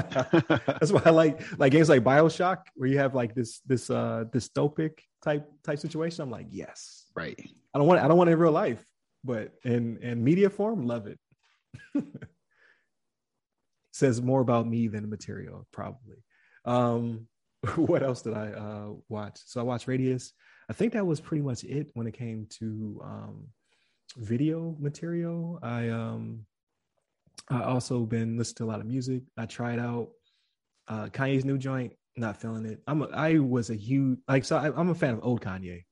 That's 0.66 0.92
why 0.92 1.02
I 1.04 1.10
like 1.10 1.40
like 1.58 1.72
games 1.72 1.88
like 1.88 2.02
Bioshock, 2.02 2.58
where 2.74 2.88
you 2.88 2.98
have 2.98 3.14
like 3.14 3.34
this 3.34 3.60
this 3.60 3.90
uh 3.90 4.24
dystopic 4.32 4.98
type 5.22 5.48
type 5.64 5.78
situation. 5.78 6.22
I'm 6.22 6.30
like, 6.30 6.46
yes. 6.50 7.06
right. 7.14 7.38
I 7.74 7.78
don't 7.78 7.86
want 7.86 8.00
I 8.00 8.08
don't 8.08 8.16
want 8.16 8.30
it 8.30 8.34
in 8.34 8.38
real 8.38 8.52
life, 8.52 8.84
but 9.24 9.52
in 9.64 9.98
in 9.98 10.22
media 10.22 10.50
form, 10.50 10.86
love 10.86 11.06
it. 11.06 11.18
Says 13.92 14.20
more 14.20 14.40
about 14.40 14.66
me 14.66 14.88
than 14.88 15.02
the 15.02 15.08
material, 15.08 15.66
probably. 15.72 16.18
Um, 16.64 17.28
what 17.76 18.02
else 18.02 18.22
did 18.22 18.34
I 18.34 18.48
uh 18.52 18.92
watch? 19.08 19.40
So 19.46 19.60
I 19.60 19.64
watched 19.64 19.88
Radius. 19.88 20.32
I 20.68 20.72
think 20.72 20.92
that 20.92 21.06
was 21.06 21.20
pretty 21.20 21.42
much 21.42 21.64
it 21.64 21.90
when 21.94 22.06
it 22.06 22.14
came 22.14 22.46
to 22.58 23.00
um 23.04 23.48
video 24.16 24.76
material. 24.78 25.58
I 25.62 25.88
um 25.88 26.46
I 27.48 27.62
also 27.62 28.00
been 28.04 28.36
listening 28.36 28.56
to 28.56 28.64
a 28.64 28.70
lot 28.72 28.80
of 28.80 28.86
music. 28.86 29.22
I 29.36 29.46
tried 29.46 29.78
out 29.78 30.08
uh 30.88 31.06
Kanye's 31.06 31.44
new 31.44 31.58
joint, 31.58 31.92
not 32.16 32.40
feeling 32.40 32.64
it. 32.66 32.80
I'm 32.86 33.02
a, 33.02 33.06
I 33.06 33.38
was 33.38 33.70
a 33.70 33.74
huge 33.76 34.18
like 34.28 34.44
so 34.44 34.56
I, 34.56 34.66
I'm 34.78 34.88
a 34.90 34.94
fan 34.94 35.14
of 35.14 35.20
old 35.24 35.40
Kanye. 35.40 35.84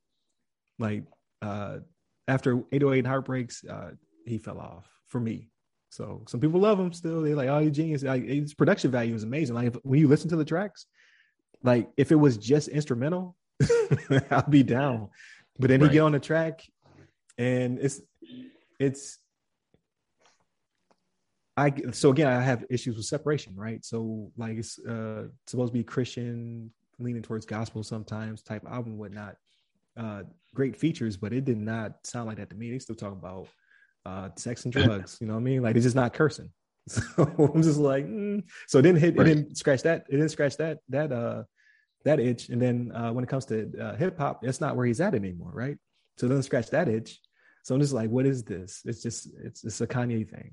Like 0.79 1.05
uh 1.43 1.79
after 2.29 2.63
808 2.73 3.07
Heartbreaks, 3.07 3.65
uh 3.65 3.91
he 4.27 4.39
fell 4.39 4.59
off 4.59 4.89
for 5.09 5.21
me. 5.21 5.51
So 5.91 6.25
some 6.29 6.41
people 6.41 6.59
love 6.61 6.81
him 6.81 6.93
still. 6.93 7.23
They're 7.23 7.37
like, 7.37 7.49
oh, 7.49 7.61
he's 7.61 7.71
genius. 7.73 8.03
Like 8.03 8.25
his 8.25 8.55
production 8.55 8.91
value 8.91 9.15
is 9.15 9.23
amazing. 9.23 9.55
Like 9.55 9.69
if, 9.69 9.75
when 9.85 10.01
you 10.01 10.09
listen 10.09 10.29
to 10.31 10.37
the 10.37 10.45
tracks, 10.45 10.87
like 11.63 11.89
if 11.97 12.11
it 12.11 12.17
was 12.17 12.37
just 12.37 12.67
instrumental, 12.69 13.37
I'd 14.31 14.51
be 14.51 14.65
down. 14.65 15.11
But 15.59 15.69
then 15.69 15.81
Right. 15.81 15.91
he 15.91 15.95
get 15.95 16.01
on 16.01 16.11
the 16.13 16.19
track, 16.19 16.63
and 17.39 17.79
it's 17.79 18.01
it's 18.81 19.19
I 21.57 21.73
so 21.93 22.11
again 22.11 22.27
I 22.27 22.41
have 22.43 22.65
issues 22.71 22.97
with 22.97 23.07
separation, 23.07 23.55
right? 23.57 23.85
So 23.85 24.31
like 24.37 24.57
it's 24.59 24.79
uh 24.79 25.25
supposed 25.47 25.73
to 25.73 25.79
be 25.79 25.85
Christian, 25.85 26.71
leaning 26.99 27.23
towards 27.23 27.47
gospel 27.47 27.83
sometimes 27.83 28.43
type 28.43 28.65
album, 28.69 28.99
whatnot. 28.99 29.37
Uh 29.97 30.23
great 30.55 30.77
features, 30.77 31.17
but 31.17 31.33
it 31.33 31.45
did 31.45 31.59
not 31.59 32.05
sound 32.05 32.27
like 32.27 32.39
that 32.39 32.51
to 32.51 32.57
me. 32.57 32.71
They 32.71 32.79
still 32.79 32.97
talk 32.97 33.13
about 33.13 33.49
uh 34.05 34.31
sex 34.37 34.65
and 34.65 34.73
drugs, 34.75 35.19
you 35.21 35.27
know 35.27 35.35
what 35.35 35.41
I 35.41 35.45
mean? 35.45 35.63
Like 35.63 35.77
it's 35.77 35.85
just 35.85 35.97
not 35.97 36.13
cursing. 36.13 36.51
So 36.87 37.51
I'm 37.55 37.63
just 37.63 37.79
like, 37.79 38.05
mm. 38.07 38.43
so 38.67 38.79
it 38.79 38.83
didn't 38.83 39.01
hit, 39.01 39.17
Right. 39.17 39.27
it 39.27 39.35
didn't 39.35 39.57
scratch 39.57 39.83
that, 39.85 40.05
it 40.11 40.17
didn't 40.17 40.29
scratch 40.31 40.57
that 40.59 40.81
that 40.91 41.13
uh 41.13 41.45
that 42.05 42.21
itch. 42.21 42.49
And 42.51 42.61
then 42.61 42.93
uh 42.95 43.11
when 43.13 43.25
it 43.25 43.31
comes 43.31 43.47
to 43.47 43.73
uh, 43.81 43.97
hip 43.97 44.19
hop, 44.19 44.43
that's 44.43 44.61
not 44.61 44.77
where 44.77 44.85
he's 44.87 45.01
at 45.01 45.15
anymore, 45.15 45.51
right? 45.55 45.79
So 46.19 46.27
it 46.27 46.31
doesn't 46.31 46.43
scratch 46.43 46.69
that 46.71 46.89
itch. 46.89 47.21
So 47.63 47.75
I'm 47.75 47.81
just 47.81 47.95
like, 47.95 48.11
what 48.11 48.27
is 48.27 48.43
this? 48.45 48.83
It's 48.85 49.03
just 49.03 49.29
it's 49.43 49.65
it's 49.65 49.81
a 49.81 49.87
Kanye 49.87 50.29
thing. 50.29 50.53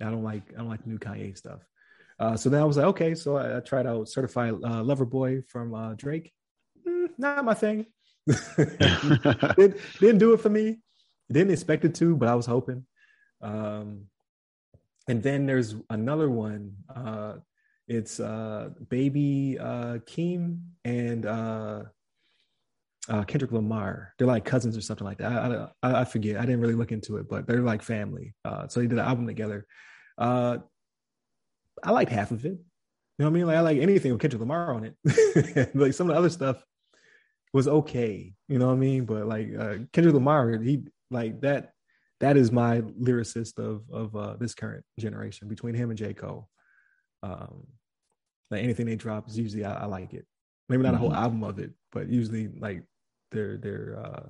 I 0.00 0.10
don't 0.10 0.24
like 0.24 0.42
I 0.54 0.58
don't 0.58 0.68
like 0.68 0.86
new 0.86 0.98
Kanye 0.98 1.36
stuff. 1.36 1.60
Uh, 2.18 2.36
so 2.36 2.50
then 2.50 2.60
I 2.60 2.64
was 2.64 2.76
like, 2.76 2.86
okay. 2.86 3.14
So 3.14 3.36
I, 3.36 3.56
I 3.56 3.60
tried 3.60 3.86
out 3.86 4.08
Certified 4.08 4.54
uh, 4.62 4.82
Lover 4.82 5.06
Boy 5.06 5.42
from 5.48 5.74
uh, 5.74 5.94
Drake. 5.94 6.32
Mm, 6.86 7.08
not 7.18 7.44
my 7.44 7.54
thing. 7.54 7.86
didn't, 8.56 9.76
didn't 9.98 10.18
do 10.18 10.34
it 10.34 10.40
for 10.40 10.50
me. 10.50 10.78
Didn't 11.32 11.52
expect 11.52 11.84
it 11.84 11.94
to, 11.96 12.14
but 12.16 12.28
I 12.28 12.34
was 12.34 12.46
hoping. 12.46 12.84
Um, 13.40 14.06
and 15.08 15.22
then 15.22 15.46
there's 15.46 15.74
another 15.88 16.28
one. 16.28 16.76
Uh, 16.94 17.36
it's 17.88 18.20
uh, 18.20 18.70
Baby 18.88 19.58
uh, 19.58 19.98
Keem 20.06 20.60
and 20.84 21.26
uh, 21.26 21.84
uh, 23.08 23.24
Kendrick 23.24 23.52
Lamar. 23.52 24.14
They're 24.18 24.26
like 24.26 24.44
cousins 24.44 24.76
or 24.76 24.80
something 24.80 25.06
like 25.06 25.18
that. 25.18 25.32
I, 25.32 25.68
I, 25.82 26.00
I 26.02 26.04
forget. 26.04 26.36
I 26.36 26.42
didn't 26.42 26.60
really 26.60 26.74
look 26.74 26.92
into 26.92 27.16
it, 27.16 27.28
but 27.28 27.46
they're 27.46 27.62
like 27.62 27.82
family. 27.82 28.34
Uh, 28.44 28.68
so 28.68 28.80
they 28.80 28.86
did 28.86 28.98
an 28.98 29.04
album 29.04 29.26
together. 29.26 29.66
Uh, 30.20 30.58
I 31.82 31.90
liked 31.92 32.12
half 32.12 32.30
of 32.30 32.44
it. 32.44 32.58
You 33.20 33.24
know 33.24 33.26
what 33.26 33.30
I 33.30 33.32
mean? 33.32 33.46
Like 33.46 33.56
I 33.56 33.60
like 33.60 33.78
anything 33.78 34.12
with 34.12 34.20
Kendrick 34.20 34.40
Lamar 34.40 34.72
on 34.72 34.84
it. 34.84 35.70
like 35.74 35.94
some 35.94 36.08
of 36.08 36.14
the 36.14 36.18
other 36.18 36.30
stuff 36.30 36.62
was 37.52 37.66
okay. 37.66 38.32
You 38.48 38.58
know 38.58 38.66
what 38.66 38.74
I 38.74 38.76
mean? 38.76 39.04
But 39.04 39.26
like 39.26 39.48
uh, 39.58 39.74
Kendrick 39.92 40.14
Lamar, 40.14 40.58
he 40.58 40.84
like 41.10 41.40
that. 41.40 41.72
That 42.20 42.36
is 42.36 42.52
my 42.52 42.82
lyricist 42.82 43.58
of 43.58 43.82
of 43.90 44.14
uh, 44.14 44.36
this 44.38 44.54
current 44.54 44.84
generation. 44.98 45.48
Between 45.48 45.74
him 45.74 45.90
and 45.90 45.98
J 45.98 46.12
Cole, 46.12 46.48
um, 47.22 47.66
like 48.50 48.62
anything 48.62 48.86
they 48.86 48.96
drop 48.96 49.28
is 49.28 49.38
usually 49.38 49.64
I, 49.64 49.82
I 49.82 49.86
like 49.86 50.12
it. 50.12 50.26
Maybe 50.68 50.82
not 50.82 50.94
a 50.94 50.98
whole 50.98 51.14
album 51.14 51.42
of 51.42 51.58
it, 51.58 51.72
but 51.92 52.08
usually 52.08 52.48
like 52.48 52.84
their 53.32 53.56
their 53.56 53.98
uh, 54.04 54.28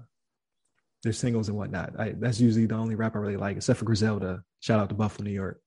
their 1.03 1.13
singles 1.13 1.49
and 1.49 1.57
whatnot. 1.57 1.99
I, 1.99 2.11
that's 2.11 2.41
usually 2.41 2.67
the 2.67 2.75
only 2.75 2.95
rap 2.95 3.17
I 3.17 3.19
really 3.19 3.37
like, 3.37 3.57
except 3.57 3.79
for 3.79 3.85
Griselda. 3.85 4.43
Shout 4.61 4.81
out 4.81 4.89
to 4.91 4.95
Buffalo, 4.95 5.25
New 5.25 5.35
York. 5.35 5.61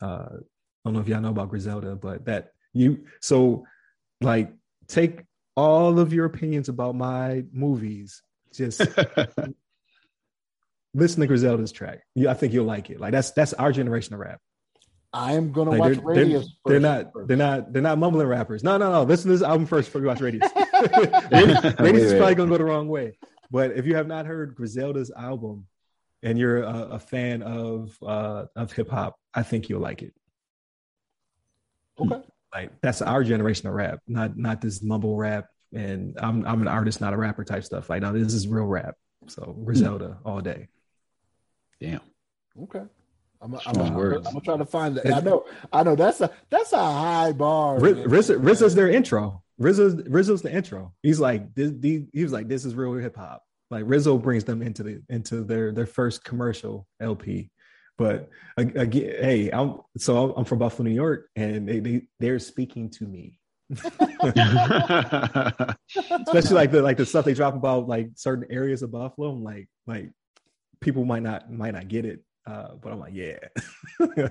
Uh, 0.00 0.28
I 0.32 0.38
don't 0.84 0.94
know 0.94 1.00
if 1.00 1.08
y'all 1.08 1.20
know 1.20 1.30
about 1.30 1.50
Griselda, 1.50 1.96
but 1.96 2.24
that 2.26 2.52
you 2.72 3.04
so 3.20 3.64
like 4.20 4.52
take 4.88 5.24
all 5.56 5.98
of 5.98 6.12
your 6.12 6.26
opinions 6.26 6.68
about 6.68 6.94
my 6.94 7.44
movies, 7.52 8.22
just 8.54 8.80
listen 10.94 11.20
to 11.20 11.26
Griselda's 11.26 11.72
track. 11.72 12.00
Yeah, 12.14 12.30
I 12.30 12.34
think 12.34 12.52
you'll 12.52 12.64
like 12.64 12.90
it. 12.90 13.00
Like 13.00 13.12
that's 13.12 13.30
that's 13.32 13.52
our 13.54 13.72
generation 13.72 14.14
of 14.14 14.20
rap. 14.20 14.40
I 15.12 15.32
am 15.32 15.52
gonna 15.52 15.70
Like 15.70 15.80
watch 15.80 15.92
they're, 15.94 16.14
they're, 16.14 16.24
Radius. 16.24 16.48
they're 16.64 16.80
not 16.80 17.12
First. 17.12 17.28
they're 17.28 17.36
not 17.36 17.72
they're 17.72 17.82
not 17.82 17.98
mumbling 17.98 18.26
rappers. 18.26 18.62
No, 18.62 18.78
no, 18.78 18.92
no. 18.92 19.02
Listen 19.02 19.30
to 19.30 19.36
this 19.38 19.46
album 19.46 19.66
first 19.66 19.88
before 19.88 20.00
you 20.02 20.06
watch 20.06 20.20
Radius. 20.20 20.48
Radius, 21.30 22.04
is 22.04 22.14
probably 22.14 22.34
gonna 22.36 22.50
go 22.50 22.58
the 22.58 22.64
wrong 22.64 22.88
way. 22.88 23.16
But 23.50 23.72
if 23.72 23.86
you 23.86 23.96
have 23.96 24.06
not 24.06 24.26
heard 24.26 24.54
Griselda's 24.54 25.10
album 25.16 25.66
and 26.22 26.38
you're 26.38 26.62
a, 26.62 26.88
a 26.92 26.98
fan 26.98 27.42
of 27.42 27.96
uh 28.02 28.46
of 28.56 28.72
hip 28.72 28.88
hop, 28.88 29.18
I 29.34 29.42
think 29.42 29.68
you'll 29.68 29.80
like 29.80 30.02
it. 30.02 30.14
Okay. 31.98 32.22
Like 32.54 32.80
that's 32.80 33.02
our 33.02 33.22
generation 33.22 33.68
of 33.68 33.74
rap, 33.74 34.00
not 34.08 34.36
not 34.36 34.60
this 34.60 34.82
mumble 34.82 35.16
rap. 35.16 35.46
And 35.72 36.16
I'm 36.20 36.44
I'm 36.46 36.62
an 36.62 36.68
artist, 36.68 37.00
not 37.00 37.14
a 37.14 37.16
rapper 37.16 37.44
type 37.44 37.64
stuff. 37.64 37.88
Like 37.88 38.02
no, 38.02 38.12
this 38.12 38.34
is 38.34 38.48
real 38.48 38.64
rap. 38.64 38.96
So 39.28 39.56
Griselda 39.64 40.18
all 40.24 40.40
day. 40.40 40.68
Damn. 41.80 42.00
Okay. 42.64 42.82
I'm, 43.42 43.54
I'm, 43.54 43.60
Strong 43.60 43.86
I'm, 43.86 43.94
words. 43.94 44.26
I'm 44.26 44.32
gonna 44.34 44.44
try 44.44 44.56
to 44.56 44.64
find 44.66 44.96
that. 44.96 45.14
I 45.14 45.20
know, 45.20 45.46
I 45.72 45.82
know. 45.82 45.94
That's 45.94 46.20
a 46.20 46.30
that's 46.50 46.72
a 46.72 46.76
high 46.78 47.32
bar. 47.32 47.78
Riz- 47.78 47.96
man. 47.96 48.08
RZA, 48.08 48.42
RZA's 48.42 48.74
their 48.74 48.90
intro. 48.90 49.42
RZA's, 49.60 49.94
RZA's 49.94 50.42
the 50.42 50.52
intro. 50.52 50.92
He's 51.02 51.20
like 51.20 51.54
this. 51.54 51.70
the- 51.78 52.06
He 52.12 52.22
was 52.22 52.32
like, 52.32 52.48
this 52.48 52.64
is 52.64 52.74
real 52.74 52.92
hip 52.94 53.16
hop. 53.16 53.42
Like 53.70 53.84
RZA 53.84 54.22
brings 54.22 54.44
them 54.44 54.62
into 54.62 54.82
the 54.82 55.02
into 55.08 55.44
their 55.44 55.72
their 55.72 55.86
first 55.86 56.24
commercial 56.24 56.86
LP. 57.00 57.50
But 57.96 58.28
again, 58.56 59.14
hey, 59.20 59.50
I'm 59.52 59.80
so 59.98 60.34
I'm 60.34 60.44
from 60.44 60.58
Buffalo, 60.58 60.88
New 60.88 60.94
York, 60.94 61.28
and 61.36 61.68
they, 61.68 61.80
they 61.80 62.02
they're 62.18 62.38
speaking 62.38 62.88
to 62.90 63.06
me, 63.06 63.38
especially 63.70 63.94
like 66.54 66.70
the 66.70 66.80
like 66.82 66.96
the 66.96 67.06
stuff 67.06 67.26
they 67.26 67.34
drop 67.34 67.54
about 67.54 67.88
like 67.88 68.10
certain 68.16 68.46
areas 68.50 68.82
of 68.82 68.90
Buffalo. 68.90 69.30
I'm 69.30 69.44
like 69.44 69.68
like 69.86 70.10
people 70.80 71.04
might 71.04 71.22
not 71.22 71.52
might 71.52 71.74
not 71.74 71.88
get 71.88 72.06
it, 72.06 72.24
uh, 72.46 72.74
but 72.80 72.92
I'm 72.92 73.00
like, 73.00 73.14
yeah. 73.14 73.38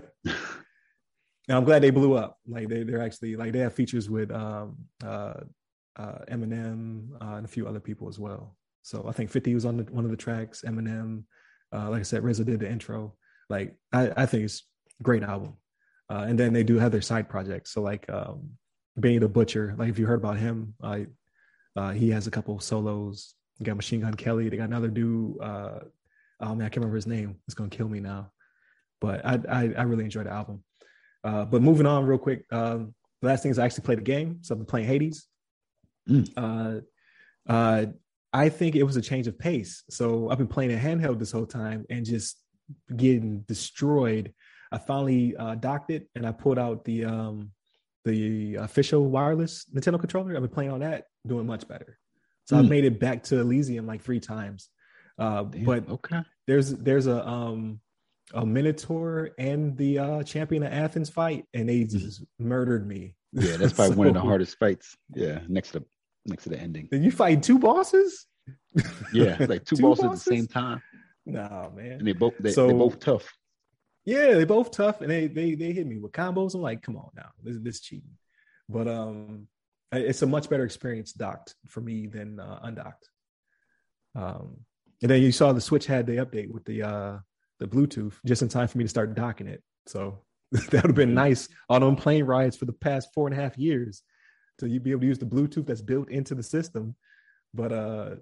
And 1.49 1.57
I'm 1.57 1.63
glad 1.63 1.81
they 1.81 1.89
blew 1.89 2.13
up. 2.13 2.37
Like 2.47 2.69
they 2.69 2.83
they're 2.83 3.01
actually 3.01 3.35
like 3.35 3.53
they 3.53 3.59
have 3.59 3.73
features 3.73 4.07
with 4.07 4.31
um 4.31 4.77
uh 5.03 5.33
uh 5.95 6.19
Eminem 6.29 7.09
uh, 7.19 7.37
and 7.37 7.45
a 7.45 7.49
few 7.49 7.67
other 7.67 7.79
people 7.79 8.07
as 8.07 8.19
well. 8.19 8.55
So 8.81 9.05
I 9.07 9.11
think 9.11 9.29
50 9.29 9.53
was 9.53 9.65
on 9.65 9.77
the, 9.77 9.83
one 9.83 10.05
of 10.05 10.11
the 10.11 10.17
tracks. 10.17 10.63
Eminem, 10.65 11.23
uh, 11.73 11.89
like 11.89 11.99
I 11.99 12.03
said, 12.03 12.23
RZA 12.23 12.45
did 12.45 12.59
the 12.59 12.69
intro. 12.69 13.15
Like 13.49 13.75
I, 13.93 14.11
I 14.15 14.25
think 14.25 14.45
it's 14.45 14.63
a 14.99 15.03
great 15.03 15.23
album. 15.23 15.57
Uh, 16.09 16.25
and 16.27 16.39
then 16.39 16.53
they 16.53 16.63
do 16.63 16.77
have 16.79 16.91
their 16.91 17.01
side 17.01 17.29
projects. 17.29 17.71
So 17.71 17.81
like 17.81 18.09
um 18.09 18.51
Benny 18.97 19.17
the 19.17 19.27
Butcher. 19.27 19.75
Like 19.77 19.89
if 19.89 19.99
you 19.99 20.05
heard 20.05 20.19
about 20.19 20.37
him, 20.37 20.73
uh, 20.81 20.99
uh, 21.75 21.91
he 21.91 22.09
has 22.09 22.27
a 22.27 22.31
couple 22.31 22.59
solos. 22.59 23.35
You 23.59 23.65
got 23.65 23.75
Machine 23.75 24.01
Gun 24.01 24.13
Kelly. 24.13 24.49
They 24.49 24.57
got 24.57 24.69
another 24.69 24.87
dude. 24.87 25.39
Uh, 25.41 25.79
oh 26.39 26.55
man, 26.55 26.61
I 26.61 26.69
can't 26.69 26.77
remember 26.77 26.95
his 26.95 27.07
name. 27.07 27.37
It's 27.47 27.53
gonna 27.55 27.69
kill 27.69 27.89
me 27.89 27.99
now. 27.99 28.31
But 29.01 29.25
I 29.25 29.39
I, 29.49 29.61
I 29.77 29.81
really 29.83 30.05
enjoyed 30.05 30.25
the 30.25 30.31
album. 30.31 30.63
Uh, 31.23 31.45
but 31.45 31.61
moving 31.61 31.85
on 31.85 32.05
real 32.05 32.17
quick. 32.17 32.45
Um, 32.51 32.93
the 33.21 33.27
last 33.27 33.43
thing 33.43 33.51
is 33.51 33.59
I 33.59 33.65
actually 33.65 33.83
played 33.83 33.99
a 33.99 34.03
game. 34.03 34.39
So 34.41 34.53
I've 34.53 34.59
been 34.59 34.65
playing 34.65 34.87
Hades. 34.87 35.27
Mm. 36.09 36.29
Uh, 36.37 37.51
uh, 37.51 37.85
I 38.33 38.49
think 38.49 38.75
it 38.75 38.83
was 38.83 38.95
a 38.95 39.01
change 39.01 39.27
of 39.27 39.37
pace. 39.39 39.83
So 39.89 40.29
I've 40.29 40.37
been 40.37 40.47
playing 40.47 40.73
a 40.73 40.77
handheld 40.77 41.19
this 41.19 41.31
whole 41.31 41.45
time 41.47 41.85
and 41.89 42.05
just 42.05 42.37
getting 42.95 43.39
destroyed. 43.41 44.33
I 44.71 44.77
finally 44.77 45.35
uh, 45.35 45.55
docked 45.55 45.89
it 45.89 46.07
and 46.15 46.25
I 46.27 46.31
pulled 46.31 46.59
out 46.59 46.85
the 46.85 47.05
um, 47.05 47.51
the 48.05 48.55
official 48.55 49.05
wireless 49.09 49.65
Nintendo 49.73 49.99
controller. 49.99 50.35
I've 50.35 50.41
been 50.41 50.49
playing 50.51 50.71
on 50.71 50.79
that, 50.81 51.05
doing 51.25 51.47
much 51.47 51.67
better. 51.67 51.97
So 52.45 52.57
I've 52.57 52.65
Mm. 52.65 52.69
made 52.69 52.85
it 52.85 52.99
back 52.99 53.23
to 53.23 53.39
Elysium 53.39 53.85
like 53.87 54.01
three 54.01 54.19
times. 54.19 54.69
Uh, 55.17 55.43
Damn, 55.43 55.63
but 55.65 55.89
okay. 55.89 56.21
there's 56.47 56.69
there's 56.75 57.07
a 57.07 57.27
um 57.27 57.79
a 58.33 58.45
Minotaur 58.45 59.31
and 59.39 59.75
the 59.75 59.97
uh, 59.99 60.23
champion 60.23 60.61
of 60.63 60.71
Athens 60.71 61.09
fight, 61.09 61.45
and 61.53 61.67
they 61.67 61.83
just 61.83 62.23
murdered 62.37 62.87
me. 62.87 63.15
Yeah, 63.33 63.57
that's 63.57 63.73
probably 63.79 63.97
one 63.97 64.07
of 64.07 64.13
the 64.13 64.21
hardest 64.21 64.57
fights. 64.59 64.95
Yeah, 65.15 65.39
next 65.47 65.71
to 65.71 65.83
next 66.25 66.43
to 66.43 66.49
the 66.49 66.59
ending. 66.59 66.87
Did 66.91 67.03
you 67.03 67.11
fight 67.11 67.43
two 67.43 67.59
bosses? 67.59 68.25
Yeah, 69.13 69.37
like 69.49 69.65
two, 69.65 69.75
Two 69.75 69.81
bosses, 69.83 70.05
at 70.05 70.11
the 70.11 70.17
same 70.17 70.47
time, 70.47 70.81
Nah, 71.25 71.69
man. 71.69 71.93
and 71.93 72.07
they 72.07 72.13
both 72.13 72.33
they, 72.39 72.51
So- 72.51 72.67
they're 72.67 72.75
both 72.75 72.99
tough. 72.99 73.31
Yeah, 74.05 74.33
they 74.33 74.45
both 74.45 74.71
tough, 74.71 75.01
and 75.01 75.09
they 75.09 75.27
they 75.27 75.55
they 75.55 75.71
hit 75.71 75.85
me 75.85 75.97
with 75.99 76.11
combos. 76.13 76.55
I'm 76.55 76.61
like, 76.61 76.81
come 76.81 76.95
on 76.97 77.09
now, 77.15 77.29
this 77.43 77.57
this 77.61 77.79
cheating. 77.81 78.11
But 78.67 78.87
um, 78.87 79.47
it's 79.91 80.21
a 80.21 80.27
much 80.27 80.49
better 80.49 80.63
experience 80.63 81.11
docked 81.13 81.55
for 81.67 81.81
me 81.81 82.07
than 82.07 82.39
uh, 82.39 82.59
undocked. 82.63 83.09
Um, 84.15 84.57
and 85.01 85.11
then 85.11 85.21
you 85.21 85.31
saw 85.31 85.51
the 85.53 85.61
Switch 85.61 85.85
had 85.85 86.05
the 86.07 86.17
update 86.17 86.51
with 86.51 86.65
the 86.65 86.83
uh 86.83 87.17
the 87.59 87.67
Bluetooth 87.67 88.13
just 88.25 88.41
in 88.41 88.47
time 88.47 88.67
for 88.67 88.77
me 88.77 88.83
to 88.85 88.89
start 88.89 89.13
docking 89.15 89.47
it. 89.47 89.61
So 89.87 90.19
that 90.51 90.71
would 90.71 90.85
have 90.91 90.95
been 90.95 91.13
nice 91.13 91.47
on 91.69 91.81
them 91.81 91.95
plane 91.95 92.23
rides 92.23 92.55
for 92.55 92.65
the 92.65 92.73
past 92.73 93.09
four 93.13 93.27
and 93.27 93.37
a 93.37 93.41
half 93.41 93.57
years 93.57 94.01
to 94.59 94.69
you 94.69 94.79
be 94.79 94.91
able 94.91 95.01
to 95.01 95.07
use 95.07 95.19
the 95.19 95.25
Bluetooth 95.25 95.65
that's 95.65 95.81
built 95.81 96.09
into 96.09 96.35
the 96.35 96.43
system. 96.43 96.95
But 97.53 97.71
uh, 97.71 98.15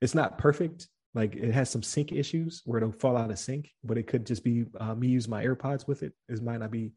it's 0.00 0.14
not 0.14 0.38
perfect. 0.38 0.88
Like 1.14 1.36
it 1.36 1.52
has 1.52 1.70
some 1.70 1.82
sync 1.82 2.10
issues 2.12 2.62
where 2.64 2.78
it'll 2.78 2.92
fall 2.92 3.16
out 3.16 3.30
of 3.30 3.38
sync, 3.38 3.70
but 3.84 3.96
it 3.96 4.06
could 4.06 4.26
just 4.26 4.42
be 4.42 4.64
uh, 4.80 4.94
me 4.94 5.08
use 5.08 5.28
my 5.28 5.44
AirPods 5.44 5.86
with 5.86 6.02
it. 6.02 6.12
It 6.28 6.42
might 6.42 6.60
not 6.60 6.72
be 6.72 6.92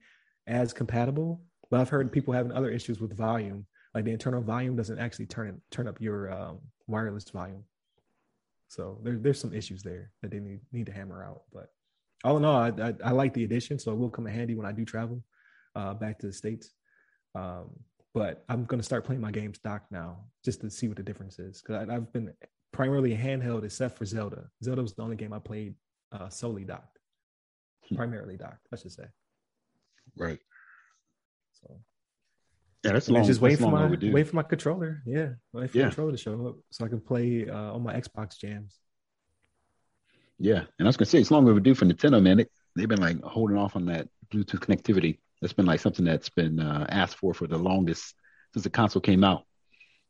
as 0.48 0.74
compatible. 0.74 1.42
But 1.70 1.82
I've 1.82 1.90
heard 1.90 2.12
people 2.12 2.34
having 2.34 2.52
other 2.52 2.70
issues 2.70 3.00
with 3.00 3.16
volume, 3.16 3.66
like 3.94 4.06
the 4.06 4.12
internal 4.12 4.42
volume 4.42 4.76
doesn't 4.76 5.00
actually 5.00 5.26
turn 5.26 5.62
turn 5.72 5.88
up 5.88 6.00
your 6.02 6.32
um, 6.32 6.60
wireless 6.88 7.30
volume. 7.30 7.64
So 8.70 9.00
there, 9.04 9.18
there's 9.18 9.40
some 9.40 9.54
issues 9.54 9.84
there 9.84 10.12
that 10.22 10.32
they 10.32 10.40
need 10.40 10.62
need 10.72 10.86
to 10.88 10.92
hammer 10.92 11.24
out. 11.24 11.44
But 11.54 11.70
all 12.24 12.38
in 12.38 12.46
all, 12.46 12.58
I, 12.58 12.70
I, 12.70 12.94
I 13.06 13.12
like 13.12 13.34
the 13.34 13.44
addition, 13.44 13.80
so 13.80 13.92
it 13.92 13.98
will 13.98 14.10
come 14.10 14.28
in 14.28 14.34
handy 14.34 14.56
when 14.56 14.66
I 14.66 14.72
do 14.72 14.86
travel 14.86 15.24
uh, 15.76 15.94
back 15.94 16.20
to 16.20 16.28
the 16.28 16.34
states. 16.34 16.72
Um, 17.36 17.72
but 18.14 18.44
I'm 18.50 18.66
going 18.66 18.80
to 18.80 18.84
start 18.86 19.06
playing 19.06 19.22
my 19.22 19.32
games 19.32 19.60
docked 19.60 19.92
now 19.92 20.18
just 20.44 20.62
to 20.62 20.70
see 20.70 20.88
what 20.88 20.98
the 20.98 21.04
difference 21.04 21.40
is 21.40 21.62
because 21.62 21.88
I've 21.90 22.12
been 22.14 22.34
primarily 22.74 23.16
handheld 23.16 23.64
except 23.64 23.98
for 23.98 24.06
Zelda. 24.06 24.50
Zelda 24.64 24.82
was 24.82 24.94
the 24.94 25.02
only 25.04 25.16
game 25.16 25.34
I 25.34 25.40
played 25.40 25.76
uh, 26.12 26.30
solely 26.30 26.64
docked, 26.64 27.00
Hmm. 27.90 27.96
primarily 27.96 28.38
docked, 28.38 28.68
I 28.74 28.78
should 28.78 28.92
say. 28.92 29.06
Right. 30.18 30.40
So 31.62 31.80
Yeah, 32.84 32.94
that's 32.94 33.10
long. 33.10 33.24
just 33.26 33.42
wait 33.42 33.60
for 33.60 33.70
my 33.72 33.84
overdue. 33.84 34.12
wait 34.12 34.28
for 34.28 34.36
my 34.36 34.44
controller. 34.44 35.02
Yeah, 35.06 35.34
wait 35.54 35.70
for 35.72 35.78
Yeah. 35.78 35.84
the 35.86 35.90
controller 35.90 36.12
to 36.14 36.18
show 36.18 36.48
up 36.48 36.56
so 36.72 36.86
I 36.86 36.88
can 36.90 37.02
play 37.02 37.48
uh, 37.50 37.74
on 37.74 37.84
my 37.84 37.94
Xbox 37.94 38.38
jams. 38.38 38.80
Yeah, 40.40 40.60
and 40.78 40.88
I 40.88 40.90
was 40.90 40.98
gonna 40.98 41.08
say 41.08 41.20
it's 41.20 41.32
long 41.32 41.48
overdue 41.50 41.74
for 41.76 41.86
Nintendo, 41.86 42.22
man. 42.22 42.38
They, 42.38 42.46
they've 42.76 42.88
been 42.88 43.02
like 43.02 43.22
holding 43.22 43.58
off 43.58 43.76
on 43.76 43.86
that 43.88 44.08
Bluetooth 44.30 44.60
connectivity. 44.60 45.20
That's 45.42 45.54
been 45.54 45.66
like 45.66 45.80
something 45.80 46.06
that's 46.06 46.30
been 46.30 46.60
uh, 46.60 46.86
asked 46.90 47.18
for 47.18 47.34
for 47.34 47.48
the 47.48 47.58
longest 47.58 48.16
since 48.54 48.64
the 48.64 48.70
console 48.70 49.02
came 49.02 49.24
out. 49.24 49.44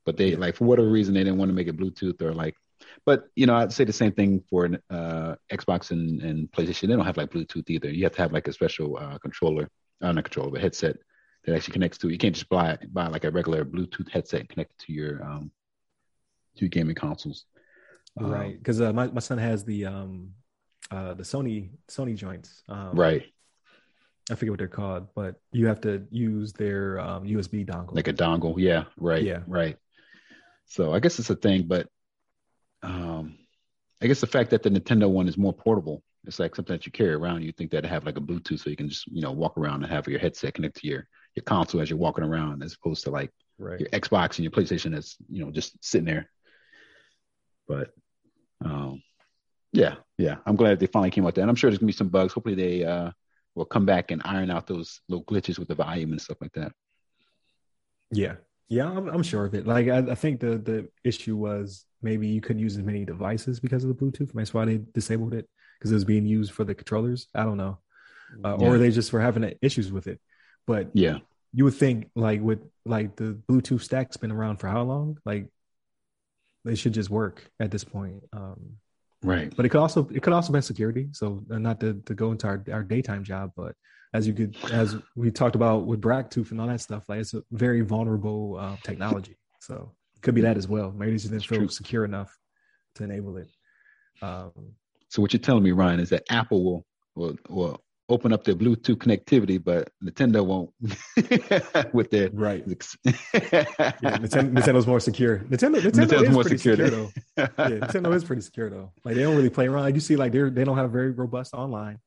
But 0.06 0.16
they 0.18 0.36
like 0.36 0.56
for 0.56 0.66
whatever 0.66 0.90
reason 0.90 1.14
they 1.14 1.24
didn't 1.24 1.38
want 1.38 1.50
to 1.50 1.56
make 1.56 1.68
it 1.68 1.78
Bluetooth 1.78 2.22
or 2.22 2.34
like. 2.34 2.56
But 3.06 3.26
you 3.36 3.46
know, 3.46 3.56
I'd 3.56 3.74
say 3.74 3.84
the 3.84 3.94
same 3.94 4.14
thing 4.14 4.44
for 4.50 4.70
uh, 4.90 5.36
Xbox 5.52 5.92
and, 5.92 6.22
and 6.22 6.52
PlayStation. 6.52 6.88
They 6.88 6.96
don't 6.96 7.06
have 7.06 7.18
like 7.18 7.32
Bluetooth 7.32 7.70
either. 7.70 7.90
You 7.90 8.04
have 8.04 8.14
to 8.14 8.22
have 8.22 8.32
like 8.32 8.48
a 8.48 8.54
special 8.54 8.98
uh, 8.98 9.18
controller, 9.18 9.70
uh, 10.02 10.12
not 10.12 10.24
controller, 10.24 10.52
but 10.52 10.62
headset 10.62 10.98
that 11.44 11.56
actually 11.56 11.74
connects 11.74 11.98
to. 12.00 12.10
it. 12.10 12.14
You 12.14 12.18
can't 12.18 12.36
just 12.36 12.50
buy 12.50 12.78
buy 12.92 13.08
like 13.08 13.24
a 13.24 13.32
regular 13.32 13.66
Bluetooth 13.66 14.10
headset 14.10 14.42
and 14.42 14.50
connect 14.50 14.78
to 14.80 14.94
your 14.94 15.24
um 15.24 15.52
to 16.56 16.62
your 16.62 16.70
gaming 16.70 16.96
consoles. 16.96 17.46
Um, 18.20 18.32
right, 18.32 18.58
because 18.58 18.82
uh, 18.82 18.94
my 18.94 19.08
my 19.08 19.20
son 19.20 19.38
has 19.38 19.64
the 19.64 19.86
um 19.86 20.32
uh 20.92 21.14
the 21.14 21.24
Sony 21.24 21.72
Sony 21.90 22.16
joints. 22.16 22.64
Um, 22.70 22.92
right. 22.94 23.24
I 24.30 24.36
forget 24.36 24.52
what 24.52 24.60
they're 24.60 24.68
called, 24.68 25.08
but 25.16 25.36
you 25.52 25.68
have 25.68 25.82
to 25.82 26.06
use 26.12 26.52
their 26.54 27.00
um, 27.00 27.24
USB 27.24 27.66
dongle. 27.66 27.96
like 27.96 28.08
a 28.08 28.14
dongle. 28.14 28.56
Yeah, 28.58 28.86
right. 28.98 29.24
Yeah. 29.24 29.40
right. 29.48 29.78
So 30.66 30.94
I 30.94 31.00
guess 31.00 31.18
it's 31.20 31.30
a 31.30 31.36
thing, 31.36 31.64
but 31.64 31.88
um, 32.84 33.38
I 34.02 34.08
guess 34.08 34.20
the 34.20 34.28
fact 34.28 34.50
that 34.50 34.64
the 34.64 34.70
Nintendo 34.70 35.10
one 35.10 35.30
is 35.30 35.38
more 35.38 35.54
portable, 35.54 36.04
it's 36.26 36.40
like 36.40 36.56
something 36.56 36.74
that 36.74 36.86
you 36.86 36.92
carry 36.92 37.14
around. 37.14 37.44
You 37.44 37.54
think 37.54 37.72
that 37.72 37.86
have 37.86 38.06
like 38.06 38.18
a 38.18 38.22
Bluetooth, 38.22 38.60
so 38.60 38.70
you 38.70 38.76
can 38.76 38.90
just 38.90 39.08
you 39.08 39.22
know 39.22 39.32
walk 39.32 39.58
around 39.58 39.84
and 39.84 39.92
have 39.92 40.08
your 40.08 40.20
headset 40.20 40.54
connect 40.54 40.78
to 40.78 40.88
your 40.88 41.08
your 41.36 41.44
console 41.44 41.82
as 41.82 41.90
you're 41.90 41.98
walking 41.98 42.26
around, 42.26 42.64
as 42.64 42.74
opposed 42.74 43.06
to 43.06 43.12
like 43.12 43.32
right. 43.58 43.80
your 43.80 43.90
Xbox 43.90 44.38
and 44.38 44.40
your 44.40 44.52
PlayStation 44.52 44.92
that's 44.92 45.16
you 45.30 45.44
know 45.44 45.52
just 45.52 45.82
sitting 45.84 46.06
there. 46.06 46.30
But 47.66 47.92
um, 48.64 49.02
yeah, 49.72 49.96
yeah, 50.18 50.38
I'm 50.46 50.58
glad 50.58 50.80
they 50.80 50.88
finally 50.88 51.12
came 51.12 51.26
out 51.26 51.36
there, 51.36 51.44
and 51.44 51.50
I'm 51.50 51.56
sure 51.56 51.70
there's 51.70 51.80
gonna 51.80 51.88
be 51.88 51.94
some 51.94 52.10
bugs. 52.10 52.34
Hopefully 52.34 52.56
they 52.56 52.84
uh 52.84 53.12
will 53.58 53.66
come 53.66 53.86
back 53.86 54.12
and 54.12 54.22
iron 54.24 54.52
out 54.52 54.68
those 54.68 55.02
little 55.10 55.26
glitches 55.26 55.58
with 55.60 55.68
the 55.68 55.76
volume 55.76 56.12
and 56.12 56.22
stuff 56.22 56.38
like 56.40 56.54
that. 56.54 56.72
Yeah, 58.12 58.36
yeah, 58.70 58.86
I'm, 58.88 59.08
I'm 59.10 59.24
sure 59.24 59.46
of 59.46 59.54
it. 59.54 59.66
Like 59.68 59.88
I, 59.90 59.98
I 59.98 60.16
think 60.16 60.40
the 60.40 60.58
the 60.58 60.88
issue 61.04 61.36
was 61.36 61.86
maybe 62.02 62.28
you 62.28 62.40
couldn't 62.40 62.62
use 62.62 62.78
as 62.78 62.84
many 62.84 63.04
devices 63.04 63.60
because 63.60 63.84
of 63.84 63.90
the 63.90 63.96
Bluetooth. 63.96 64.32
That's 64.34 64.54
why 64.54 64.66
they 64.66 64.80
disabled 64.94 65.34
it 65.34 65.50
because 65.78 65.92
it 65.92 65.96
was 65.96 66.06
being 66.06 66.26
used 66.26 66.52
for 66.54 66.64
the 66.64 66.76
controllers. 66.76 67.28
I 67.36 67.44
don't 67.44 67.58
know, 67.58 67.80
uh, 68.46 68.56
or 68.56 68.78
they 68.78 68.92
just 68.92 69.12
were 69.12 69.22
having 69.22 69.54
issues 69.62 69.92
with 69.92 70.08
it. 70.08 70.22
But 70.66 70.92
Yeah. 70.94 71.18
you 71.54 71.64
would 71.66 71.74
think 71.76 72.10
like 72.16 72.42
with 72.42 72.60
like 72.86 73.16
the 73.16 73.38
Bluetooth 73.50 73.82
stack's 73.82 74.18
been 74.18 74.32
around 74.32 74.58
for 74.58 74.68
how 74.68 74.84
long? 74.84 75.18
Like 75.26 75.50
they 76.64 76.76
should 76.76 76.94
just 76.94 77.10
work 77.10 77.50
at 77.60 77.72
this 77.72 77.84
point. 77.84 78.24
Um, 78.34 78.78
Right. 79.24 79.54
but 79.56 79.66
it 79.66 79.70
could 79.70 79.82
also 79.82 80.08
it 80.14 80.22
could 80.22 80.34
also 80.34 80.54
been 80.54 80.62
security. 80.62 81.10
So 81.12 81.44
not 81.50 81.80
to, 81.80 82.02
to 82.06 82.14
go 82.14 82.32
into 82.32 82.48
our, 82.48 82.64
our 82.72 82.84
daytime 82.84 83.24
job, 83.24 83.52
but 83.56 83.76
as 84.14 84.28
you 84.28 84.34
could 84.34 84.56
as 84.72 84.96
we 85.16 85.32
talked 85.32 85.56
about 85.56 85.86
with 85.86 86.02
BrakTooth 86.02 86.52
and 86.52 86.62
all 86.62 86.68
that 86.68 86.82
stuff, 86.82 87.04
like 87.10 87.20
it's 87.20 87.34
a 87.34 87.44
very 87.52 87.82
vulnerable 87.82 88.58
uh, 88.60 88.78
technology. 88.84 89.38
So 89.60 89.92
it 90.16 90.22
could 90.22 90.36
be 90.36 90.42
that 90.42 90.58
as 90.58 90.68
well. 90.68 90.92
Maybe 90.92 91.12
they 91.12 91.18
just 91.18 91.32
didn't 91.32 91.46
feel 91.46 91.60
true. 91.60 91.68
secure 91.68 92.06
enough 92.06 92.36
to 92.96 93.04
enable 93.04 93.38
it. 93.38 93.50
Um, 94.22 94.74
So 95.10 95.22
what 95.22 95.34
you're 95.34 95.40
telling 95.40 95.64
me, 95.64 95.72
Ryan, 95.72 96.00
is 96.00 96.10
that 96.10 96.24
Apple 96.30 96.64
will 96.64 96.86
will 97.16 97.38
will 97.50 97.82
open 98.10 98.32
up 98.32 98.44
their 98.44 98.56
Bluetooth 98.56 98.96
connectivity, 98.98 99.62
but 99.62 99.90
Nintendo 100.04 100.46
won't 100.46 100.72
with 101.94 102.10
their 102.10 102.30
right. 102.32 102.64
yeah, 102.66 102.74
Yeah, 103.34 104.18
Nintendo, 104.18 104.54
Nintendo's 104.54 104.88
more 104.88 105.00
secure. 105.00 105.40
Nintendo, 105.40 105.80
Nintendo 105.80 106.06
Nintendo's 106.06 106.22
is 106.22 106.30
more 106.30 106.44
pretty 106.44 106.58
secure 106.58 106.90
though. 106.90 107.10
Yeah, 107.38 107.48
Nintendo 107.58 108.14
is 108.14 108.24
pretty 108.24 108.42
secure 108.42 108.70
though. 108.70 108.92
Like 109.04 109.16
they 109.16 109.24
don't 109.24 109.36
really 109.36 109.50
play 109.50 109.68
around. 109.68 109.84
Like 109.84 109.96
you 109.96 110.02
see, 110.02 110.16
like 110.16 110.32
they're 110.32 110.50
they 110.50 110.64
don't 110.64 110.78
have 110.78 110.92
very 110.92 111.12
robust 111.12 111.54
online. 111.54 112.00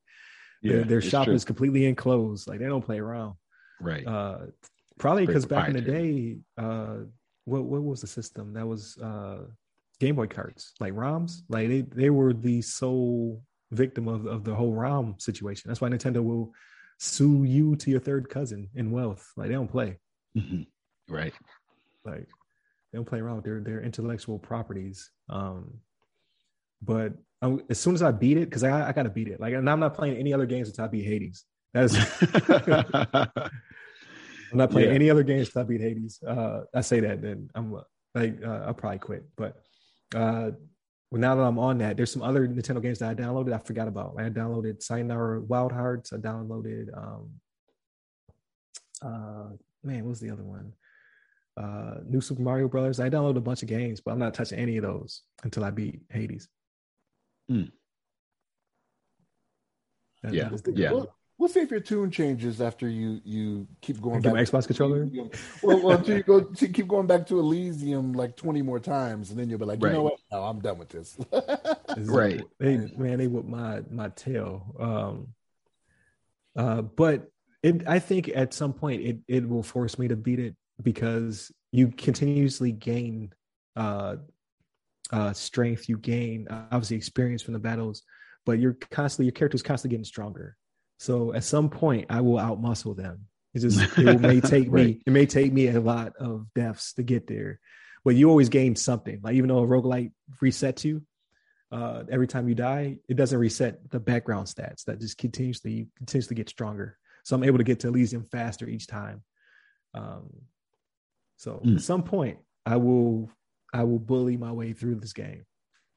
their, 0.62 0.84
their 0.84 1.00
shop 1.00 1.26
true. 1.26 1.34
is 1.34 1.44
completely 1.44 1.86
enclosed. 1.86 2.48
Like 2.48 2.58
they 2.58 2.66
don't 2.66 2.84
play 2.84 2.98
around. 2.98 3.34
right. 3.80 4.06
Uh, 4.06 4.38
probably 4.98 5.26
because 5.26 5.46
back 5.46 5.68
in 5.68 5.74
the 5.74 5.80
day, 5.80 6.38
uh, 6.56 6.96
what 7.44 7.64
what 7.64 7.82
was 7.82 8.00
the 8.00 8.06
system? 8.06 8.54
That 8.54 8.66
was 8.66 8.96
uh, 8.98 9.40
Game 9.98 10.16
Boy 10.16 10.28
cards, 10.28 10.72
like 10.80 10.94
ROMs. 10.94 11.42
Like 11.48 11.68
they 11.68 11.80
they 11.82 12.10
were 12.10 12.32
the 12.32 12.62
sole 12.62 13.42
victim 13.72 14.08
of 14.08 14.26
of 14.26 14.44
the 14.44 14.54
whole 14.54 14.74
ROM 14.74 15.14
situation. 15.18 15.68
That's 15.68 15.80
why 15.80 15.88
Nintendo 15.88 16.22
will 16.22 16.52
sue 16.98 17.44
you 17.44 17.76
to 17.76 17.90
your 17.90 18.00
third 18.00 18.28
cousin 18.28 18.68
in 18.74 18.90
wealth. 18.90 19.26
Like 19.36 19.48
they 19.48 19.54
don't 19.54 19.70
play. 19.70 19.98
Mhm. 20.36 20.66
Right. 21.08 21.32
Like 22.04 22.28
they 22.92 22.96
don't 22.98 23.04
play 23.06 23.20
around 23.20 23.36
with 23.36 23.44
their 23.44 23.60
their 23.60 23.80
intellectual 23.82 24.38
properties. 24.38 25.10
Um, 25.28 25.78
but 26.82 27.14
I, 27.42 27.56
as 27.70 27.78
soon 27.78 27.94
as 27.94 28.02
I 28.02 28.10
beat 28.10 28.36
it, 28.36 28.46
because 28.50 28.64
I 28.64 28.88
I 28.88 28.92
gotta 28.92 29.10
beat 29.10 29.28
it. 29.28 29.40
Like 29.40 29.54
and 29.54 29.68
I'm 29.70 29.80
not 29.80 29.94
playing 29.94 30.16
any 30.16 30.32
other 30.34 30.46
games 30.46 30.68
until 30.68 30.84
I 30.84 30.88
beat 30.88 31.04
Hades. 31.04 31.44
That's 31.72 31.94
I'm 34.52 34.58
not 34.58 34.70
playing 34.70 34.88
Yeah. 34.88 34.94
any 34.94 35.10
other 35.10 35.22
games 35.22 35.48
until 35.48 35.62
I 35.62 35.64
beat 35.64 35.80
Hades. 35.80 36.20
Uh, 36.26 36.62
I 36.74 36.80
say 36.80 37.00
that, 37.00 37.22
then 37.22 37.48
I'm 37.54 37.72
like, 38.14 38.42
uh, 38.44 38.64
I'll 38.66 38.74
probably 38.74 38.98
quit. 38.98 39.24
But 39.36 39.56
uh, 40.14 40.50
well, 41.10 41.20
now 41.20 41.34
that 41.34 41.42
I'm 41.42 41.58
on 41.58 41.78
that, 41.78 41.96
there's 41.96 42.12
some 42.12 42.22
other 42.22 42.46
Nintendo 42.46 42.82
games 42.82 42.98
that 43.00 43.10
I 43.10 43.14
downloaded. 43.14 43.52
I 43.52 43.58
forgot 43.58 43.88
about. 43.88 44.14
Like, 44.14 44.26
I 44.26 44.30
downloaded 44.30 44.82
Sayonara 44.82 45.40
Wild 45.40 45.72
Hearts. 45.72 46.12
I 46.12 46.16
downloaded, 46.16 46.96
um, 46.96 47.30
uh, 49.02 49.56
man, 49.82 50.04
what 50.04 50.10
was 50.10 50.20
the 50.20 50.30
other 50.30 50.44
one? 50.44 50.72
uh, 51.56 51.94
New 52.06 52.20
Super 52.20 52.42
Mario 52.42 52.68
Brothers. 52.68 53.00
I 53.00 53.10
downloaded 53.10 53.36
a 53.36 53.42
bunch 53.42 53.62
of 53.62 53.68
games, 53.68 54.00
but 54.00 54.12
I'm 54.12 54.18
not 54.18 54.34
touching 54.34 54.58
any 54.58 54.76
of 54.76 54.82
those 54.82 55.22
until 55.44 55.64
I 55.64 55.70
beat 55.70 56.00
Hades. 56.08 56.48
Mm. 57.50 57.70
Yeah, 60.24 60.50
yeah. 60.74 60.90
We'll, 60.90 61.14
we'll 61.40 61.48
see 61.48 61.60
if 61.60 61.70
your 61.70 61.80
tune 61.80 62.10
changes 62.10 62.60
after 62.60 62.86
you 62.86 63.20
you 63.24 63.66
keep 63.80 64.00
going 64.00 64.20
Get 64.20 64.34
back. 64.34 64.52
my 64.52 64.58
Xbox 64.58 64.66
controller? 64.66 65.08
Well, 65.62 65.80
well, 65.82 65.96
until 65.96 66.18
you 66.18 66.22
go 66.22 66.40
to 66.42 66.68
keep 66.68 66.86
going 66.86 67.06
back 67.06 67.26
to 67.28 67.40
Elysium 67.40 68.12
like 68.12 68.36
twenty 68.36 68.62
more 68.62 68.78
times, 68.78 69.30
and 69.30 69.38
then 69.38 69.48
you'll 69.48 69.58
be 69.58 69.64
like, 69.64 69.82
you 69.82 69.90
know 69.90 70.02
what? 70.02 70.20
No, 70.30 70.44
I'm 70.44 70.60
done 70.60 70.78
with 70.78 70.90
this. 70.90 71.16
Right. 71.96 72.40
They 72.60 72.76
man, 72.96 73.18
they 73.18 73.26
whipped 73.26 73.48
my 73.48 73.80
my 73.90 74.10
tail. 74.10 74.76
Um 74.78 75.34
uh 76.54 76.82
but 76.82 77.28
it 77.64 77.82
I 77.88 77.98
think 77.98 78.28
at 78.28 78.54
some 78.54 78.72
point 78.72 79.02
it 79.02 79.18
it 79.26 79.48
will 79.48 79.64
force 79.64 79.98
me 79.98 80.06
to 80.06 80.14
beat 80.14 80.38
it 80.38 80.54
because 80.80 81.50
you 81.72 81.88
continuously 81.88 82.70
gain 82.70 83.32
uh 83.74 84.16
uh 85.10 85.32
strength, 85.32 85.88
you 85.88 85.98
gain 85.98 86.46
uh, 86.48 86.66
obviously 86.70 86.96
experience 86.96 87.42
from 87.42 87.54
the 87.54 87.58
battles, 87.58 88.02
but 88.46 88.60
you're 88.60 88.76
constantly 88.92 89.26
your 89.26 89.32
character's 89.32 89.62
constantly 89.62 89.96
getting 89.96 90.04
stronger. 90.04 90.56
So 91.00 91.32
at 91.32 91.44
some 91.44 91.70
point 91.70 92.06
I 92.10 92.20
will 92.20 92.36
outmuscle 92.36 92.94
them. 92.94 93.26
It's 93.54 93.64
just 93.64 93.80
it 93.98 94.20
may 94.20 94.40
take 94.40 94.70
me 94.70 95.00
it 95.06 95.10
may 95.10 95.24
take 95.26 95.50
me 95.52 95.68
a 95.68 95.80
lot 95.80 96.12
of 96.16 96.46
deaths 96.54 96.92
to 96.94 97.02
get 97.02 97.26
there. 97.26 97.58
But 98.04 98.14
you 98.16 98.28
always 98.28 98.50
gain 98.50 98.76
something. 98.76 99.20
Like 99.22 99.34
even 99.34 99.48
though 99.48 99.58
a 99.64 99.66
roguelite 99.66 100.12
resets 100.42 100.84
you, 100.84 101.02
uh, 101.72 102.04
every 102.10 102.26
time 102.26 102.48
you 102.48 102.54
die, 102.54 102.98
it 103.08 103.14
doesn't 103.16 103.38
reset 103.38 103.90
the 103.90 103.98
background 104.00 104.46
stats. 104.46 104.84
That 104.84 105.00
just 105.00 105.16
continuously 105.18 105.88
continuously 105.96 106.36
get 106.36 106.48
stronger. 106.50 106.98
So 107.24 107.34
I'm 107.34 107.44
able 107.44 107.58
to 107.58 107.64
get 107.64 107.80
to 107.80 107.88
Elysium 107.88 108.26
faster 108.30 108.68
each 108.68 108.86
time. 108.86 109.22
Um, 109.94 110.30
so 111.36 111.60
Mm. 111.64 111.76
at 111.76 111.82
some 111.82 112.02
point, 112.02 112.38
I 112.66 112.76
will 112.76 113.30
I 113.72 113.84
will 113.84 113.98
bully 113.98 114.36
my 114.36 114.52
way 114.52 114.74
through 114.74 114.96
this 114.96 115.14
game. 115.14 115.46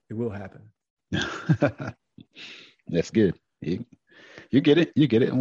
It 0.10 0.14
will 0.14 0.30
happen. 0.30 0.72
That's 2.88 3.12
good. 3.12 3.36
You 4.54 4.62
get 4.62 4.78
it. 4.78 4.91
You 4.95 5.08
get 5.08 5.24
it. 5.24 5.34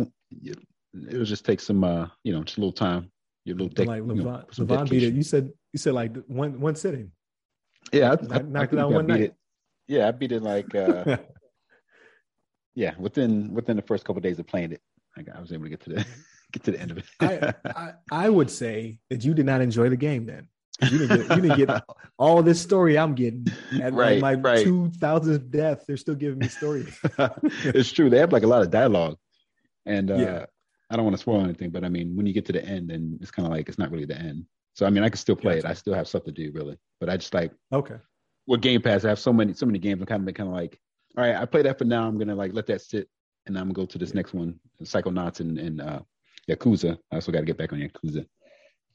It'll 1.09 1.25
just 1.25 1.45
take 1.45 1.61
some, 1.61 1.85
uh, 1.85 2.09
you 2.25 2.33
know, 2.33 2.43
just 2.43 2.57
a 2.57 2.61
little 2.61 2.73
time. 2.73 3.11
Your 3.45 3.57
little 3.57 3.69
But 3.69 3.85
dec- 3.85 3.87
like 3.89 3.99
you 3.99 4.15
know, 4.25 4.45
Levon, 4.51 4.67
Levon 4.67 4.91
beat 4.91 5.03
it. 5.03 5.15
You 5.15 5.23
said 5.23 5.51
you 5.73 5.79
said 5.79 5.93
like 5.95 6.17
one 6.27 6.59
one 6.61 6.75
sitting. 6.77 7.13
Yeah, 7.93 8.11
I, 8.11 8.13
I, 8.13 8.17
Knock- 8.17 8.33
I 8.33 8.43
knocked 8.43 8.73
it 8.73 8.79
out 8.79 8.93
one 8.93 9.07
night. 9.07 9.21
it. 9.21 9.35
Yeah, 9.89 10.09
I 10.09 10.13
beat 10.13 10.33
it 10.33 10.43
like, 10.43 10.75
uh, 10.75 11.17
yeah, 12.75 12.95
within 12.99 13.53
within 13.53 13.77
the 13.77 13.83
first 13.83 14.05
couple 14.05 14.19
of 14.19 14.23
days 14.23 14.39
of 14.39 14.47
playing 14.47 14.73
it, 14.73 14.81
I, 15.17 15.23
got- 15.23 15.37
I 15.37 15.41
was 15.41 15.53
able 15.53 15.65
to 15.65 15.71
get 15.71 15.81
to 15.83 15.91
the 15.91 16.07
get 16.53 16.63
to 16.65 16.71
the 16.71 16.81
end 16.81 16.91
of 16.93 16.99
it. 16.99 17.05
I, 17.21 17.53
I 17.67 17.93
I 18.11 18.29
would 18.31 18.51
say 18.51 18.99
that 19.11 19.25
you 19.25 19.35
did 19.35 19.47
not 19.47 19.61
enjoy 19.61 19.89
the 19.91 19.97
game 19.97 20.25
then. 20.27 20.49
You 20.91 20.99
didn't 20.99 21.17
get 21.29 21.37
you 21.37 21.43
didn't 21.43 21.57
get 21.57 21.83
all 22.19 22.43
this 22.43 22.61
story 22.61 22.99
I'm 22.99 23.15
getting 23.15 23.47
at 23.81 23.93
Right, 23.95 24.21
my 24.21 24.35
right. 24.35 24.63
two 24.65 24.91
thousandth 24.91 25.51
death. 25.51 25.85
They're 25.87 25.97
still 25.97 26.15
giving 26.15 26.39
me 26.39 26.49
stories. 26.49 26.99
it's 27.63 27.93
true. 27.93 28.11
They 28.11 28.19
have 28.19 28.33
like 28.33 28.43
a 28.43 28.47
lot 28.49 28.63
of 28.63 28.71
dialogue, 28.71 29.17
and 29.87 30.11
uh, 30.11 30.17
Yeah. 30.17 30.47
I 30.91 30.97
don't 30.97 31.05
want 31.05 31.15
to 31.15 31.21
spoil 31.23 31.41
anything, 31.43 31.71
but 31.71 31.85
I 31.85 31.89
mean, 31.89 32.15
when 32.17 32.27
you 32.27 32.35
get 32.35 32.45
to 32.47 32.53
the 32.53 32.63
end, 32.65 32.91
then 32.91 33.19
it's 33.23 33.31
kind 33.31 33.47
of 33.47 33.53
like 33.53 33.69
it's 33.69 33.79
not 33.79 33.91
really 33.91 34.05
the 34.05 34.19
end. 34.19 34.45
So 34.75 34.85
I 34.87 34.91
mean, 34.91 35.03
I 35.03 35.09
can 35.09 35.17
still 35.19 35.37
play 35.37 35.59
it. 35.59 35.65
I 35.65 35.73
still 35.75 35.95
have 35.95 36.07
stuff 36.09 36.25
to 36.25 36.33
do, 36.33 36.51
really. 36.55 36.77
But 37.01 37.09
I 37.09 37.17
just 37.17 37.33
like 37.33 37.53
Okay. 37.73 37.97
with 38.47 38.61
Game 38.61 38.83
Pass, 38.83 39.05
I 39.05 39.09
have 39.09 39.19
so 39.19 39.33
many 39.33 39.55
so 39.55 39.65
many 39.67 39.79
games. 39.79 40.01
I'm 40.01 40.07
kind 40.07 40.29
of 40.29 40.35
kind 40.35 40.49
of 40.49 40.55
like, 40.55 40.79
all 41.17 41.25
right, 41.25 41.37
I 41.37 41.45
play 41.47 41.63
that 41.63 41.79
for 41.79 41.85
now. 41.85 42.07
I'm 42.07 42.19
gonna 42.19 42.35
like 42.35 42.53
let 42.53 42.67
that 42.67 42.83
sit, 42.83 43.09
and 43.47 43.57
I'm 43.57 43.65
gonna 43.65 43.75
go 43.75 43.87
to 43.87 43.99
this 43.99 44.13
next 44.15 44.35
one, 44.35 44.59
Psychonauts 44.83 45.41
and 45.41 45.59
and 45.59 45.81
uh, 45.81 46.01
Yakuza. 46.51 46.99
I 47.11 47.15
also 47.17 47.33
got 47.33 47.41
to 47.41 47.47
get 47.47 47.57
back 47.57 47.73
on 47.73 47.79
Yakuza. 47.79 48.27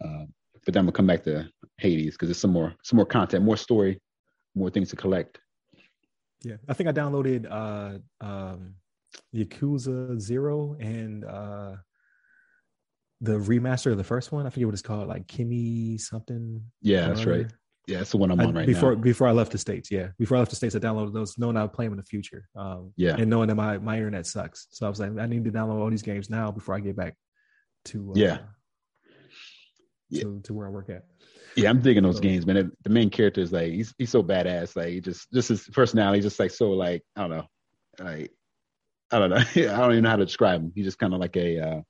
Um, 0.03 0.27
but 0.67 0.73
then 0.73 0.81
I'm 0.81 0.85
gonna 0.87 0.91
come 0.91 1.07
back 1.07 1.23
to 1.23 1.47
Hades 1.77 2.15
because 2.15 2.27
there's 2.27 2.37
some 2.39 2.51
more 2.51 2.75
some 2.83 2.97
more 2.97 3.05
content, 3.05 3.45
more 3.45 3.55
story, 3.55 4.01
more 4.53 4.69
things 4.69 4.89
to 4.89 4.97
collect. 4.97 5.39
Yeah, 6.43 6.57
I 6.67 6.73
think 6.73 6.89
I 6.89 6.91
downloaded 6.91 7.47
uh 7.49 7.99
um 8.23 8.75
Yakuza 9.33 10.19
Zero 10.19 10.75
and 10.77 11.23
uh 11.23 11.77
the 13.21 13.37
remaster 13.39 13.91
of 13.91 13.97
the 13.97 14.03
first 14.03 14.33
one. 14.33 14.45
I 14.45 14.49
forget 14.49 14.67
what 14.67 14.73
it's 14.73 14.81
called, 14.81 15.07
like 15.07 15.25
Kimmy 15.25 15.99
something. 16.01 16.61
Yeah, 16.81 17.07
that's 17.07 17.23
right. 17.25 17.47
Yeah, 17.87 17.99
that's 17.99 18.11
the 18.11 18.17
one 18.17 18.29
I'm 18.29 18.41
I- 18.41 18.43
on 18.43 18.53
right 18.53 18.67
before 18.67 18.93
now. 18.95 19.01
before 19.01 19.27
I 19.29 19.31
left 19.31 19.53
the 19.53 19.57
states, 19.57 19.89
yeah. 19.89 20.09
Before 20.19 20.35
I 20.35 20.39
left 20.41 20.49
the 20.51 20.57
states, 20.57 20.75
I 20.75 20.79
downloaded 20.79 21.13
those, 21.13 21.37
knowing 21.37 21.55
I 21.55 21.61
would 21.61 21.71
play 21.71 21.85
them 21.85 21.93
in 21.93 21.97
the 21.97 22.03
future. 22.03 22.49
Um, 22.57 22.91
Yeah. 22.97 23.15
and 23.17 23.29
knowing 23.29 23.47
that 23.47 23.55
my 23.55 23.77
my 23.77 23.95
internet 23.95 24.27
sucks, 24.27 24.67
so 24.71 24.85
I 24.85 24.89
was 24.89 24.99
like, 24.99 25.17
I 25.17 25.27
need 25.27 25.45
to 25.45 25.51
download 25.51 25.79
all 25.79 25.89
these 25.89 26.01
games 26.01 26.29
now 26.29 26.51
before 26.51 26.75
I 26.75 26.81
get 26.81 26.97
back 26.97 27.15
to 27.85 28.11
uh, 28.11 28.15
Yeah. 28.17 28.39
To, 30.13 30.39
to 30.43 30.53
where 30.53 30.67
I 30.67 30.69
work 30.69 30.89
at. 30.89 31.05
Yeah, 31.55 31.69
I'm 31.69 31.81
digging 31.81 32.03
those 32.03 32.17
So- 32.17 32.21
games, 32.21 32.45
man. 32.45 32.71
The 32.83 32.89
main 32.89 33.09
character 33.09 33.41
is 33.41 33.51
like 33.51 33.71
he's 33.71 33.93
he's 33.97 34.09
so 34.11 34.21
badass. 34.23 34.75
Like 34.75 34.89
he 34.89 35.01
just 35.01 35.31
just 35.31 35.49
his 35.49 35.63
personality, 35.69 36.21
just 36.21 36.39
like 36.39 36.51
so 36.51 36.71
like 36.71 37.01
I 37.15 37.21
don't 37.21 37.31
know, 37.31 37.45
like 37.99 38.31
I 39.11 39.19
don't 39.19 39.29
know. 39.29 39.37
I 39.55 39.77
don't 39.77 39.91
even 39.93 40.03
know 40.03 40.09
how 40.09 40.15
to 40.17 40.25
describe 40.25 40.61
him. 40.61 40.71
He's 40.75 40.85
just 40.85 40.99
kind 40.99 41.13
of 41.13 41.19
like 41.19 41.35
a, 41.37 41.59
uh, 41.59 41.81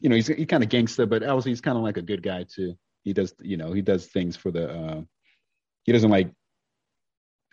you 0.00 0.08
know, 0.08 0.16
he's 0.16 0.26
he 0.26 0.46
kind 0.46 0.62
of 0.62 0.68
gangster, 0.68 1.06
but 1.06 1.22
also 1.22 1.48
he's 1.48 1.60
kind 1.60 1.76
of 1.76 1.84
like 1.84 1.96
a 1.96 2.02
good 2.02 2.22
guy 2.22 2.44
too. 2.52 2.74
He 3.04 3.12
does, 3.12 3.34
you 3.40 3.56
know, 3.56 3.72
he 3.72 3.82
does 3.82 4.06
things 4.06 4.36
for 4.36 4.50
the. 4.50 4.68
uh 4.70 5.02
He 5.84 5.92
doesn't 5.92 6.10
like 6.10 6.30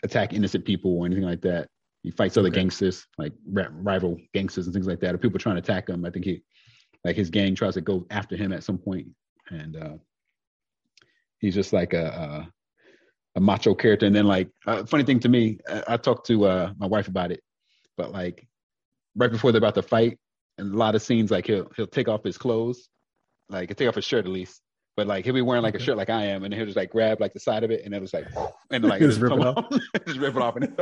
attack 0.03 0.33
innocent 0.33 0.65
people 0.65 0.97
or 0.97 1.05
anything 1.05 1.25
like 1.25 1.41
that. 1.41 1.67
He 2.03 2.09
fights 2.09 2.37
other 2.37 2.47
Okay. 2.47 2.61
gangsters, 2.61 3.05
like 3.19 3.33
rival 3.45 4.17
gangsters 4.33 4.65
and 4.65 4.73
things 4.73 4.87
like 4.87 4.99
that. 5.01 5.13
Or 5.13 5.19
people 5.19 5.39
trying 5.39 5.57
to 5.57 5.61
attack 5.61 5.89
him. 5.89 6.03
I 6.05 6.09
think 6.09 6.25
he, 6.25 6.41
like 7.05 7.15
his 7.15 7.29
gang 7.29 7.53
tries 7.53 7.75
to 7.75 7.81
go 7.81 8.07
after 8.09 8.35
him 8.35 8.51
at 8.53 8.63
some 8.63 8.79
point, 8.79 9.07
and 9.51 9.75
uh 9.77 9.93
he's 11.39 11.53
just 11.55 11.73
like 11.73 11.93
a. 11.93 12.05
a 12.47 12.51
a 13.35 13.39
macho 13.39 13.73
character, 13.73 14.05
and 14.05 14.13
then 14.13 14.25
like 14.27 14.49
uh, 14.67 14.83
funny 14.83 15.05
thing 15.05 15.17
to 15.17 15.29
me, 15.29 15.57
I, 15.65 15.83
I 15.93 15.95
talked 15.95 16.27
to 16.27 16.43
uh, 16.47 16.73
my 16.77 16.85
wife 16.85 17.07
about 17.07 17.31
it, 17.31 17.39
but 17.95 18.11
like 18.11 18.45
right 19.15 19.31
before 19.31 19.53
they're 19.53 19.59
about 19.59 19.75
to 19.75 19.81
fight, 19.81 20.19
and 20.57 20.73
a 20.73 20.75
lot 20.77 20.95
of 20.95 21.01
scenes 21.01 21.31
like 21.31 21.47
he'll 21.47 21.71
he'll 21.77 21.87
take 21.87 22.09
off 22.09 22.25
his 22.25 22.37
clothes, 22.37 22.89
like 23.47 23.69
he'll 23.69 23.75
take 23.77 23.87
off 23.87 23.95
his 23.95 24.03
shirt 24.03 24.25
at 24.25 24.31
least, 24.33 24.59
but 24.97 25.07
like 25.07 25.23
he'll 25.23 25.33
be 25.33 25.41
wearing 25.41 25.63
like 25.63 25.75
a 25.75 25.79
shirt 25.79 25.95
like 25.95 26.09
I 26.09 26.25
am, 26.25 26.43
and 26.43 26.53
he'll 26.53 26.65
just 26.65 26.75
like 26.75 26.91
grab 26.91 27.21
like 27.21 27.31
the 27.31 27.39
side 27.39 27.63
of 27.63 27.71
it, 27.71 27.85
and 27.85 27.95
it 27.95 28.01
was 28.01 28.13
like 28.13 28.27
and 28.69 28.83
like 28.83 28.99
Just 28.99 29.21
rip 29.21 29.31
it 29.31 29.39
off, 29.47 29.65
just 30.05 30.19
rip 30.19 30.35
it 30.35 30.41
off, 30.41 30.57
and 30.57 30.75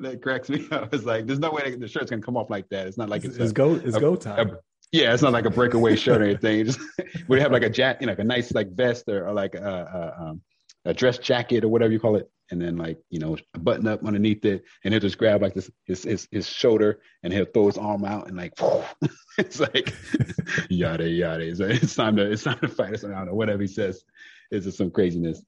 that 0.00 0.20
cracks 0.22 0.50
me 0.50 0.68
up. 0.70 0.92
It's 0.92 1.04
like 1.04 1.24
there's 1.26 1.38
no 1.38 1.50
way 1.50 1.74
the 1.74 1.88
shirt's 1.88 2.10
gonna 2.10 2.20
come 2.20 2.36
off 2.36 2.50
like 2.50 2.68
that. 2.68 2.86
It's 2.86 2.98
not 2.98 3.08
like 3.08 3.24
It's, 3.24 3.36
it's, 3.36 3.44
it's 3.44 3.50
a, 3.52 3.54
go 3.54 3.74
it's 3.74 3.96
a- 3.96 4.00
go 4.00 4.16
time. 4.16 4.50
a- 4.50 4.58
yeah, 4.94 5.12
it's 5.12 5.24
not 5.24 5.32
like 5.32 5.44
a 5.44 5.50
breakaway 5.50 5.96
shirt 5.96 6.22
or 6.22 6.24
anything. 6.24 6.66
Just 6.66 6.78
we 7.28 7.40
have 7.40 7.50
like 7.50 7.64
a 7.64 7.68
jacket, 7.68 8.02
you 8.02 8.06
know, 8.06 8.12
like 8.12 8.20
a 8.20 8.24
nice 8.24 8.52
like 8.54 8.70
vest 8.70 9.08
or, 9.08 9.26
or 9.26 9.32
like 9.32 9.56
a, 9.56 9.58
a, 9.58 10.22
um, 10.22 10.40
a 10.84 10.94
dress 10.94 11.18
jacket 11.18 11.64
or 11.64 11.68
whatever 11.68 11.92
you 11.92 11.98
call 11.98 12.14
it, 12.14 12.30
and 12.52 12.62
then 12.62 12.76
like 12.76 12.98
you 13.10 13.18
know 13.18 13.36
a 13.54 13.58
button 13.58 13.88
up 13.88 14.04
underneath 14.04 14.44
it, 14.44 14.62
and 14.84 14.94
he'll 14.94 15.00
just 15.00 15.18
grab 15.18 15.42
like 15.42 15.52
this 15.52 15.68
his 15.84 16.04
his, 16.04 16.28
his 16.30 16.48
shoulder 16.48 17.00
and 17.24 17.32
he'll 17.32 17.44
throw 17.44 17.66
his 17.66 17.76
arm 17.76 18.04
out 18.04 18.28
and 18.28 18.36
like 18.36 18.52
it's 19.38 19.58
like 19.58 19.92
yada 20.70 21.08
yada. 21.08 21.44
It's, 21.44 21.58
it's 21.58 21.96
time 21.96 22.14
to 22.14 22.30
it's 22.30 22.44
time 22.44 22.60
to 22.60 22.68
fight 22.68 22.92
or 22.92 22.98
something. 22.98 23.18
or 23.28 23.34
whatever 23.34 23.62
he 23.62 23.68
says. 23.68 24.04
It's 24.52 24.64
just 24.64 24.78
some 24.78 24.92
craziness, 24.92 25.42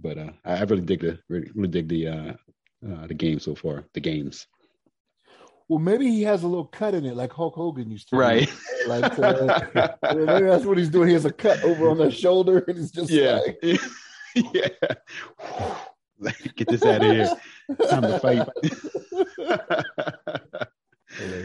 but 0.00 0.18
uh, 0.18 0.30
I, 0.44 0.58
I 0.58 0.62
really 0.62 0.82
dig 0.82 1.00
the 1.00 1.18
really 1.28 1.68
dig 1.68 1.88
the 1.88 2.06
uh, 2.06 2.32
uh, 2.88 3.06
the 3.08 3.14
game 3.14 3.40
so 3.40 3.56
far. 3.56 3.86
The 3.92 4.00
games, 4.00 4.46
well, 5.68 5.78
maybe 5.78 6.06
he 6.10 6.22
has 6.22 6.42
a 6.42 6.46
little 6.46 6.66
cut 6.66 6.94
in 6.94 7.04
it, 7.06 7.16
like 7.16 7.32
Hulk 7.32 7.54
Hogan 7.54 7.90
used 7.90 8.08
to. 8.10 8.16
do. 8.16 8.20
right? 8.20 8.52
Like 8.86 9.18
uh, 9.18 9.60
maybe 10.14 10.44
that's 10.46 10.64
what 10.64 10.76
he's 10.78 10.90
doing. 10.90 11.08
He 11.08 11.14
has 11.14 11.24
a 11.24 11.32
cut 11.32 11.62
over 11.64 11.88
on 11.88 11.98
the 11.98 12.10
shoulder, 12.10 12.58
and 12.68 12.78
it's 12.78 12.90
just 12.90 13.10
yeah, 13.10 13.40
like, 13.46 13.58
yeah. 14.52 14.68
Get 16.56 16.68
this 16.68 16.84
out 16.84 17.02
of 17.04 17.10
here. 17.10 17.34
Time 17.88 18.02
to 18.02 18.18
fight. 18.18 18.46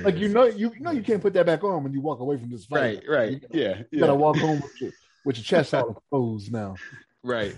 like 0.03 0.17
you 0.17 0.29
know, 0.29 0.45
you 0.45 0.71
know, 0.79 0.91
you 0.91 1.01
can't 1.01 1.21
put 1.21 1.33
that 1.33 1.45
back 1.45 1.63
on 1.63 1.83
when 1.83 1.93
you 1.93 2.01
walk 2.01 2.19
away 2.19 2.37
from 2.37 2.49
this 2.49 2.65
fight. 2.65 2.79
right, 2.79 3.03
right. 3.07 3.31
You, 3.31 3.61
Yeah, 3.61 3.77
you 3.77 3.85
yeah. 3.91 3.99
gotta 4.01 4.15
walk 4.15 4.37
home 4.37 4.59
with 4.61 4.81
your, 4.81 4.91
with 5.25 5.37
your 5.37 5.43
chest 5.43 5.73
out 5.73 5.89
exposed 5.91 6.51
now. 6.51 6.75
Right. 7.23 7.55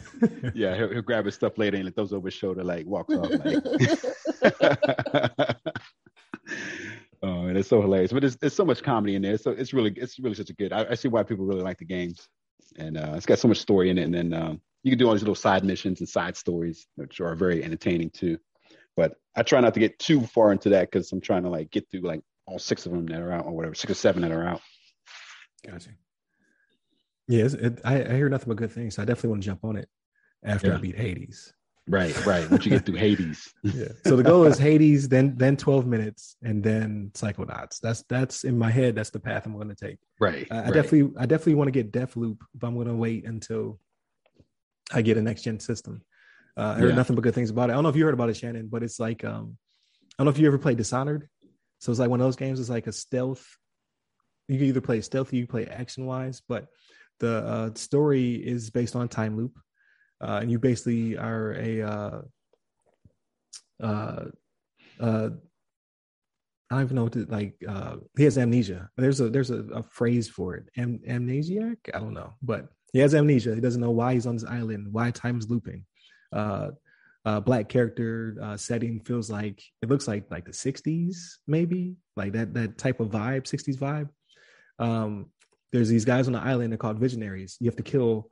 Yeah, 0.56 0.76
he'll, 0.76 0.90
he'll 0.90 1.02
grab 1.04 1.26
his 1.26 1.36
stuff 1.36 1.58
later 1.58 1.78
and 1.78 1.88
it 1.88 1.96
throws 1.96 2.14
over 2.14 2.28
his 2.28 2.34
shoulder, 2.34 2.64
like 2.64 2.86
walks 2.88 3.14
off. 3.14 3.30
Like. 4.42 5.58
Oh, 7.22 7.46
and 7.46 7.58
it's 7.58 7.70
so 7.70 7.82
hilarious. 7.82 8.12
But 8.12 8.22
there's, 8.22 8.38
there's 8.38 8.56
so 8.56 8.66
much 8.66 8.84
comedy 8.84 9.16
in 9.16 9.22
there. 9.22 9.38
So 9.38 9.52
it's 9.52 9.74
really 9.74 9.92
it's 9.96 10.20
really 10.20 10.36
such 10.36 10.50
a 10.50 10.54
good. 10.54 10.74
I, 10.74 10.88
I 10.92 10.96
see 10.96 11.08
why 11.08 11.24
people 11.24 11.46
really 11.46 11.64
like 11.64 11.78
the 11.78 11.86
games, 11.86 12.28
and 12.78 12.98
uh, 12.98 13.14
it's 13.16 13.26
got 13.26 13.40
so 13.40 13.48
much 13.48 13.60
story 13.60 13.90
in 13.90 13.98
it. 13.98 14.04
And 14.04 14.14
then 14.14 14.34
um, 14.34 14.62
you 14.84 14.92
can 14.92 15.00
do 15.00 15.08
all 15.08 15.14
these 15.14 15.22
little 15.22 15.36
side 15.36 15.64
missions 15.64 16.00
and 16.00 16.10
side 16.10 16.36
stories, 16.36 16.88
which 16.96 17.22
are 17.22 17.36
very 17.36 17.64
entertaining 17.64 18.10
too. 18.10 18.38
But 18.96 19.16
I 19.36 19.44
try 19.44 19.60
not 19.62 19.74
to 19.76 19.80
get 19.80 20.00
too 20.00 20.22
far 20.22 20.52
into 20.52 20.70
that 20.70 20.92
because 20.92 21.12
I'm 21.12 21.22
trying 21.22 21.44
to 21.44 21.50
like 21.50 21.72
get 21.72 21.90
through 21.90 22.02
like 22.02 22.22
all 22.46 22.60
six 22.60 22.86
of 22.86 22.92
them 22.92 23.06
that 23.08 23.22
are 23.22 23.32
out 23.32 23.46
or 23.46 23.52
whatever, 23.52 23.76
six 23.76 23.92
or 23.92 23.96
seven 23.96 24.22
that 24.24 24.32
are 24.32 24.46
out. 24.46 24.62
Gotcha. 25.66 25.92
Yes, 27.28 27.54
it, 27.54 27.80
I, 27.86 28.04
I 28.04 28.16
hear 28.16 28.28
nothing 28.28 28.50
but 28.50 28.58
good 28.58 28.72
things. 28.72 28.96
So 28.96 29.04
I 29.04 29.06
definitely 29.06 29.30
want 29.30 29.44
to 29.44 29.46
jump 29.46 29.64
on 29.64 29.78
it 29.78 29.88
after 30.44 30.74
I 30.74 30.78
beat 30.78 30.98
Hades. 30.98 31.54
Right, 31.92 32.26
right. 32.26 32.50
Once 32.50 32.66
you 32.66 32.72
get 32.72 32.86
through 32.86 32.96
Hades. 32.96 33.54
yeah. 33.64 33.90
So 34.06 34.16
the 34.16 34.24
goal 34.24 34.46
is 34.46 34.58
Hades, 34.58 35.10
then 35.10 35.36
then 35.36 35.58
12 35.58 35.86
minutes, 35.86 36.38
and 36.42 36.64
then 36.64 37.12
Psychonauts. 37.14 37.80
That's 37.82 38.04
that's 38.04 38.46
in 38.46 38.58
my 38.58 38.72
head. 38.72 38.96
That's 38.96 39.10
the 39.10 39.20
path 39.20 39.46
I'm 39.46 39.54
going 39.54 39.68
to 39.68 39.76
take. 39.76 39.98
Right. 40.18 40.48
I, 40.50 40.56
I 40.56 40.62
right. 40.64 40.74
definitely 40.74 41.12
I 41.20 41.26
definitely 41.26 41.56
want 41.56 41.68
to 41.68 41.72
get 41.72 41.92
Death 41.92 42.16
Loop, 42.16 42.44
but 42.56 42.68
I'm 42.68 42.76
going 42.76 42.88
to 42.88 42.96
wait 42.96 43.26
until 43.26 43.78
I 44.94 45.02
get 45.02 45.18
a 45.18 45.22
next 45.22 45.42
gen 45.44 45.60
system. 45.60 46.02
Uh, 46.56 46.76
I 46.78 46.80
heard 46.80 46.90
Yeah. 46.92 46.96
nothing 46.96 47.18
but 47.18 47.24
good 47.24 47.36
things 47.36 47.50
about 47.50 47.70
it. 47.70 47.74
I 47.74 47.76
don't 47.76 47.84
know 47.84 47.90
if 47.90 47.98
you 47.98 48.06
heard 48.06 48.14
about 48.14 48.30
it, 48.30 48.38
Shannon, 48.38 48.68
but 48.68 48.84
it's 48.84 49.00
like 49.00 49.26
um, 49.26 49.58
I 50.18 50.24
don't 50.24 50.26
know 50.26 50.32
if 50.32 50.40
you 50.40 50.48
ever 50.48 50.58
played 50.58 50.78
Dishonored. 50.78 51.28
So 51.80 51.92
it's 51.92 52.00
like 52.00 52.10
one 52.10 52.22
of 52.22 52.26
those 52.26 52.38
games. 52.38 52.60
It's 52.62 52.70
like 52.70 52.88
a 52.88 52.94
stealth. 52.94 53.46
You 54.48 54.58
can 54.58 54.68
either 54.68 54.82
play 54.82 55.02
stealthy, 55.02 55.38
you 55.38 55.46
can 55.48 55.52
play 55.52 55.66
action 55.66 56.06
wise, 56.06 56.42
but 56.48 56.68
the 57.20 57.38
uh, 57.38 57.74
story 57.76 58.36
is 58.36 58.70
based 58.70 58.96
on 58.96 59.08
time 59.08 59.36
loop, 59.38 59.58
uh, 60.22 60.40
and 60.42 60.52
you 60.52 60.60
basically 60.60 61.18
are 61.18 61.54
a 61.54 61.82
uh, 61.82 62.22
uh, 63.82 64.26
uh, 65.00 65.30
I 66.70 66.76
don't 66.76 66.84
even 66.84 66.96
know 66.96 67.04
what 67.04 67.14
to 67.14 67.26
like. 67.26 67.56
Uh, 67.68 67.98
he 68.18 68.24
has 68.24 68.38
amnesia. 68.38 68.90
There's 68.96 69.20
a 69.20 69.30
there's 69.30 69.52
a, 69.52 69.60
a 69.74 69.84
phrase 69.84 70.30
for 70.30 70.56
it. 70.56 70.70
Am, 70.78 71.00
amnesiac. 71.00 71.78
I 71.94 72.00
don't 72.00 72.14
know, 72.14 72.34
but 72.42 72.68
he 72.94 73.00
has 73.00 73.14
amnesia. 73.14 73.56
He 73.56 73.62
doesn't 73.62 73.82
know 73.82 73.92
why 73.92 74.14
he's 74.14 74.26
on 74.26 74.36
this 74.36 74.46
island, 74.46 74.88
why 74.92 75.12
time's 75.12 75.50
looping. 75.50 75.86
Uh, 76.32 76.70
uh, 77.26 77.40
black 77.40 77.70
character 77.70 78.38
uh, 78.42 78.58
setting 78.58 79.00
feels 79.02 79.30
like 79.30 79.62
it 79.82 79.90
looks 79.90 80.08
like 80.08 80.30
like 80.32 80.46
the 80.46 80.52
'60s, 80.52 81.18
maybe 81.48 81.96
like 82.16 82.34
that 82.34 82.54
that 82.54 82.78
type 82.78 83.00
of 83.00 83.10
vibe, 83.10 83.44
'60s 83.44 83.78
vibe. 83.78 84.10
Um, 84.80 85.28
there's 85.74 85.90
these 85.90 86.06
guys 86.06 86.28
on 86.28 86.34
the 86.34 86.40
island. 86.40 86.72
They're 86.72 86.78
called 86.78 87.00
visionaries. 87.00 87.58
You 87.60 87.68
have 87.68 87.76
to 87.78 87.84
kill 87.84 88.30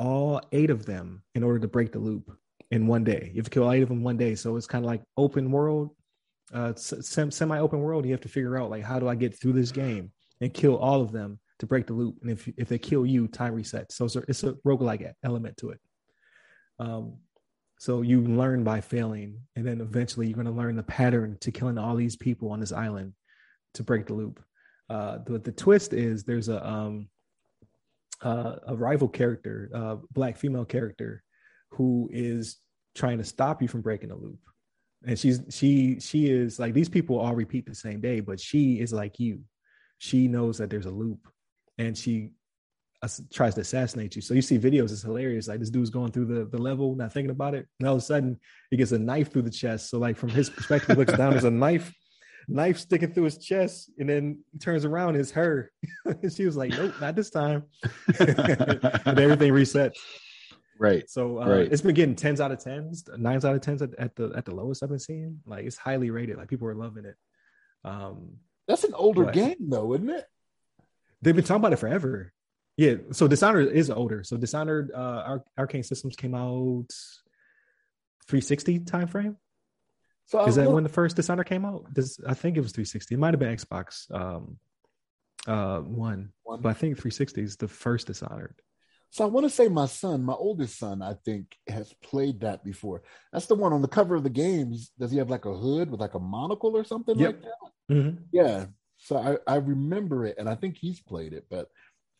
all 0.00 0.40
eight 0.52 0.70
of 0.70 0.86
them 0.86 1.22
in 1.34 1.42
order 1.42 1.58
to 1.58 1.68
break 1.68 1.92
the 1.92 1.98
loop 1.98 2.34
in 2.70 2.86
one 2.86 3.04
day. 3.04 3.30
You 3.34 3.40
have 3.40 3.44
to 3.44 3.50
kill 3.50 3.70
eight 3.70 3.82
of 3.82 3.90
them 3.90 4.02
one 4.02 4.16
day. 4.16 4.34
So 4.34 4.56
it's 4.56 4.66
kind 4.66 4.82
of 4.82 4.90
like 4.90 5.02
open 5.18 5.52
world, 5.52 5.90
uh, 6.54 6.74
sem- 6.74 7.30
semi-open 7.30 7.78
world. 7.78 8.06
You 8.06 8.12
have 8.12 8.22
to 8.22 8.28
figure 8.28 8.56
out 8.56 8.70
like 8.70 8.82
how 8.82 8.98
do 8.98 9.08
I 9.08 9.14
get 9.14 9.38
through 9.38 9.52
this 9.52 9.70
game 9.70 10.10
and 10.40 10.54
kill 10.54 10.78
all 10.78 11.02
of 11.02 11.12
them 11.12 11.38
to 11.58 11.66
break 11.66 11.86
the 11.86 11.92
loop. 11.92 12.16
And 12.22 12.30
if 12.30 12.48
if 12.56 12.66
they 12.66 12.78
kill 12.78 13.04
you, 13.04 13.28
time 13.28 13.54
resets. 13.54 13.92
So 13.92 14.06
it's 14.06 14.16
a, 14.16 14.22
it's 14.26 14.42
a 14.42 14.54
roguelike 14.66 15.12
element 15.22 15.58
to 15.58 15.70
it. 15.70 15.80
Um, 16.78 17.18
so 17.78 18.00
you 18.00 18.22
learn 18.22 18.64
by 18.64 18.80
failing, 18.80 19.38
and 19.54 19.66
then 19.66 19.82
eventually 19.82 20.26
you're 20.26 20.34
going 20.42 20.46
to 20.46 20.52
learn 20.52 20.76
the 20.76 20.82
pattern 20.82 21.36
to 21.40 21.52
killing 21.52 21.76
all 21.76 21.94
these 21.94 22.16
people 22.16 22.50
on 22.52 22.60
this 22.60 22.72
island 22.72 23.12
to 23.74 23.82
break 23.82 24.06
the 24.06 24.14
loop. 24.14 24.42
Uh, 24.88 25.18
the 25.26 25.38
the 25.38 25.52
twist 25.52 25.92
is 25.92 26.24
there's 26.24 26.48
a 26.48 26.66
um, 26.66 27.08
uh, 28.22 28.56
a 28.66 28.76
rival 28.76 29.08
character, 29.08 29.70
uh, 29.74 29.96
black 30.12 30.36
female 30.36 30.64
character, 30.64 31.22
who 31.72 32.08
is 32.12 32.58
trying 32.94 33.18
to 33.18 33.24
stop 33.24 33.62
you 33.62 33.68
from 33.68 33.80
breaking 33.80 34.08
the 34.08 34.16
loop. 34.16 34.40
And 35.06 35.18
she's 35.18 35.40
she 35.50 35.98
she 36.00 36.30
is 36.30 36.58
like 36.58 36.74
these 36.74 36.88
people 36.88 37.18
all 37.18 37.34
repeat 37.34 37.66
the 37.66 37.74
same 37.74 38.00
day, 38.00 38.20
but 38.20 38.38
she 38.38 38.80
is 38.80 38.92
like 38.92 39.18
you. 39.18 39.40
She 39.98 40.28
knows 40.28 40.58
that 40.58 40.68
there's 40.70 40.86
a 40.86 40.90
loop, 40.90 41.26
and 41.78 41.96
she 41.96 42.32
ass- 43.02 43.22
tries 43.32 43.54
to 43.54 43.62
assassinate 43.62 44.16
you. 44.16 44.22
So 44.22 44.34
you 44.34 44.42
see 44.42 44.58
videos, 44.58 44.92
it's 44.92 45.02
hilarious. 45.02 45.48
Like 45.48 45.60
this 45.60 45.70
dude's 45.70 45.90
going 45.90 46.12
through 46.12 46.26
the, 46.26 46.44
the 46.44 46.58
level, 46.58 46.94
not 46.94 47.12
thinking 47.12 47.30
about 47.30 47.54
it. 47.54 47.66
And 47.78 47.88
all 47.88 47.94
of 47.94 48.02
a 48.02 48.04
sudden 48.04 48.38
he 48.70 48.76
gets 48.76 48.92
a 48.92 48.98
knife 48.98 49.32
through 49.32 49.42
the 49.42 49.50
chest. 49.50 49.90
So 49.90 49.98
like 49.98 50.16
from 50.16 50.30
his 50.30 50.50
perspective, 50.50 50.96
looks 50.98 51.12
down, 51.12 51.32
there's 51.32 51.44
a 51.44 51.50
knife, 51.50 51.92
knife 52.50 52.78
sticking 52.78 53.12
through 53.12 53.24
his 53.24 53.38
chest, 53.38 53.90
and 53.98 54.08
then 54.08 54.40
he 54.52 54.58
turns 54.58 54.84
around, 54.84 55.16
it's 55.16 55.30
her. 55.32 55.70
she 56.34 56.44
was 56.46 56.56
like, 56.56 56.70
Nope, 56.70 56.94
not 57.00 57.14
this 57.16 57.30
time. 57.30 57.64
and 58.18 59.18
everything 59.18 59.52
resets. 59.52 59.94
right. 60.78 61.08
So 61.08 61.40
uh, 61.40 61.46
Right. 61.48 61.72
it's 61.72 61.82
been 61.82 61.94
getting 61.94 62.14
tens 62.16 62.40
out 62.40 62.52
of 62.52 62.58
tens, 62.58 63.04
nines 63.16 63.44
out 63.44 63.54
of 63.54 63.60
tens 63.60 63.82
at, 63.82 63.94
at 63.98 64.16
the 64.16 64.32
at 64.36 64.44
the 64.44 64.54
lowest 64.54 64.82
I've 64.82 64.88
been 64.90 64.98
seeing. 64.98 65.40
Like 65.46 65.64
it's 65.64 65.76
highly 65.78 66.10
rated. 66.10 66.36
Like 66.36 66.48
people 66.48 66.68
are 66.68 66.74
loving 66.74 67.04
it. 67.04 67.16
Um 67.84 68.36
That's 68.68 68.84
an 68.84 68.94
older 68.94 69.26
game, 69.30 69.56
though, 69.68 69.94
isn't 69.94 70.10
it? 70.10 70.26
They've 71.22 71.34
been 71.36 71.44
talking 71.44 71.60
about 71.60 71.72
it 71.72 71.78
forever. 71.78 72.32
Yeah. 72.76 72.94
So 73.12 73.28
Dishonored 73.28 73.68
is 73.72 73.90
older. 73.90 74.24
So 74.24 74.36
Dishonored, 74.38 74.90
uh, 74.94 75.22
Ar- 75.30 75.44
Arkane 75.58 75.84
Systems 75.84 76.16
came 76.16 76.34
out 76.34 76.88
360 78.28 78.80
time 78.80 79.06
frame. 79.06 79.36
So 80.30 80.46
Is 80.46 80.56
I 80.56 80.60
that 80.62 80.66
look- 80.68 80.74
when 80.76 80.82
the 80.84 80.88
first 80.88 81.16
Dishonored 81.16 81.46
came 81.46 81.64
out? 81.64 81.92
This, 81.92 82.20
I 82.24 82.34
think 82.34 82.56
it 82.56 82.60
was 82.60 82.70
360. 82.70 83.16
It 83.16 83.18
might 83.18 83.34
have 83.34 83.40
been 83.40 83.56
Xbox 83.56 84.08
um, 84.14 84.58
uh, 85.48 85.80
one, 85.80 86.30
One. 86.44 86.60
but 86.60 86.68
I 86.68 86.72
think 86.72 86.94
360 86.98 87.42
is 87.42 87.56
the 87.56 87.66
first 87.66 88.06
Dishonored. 88.06 88.54
So 89.10 89.24
I 89.24 89.26
want 89.26 89.44
to 89.44 89.50
say 89.50 89.66
my 89.66 89.86
son, 89.86 90.22
my 90.22 90.34
oldest 90.34 90.78
son, 90.78 91.02
I 91.02 91.14
think 91.24 91.56
has 91.68 91.92
played 92.00 92.38
that 92.42 92.62
before. 92.62 93.02
That's 93.32 93.46
the 93.46 93.56
one 93.56 93.72
on 93.72 93.82
the 93.82 93.88
cover 93.88 94.14
of 94.14 94.22
the 94.22 94.30
game. 94.30 94.70
He's, 94.70 94.90
does 95.00 95.10
he 95.10 95.18
have 95.18 95.30
like 95.30 95.46
a 95.46 95.52
hood 95.56 95.90
with 95.90 95.98
like 95.98 96.14
a 96.14 96.20
monocle 96.20 96.76
or 96.76 96.84
something 96.84 97.18
Yep. 97.18 97.32
like 97.32 97.42
that? 97.42 97.96
Mhm. 97.96 98.18
Yeah. 98.30 98.66
So 98.98 99.16
I, 99.16 99.52
I 99.52 99.56
remember 99.56 100.26
it, 100.26 100.36
and 100.38 100.48
I 100.48 100.54
think 100.54 100.76
he's 100.76 101.00
played 101.00 101.32
it, 101.32 101.46
but 101.50 101.66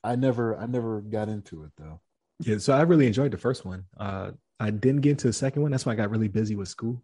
I 0.03 0.17
never 0.17 0.57
I 0.59 0.67
never 0.67 1.01
got 1.03 1.29
into 1.29 1.63
it 1.63 1.71
though. 1.77 2.01
Yeah. 2.41 2.59
So 2.59 2.73
I 2.73 2.81
really 2.81 3.07
enjoyed 3.07 3.31
the 3.31 3.39
first 3.39 3.65
one. 3.65 3.85
Uh, 3.97 4.33
I 4.59 4.71
didn't 4.71 5.03
get 5.03 5.11
into 5.11 5.29
the 5.29 5.33
second 5.33 5.63
one. 5.63 5.71
That's 5.71 5.87
why 5.87 5.93
I 5.93 5.95
got 5.97 6.11
really 6.11 6.27
busy 6.27 6.57
with 6.57 6.67
school. 6.69 7.01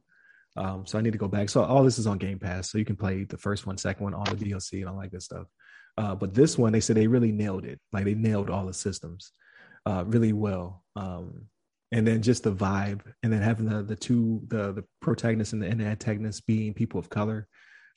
Um, 0.56 0.86
so 0.86 0.98
I 0.98 1.02
need 1.02 1.12
to 1.12 1.18
go 1.18 1.28
back. 1.28 1.48
So 1.48 1.62
all 1.62 1.84
this 1.84 1.98
is 1.98 2.06
on 2.06 2.18
Game 2.18 2.38
Pass, 2.38 2.70
so 2.70 2.78
you 2.78 2.84
can 2.84 2.96
play 2.96 3.24
the 3.24 3.36
first 3.36 3.66
one, 3.66 3.76
second 3.76 4.04
one, 4.04 4.14
all 4.14 4.24
the 4.24 4.36
DLC, 4.36 4.80
and 4.80 4.88
all 4.88 5.00
that 5.00 5.10
good 5.10 5.22
stuff. 5.22 5.46
Uh, 5.98 6.14
but 6.14 6.34
this 6.34 6.58
one, 6.58 6.72
they 6.72 6.80
said 6.80 6.96
they 6.96 7.06
really 7.06 7.32
nailed 7.32 7.64
it. 7.64 7.80
Like 7.92 8.04
they 8.04 8.14
nailed 8.14 8.50
all 8.50 8.66
the 8.66 8.74
systems 8.74 9.32
uh, 9.86 10.04
really 10.06 10.32
well. 10.32 10.84
Um, 10.94 11.46
and 11.92 12.06
then 12.06 12.20
just 12.20 12.42
the 12.42 12.52
vibe, 12.52 13.00
and 13.22 13.32
then 13.32 13.42
having 13.42 13.66
the 13.66 13.82
the 13.82 13.96
two 13.96 14.42
the 14.48 14.72
the 14.72 14.84
protagonist 15.00 15.52
and 15.52 15.62
the 15.62 15.66
antagonist 15.66 16.46
being 16.46 16.74
people 16.74 16.98
of 16.98 17.08
color, 17.08 17.46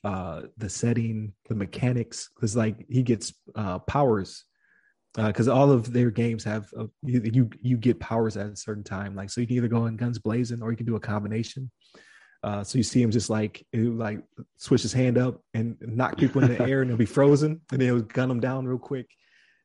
uh, 0.04 0.42
the 0.56 0.68
setting, 0.68 1.32
the 1.48 1.54
mechanics, 1.54 2.30
because 2.34 2.56
like 2.56 2.86
he 2.88 3.02
gets 3.02 3.32
uh, 3.56 3.80
powers 3.80 4.44
because 5.16 5.48
all 5.48 5.72
of 5.72 5.92
their 5.92 6.10
games 6.10 6.44
have 6.44 6.68
uh, 6.78 6.86
you 7.02 7.50
you 7.60 7.76
get 7.76 7.98
powers 7.98 8.36
at 8.36 8.46
a 8.46 8.56
certain 8.56 8.84
time 8.84 9.16
like 9.16 9.28
so 9.28 9.40
you 9.40 9.46
can 9.46 9.56
either 9.56 9.66
go 9.66 9.86
in 9.86 9.96
guns 9.96 10.20
blazing 10.20 10.62
or 10.62 10.70
you 10.70 10.76
can 10.76 10.86
do 10.86 10.94
a 10.94 11.00
combination 11.00 11.68
uh 12.42 12.64
so 12.64 12.78
you 12.78 12.84
see 12.84 13.02
him 13.02 13.10
just 13.10 13.28
like 13.28 13.66
like 13.74 14.22
switch 14.56 14.82
his 14.82 14.92
hand 14.92 15.18
up 15.18 15.42
and 15.54 15.76
knock 15.80 16.16
people 16.16 16.42
in 16.42 16.50
the 16.50 16.60
air 16.68 16.80
and 16.80 16.90
they'll 16.90 16.96
be 16.96 17.06
frozen. 17.06 17.60
And 17.70 17.80
then 17.80 17.88
he'll 17.88 18.00
gun 18.00 18.28
them 18.28 18.40
down 18.40 18.66
real 18.66 18.78
quick. 18.78 19.08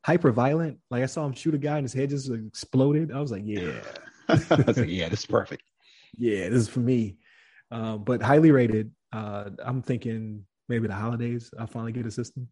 Hyper 0.05 0.31
violent. 0.31 0.79
Like 0.91 1.03
i 1.03 1.05
saw 1.05 1.25
him 1.25 1.33
shoot 1.33 1.55
a 1.55 1.57
guy 1.57 1.77
and 1.77 1.85
his 1.85 1.93
head 1.93 2.09
just 2.09 2.29
exploded. 2.29 3.11
I 3.11 3.19
was 3.19 3.31
like 3.31 3.43
yeah. 3.45 3.81
I 4.27 4.33
was 4.67 4.77
like, 4.77 4.89
yeah, 4.89 5.09
this 5.09 5.19
is 5.19 5.25
perfect. 5.25 5.63
yeah 6.17 6.49
this 6.49 6.61
is 6.61 6.69
for 6.69 6.79
me. 6.79 7.17
Uh, 7.71 7.97
but 7.97 8.21
highly 8.21 8.51
rated. 8.51 8.91
Uh 9.13 9.51
i'm 9.63 9.81
thinking 9.81 10.45
maybe 10.67 10.87
the 10.87 10.93
holidays 10.93 11.51
i'll 11.59 11.67
finally 11.67 11.91
get 11.91 12.05
a 12.05 12.11
system. 12.11 12.47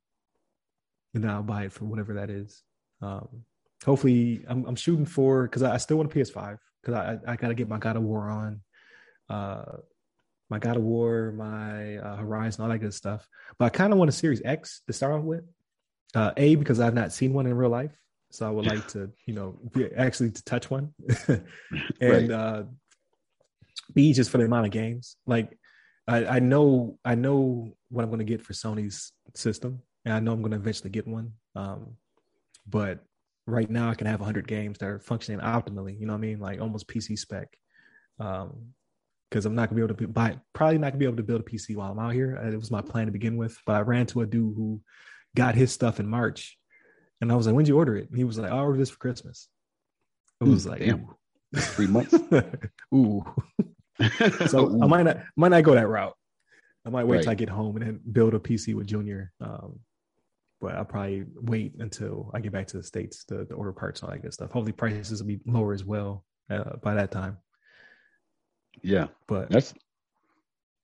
And 1.14 1.24
then 1.24 1.32
i'll 1.32 1.44
buy 1.44 1.66
it 1.66 1.74
for 1.74 1.86
whatever 1.86 2.14
that 2.14 2.30
is. 2.30 2.64
Um 3.02 3.28
hopefully 3.84 4.46
i'm, 4.48 4.66
I'm 4.66 4.78
shooting 4.78 5.06
for 5.06 5.44
because 5.44 5.64
I, 5.64 5.74
I 5.74 5.78
still 5.78 5.98
want 5.98 6.10
a 6.14 6.18
ps5 6.18 6.58
because 6.82 6.96
I, 6.96 7.34
I 7.34 7.36
gotta 7.36 7.54
get 7.54 7.68
my 7.68 7.78
god 7.78 7.98
of 7.98 8.04
war 8.04 8.30
on. 8.30 8.62
Uh 9.30 9.78
my 10.50 10.60
god 10.60 10.78
of 10.78 10.84
war 10.84 11.34
my 11.36 11.98
uh, 11.98 12.16
horizon 12.18 12.64
all 12.64 12.70
that 12.70 12.80
good 12.80 12.94
stuff 12.94 13.28
but 13.58 13.66
i 13.66 13.70
kind 13.70 13.92
of 13.94 14.00
want 14.00 14.10
a 14.10 14.12
series 14.12 14.42
x 14.46 14.82
to 14.88 14.94
start 14.94 15.14
off 15.14 15.24
with 15.24 15.44
uh 16.16 16.32
a 16.38 16.56
because 16.56 16.80
i've 16.80 16.94
not 16.94 17.12
seen 17.12 17.34
one 17.34 17.46
in 17.46 17.54
real 17.56 17.70
life 17.70 17.98
so 18.32 18.48
i 18.48 18.50
would 18.50 18.66
like 18.66 18.88
to 18.88 19.10
you 19.26 19.34
know 19.34 19.58
be, 19.72 19.86
actually 19.96 20.32
to 20.32 20.44
touch 20.44 20.70
one 20.70 20.94
and 21.28 21.42
Right. 22.02 22.32
uh 22.32 22.64
B 23.94 24.14
just 24.14 24.30
for 24.30 24.38
the 24.38 24.46
amount 24.46 24.66
of 24.66 24.72
games. 24.72 25.18
Like 25.26 25.58
I, 26.08 26.26
I 26.26 26.40
know 26.40 27.00
I 27.04 27.16
know 27.16 27.74
what 27.90 28.04
I'm 28.04 28.10
gonna 28.10 28.24
get 28.24 28.42
for 28.42 28.54
Sony's 28.54 29.12
system, 29.36 29.82
and 30.06 30.14
I 30.14 30.20
know 30.20 30.34
I'm 30.34 30.42
gonna 30.42 30.58
eventually 30.58 30.90
get 30.90 31.08
one. 31.08 31.34
Um, 31.56 31.98
but 32.68 33.04
right 33.46 33.70
now 33.70 33.90
I 33.90 33.96
can 33.96 34.08
have 34.08 34.20
100 34.20 34.48
games 34.48 34.78
that 34.80 34.88
are 34.88 35.00
functioning 35.00 35.42
optimally. 35.42 36.00
You 36.00 36.06
know 36.06 36.14
what 36.14 36.20
I 36.20 36.22
mean? 36.22 36.40
Like 36.40 36.62
almost 36.62 36.88
PC 36.88 37.18
spec. 37.18 37.58
Um, 38.20 38.74
because 39.34 39.48
I'm 39.48 39.56
not 39.56 39.68
gonna 39.68 39.78
be 39.78 39.84
able 39.84 39.96
to 39.96 40.08
buy, 40.08 40.38
probably 40.54 40.78
not 40.78 40.92
gonna 40.92 41.00
be 41.00 41.06
able 41.06 41.18
to 41.18 41.24
build 41.24 41.42
a 41.42 41.44
PC 41.44 41.76
while 41.76 41.92
I'm 41.92 41.98
out 41.98 42.14
here. 42.14 42.36
It 42.36 42.56
was 42.56 42.70
my 42.70 42.82
plan 42.82 43.08
to 43.08 43.12
begin 43.12 43.36
with, 43.36 43.58
but 43.66 43.76
I 43.76 43.80
ran 43.80 44.06
to 44.08 44.22
a 44.22 44.28
dude 44.28 44.56
who 44.56 44.80
got 45.36 45.56
his 45.56 45.72
stuff 45.72 46.00
in 46.00 46.08
March, 46.08 46.56
and 47.20 47.32
I 47.32 47.36
was 47.36 47.48
like, 47.48 47.56
"When'd 47.56 47.68
you 47.68 47.76
order 47.76 47.96
it?" 47.96 48.10
And 48.10 48.18
he 48.18 48.26
was 48.26 48.38
like, 48.38 48.52
"I 48.52 48.60
ordered 48.60 48.80
this 48.80 48.92
for 48.92 49.00
Christmas." 49.00 49.50
It 50.40 50.44
was 50.44 50.68
Mm, 50.68 50.70
like, 50.70 50.80
damn. 50.82 51.08
Three 51.56 51.88
months. 51.88 52.14
ooh. 52.96 53.24
So 54.48 54.82
I 54.82 54.88
might 54.88 55.04
not 55.04 55.18
might 55.38 55.50
not 55.50 55.64
go 55.64 55.76
that 55.76 55.88
route. 55.88 56.16
I 56.86 56.90
might 56.90 57.06
wait 57.06 57.24
till 57.24 57.32
I 57.32 57.36
get 57.36 57.48
home 57.50 57.78
and 57.78 57.86
then 57.86 58.00
build 58.12 58.34
a 58.34 58.40
PC 58.40 58.74
with 58.76 58.88
Junior. 58.88 59.32
Um, 59.40 59.80
but 60.60 60.76
I'll 60.76 60.84
probably 60.84 61.26
wait 61.36 61.76
until 61.80 62.30
I 62.34 62.40
get 62.40 62.52
back 62.52 62.68
to 62.68 62.78
the 62.78 62.84
states 62.84 63.24
to, 63.26 63.46
to 63.46 63.54
order 63.54 63.72
parts 63.72 64.02
and 64.02 64.10
all 64.10 64.16
that 64.16 64.22
good 64.22 64.34
stuff. 64.34 64.52
Hopefully 64.52 64.74
prices 64.74 65.22
will 65.22 65.28
be 65.28 65.40
lower 65.46 65.74
as 65.74 65.86
well 65.86 66.26
uh, 66.50 66.76
by 66.82 66.96
that 66.96 67.12
time. 67.12 67.38
Yeah, 68.82 69.08
But 69.28 69.50
that's 69.50 69.74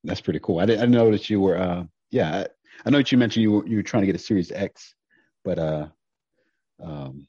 that's 0.04 0.22
pretty 0.22 0.40
cool. 0.42 0.60
I 0.60 0.66
didn't, 0.66 0.80
I 0.80 0.86
didn't 0.86 0.96
know 0.96 1.12
that 1.12 1.30
you 1.30 1.42
were. 1.42 1.58
Uh, 1.58 1.84
yeah, 2.12 2.38
I, 2.40 2.48
I 2.86 2.90
know 2.90 3.00
that 3.00 3.12
you 3.12 3.18
mentioned 3.18 3.44
you 3.44 3.52
were 3.52 3.68
you 3.68 3.78
were 3.78 3.84
trying 3.84 4.02
to 4.02 4.08
get 4.08 4.16
a 4.16 4.20
Series 4.20 4.52
X, 4.52 4.96
but 5.44 5.60
uh, 5.60 5.88
um, 6.82 7.28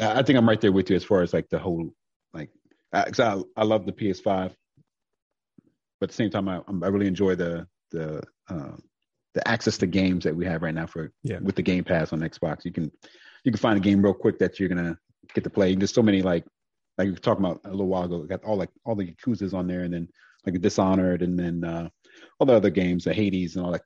I 0.00 0.20
I 0.20 0.22
think 0.22 0.38
I'm 0.38 0.48
right 0.48 0.60
there 0.60 0.72
with 0.72 0.90
you 0.90 0.96
as 0.96 1.04
far 1.04 1.22
as 1.22 1.32
like 1.32 1.48
the 1.50 1.58
whole 1.58 1.90
like 2.32 2.50
I, 2.92 3.04
I, 3.18 3.42
I 3.56 3.64
love 3.64 3.84
the 3.84 3.92
PS5, 3.92 4.22
but 6.00 6.04
at 6.04 6.08
the 6.08 6.14
same 6.14 6.30
time, 6.30 6.48
I, 6.48 6.60
I 6.82 6.88
really 6.88 7.06
enjoy 7.06 7.34
the 7.34 7.66
the 7.90 8.22
uh, 8.48 8.76
the 9.34 9.46
access 9.46 9.76
to 9.78 9.86
games 9.86 10.24
that 10.24 10.34
we 10.34 10.46
have 10.46 10.62
right 10.62 10.74
now 10.74 10.86
for 10.86 11.12
Yeah. 11.22 11.38
with 11.40 11.54
the 11.56 11.62
Game 11.62 11.84
Pass 11.84 12.12
on 12.12 12.20
Xbox. 12.20 12.64
You 12.64 12.72
can 12.72 12.90
you 13.44 13.52
can 13.52 13.58
find 13.58 13.76
a 13.76 13.80
game 13.80 14.02
real 14.02 14.14
quick 14.14 14.38
that 14.38 14.58
you're 14.58 14.68
gonna 14.70 14.98
get 15.34 15.44
to 15.44 15.50
play. 15.50 15.74
There's 15.74 15.92
so 15.92 16.02
many 16.02 16.22
like 16.22 16.44
like 16.98 17.06
we 17.06 17.12
were 17.12 17.18
talking 17.18 17.44
about 17.44 17.60
a 17.64 17.70
little 17.70 17.86
while 17.86 18.04
ago. 18.04 18.22
Got 18.24 18.44
all 18.44 18.56
like 18.56 18.70
all 18.84 18.94
the 18.94 19.06
Yakuza's 19.06 19.54
on 19.54 19.66
there, 19.66 19.82
and 19.82 19.94
then 19.94 20.08
like 20.44 20.60
Dishonored, 20.60 21.22
and 21.22 21.38
then 21.38 21.64
uh, 21.64 21.88
all 22.38 22.46
the 22.46 22.54
other 22.54 22.70
games, 22.70 23.04
the 23.04 23.14
Hades, 23.14 23.56
and 23.56 23.64
all 23.64 23.72
that 23.72 23.82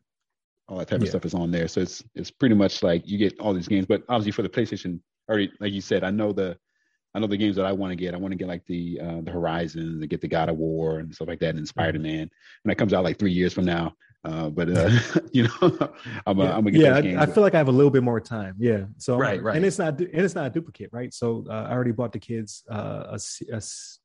all 0.69 0.79
that 0.79 0.89
type 0.89 1.03
of 1.03 1.09
stuff 1.09 1.25
is 1.25 1.35
on 1.35 1.51
there. 1.51 1.69
So 1.69 1.81
it's 1.81 2.03
it's 2.15 2.31
pretty 2.31 2.55
much 2.55 2.83
like 2.83 3.07
you 3.07 3.19
get 3.19 3.39
all 3.39 3.53
these 3.53 3.69
games. 3.69 3.87
But 3.87 4.03
obviously 4.09 4.33
for 4.33 4.43
the 4.43 4.49
PlayStation, 4.49 5.01
already 5.29 5.53
like 5.61 5.73
you 5.73 5.81
said, 5.81 6.03
I 6.03 6.11
know 6.11 6.33
the 6.33 6.57
I 7.15 7.19
know 7.19 7.27
the 7.27 7.37
games 7.37 7.57
that 7.57 7.67
I 7.67 7.73
want 7.73 7.91
to 7.91 7.97
get. 7.97 8.15
I 8.15 8.17
want 8.17 8.33
to 8.33 8.39
get 8.39 8.49
like 8.49 8.65
the 8.67 8.99
uh, 9.01 9.21
the 9.23 9.31
Horizon, 9.31 10.01
to 10.01 10.07
get 10.07 10.21
the 10.21 10.29
God 10.29 10.49
of 10.49 10.57
War 10.57 10.99
and 10.99 11.15
stuff 11.15 11.29
like 11.29 11.41
that, 11.41 11.57
and 11.57 11.69
Spider 11.69 11.99
Man. 11.99 12.21
And 12.21 12.31
that 12.65 12.79
comes 12.79 12.95
out 12.95 13.05
like 13.05 13.19
three 13.19 13.33
years 13.33 13.53
from 13.53 13.67
now. 13.67 13.95
Uh, 14.25 14.49
but 14.51 14.69
uh, 14.71 14.91
you 15.33 15.45
know, 15.45 15.91
I'm 16.27 16.39
uh, 16.41 16.45
yeah, 16.45 16.57
I'm 16.57 16.65
gonna 16.65 16.71
get 16.71 17.05
yeah 17.05 17.21
I. 17.21 17.23
I 17.23 17.27
feel 17.27 17.43
like 17.43 17.55
I 17.55 17.59
have 17.59 17.69
a 17.69 17.73
little 17.73 17.91
bit 17.91 18.03
more 18.05 18.21
time. 18.21 18.55
Yeah. 18.59 18.85
So 18.99 19.17
Right, 19.19 19.43
right. 19.43 19.57
And 19.57 19.65
it's 19.65 19.79
not, 19.79 19.99
and 20.01 20.09
it's 20.13 20.35
not 20.37 20.47
a 20.47 20.51
duplicate, 20.51 20.91
right? 20.93 21.13
So 21.13 21.45
uh, 21.51 21.67
I 21.69 21.73
already 21.73 21.93
bought 21.93 22.13
the 22.13 22.21
kids 22.21 22.63
uh, 22.71 23.17
a, 23.19 23.21
a 23.53 23.61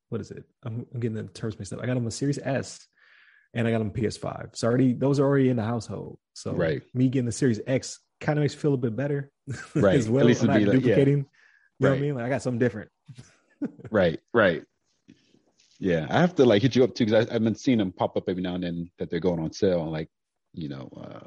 what 0.08 0.20
is 0.20 0.30
it? 0.32 0.44
I'm, 0.64 0.86
I'm 0.92 1.00
getting 1.00 1.16
the 1.16 1.24
terms 1.24 1.58
mixed 1.58 1.72
up. 1.72 1.80
I 1.82 1.86
got 1.86 1.94
them 1.94 2.06
a 2.06 2.10
Series 2.10 2.38
S, 2.42 2.84
and 3.54 3.68
I 3.68 3.70
got 3.70 3.78
them 3.78 3.90
PS5. 3.92 4.56
So 4.56 4.66
already 4.66 4.92
those 4.92 5.20
are 5.20 5.24
already 5.24 5.50
in 5.50 5.56
the 5.56 5.62
household. 5.64 6.18
So 6.34 6.52
Right. 6.52 6.82
me 6.94 7.08
getting 7.08 7.26
the 7.26 7.32
Series 7.32 7.60
X 7.66 8.00
kind 8.20 8.38
of 8.38 8.42
makes 8.42 8.54
me 8.56 8.60
feel 8.60 8.74
a 8.74 8.76
bit 8.78 8.96
better, 8.96 9.30
Right. 9.76 9.96
As 9.98 10.06
At 10.06 10.12
well, 10.12 10.24
least 10.24 10.42
I'm 10.42 10.48
not 10.48 10.58
be 10.58 10.64
like- 10.64 10.74
yeah. 10.74 10.80
duplicating. 10.80 11.18
You 11.78 11.84
know 11.86 11.90
what 11.90 11.98
I 11.98 12.00
mean? 12.00 12.14
Like 12.16 12.24
I 12.24 12.28
got 12.28 12.42
something 12.42 12.58
different. 12.58 12.90
right, 13.92 14.18
right. 14.34 14.64
Yeah, 15.80 16.06
I 16.10 16.18
have 16.20 16.34
to 16.36 16.44
like 16.44 16.62
hit 16.62 16.74
you 16.74 16.82
up 16.84 16.94
too 16.94 17.04
because 17.06 17.28
I've 17.28 17.42
been 17.44 17.54
seeing 17.54 17.78
them 17.78 17.92
pop 17.92 18.16
up 18.16 18.28
every 18.28 18.42
now 18.42 18.54
and 18.56 18.64
then 18.64 18.90
that 18.98 19.10
they're 19.10 19.20
going 19.20 19.40
on 19.40 19.52
sale, 19.52 19.88
like 19.90 20.08
you 20.52 20.68
know, 20.68 20.88
uh, 20.96 21.26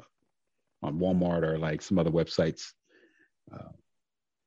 on 0.86 0.98
Walmart 0.98 1.42
or 1.42 1.58
like 1.58 1.80
some 1.80 1.98
other 1.98 2.10
websites. 2.10 2.72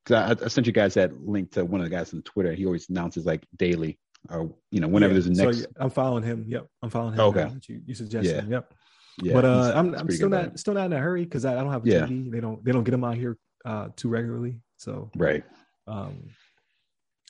Because 0.04 0.40
I, 0.40 0.44
I 0.44 0.48
sent 0.48 0.66
you 0.66 0.72
guys 0.72 0.94
that 0.94 1.12
link 1.26 1.52
to 1.52 1.64
one 1.64 1.80
of 1.80 1.90
the 1.90 1.94
guys 1.96 2.14
on 2.14 2.22
Twitter. 2.22 2.52
He 2.52 2.66
always 2.66 2.88
announces 2.88 3.26
like 3.26 3.44
daily 3.56 3.98
or 4.30 4.52
you 4.70 4.80
know 4.80 4.88
whenever 4.88 5.12
Yeah. 5.14 5.20
there's 5.20 5.38
a 5.38 5.44
next. 5.44 5.60
yeah, 5.60 5.66
I'm 5.80 5.90
following 5.90 6.22
him. 6.22 6.44
Yep. 6.46 6.66
I'm 6.82 6.90
following 6.90 7.14
him. 7.14 7.20
Okay. 7.20 7.50
You, 7.68 7.80
you 7.86 7.94
suggested 7.94 8.30
Yeah. 8.34 8.42
him. 8.42 8.52
Yep. 8.52 8.74
yeah, 9.22 9.32
but 9.32 9.44
uh, 9.44 9.72
I'm, 9.74 9.94
I'm 9.94 10.10
still 10.10 10.28
not 10.28 10.58
still 10.58 10.74
not 10.74 10.86
in 10.86 10.92
a 10.92 10.98
hurry 10.98 11.24
because 11.24 11.44
I, 11.44 11.52
I 11.54 11.62
don't 11.62 11.72
have 11.72 11.84
a 11.84 11.88
Yeah. 11.90 12.06
TV. 12.06 12.30
They 12.30 12.40
don't 12.40 12.64
they 12.64 12.70
don't 12.72 12.84
get 12.84 12.92
them 12.92 13.02
out 13.04 13.16
here 13.16 13.36
uh, 13.64 13.88
too 13.96 14.08
regularly. 14.08 14.60
So 14.76 15.10
right. 15.16 15.42
um, 15.88 16.28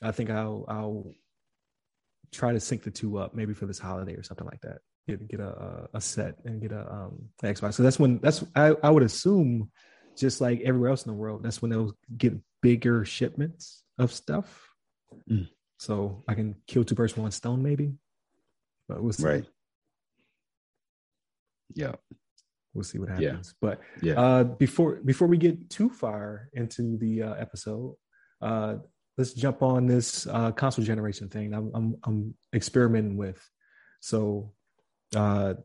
I 0.03 0.11
think 0.11 0.29
I'll 0.29 0.65
I'll 0.67 1.11
try 2.31 2.51
to 2.53 2.59
sync 2.59 2.83
the 2.83 2.91
two 2.91 3.17
up 3.17 3.33
maybe 3.35 3.53
for 3.53 3.65
this 3.65 3.79
holiday 3.79 4.13
or 4.13 4.23
something 4.23 4.45
like 4.47 4.61
that. 4.61 4.79
Get 5.07 5.27
get 5.27 5.39
a 5.39 5.87
a- 5.93 6.01
set 6.01 6.35
and 6.45 6.61
get 6.61 6.71
a 6.71 6.91
um 6.91 7.29
Xbox. 7.41 7.75
So 7.75 7.83
that's 7.83 7.99
when 7.99 8.19
that's 8.19 8.43
I, 8.55 8.75
I 8.83 8.89
would 8.89 9.03
assume 9.03 9.71
just 10.17 10.41
like 10.41 10.61
everywhere 10.61 10.89
else 10.89 11.05
in 11.05 11.11
the 11.11 11.17
world, 11.17 11.43
that's 11.43 11.61
when 11.61 11.71
they'll 11.71 11.95
get 12.17 12.33
bigger 12.61 13.05
shipments 13.05 13.83
of 13.97 14.11
stuff. 14.11 14.67
Mm. 15.29 15.47
So 15.79 16.23
I 16.27 16.33
can 16.33 16.55
kill 16.67 16.83
two 16.83 16.95
birds 16.95 17.13
with 17.15 17.21
one 17.21 17.31
stone, 17.31 17.61
maybe. 17.61 17.93
But 18.89 19.01
we'll 19.01 19.13
see. 19.13 19.23
Right. 19.23 19.45
Yeah. 21.73 21.95
We'll 22.73 22.83
see 22.83 22.99
what 22.99 23.09
Yeah. 23.19 23.29
happens. 23.29 23.53
But 23.61 23.79
Yeah. 24.01 24.19
uh, 24.19 24.43
before 24.43 24.95
before 25.05 25.27
we 25.27 25.37
get 25.37 25.69
too 25.69 25.89
far 25.89 26.49
into 26.53 26.97
the 26.97 27.23
uh, 27.23 27.33
episode, 27.35 27.95
uh, 28.41 28.77
let's 29.17 29.33
jump 29.33 29.63
on 29.63 29.87
this 29.87 30.27
uh, 30.27 30.51
console 30.51 30.85
generation 30.85 31.29
thing. 31.29 31.53
I'm, 31.53 31.71
I'm 31.73 31.95
I'm 32.03 32.35
experimenting 32.53 33.17
with. 33.17 33.41
So, 33.99 34.53
uh, 35.15 35.55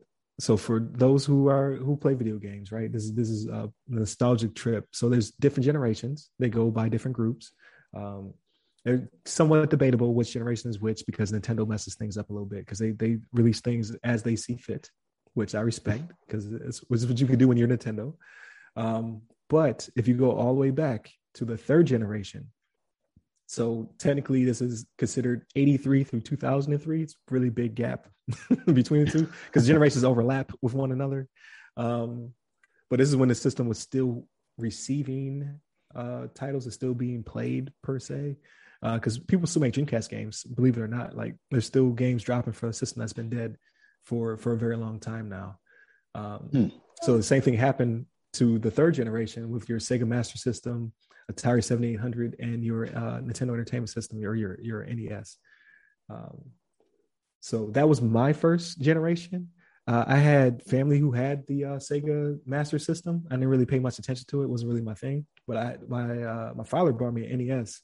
so 0.41 0.57
for 0.57 0.81
those 0.81 1.25
who 1.25 1.49
are 1.49 1.75
who 1.75 1.97
play 1.97 2.15
video 2.15 2.39
games, 2.39 2.73
right? 2.73 2.91
This 2.91 3.05
is 3.05 3.15
this 3.15 3.29
is 3.29 3.47
a 3.47 3.71
nostalgic 3.89 4.55
trip. 4.55 4.89
So 4.93 5.09
there's 5.09 5.33
different 5.33 5.67
generations. 5.67 6.31
They 6.39 6.49
go 6.49 6.71
by 6.71 6.89
different 6.89 7.17
groups. 7.17 7.53
Um, 7.95 8.35
they're 8.85 9.09
somewhat 9.27 9.71
debatable 9.71 10.13
which 10.13 10.33
generation 10.33 10.69
is 10.69 10.81
which 10.81 11.05
because 11.07 11.31
Nintendo 11.31 11.69
messes 11.69 11.95
things 11.95 12.17
up 12.17 12.31
a 12.31 12.33
little 12.33 12.49
bit 12.49 12.61
because 12.61 12.79
they 12.79 12.91
they 12.93 13.19
release 13.33 13.61
things 13.61 13.95
as 14.03 14.23
they 14.23 14.35
see 14.35 14.57
fit, 14.57 14.91
which 15.35 15.55
I 15.55 15.61
respect 15.61 16.11
because 16.27 16.47
it's, 16.51 16.83
it's 16.91 17.05
what 17.05 17.21
you 17.21 17.27
can 17.27 17.39
do 17.39 17.49
when 17.49 17.59
you're 17.59 17.69
Nintendo. 17.69 18.15
Um, 18.77 19.23
but 19.51 19.89
if 19.95 20.09
you 20.09 20.15
go 20.15 20.33
all 20.33 20.55
the 20.55 20.61
way 20.61 20.71
back 20.71 21.11
to 21.35 21.45
the 21.45 21.59
third 21.59 21.87
generation, 21.87 22.51
so 23.53 23.91
technically 23.99 24.47
this 24.47 24.63
is 24.63 24.87
considered 24.97 25.45
83 25.55 26.05
through 26.05 26.23
2003. 26.23 27.03
It's 27.03 27.13
a 27.13 27.35
really 27.35 27.51
big 27.51 27.75
gap 27.75 28.09
between 28.73 29.05
the 29.05 29.11
two 29.11 29.29
because 29.45 29.67
generations 29.67 30.05
overlap 30.05 30.53
with 30.63 30.73
one 30.73 30.91
another. 30.91 31.29
Um, 31.77 32.33
but 32.89 32.99
this 32.99 33.11
is 33.11 33.17
when 33.17 33.29
the 33.29 33.35
system 33.35 33.69
was 33.69 33.79
still 33.79 34.27
receiving 34.57 35.61
uh, 35.95 36.29
titles, 36.35 36.67
is 36.67 36.73
still 36.73 36.95
being 36.95 37.23
played 37.23 37.75
per 37.83 37.99
se. 37.99 38.37
Because 38.83 39.19
people 39.19 39.47
still 39.47 39.61
make 39.61 39.75
Dreamcast 39.75 40.09
games, 40.09 40.45
believe 40.45 40.79
it 40.79 40.83
or 40.83 40.89
not. 40.89 41.15
Like 41.15 41.35
there's 41.51 41.67
still 41.67 41.91
games 41.91 42.23
dropping 42.23 42.55
for 42.55 42.69
a 42.69 42.73
system 42.73 43.01
that's 43.01 43.13
been 43.13 43.29
dead 43.29 43.59
for 44.03 44.39
for 44.39 44.53
a 44.53 44.59
very 44.59 44.79
long 44.79 44.99
time 44.99 45.29
now. 45.29 45.59
Um, 46.15 46.49
Hmm. 46.51 46.69
So 47.03 47.19
the 47.19 47.23
same 47.23 47.43
thing 47.43 47.55
happened 47.55 48.07
to 48.33 48.59
the 48.59 48.71
third 48.71 48.95
generation 48.95 49.51
with 49.51 49.69
your 49.69 49.79
Sega 49.79 50.07
Master 50.07 50.39
System, 50.39 50.95
Atari 51.31 51.63
7800, 51.63 52.37
and 52.39 52.65
your 52.65 52.87
uh, 52.87 53.21
Nintendo 53.21 53.53
Entertainment 53.53 53.91
System 53.91 54.23
or 54.25 54.35
your 54.35 54.61
your 54.61 54.85
NES. 54.85 55.39
Um, 56.11 56.39
so 57.41 57.71
that 57.71 57.89
was 57.89 58.01
my 58.01 58.33
first 58.33 58.81
generation. 58.81 59.49
Uh, 59.87 60.05
I 60.07 60.17
had 60.17 60.63
family 60.63 60.99
who 60.99 61.11
had 61.11 61.45
the 61.49 61.65
uh, 61.65 61.77
Sega 61.77 62.39
Master 62.47 62.79
System. 62.79 63.25
I 63.31 63.35
didn't 63.35 63.49
really 63.49 63.67
pay 63.67 63.81
much 63.81 63.99
attention 63.99 64.27
to 64.29 64.41
it; 64.41 64.45
it 64.45 64.51
wasn't 64.51 64.71
really 64.71 64.83
my 64.83 64.95
thing. 64.95 65.27
But 65.47 65.57
I, 65.57 65.77
my 65.89 66.23
uh, 66.23 66.53
my 66.55 66.65
father 66.65 66.93
bought 66.93 67.15
me 67.15 67.27
an 67.27 67.45
NES, 67.45 67.81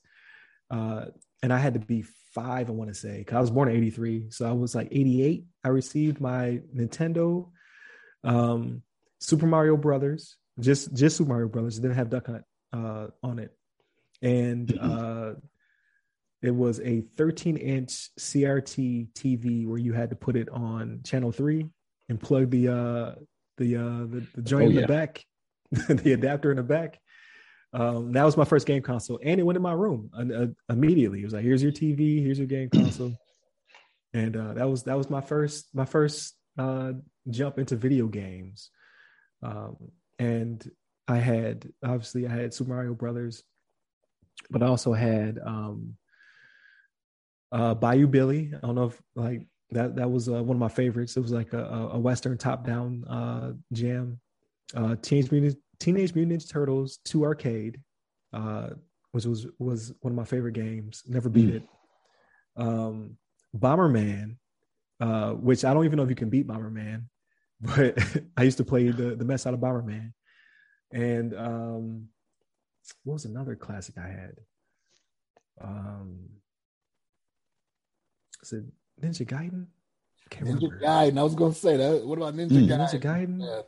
uh, 0.70 1.07
and 1.43 1.53
I 1.53 1.59
had 1.59 1.74
to 1.74 1.80
be 1.80 2.05
five. 2.32 2.68
I 2.68 2.72
want 2.72 2.91
to 2.91 2.95
say, 2.95 3.18
because 3.18 3.36
I 3.36 3.41
was 3.41 3.51
born 3.51 3.68
in 3.68 3.76
'83, 3.76 4.30
so 4.30 4.49
I 4.49 4.53
was 4.53 4.76
like 4.76 4.89
'88. 4.93 5.45
I 5.64 5.68
received 5.68 6.20
my 6.20 6.61
Nintendo, 6.74 7.51
um, 8.22 8.82
Super 9.18 9.47
Mario 9.47 9.76
Brothers, 9.76 10.36
just 10.61 10.95
just 10.95 11.16
Super 11.16 11.30
Mario 11.30 11.49
Brothers. 11.49 11.78
It 11.78 11.82
didn't 11.82 11.97
have 11.97 12.11
Duck 12.11 12.26
Hunt 12.26 12.45
uh, 12.72 13.08
on 13.22 13.38
it, 13.38 13.56
and 14.22 14.76
uh, 14.80 15.34
it 16.42 16.54
was 16.54 16.80
a 16.80 17.00
13 17.16 17.56
inch 17.56 18.10
CRT 18.18 19.08
TV 19.12 19.66
where 19.66 19.78
you 19.78 19.92
had 19.92 20.10
to 20.10 20.16
put 20.16 20.36
it 20.36 20.48
on 20.50 21.00
channel 21.04 21.32
three 21.32 21.66
and 22.08 22.20
plug 22.20 22.50
the 22.50 22.68
uh, 22.68 23.14
the 23.56 23.76
uh, 23.76 24.06
the, 24.06 24.26
the 24.34 24.42
joint 24.42 24.66
Oh, 24.66 24.68
in 24.70 24.74
yeah. 24.74 24.80
the 24.82 24.86
back, 24.86 25.24
the 25.88 26.12
adapter 26.12 26.50
in 26.50 26.56
the 26.56 26.62
back. 26.62 27.00
Um, 27.72 28.12
that 28.12 28.24
was 28.24 28.36
my 28.36 28.44
first 28.44 28.66
game 28.66 28.82
console, 28.82 29.20
and 29.22 29.38
it 29.38 29.42
went 29.42 29.56
in 29.56 29.62
my 29.62 29.72
room 29.72 30.10
uh, 30.16 30.42
uh, 30.42 30.46
immediately. 30.70 31.20
It 31.20 31.24
was 31.24 31.34
like, 31.34 31.44
"Here's 31.44 31.62
your 31.62 31.72
TV, 31.72 32.22
here's 32.22 32.38
your 32.38 32.46
game 32.46 32.70
console," 32.70 33.14
and 34.14 34.36
uh, 34.36 34.54
that 34.54 34.68
was 34.68 34.84
that 34.84 34.96
was 34.96 35.10
my 35.10 35.20
first 35.20 35.68
my 35.74 35.84
first 35.84 36.34
uh, 36.56 36.92
jump 37.28 37.58
into 37.58 37.76
video 37.76 38.06
games. 38.06 38.70
Um, 39.42 39.76
and 40.18 40.68
I 41.09 41.16
had 41.16 41.66
obviously 41.82 42.26
I 42.26 42.30
had 42.30 42.52
Super 42.54 42.70
Mario 42.70 42.94
Brothers, 42.94 43.42
but 44.50 44.62
I 44.62 44.66
also 44.66 44.92
had 44.92 45.38
um, 45.44 45.96
uh, 47.50 47.74
Bayou 47.74 48.06
Billy. 48.06 48.52
I 48.54 48.66
don't 48.66 48.74
know 48.74 48.86
if 48.86 49.02
like 49.16 49.46
that 49.70 49.96
that 49.96 50.11
was 50.11 50.28
uh, 50.28 50.42
one 50.42 50.56
of 50.56 50.61
my 50.61 50.68
favorites. 50.68 51.16
It 51.16 51.20
was 51.20 51.32
like 51.32 51.52
a, 51.54 51.90
a 51.92 51.98
Western 51.98 52.36
top 52.38 52.64
down 52.66 53.04
uh, 53.09 53.52
jam. 53.72 54.20
Uh, 54.76 54.96
Teenage 55.00 55.30
Mutant 55.30 55.56
Teenage 55.80 56.14
Mutant 56.14 56.42
Ninja 56.42 56.50
Turtles 56.50 56.98
2 57.06 57.24
Arcade, 57.24 57.80
uh, 58.34 58.70
which 59.12 59.24
was 59.24 59.46
was 59.59 59.92
one 60.00 60.12
of 60.12 60.16
my 60.16 60.24
favorite 60.24 60.52
games. 60.52 61.02
Never 61.06 61.28
beat 61.30 61.48
Mm. 61.48 61.56
it. 61.56 61.62
Um, 62.56 63.16
Bomberman, 63.56 64.36
uh, 65.00 65.30
which 65.32 65.64
I 65.64 65.72
don't 65.72 65.84
even 65.86 65.96
know 65.96 66.02
if 66.02 66.11
you 66.11 66.16
can 66.16 66.28
beat 66.28 66.46
Bomberman, 66.46 67.04
but 67.62 67.96
I 68.36 68.42
used 68.42 68.59
to 68.59 68.64
play 68.64 68.90
the 68.90 69.16
the 69.16 69.24
mess 69.24 69.46
out 69.46 69.54
of 69.54 69.61
Bomberman. 69.61 70.12
And 70.93 71.34
um, 71.36 72.09
what 73.05 73.14
was 73.14 73.24
another 73.24 73.55
classic 73.57 73.97
I 73.99 74.09
had? 74.09 74.36
Um, 75.61 76.28
is 78.43 78.53
it 78.53 78.64
Ninja 79.03 79.26
Gaiden? 79.26 79.66
I 79.66 80.28
can't 80.34 80.47
Ninja 80.49 80.62
remember. 80.62 80.80
Gaiden. 80.84 81.18
I 81.18 81.22
was 81.22 81.34
gonna 81.34 81.55
say 81.55 81.76
that. 81.76 82.07
What 82.07 82.18
about 82.18 82.34
Ninja 82.34 82.51
Mm. 82.53 82.68
Gaiden? 82.68 82.78
Ninja 82.89 83.01
Gaiden? 83.01 83.41
Yeah. 83.45 83.62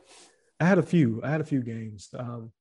I 0.59 0.65
had 0.65 0.77
a 0.77 0.83
few. 0.83 1.21
I 1.23 1.29
had 1.29 1.41
a 1.41 1.45
few 1.45 1.61
games. 1.61 2.09
Um, 2.17 2.51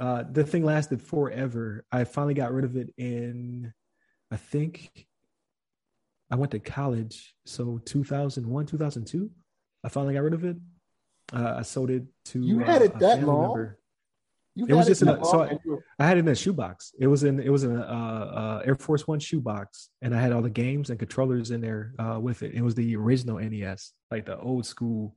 uh, 0.00 0.24
the 0.30 0.44
thing 0.44 0.64
lasted 0.64 1.02
forever. 1.02 1.84
I 1.92 2.04
finally 2.04 2.34
got 2.34 2.52
rid 2.52 2.64
of 2.64 2.76
it 2.76 2.92
in, 2.96 3.72
I 4.30 4.36
think, 4.36 5.06
I 6.30 6.36
went 6.36 6.50
to 6.52 6.58
college. 6.58 7.34
So 7.44 7.78
2001, 7.84 8.66
2002, 8.66 9.30
I 9.84 9.88
finally 9.90 10.14
got 10.14 10.22
rid 10.22 10.32
of 10.34 10.44
it. 10.44 10.56
Uh, 11.32 11.56
I 11.58 11.62
sold 11.62 11.90
it 11.90 12.04
to. 12.26 12.40
You 12.42 12.60
had 12.60 12.82
uh, 12.82 12.84
it 12.86 12.94
a 12.96 12.98
that 12.98 13.22
long? 13.22 13.42
member. 13.48 13.78
You 14.54 14.66
It 14.68 14.74
was 14.74 14.86
just 14.86 15.00
in 15.02 15.08
a, 15.08 15.24
so 15.24 15.40
I, 15.40 15.46
and 15.48 15.60
you 15.64 15.70
were- 15.72 15.84
I 15.98 16.06
had 16.06 16.18
it 16.18 16.20
in 16.20 16.28
a 16.28 16.34
shoebox. 16.34 16.92
It 16.98 17.06
was 17.06 17.24
in 17.24 17.40
it 17.40 17.48
was 17.50 17.64
in 17.64 17.74
a 17.76 17.80
uh, 17.80 17.84
uh, 17.84 18.62
Air 18.66 18.74
Force 18.74 19.06
One 19.08 19.18
shoebox, 19.18 19.88
and 20.02 20.14
I 20.14 20.20
had 20.20 20.32
all 20.32 20.42
the 20.42 20.50
games 20.50 20.90
and 20.90 20.98
controllers 20.98 21.50
in 21.50 21.60
there 21.62 21.94
uh, 21.98 22.18
with 22.20 22.42
it. 22.42 22.52
It 22.54 22.60
was 22.62 22.74
the 22.74 22.94
original 22.96 23.38
NES, 23.38 23.92
like 24.10 24.26
the 24.26 24.38
old 24.38 24.66
school, 24.66 25.16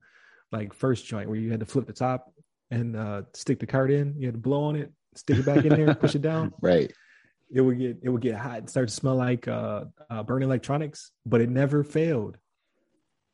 like 0.51 0.73
first 0.73 1.05
joint 1.05 1.27
where 1.29 1.37
you 1.37 1.51
had 1.51 1.59
to 1.59 1.65
flip 1.65 1.85
the 1.85 1.93
top 1.93 2.31
and 2.71 2.95
uh, 2.95 3.23
stick 3.33 3.59
the 3.59 3.65
card 3.67 3.91
in. 3.91 4.15
You 4.17 4.27
had 4.27 4.35
to 4.35 4.39
blow 4.41 4.63
on 4.63 4.75
it, 4.77 4.91
stick 5.15 5.37
it 5.39 5.45
back 5.45 5.65
in 5.65 5.69
there, 5.69 5.93
push 5.95 6.15
it 6.15 6.21
down. 6.21 6.53
Right. 6.61 6.91
It 7.53 7.61
would 7.61 7.77
get 7.77 7.97
it 8.01 8.09
would 8.09 8.21
get 8.21 8.35
hot 8.35 8.57
and 8.59 8.69
start 8.69 8.87
to 8.87 8.93
smell 8.93 9.15
like 9.15 9.47
uh, 9.47 9.83
uh, 10.09 10.23
burning 10.23 10.47
electronics, 10.49 11.11
but 11.25 11.41
it 11.41 11.49
never 11.49 11.83
failed. 11.83 12.37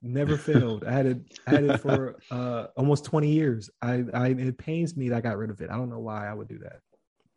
Never 0.01 0.35
failed. 0.37 0.83
I 0.83 0.91
had 0.91 1.05
it. 1.05 1.17
I 1.45 1.51
had 1.51 1.63
it 1.63 1.77
for 1.79 2.17
uh, 2.31 2.67
almost 2.75 3.05
twenty 3.05 3.31
years. 3.31 3.69
I, 3.81 4.03
I 4.13 4.27
it 4.29 4.57
pains 4.57 4.97
me 4.97 5.09
that 5.09 5.17
I 5.17 5.21
got 5.21 5.37
rid 5.37 5.51
of 5.51 5.61
it. 5.61 5.69
I 5.69 5.77
don't 5.77 5.89
know 5.89 5.99
why 5.99 6.27
I 6.27 6.33
would 6.33 6.47
do 6.47 6.59
that 6.59 6.79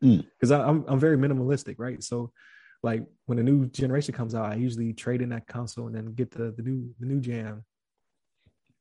Mm. 0.02 0.26
because 0.38 0.50
I'm 0.50 0.84
I'm 0.86 0.98
very 0.98 1.16
minimalistic, 1.16 1.76
right? 1.78 2.02
So, 2.02 2.30
like 2.82 3.04
when 3.26 3.38
a 3.38 3.42
new 3.42 3.66
generation 3.66 4.14
comes 4.14 4.34
out, 4.34 4.50
I 4.50 4.56
usually 4.56 4.92
trade 4.92 5.22
in 5.22 5.30
that 5.30 5.46
console 5.46 5.86
and 5.86 5.94
then 5.94 6.14
get 6.14 6.30
the 6.30 6.52
the 6.52 6.62
new 6.62 6.94
the 7.00 7.06
new 7.06 7.20
jam. 7.20 7.64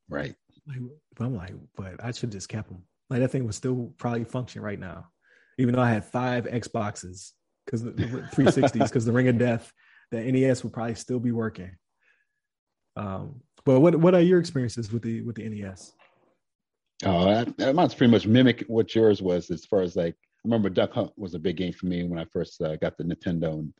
Right. 0.08 0.34
Like, 0.66 0.78
but 1.16 1.24
I'm 1.24 1.36
like, 1.36 1.54
but 1.76 2.02
I 2.04 2.10
should 2.12 2.32
just 2.32 2.48
kept 2.48 2.68
them. 2.68 2.82
Like 3.10 3.20
that 3.20 3.30
thing 3.30 3.44
would 3.44 3.54
still 3.54 3.94
probably 3.98 4.24
function 4.24 4.60
right 4.60 4.78
now, 4.78 5.06
even 5.58 5.74
though 5.74 5.82
I 5.82 5.90
had 5.90 6.04
five 6.04 6.44
Xboxes 6.44 7.32
because 7.64 7.82
the 7.82 7.92
360s 7.92 8.72
because 8.72 9.04
the 9.04 9.12
Ring 9.12 9.28
of 9.28 9.38
Death, 9.38 9.72
the 10.10 10.20
NES 10.20 10.62
would 10.64 10.72
probably 10.72 10.94
still 10.94 11.20
be 11.20 11.32
working. 11.32 11.70
Um, 12.96 13.40
but 13.64 13.80
what 13.80 13.96
what 13.96 14.14
are 14.14 14.20
your 14.20 14.40
experiences 14.40 14.92
with 14.92 15.02
the 15.02 15.22
with 15.22 15.36
the 15.36 15.48
NES? 15.48 15.92
Oh, 17.04 17.24
that, 17.26 17.56
that 17.58 17.74
mine's 17.74 17.94
pretty 17.94 18.10
much 18.10 18.26
mimic 18.26 18.64
what 18.68 18.94
yours 18.94 19.20
was 19.20 19.50
as 19.50 19.64
far 19.64 19.82
as 19.82 19.96
like 19.96 20.14
I 20.14 20.40
remember 20.44 20.68
Duck 20.68 20.92
Hunt 20.92 21.12
was 21.16 21.34
a 21.34 21.38
big 21.38 21.56
game 21.56 21.72
for 21.72 21.86
me 21.86 22.04
when 22.04 22.18
I 22.18 22.24
first 22.26 22.60
uh, 22.62 22.76
got 22.76 22.96
the 22.96 23.04
Nintendo 23.04 23.58
and 23.58 23.72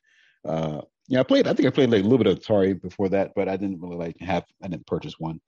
uh 0.47 0.81
yeah, 1.09 1.21
I 1.21 1.23
played 1.23 1.47
I 1.47 1.53
think 1.53 1.67
I 1.67 1.71
played 1.71 1.91
like 1.91 2.01
a 2.01 2.07
little 2.07 2.19
bit 2.19 2.27
of 2.27 2.41
Atari 2.41 2.81
before 2.81 3.09
that, 3.11 3.33
but 3.37 3.49
I 3.49 3.57
didn't 3.57 3.81
really 3.81 3.97
like 3.97 4.19
have 4.21 4.45
I 4.63 4.69
didn't 4.69 4.87
purchase 4.87 5.19
one. 5.19 5.41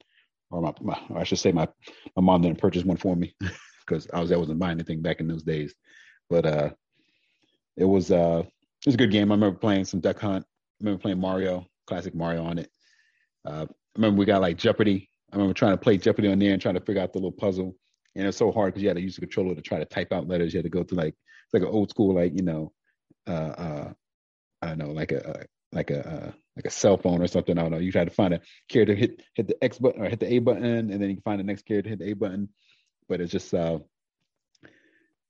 Or 0.50 0.60
my, 0.60 0.72
my 0.80 0.98
or 1.10 1.18
I 1.18 1.24
should 1.24 1.38
say 1.38 1.52
my 1.52 1.66
my 2.14 2.22
mom 2.22 2.42
didn't 2.42 2.60
purchase 2.60 2.84
one 2.84 2.96
for 2.96 3.16
me 3.16 3.34
because 3.86 4.06
I 4.12 4.20
was 4.20 4.32
I 4.32 4.36
wasn't 4.36 4.58
buying 4.58 4.76
anything 4.76 5.02
back 5.02 5.20
in 5.20 5.28
those 5.28 5.42
days. 5.42 5.74
But 6.28 6.46
uh 6.46 6.70
it 7.76 7.84
was 7.84 8.10
uh 8.10 8.42
it 8.44 8.86
was 8.86 8.94
a 8.94 8.98
good 8.98 9.10
game. 9.10 9.32
I 9.32 9.34
remember 9.34 9.58
playing 9.58 9.86
some 9.86 10.00
Duck 10.00 10.20
Hunt. 10.20 10.44
I 10.44 10.84
remember 10.84 11.00
playing 11.00 11.20
Mario, 11.20 11.66
classic 11.86 12.14
Mario 12.14 12.44
on 12.44 12.58
it. 12.58 12.70
Uh 13.44 13.66
remember 13.96 14.18
we 14.18 14.26
got 14.26 14.40
like 14.40 14.56
Jeopardy. 14.56 15.08
I 15.32 15.36
remember 15.36 15.54
trying 15.54 15.72
to 15.72 15.78
play 15.78 15.98
Jeopardy 15.98 16.28
on 16.28 16.38
there 16.38 16.52
and 16.52 16.62
trying 16.62 16.74
to 16.74 16.80
figure 16.80 17.02
out 17.02 17.12
the 17.12 17.18
little 17.18 17.32
puzzle. 17.32 17.76
And 18.14 18.26
it's 18.26 18.38
so 18.38 18.52
hard 18.52 18.72
because 18.72 18.82
you 18.82 18.88
had 18.88 18.96
to 18.96 19.02
use 19.02 19.16
the 19.16 19.20
controller 19.20 19.54
to 19.54 19.60
try 19.60 19.78
to 19.78 19.84
type 19.84 20.12
out 20.12 20.28
letters. 20.28 20.52
You 20.52 20.58
had 20.58 20.64
to 20.64 20.70
go 20.70 20.82
through 20.82 20.98
like 20.98 21.14
it's 21.14 21.54
like 21.54 21.62
an 21.62 21.68
old 21.68 21.90
school, 21.90 22.14
like 22.14 22.32
you 22.34 22.42
know, 22.42 22.72
uh, 23.26 23.30
uh, 23.30 23.92
I 24.62 24.66
don't 24.68 24.78
know, 24.78 24.90
like 24.92 25.12
a 25.12 25.28
uh, 25.28 25.42
like 25.72 25.90
a 25.90 26.08
uh, 26.08 26.32
like 26.56 26.64
a 26.64 26.70
cell 26.70 26.96
phone 26.96 27.20
or 27.22 27.26
something. 27.26 27.58
I 27.58 27.62
don't 27.62 27.70
know. 27.70 27.78
You 27.78 27.92
try 27.92 28.04
to 28.04 28.10
find 28.10 28.34
a 28.34 28.40
character, 28.68 28.94
hit 28.94 29.22
hit 29.34 29.48
the 29.48 29.62
X 29.62 29.78
button 29.78 30.02
or 30.02 30.08
hit 30.08 30.20
the 30.20 30.32
A 30.32 30.38
button, 30.38 30.64
and 30.64 30.90
then 30.90 31.02
you 31.02 31.16
can 31.16 31.22
find 31.22 31.40
the 31.40 31.44
next 31.44 31.66
character, 31.66 31.90
hit 31.90 31.98
the 31.98 32.10
A 32.10 32.12
button. 32.14 32.48
But 33.08 33.20
it's 33.20 33.32
just 33.32 33.52
uh, 33.52 33.80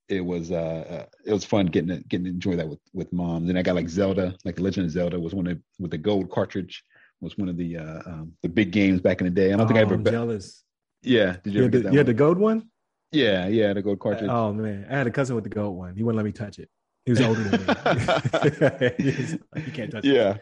it 0.07 0.21
was 0.21 0.51
uh, 0.51 0.55
uh 0.55 1.05
it 1.25 1.33
was 1.33 1.43
fun 1.43 1.65
getting 1.65 1.89
to, 1.89 2.03
getting 2.03 2.25
to 2.25 2.31
enjoy 2.31 2.55
that 2.55 2.69
with 2.69 2.79
with 2.93 3.11
mom. 3.11 3.45
Then 3.45 3.57
I 3.57 3.61
got 3.61 3.75
like 3.75 3.89
Zelda, 3.89 4.35
like 4.45 4.55
the 4.55 4.63
Legend 4.63 4.85
of 4.85 4.91
Zelda 4.91 5.19
was 5.19 5.35
one 5.35 5.47
of 5.47 5.59
with 5.79 5.91
the 5.91 5.97
gold 5.97 6.31
cartridge 6.31 6.83
was 7.21 7.37
one 7.37 7.49
of 7.49 7.57
the 7.57 7.77
uh 7.77 8.01
um, 8.05 8.33
the 8.43 8.49
big 8.49 8.71
games 8.71 9.01
back 9.01 9.21
in 9.21 9.25
the 9.25 9.31
day. 9.31 9.53
I 9.53 9.57
don't 9.57 9.67
think 9.67 9.77
I 9.77 9.81
Oh, 9.81 9.85
ever. 9.85 9.95
I'm 9.95 10.03
be- 10.03 10.11
jealous. 10.11 10.63
yeah, 11.01 11.37
did 11.43 11.53
you 11.53 11.59
You 11.61 11.65
ever 11.67 11.77
had, 11.77 11.85
the, 11.85 11.91
you 11.91 11.97
had 11.97 12.07
the 12.07 12.13
gold 12.13 12.37
one? 12.37 12.69
Yeah, 13.11 13.47
yeah, 13.47 13.73
the 13.73 13.81
gold 13.81 13.99
cartridge. 13.99 14.29
Oh 14.29 14.51
man, 14.53 14.85
I 14.89 14.97
had 14.97 15.07
a 15.07 15.11
cousin 15.11 15.35
with 15.35 15.43
the 15.43 15.49
gold 15.49 15.77
one. 15.77 15.95
He 15.95 16.03
wouldn't 16.03 16.17
let 16.17 16.25
me 16.25 16.31
touch 16.31 16.59
it. 16.59 16.69
He 17.05 17.11
was 17.11 17.21
older 17.21 17.41
than 17.43 17.51
me. 17.65 17.73
Like, 19.53 19.65
you 19.65 19.71
can't 19.71 19.91
touch 19.91 20.05
it. 20.05 20.13
yeah 20.15 20.37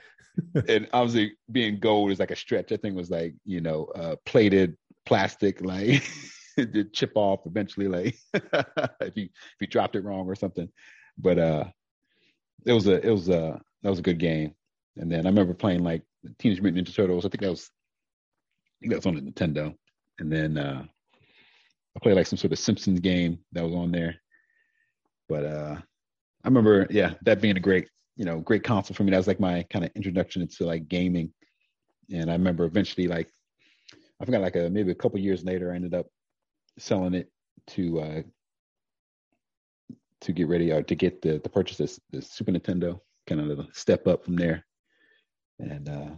and 0.68 0.86
obviously 0.92 1.32
being 1.50 1.80
gold 1.80 2.12
is 2.12 2.20
like 2.20 2.30
a 2.32 2.36
stretch 2.36 2.68
that 2.68 2.82
thing 2.82 2.94
was 2.94 3.10
like 3.10 3.34
you 3.46 3.62
know 3.62 3.86
uh 3.96 4.18
plated 4.26 4.76
plastic 5.06 5.62
like 5.62 6.04
it 6.58 6.74
did 6.74 6.92
chip 6.94 7.14
off 7.16 7.40
eventually 7.46 7.88
like 7.88 8.18
if 8.34 9.16
you 9.16 9.24
if 9.26 9.62
you 9.62 9.68
dropped 9.68 9.96
it 9.96 10.02
wrong 10.04 10.26
or 10.28 10.36
something 10.36 10.68
but 11.18 11.40
uh 11.40 11.64
it 12.66 12.74
was 12.74 12.86
a 12.88 12.96
it 13.08 13.12
was 13.12 13.30
a 13.30 13.62
that 13.82 13.90
was 13.90 14.00
a 14.00 14.02
good 14.02 14.18
game 14.20 14.54
and 14.98 15.10
then 15.10 15.26
i 15.26 15.30
remember 15.30 15.54
playing 15.54 15.84
like 15.86 16.02
teenage 16.40 16.62
mutant 16.62 16.88
ninja 16.88 16.96
turtles 16.96 17.26
i 17.26 17.30
think 17.30 17.42
that 17.42 17.50
was 17.50 17.70
i 17.70 18.76
think 18.82 18.92
that 18.92 18.98
was 18.98 19.06
on 19.06 19.16
the 19.16 19.22
nintendo 19.22 19.74
and 20.20 20.32
then 20.32 20.58
uh 20.58 20.84
i 21.96 22.00
played 22.02 22.16
like 22.16 22.28
some 22.28 22.38
sort 22.38 22.54
of 22.54 22.60
simpsons 22.60 23.00
game 23.00 23.40
that 23.52 23.64
was 23.64 23.74
on 23.74 23.92
there 23.92 24.16
but 25.30 25.46
uh 25.46 25.76
i 26.44 26.48
remember 26.48 26.88
yeah 26.90 27.14
that 27.24 27.42
being 27.42 27.58
a 27.58 27.60
great 27.60 27.88
you 28.16 28.26
know, 28.26 28.40
great 28.40 28.64
console 28.64 28.96
for 28.96 29.04
me. 29.04 29.12
That 29.12 29.18
was 29.18 29.28
like 29.28 29.40
my 29.40 29.64
kind 29.70 29.86
of 29.86 29.92
introduction 29.96 30.42
into 30.42 30.66
like 30.66 30.88
gaming. 30.88 31.34
And 32.12 32.30
I 32.30 32.34
remember 32.34 32.66
eventually, 32.66 33.08
like, 33.08 33.30
I 34.22 34.26
forgot, 34.26 34.42
like 34.42 34.56
a 34.56 34.70
maybe 34.70 34.92
a 34.92 34.96
couple 34.96 35.20
years 35.20 35.44
later, 35.44 35.72
I 35.72 35.76
ended 35.76 35.94
up 35.94 36.08
selling 36.78 37.14
it 37.14 37.30
to 37.68 38.00
uh 38.00 38.22
to 40.22 40.32
get 40.32 40.48
ready 40.48 40.72
or 40.72 40.84
to 40.84 40.96
get 40.96 41.22
the 41.22 41.40
to 41.40 41.50
purchase 41.50 41.78
this 41.78 42.00
the 42.12 42.22
Super 42.22 42.52
Nintendo, 42.52 43.00
kind 43.28 43.42
of 43.42 43.60
a 43.60 43.68
step 43.74 44.08
up 44.08 44.24
from 44.24 44.36
there. 44.36 44.65
And 45.60 45.90
uh 45.90 46.10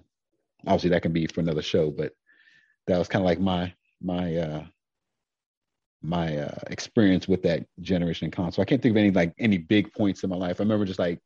obviously 0.65 0.89
that 0.91 1.01
can 1.01 1.13
be 1.13 1.27
for 1.27 1.41
another 1.41 1.61
show, 1.61 1.91
but 1.91 2.13
that 2.87 2.97
was 2.97 3.07
kind 3.07 3.23
of 3.23 3.25
like 3.25 3.39
my 3.39 3.73
my 4.01 4.35
uh 4.35 4.63
my 6.01 6.37
uh 6.37 6.59
experience 6.67 7.27
with 7.27 7.43
that 7.43 7.65
generation 7.81 8.31
console. 8.31 8.61
I 8.61 8.65
can't 8.65 8.81
think 8.81 8.93
of 8.93 8.97
any 8.97 9.11
like 9.11 9.33
any 9.39 9.57
big 9.57 9.93
points 9.93 10.23
in 10.23 10.29
my 10.29 10.35
life. 10.35 10.59
I 10.59 10.63
remember 10.63 10.85
just 10.85 10.99
like 10.99 11.19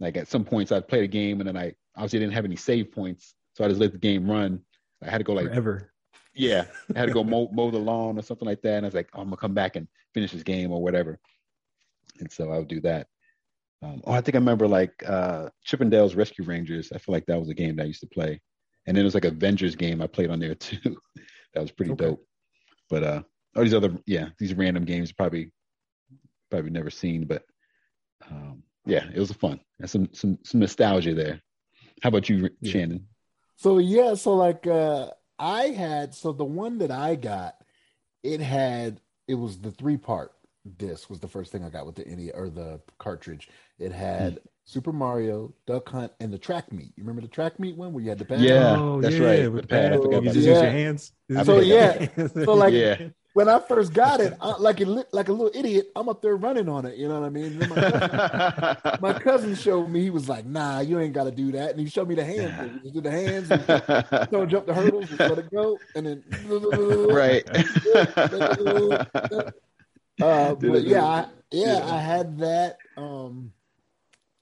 like 0.00 0.16
at 0.16 0.28
some 0.28 0.44
points 0.44 0.72
I'd 0.72 0.88
play 0.88 1.00
the 1.00 1.08
game 1.08 1.40
and 1.40 1.48
then 1.48 1.56
I 1.56 1.74
obviously 1.96 2.18
didn't 2.18 2.34
have 2.34 2.44
any 2.44 2.56
save 2.56 2.92
points, 2.92 3.34
so 3.54 3.64
I 3.64 3.68
just 3.68 3.80
let 3.80 3.92
the 3.92 3.98
game 3.98 4.30
run. 4.30 4.60
I 5.02 5.10
had 5.10 5.18
to 5.18 5.24
go 5.24 5.34
like 5.34 5.48
ever. 5.48 5.92
yeah, 6.34 6.64
I 6.94 6.98
had 6.98 7.06
to 7.06 7.12
go 7.12 7.24
mow, 7.24 7.48
mow 7.52 7.70
the 7.70 7.78
lawn 7.78 8.18
or 8.18 8.22
something 8.22 8.46
like 8.46 8.62
that, 8.62 8.76
and 8.76 8.86
I 8.86 8.88
was 8.88 8.94
like, 8.94 9.08
oh, 9.14 9.20
I'm 9.20 9.26
gonna 9.26 9.36
come 9.36 9.54
back 9.54 9.76
and 9.76 9.86
finish 10.12 10.32
this 10.32 10.42
game 10.42 10.72
or 10.72 10.82
whatever. 10.82 11.18
And 12.20 12.30
so 12.30 12.50
I 12.50 12.58
would 12.58 12.68
do 12.68 12.80
that. 12.82 13.08
Um, 13.82 14.00
oh, 14.04 14.12
I 14.12 14.20
think 14.20 14.34
I 14.34 14.38
remember 14.38 14.66
like 14.66 14.92
uh, 15.06 15.50
Chippendales 15.66 16.16
Rescue 16.16 16.44
Rangers. 16.44 16.90
I 16.94 16.98
feel 16.98 17.12
like 17.14 17.26
that 17.26 17.38
was 17.38 17.48
a 17.50 17.54
game 17.54 17.76
that 17.76 17.82
I 17.82 17.86
used 17.86 18.00
to 18.00 18.06
play, 18.06 18.40
and 18.86 18.96
then 18.96 19.02
it 19.02 19.04
was 19.04 19.14
like 19.14 19.24
Avengers 19.24 19.76
game 19.76 20.00
I 20.00 20.06
played 20.06 20.30
on 20.30 20.40
there 20.40 20.54
too. 20.54 20.96
that 21.54 21.60
was 21.60 21.70
pretty 21.70 21.92
Okay. 21.92 22.06
dope. 22.06 22.24
But 22.90 23.02
uh, 23.02 23.22
all 23.56 23.62
these 23.62 23.74
other 23.74 23.96
yeah, 24.06 24.28
these 24.38 24.54
random 24.54 24.84
games 24.84 25.12
probably 25.12 25.52
probably 26.50 26.70
never 26.70 26.90
seen, 26.90 27.26
but 27.26 27.42
um, 28.30 28.62
yeah, 28.86 29.04
it 29.14 29.18
was 29.18 29.32
fun. 29.32 29.60
And 29.80 29.90
some 29.90 30.08
some 30.12 30.38
some 30.44 30.60
nostalgia 30.60 31.14
there. 31.14 31.40
How 32.02 32.08
about 32.08 32.28
you, 32.28 32.50
Yeah. 32.60 32.72
Shannon? 32.72 33.06
So 33.56 33.78
yeah, 33.78 34.14
so 34.14 34.34
like 34.34 34.66
uh 34.66 35.10
I 35.38 35.64
had 35.68 36.14
so 36.14 36.32
the 36.32 36.44
one 36.44 36.78
that 36.78 36.90
I 36.90 37.16
got, 37.16 37.54
it 38.22 38.40
had 38.40 39.00
it 39.28 39.34
was 39.34 39.58
the 39.58 39.70
three 39.70 39.96
part 39.96 40.32
disc 40.76 41.10
was 41.10 41.20
the 41.20 41.28
first 41.28 41.52
thing 41.52 41.64
I 41.64 41.68
got 41.68 41.86
with 41.86 41.94
the 41.96 42.04
NE 42.04 42.30
or 42.32 42.48
the 42.50 42.80
cartridge. 42.98 43.48
It 43.78 43.92
had 43.92 44.36
mm. 44.36 44.38
Super 44.64 44.92
Mario, 44.92 45.52
Duck 45.66 45.88
Hunt, 45.90 46.12
and 46.20 46.32
the 46.32 46.38
track 46.38 46.72
meet. 46.72 46.92
You 46.96 47.02
remember 47.04 47.20
the 47.22 47.28
track 47.28 47.60
meet 47.60 47.76
one 47.76 47.92
where 47.92 48.02
you 48.02 48.08
had 48.08 48.18
the 48.18 48.24
pad? 48.24 48.40
Yeah, 48.40 48.76
oh, 48.78 49.00
that's 49.00 49.16
yeah, 49.16 49.26
right. 49.26 49.52
With 49.52 49.54
The 49.54 49.60
the 49.62 49.68
pad, 49.68 49.92
I 49.92 49.96
pad. 49.96 50.02
forgot 50.02 50.22
You 50.24 50.30
just 50.30 50.34
that. 50.34 50.40
use 50.40 50.46
Yeah. 50.56 50.62
your 50.62 50.70
hands. 50.70 51.12
I 51.36 51.42
So, 51.44 51.60
yeah. 51.60 52.06
So, 52.44 52.54
like, 52.54 52.72
Yeah. 52.72 53.08
When 53.34 53.48
I 53.48 53.58
first 53.58 53.92
got 53.92 54.20
it, 54.20 54.32
I, 54.40 54.56
like 54.58 54.80
a 54.80 54.84
li- 54.84 55.02
like 55.10 55.28
a 55.28 55.32
little 55.32 55.50
idiot, 55.58 55.90
I'm 55.96 56.08
up 56.08 56.22
there 56.22 56.36
running 56.36 56.68
on 56.68 56.86
it. 56.86 56.96
You 56.96 57.08
know 57.08 57.18
what 57.18 57.26
I 57.26 57.30
mean? 57.30 57.58
My, 57.58 57.66
cousin, 57.74 58.98
my 59.02 59.12
cousin 59.14 59.54
showed 59.56 59.88
me. 59.90 60.02
He 60.02 60.10
was 60.10 60.28
like, 60.28 60.46
"Nah, 60.46 60.78
you 60.80 61.00
ain't 61.00 61.14
got 61.14 61.24
to 61.24 61.32
do 61.32 61.50
that." 61.50 61.70
And 61.70 61.80
he 61.80 61.88
showed 61.88 62.08
me 62.08 62.14
the 62.14 62.24
hands. 62.24 62.56
thing. 62.56 62.80
Just 62.84 62.94
do 62.94 63.00
the 63.00 63.10
hands. 63.10 63.50
And 63.50 64.30
don't 64.30 64.48
jump 64.48 64.66
the 64.66 64.74
hurdles. 64.74 65.08
Just 65.08 65.18
let 65.18 65.36
it 65.36 65.50
go, 65.50 65.76
and 65.96 66.06
then 66.06 66.22
right. 67.10 67.44
Uh, 70.20 70.54
but 70.60 70.84
yeah, 70.84 71.04
I, 71.04 71.26
yeah, 71.50 71.80
I 71.84 71.98
had 71.98 72.38
that. 72.38 72.78
Um, 72.96 73.52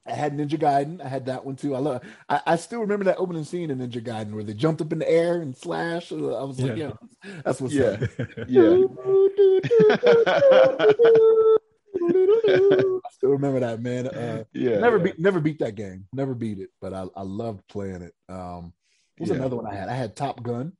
I 0.06 0.12
had 0.14 0.36
Ninja 0.36 0.58
Gaiden. 0.58 1.00
I 1.00 1.08
had 1.08 1.26
that 1.26 1.44
one 1.44 1.54
too. 1.56 1.76
I 1.76 1.78
love. 1.78 2.02
I, 2.28 2.40
I 2.46 2.56
still 2.56 2.80
remember 2.80 3.04
that 3.04 3.18
opening 3.18 3.44
scene 3.44 3.70
in 3.70 3.78
Ninja 3.78 4.02
Gaiden 4.04 4.32
where 4.32 4.42
they 4.42 4.54
jumped 4.54 4.80
up 4.80 4.92
in 4.92 4.98
the 4.98 5.08
air 5.08 5.40
and 5.40 5.56
slash. 5.56 6.10
I 6.10 6.16
was 6.16 6.60
like, 6.60 6.76
Yeah. 6.76 6.92
yeah, 7.24 7.40
that's 7.44 7.60
what's 7.60 7.74
Yeah. 7.74 7.84
up. 7.84 8.00
yeah. 8.48 8.84
I 12.04 13.00
still 13.12 13.30
remember 13.30 13.60
that 13.60 13.80
man. 13.80 14.06
Uh, 14.08 14.44
yeah. 14.52 14.78
never 14.78 14.98
beat, 14.98 15.18
never 15.18 15.40
beat 15.40 15.58
that 15.60 15.74
game. 15.74 16.06
Never 16.12 16.34
beat 16.34 16.58
it, 16.58 16.70
but 16.80 16.92
I, 16.92 17.06
I 17.16 17.22
loved 17.22 17.66
playing 17.68 18.02
it. 18.02 18.14
Um, 18.28 18.72
what 19.16 19.20
was 19.20 19.28
Yeah. 19.30 19.36
another 19.36 19.56
one 19.56 19.66
I 19.66 19.74
had? 19.74 19.88
I 19.88 19.94
had 19.94 20.16
Top 20.16 20.42
Gun. 20.42 20.72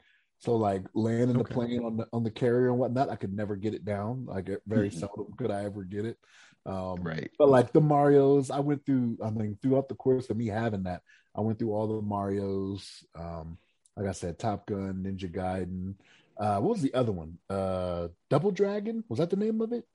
So 0.43 0.57
like 0.57 0.82
landing 0.93 1.38
the 1.38 1.45
plane 1.45 1.84
on 1.84 1.97
the 1.97 2.09
on 2.12 2.24
the 2.24 2.30
carrier 2.30 2.68
and 2.68 2.78
whatnot, 2.78 3.09
I 3.11 3.14
could 3.16 3.32
never 3.32 3.55
get 3.55 3.74
it 3.74 3.84
down. 3.84 4.26
Like 4.26 4.49
it- 4.49 4.62
very 4.66 4.90
Mhm. 4.90 4.95
seldom 4.99 5.32
could 5.38 5.53
I 5.53 5.64
ever 5.64 5.84
get 5.84 6.05
it. 6.05 6.18
Um, 6.66 7.01
Right. 7.03 7.30
but 7.38 7.49
like 7.49 7.72
the 7.72 7.80
Mario's, 7.80 8.51
I 8.51 8.59
went 8.59 8.84
through. 8.84 9.18
I 9.22 9.30
mean, 9.30 9.57
throughout 9.62 9.88
the 9.88 9.95
course 9.95 10.30
of 10.30 10.36
me 10.36 10.49
having 10.49 10.82
that, 10.84 11.03
I 11.34 11.40
went 11.43 11.59
through 11.61 11.72
all 11.72 11.86
the 11.86 12.03
Mario's. 12.03 13.05
Um, 13.14 13.57
like 13.97 14.07
I 14.07 14.12
said, 14.12 14.38
Top 14.38 14.66
Gun, 14.66 15.05
Ninja 15.05 15.30
Gaiden. 15.32 15.95
Uh, 16.36 16.61
what 16.61 16.70
was 16.70 16.82
the 16.82 16.95
other 16.95 17.12
one? 17.12 17.38
Uh, 17.49 18.09
Double 18.28 18.51
Dragon. 18.51 19.05
Was 19.09 19.18
that 19.20 19.30
the 19.30 19.36
name 19.36 19.61
of 19.61 19.72
it? 19.72 19.86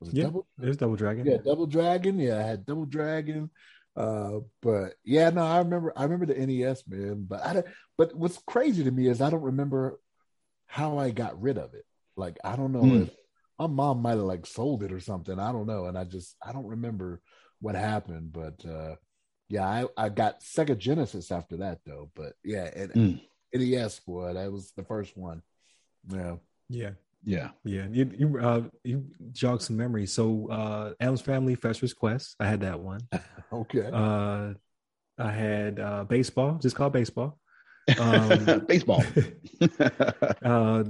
Was 0.00 0.10
it 0.10 0.14
Yeah, 0.16 0.24
Double? 0.24 0.46
there's 0.56 0.76
Double 0.76 0.94
Dragon. 0.96 1.26
Yeah, 1.26 1.38
Double 1.38 1.66
Dragon. 1.66 2.18
Yeah, 2.20 2.38
I 2.38 2.42
had 2.42 2.64
Double 2.66 2.86
Dragon. 2.86 3.50
Uh, 3.98 4.40
but 4.62 4.94
yeah, 5.04 5.30
no, 5.30 5.42
I 5.44 5.58
remember. 5.58 5.92
I 5.96 6.04
remember 6.04 6.26
the 6.26 6.38
NES, 6.38 6.84
man. 6.86 7.26
But 7.28 7.44
I, 7.44 7.52
don't- 7.54 7.66
but 7.96 8.14
what's 8.14 8.38
crazy 8.46 8.84
to 8.84 8.90
me 8.92 9.08
is 9.08 9.20
I 9.20 9.30
don't 9.30 9.42
remember 9.42 10.00
how 10.66 10.98
I 10.98 11.10
got 11.10 11.40
rid 11.40 11.58
of 11.58 11.74
it. 11.74 11.84
Like 12.16 12.38
I 12.44 12.56
don't 12.56 12.72
know 12.72 12.94
Hmm. 12.94 13.02
if 13.02 13.10
my 13.58 13.66
mom 13.66 14.02
might 14.02 14.12
have 14.12 14.20
like 14.20 14.46
sold 14.46 14.84
it 14.84 14.92
or 14.92 15.00
something. 15.00 15.38
I 15.38 15.50
don't 15.52 15.66
know, 15.66 15.86
and 15.86 15.98
I 15.98 16.04
just 16.04 16.36
I 16.42 16.52
don't 16.52 16.66
remember 16.66 17.20
what 17.60 17.74
happened. 17.74 18.32
But 18.32 18.64
uh, 18.64 18.96
yeah, 19.48 19.66
I 19.66 19.86
I 19.96 20.08
got 20.10 20.42
Sega 20.42 20.78
Genesis 20.78 21.32
after 21.32 21.56
that 21.58 21.80
though. 21.84 22.10
But 22.14 22.34
yeah, 22.44 22.70
and 22.76 22.92
Hmm. 22.92 23.14
NES 23.54 24.00
boy, 24.00 24.34
that 24.34 24.52
was 24.52 24.72
the 24.76 24.84
first 24.84 25.16
one. 25.16 25.42
Yeah. 26.08 26.36
yeah, 26.68 26.90
Yeah. 27.24 27.50
yeah. 27.64 27.86
You 27.90 28.10
you 28.16 28.38
uh, 28.38 28.62
you 28.84 29.04
jogged 29.32 29.62
some 29.62 29.76
memories. 29.76 30.12
So 30.12 30.48
uh, 30.50 30.92
Addams 31.00 31.20
Family, 31.20 31.54
Fester's 31.56 31.92
Quest. 31.94 32.36
I 32.40 32.46
had 32.46 32.60
that 32.62 32.80
one. 32.80 33.00
Okay. 33.50 33.88
Uh, 33.90 34.52
I 35.18 35.30
had 35.32 35.80
uh, 35.80 36.04
baseball, 36.04 36.58
just 36.60 36.76
called 36.76 36.92
baseball. 36.92 37.38
Um, 37.98 38.66
Baseball. 38.68 39.02
Uh, 40.44 40.84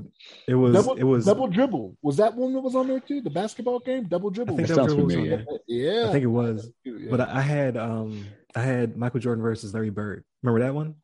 it 0.48 0.54
was 0.56 0.74
double, 0.74 0.94
it 0.96 1.04
was 1.04 1.24
double 1.24 1.46
dribble. 1.46 1.96
Was 2.02 2.16
that 2.16 2.34
one 2.34 2.52
that 2.54 2.60
was 2.60 2.74
on 2.74 2.88
there 2.88 2.98
too? 3.00 3.20
The 3.20 3.30
basketball 3.30 3.78
game, 3.78 4.04
double 4.08 4.30
dribble. 4.30 4.54
I 4.54 4.64
dribble. 4.64 4.66
think 4.66 4.68
That 4.68 4.74
Double 4.74 4.94
Dribble 4.96 5.04
was 5.06 5.14
on 5.14 5.20
familiar. 5.22 5.44
there. 5.46 5.58
yeah, 5.68 6.08
I 6.08 6.12
think 6.12 6.24
it 6.24 6.26
was. 6.26 6.68
Yeah. 6.84 7.06
But 7.10 7.20
I, 7.20 7.36
I 7.36 7.40
had 7.40 7.76
um 7.76 8.26
I 8.56 8.62
had 8.62 8.96
Michael 8.96 9.20
Jordan 9.20 9.42
versus 9.42 9.72
Larry 9.72 9.90
Bird. 9.90 10.24
Remember 10.42 10.64
that 10.66 10.74
one? 10.74 10.96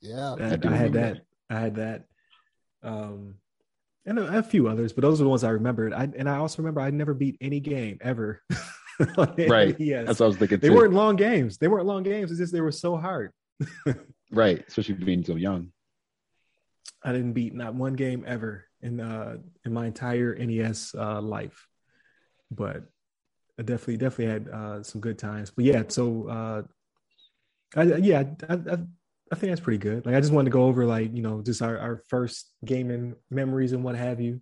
yeah, 0.00 0.32
I, 0.34 0.36
do 0.36 0.42
I 0.42 0.48
had 0.48 0.64
remember 0.64 0.98
that. 1.00 1.20
I 1.48 1.60
had 1.60 1.74
that. 1.76 2.04
Um, 2.82 3.36
and 4.06 4.18
a, 4.18 4.38
a 4.38 4.42
few 4.42 4.68
others, 4.68 4.92
but 4.92 5.02
those 5.02 5.20
are 5.20 5.24
the 5.24 5.30
ones 5.30 5.44
I 5.44 5.50
remembered. 5.50 5.92
I 5.92 6.08
and 6.16 6.28
I 6.28 6.36
also 6.36 6.62
remember 6.62 6.80
I 6.80 6.90
never 6.90 7.14
beat 7.14 7.36
any 7.40 7.60
game 7.60 7.98
ever. 8.00 8.42
Right. 9.38 9.76
Yes. 9.78 10.06
That's 10.06 10.20
what 10.20 10.26
I 10.26 10.28
was 10.28 10.36
thinking 10.36 10.58
they 10.58 10.68
too. 10.68 10.74
weren't 10.74 10.92
long 10.92 11.16
games. 11.16 11.56
They 11.56 11.68
weren't 11.68 11.86
long 11.86 12.02
games. 12.02 12.30
It's 12.30 12.38
just 12.38 12.52
they 12.52 12.60
were 12.60 12.72
so 12.72 12.96
hard. 12.96 13.32
right, 14.30 14.62
especially 14.68 14.94
being 14.94 15.24
so 15.24 15.36
young. 15.36 15.72
I 17.02 17.12
didn't 17.12 17.32
beat 17.32 17.54
not 17.54 17.74
one 17.74 17.94
game 17.94 18.24
ever 18.26 18.66
in 18.82 19.00
uh 19.00 19.38
in 19.64 19.72
my 19.72 19.86
entire 19.86 20.34
NES 20.34 20.94
uh 20.94 21.20
life. 21.20 21.66
But 22.50 22.84
I 23.58 23.62
definitely 23.62 23.96
definitely 23.96 24.32
had 24.32 24.48
uh 24.48 24.82
some 24.82 25.00
good 25.00 25.18
times. 25.18 25.50
But 25.50 25.64
yeah, 25.64 25.84
so 25.88 26.28
uh 26.28 26.62
I 27.74 27.82
yeah, 27.96 28.24
I, 28.48 28.54
I 28.54 28.78
I 29.32 29.36
think 29.36 29.50
that's 29.50 29.60
pretty 29.60 29.78
good. 29.78 30.04
Like 30.06 30.14
I 30.14 30.20
just 30.20 30.32
wanted 30.32 30.50
to 30.50 30.54
go 30.54 30.64
over 30.64 30.84
like, 30.84 31.14
you 31.14 31.22
know, 31.22 31.40
just 31.42 31.62
our, 31.62 31.78
our 31.78 32.02
first 32.08 32.50
gaming 32.64 33.14
memories 33.30 33.72
and 33.72 33.84
what 33.84 33.94
have 33.94 34.20
you. 34.20 34.40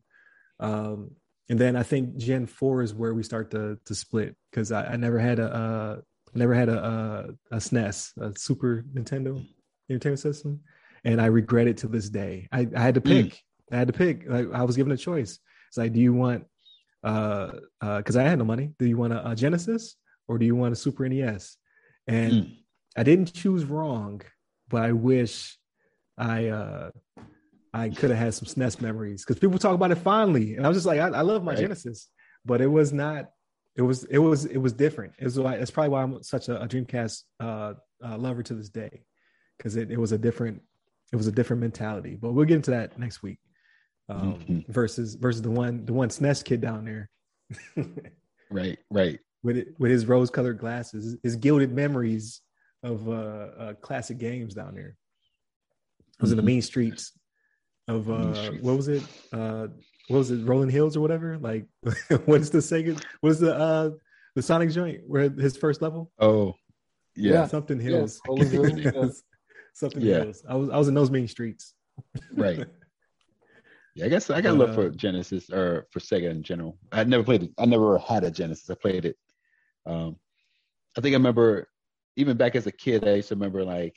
Um 0.61 1.13
and 1.51 1.59
then 1.59 1.77
I 1.77 1.83
think 1.83 2.17
Gen 2.17 2.47
4 2.47 2.83
is 2.83 2.95
where 2.95 3.15
we 3.15 3.23
start 3.23 3.51
to 3.53 3.79
to 3.85 3.95
split 3.95 4.37
because 4.51 4.73
I, 4.73 4.85
I 4.93 4.97
never 4.97 5.19
had 5.19 5.39
a 5.39 5.55
uh 5.55 5.97
never 6.35 6.55
had 6.55 6.69
a, 6.69 6.79
a 7.53 7.57
a 7.57 7.59
SNES, 7.59 8.17
a 8.19 8.39
Super 8.39 8.85
Nintendo 8.95 9.45
Entertainment 9.91 10.21
System 10.21 10.61
and 11.05 11.21
I 11.21 11.27
regret 11.27 11.69
it 11.69 11.79
to 11.79 11.89
this 11.89 12.09
day. 12.11 12.49
I, 12.51 12.67
I 12.75 12.81
had 12.81 12.95
to 12.95 13.01
pick. 13.01 13.41
I 13.71 13.77
had 13.77 13.87
to 13.89 13.93
pick. 13.93 14.25
Like 14.29 14.53
I 14.53 14.65
was 14.65 14.77
given 14.77 14.93
a 14.93 14.97
choice. 14.97 15.39
It's 15.69 15.77
like, 15.77 15.93
do 15.93 16.01
you 16.01 16.13
want 16.13 16.45
uh 17.05 17.53
uh 17.81 17.99
because 17.99 18.17
I 18.17 18.23
had 18.25 18.39
no 18.39 18.45
money. 18.45 18.73
Do 18.79 18.87
you 18.87 18.97
want 18.97 19.13
a, 19.13 19.31
a 19.31 19.37
Genesis 19.37 19.97
or 20.27 20.39
do 20.39 20.47
you 20.47 20.57
want 20.57 20.73
a 20.73 20.77
Super 20.77 21.09
NES? 21.09 21.57
And 22.07 22.33
Mm. 22.33 22.55
I 22.97 23.03
didn't 23.05 23.33
choose 23.33 23.65
wrong, 23.65 24.23
but 24.69 24.83
I 24.83 24.93
wish 24.93 25.57
I 26.17 26.49
uh 26.49 26.91
I 27.75 27.91
could 27.91 28.11
have 28.11 28.19
had 28.19 28.35
some 28.35 28.47
SNES 28.49 28.81
memories 28.81 29.25
because 29.25 29.39
people 29.39 29.59
talk 29.59 29.75
about 29.75 29.91
it 29.91 29.97
fondly, 29.99 30.55
and 30.57 30.65
I 30.65 30.69
was 30.69 30.77
just 30.79 30.87
like, 30.87 31.01
I, 31.01 31.09
I 31.09 31.21
love 31.21 31.45
my 31.45 31.53
Right. 31.53 31.61
Genesis, 31.61 32.09
but 32.45 32.61
it 32.61 32.67
was 32.67 32.93
not. 32.93 33.31
It 33.77 33.83
was 33.83 34.05
it 34.05 34.19
was 34.19 34.47
it 34.47 34.57
was 34.59 34.73
different. 34.73 35.13
It 35.19 35.25
was 35.25 35.39
why 35.39 35.55
it's 35.55 35.71
probably 35.71 35.91
why 35.91 36.03
I'm 36.03 36.23
such 36.23 36.49
a, 36.49 36.61
a 36.63 36.67
Dreamcast 36.67 37.23
uh, 37.41 37.75
uh, 38.05 38.17
lover 38.19 38.43
to 38.43 38.55
this 38.55 38.71
day 38.71 39.05
because 39.57 39.77
it, 39.77 39.91
it 39.91 39.99
was 39.99 40.13
a 40.13 40.19
different 40.19 40.63
it 41.13 41.17
was 41.17 41.27
a 41.29 41.33
different 41.33 41.61
mentality. 41.61 42.17
But 42.21 42.33
we'll 42.33 42.47
get 42.47 42.57
into 42.57 42.73
that 42.73 42.99
next 42.99 43.23
week. 43.23 43.39
Um, 44.09 44.41
Mhm. 44.49 44.67
Versus 44.69 45.15
versus 45.15 45.43
the 45.43 45.51
one 45.51 45.85
the 45.85 45.93
one 45.93 46.09
SNES 46.09 46.43
kid 46.45 46.61
down 46.63 46.85
there 46.87 47.11
Right, 48.51 48.79
right. 48.91 49.19
with 49.43 49.59
it, 49.59 49.69
with 49.79 49.91
his 49.91 50.07
rose 50.07 50.31
colored 50.31 50.59
glasses, 50.59 51.17
his 51.23 51.37
gilded 51.37 51.71
memories 51.73 52.41
of 52.83 53.09
uh, 53.09 53.13
uh, 53.13 53.75
classic 53.75 54.19
games 54.19 54.55
down 54.55 54.75
there. 54.75 54.97
It 56.19 56.23
was 56.23 56.31
in 56.33 56.37
the 56.37 56.43
Mhm. 56.43 56.47
mean 56.47 56.63
streets 56.63 57.13
of 57.87 58.11
uh, 58.11 58.35
streets. 58.45 58.63
what 58.65 58.77
was 58.77 58.89
it? 58.89 59.03
Uh, 59.33 59.69
what 60.09 60.19
was 60.19 60.31
it? 60.31 60.45
Rolling 60.45 60.71
Hills 60.71 60.97
or 60.97 61.01
whatever? 61.01 61.39
Like, 61.39 61.67
what's 62.27 62.51
the 62.51 62.59
Sega? 62.59 63.01
What's 63.21 63.39
the 63.41 63.55
uh, 63.55 63.91
the 64.35 64.43
Sonic 64.43 64.71
joint 64.71 65.03
where 65.07 65.29
his 65.29 65.57
first 65.57 65.83
level? 65.83 66.11
Oh, 66.19 66.55
yeah, 67.17 67.47
Something 67.47 67.81
Yeah, 67.81 67.85
Hills. 67.89 68.21
I 68.25 68.29
Rolling 68.29 68.51
Hills, 68.51 68.69
of 68.95 69.09
it. 69.11 69.15
Something 69.75 70.03
Yeah. 70.03 70.21
Hills. 70.21 70.45
I 70.49 70.55
was 70.55 70.71
I 70.71 70.77
was 70.77 70.89
in 70.89 70.95
those 70.95 71.11
mean 71.11 71.29
streets. 71.29 71.75
right. 72.33 72.67
Yeah, 73.95 74.05
I 74.05 74.09
guess 74.11 74.31
I 74.31 74.41
got 74.41 74.57
But, 74.57 74.67
love 74.69 74.75
for 74.77 74.87
uh, 74.87 74.91
Genesis 74.91 75.51
or 75.51 75.89
for 75.91 75.99
Sega 75.99 76.31
in 76.31 76.45
general. 76.45 76.79
I 76.93 77.03
never 77.03 77.25
played 77.25 77.43
it. 77.43 77.51
I 77.59 77.65
never 77.67 77.99
had 77.99 78.23
a 78.23 78.31
Genesis. 78.31 78.71
I 78.71 78.75
played 78.75 79.05
it. 79.05 79.17
Um, 79.87 80.15
I 80.97 81.01
think 81.01 81.15
I 81.15 81.17
remember 81.17 81.67
even 82.19 82.37
back 82.37 82.57
as 82.57 82.67
a 82.67 82.73
kid. 82.73 83.07
I 83.07 83.15
used 83.15 83.29
to 83.29 83.37
remember 83.37 83.65
like 83.65 83.97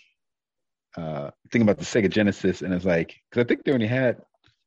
uh, 0.96 1.32
thinking 1.52 1.64
about 1.64 1.80
the 1.80 1.86
Sega 1.86 2.10
Genesis, 2.10 2.62
and 2.62 2.74
it's 2.74 2.86
like 2.86 3.20
because 3.30 3.44
I 3.44 3.48
think 3.48 3.64
they 3.66 3.74
only 3.74 3.88
had 3.88 4.18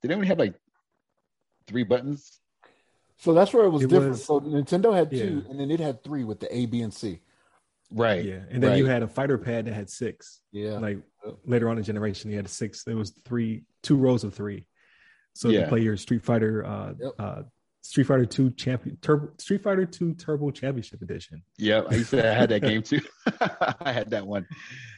did 0.03 0.11
they 0.11 0.15
only 0.15 0.27
have 0.27 0.39
like 0.39 0.55
three 1.67 1.85
buttons? 1.85 2.41
So 3.17 3.33
that's 3.33 3.55
where 3.55 3.65
it 3.65 3.71
was 3.71 3.85
It 3.85 3.89
different. 3.89 4.11
was- 4.11 4.25
so 4.25 4.41
Nintendo 4.41 4.93
had 4.93 5.11
two, 5.11 5.45
and 5.49 5.59
then 5.59 5.71
it 5.71 5.81
had 5.81 6.03
three 6.03 6.25
with 6.25 6.41
the 6.41 6.55
A, 6.55 6.67
B, 6.67 6.83
and 6.83 6.93
C. 6.93 7.21
Right. 7.91 8.25
Yeah, 8.25 8.41
and 8.51 8.61
then 8.63 8.77
you 8.77 8.87
had 8.87 9.03
a 9.05 9.09
fighter 9.09 9.39
pad 9.39 9.67
that 9.67 9.73
had 9.75 9.89
six. 9.89 10.41
Yeah, 10.51 10.79
like 10.79 10.99
later 11.45 11.69
on 11.69 11.79
in 11.79 11.85
generation 11.85 12.31
you 12.31 12.37
had 12.37 12.49
six 12.49 12.83
there 12.85 12.97
was 12.97 13.11
three 13.25 13.63
two 13.83 13.97
rows 13.97 14.25
of 14.25 14.35
three 14.35 14.67
so 15.35 15.49
Yeah. 15.49 15.61
you 15.61 15.67
play 15.69 15.81
your 15.81 15.97
street 15.97 16.23
fighter 16.23 16.67
uh 16.67 16.93
Yep. 17.01 17.13
uh 17.19 17.43
street 17.85 18.05
fighter 18.05 18.25
2 18.25 18.51
champion 18.53 18.97
turbo 19.03 19.31
street 19.39 19.63
fighter 19.63 19.85
2 19.85 20.15
turbo 20.15 20.51
championship 20.51 21.03
edition 21.03 21.43
Yeah, 21.59 21.83
I 21.89 21.97
used 21.97 22.11
to 22.11 22.27
I 22.27 22.35
had 22.35 22.49
that 22.49 22.63
game 22.63 22.83
too. 22.83 23.01
I 23.81 23.93
had 23.93 24.11
that 24.11 24.27
one, 24.27 24.47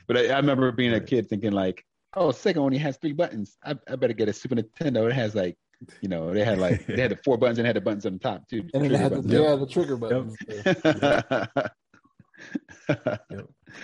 but 0.07 0.17
I, 0.17 0.29
I 0.29 0.37
remember 0.37 0.71
being 0.73 0.95
a 0.95 1.01
kid 1.01 1.29
thinking 1.29 1.53
like, 1.53 1.85
"Oh, 2.15 2.29
Sega 2.29 2.59
only 2.59 2.79
has 2.79 2.97
three 2.97 3.13
buttons. 3.13 3.57
I, 3.65 3.75
I 3.89 3.97
better 3.97 4.13
get 4.13 4.29
a 4.29 4.33
Super 4.33 4.55
Nintendo. 4.55 5.09
It 5.09 5.15
has 5.15 5.35
like, 5.35 5.57
you 6.01 6.09
know, 6.09 6.33
they 6.33 6.45
had 6.45 6.59
like 6.59 6.87
they 6.87 7.01
had 7.01 7.11
the 7.11 7.19
four 7.25 7.37
buttons 7.39 7.59
and 7.59 7.67
had 7.67 7.77
the 7.77 7.81
buttons 7.81 8.07
on 8.07 8.15
the 8.15 8.19
top 8.19 8.49
too. 8.49 8.63
and 8.73 8.85
then 8.85 8.93
it 8.93 8.99
had 8.99 9.13
the, 9.13 9.17
buttons. 9.17 9.33
yeah, 9.33 9.57
the 9.57 9.67
trigger 9.67 9.97
buttons. 9.97 10.37
but 12.87 13.31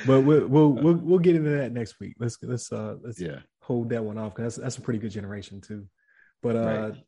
we'll 0.06 0.22
we'll 0.22 0.70
we'll, 0.70 0.94
we'll 0.94 1.18
get 1.18 1.34
into 1.34 1.50
that 1.50 1.72
next 1.72 1.98
week 1.98 2.14
let's 2.20 2.36
let's 2.42 2.70
uh 2.70 2.96
let's 3.02 3.18
yeah, 3.20 3.38
hold 3.62 3.88
that 3.88 4.04
one 4.04 4.18
off 4.18 4.34
because 4.34 4.56
that's, 4.56 4.62
that's 4.62 4.76
a 4.76 4.80
pretty 4.82 4.98
good 4.98 5.10
generation 5.10 5.60
too 5.60 5.86
but 6.42 6.54
uh 6.54 6.60
Right. 6.60 7.04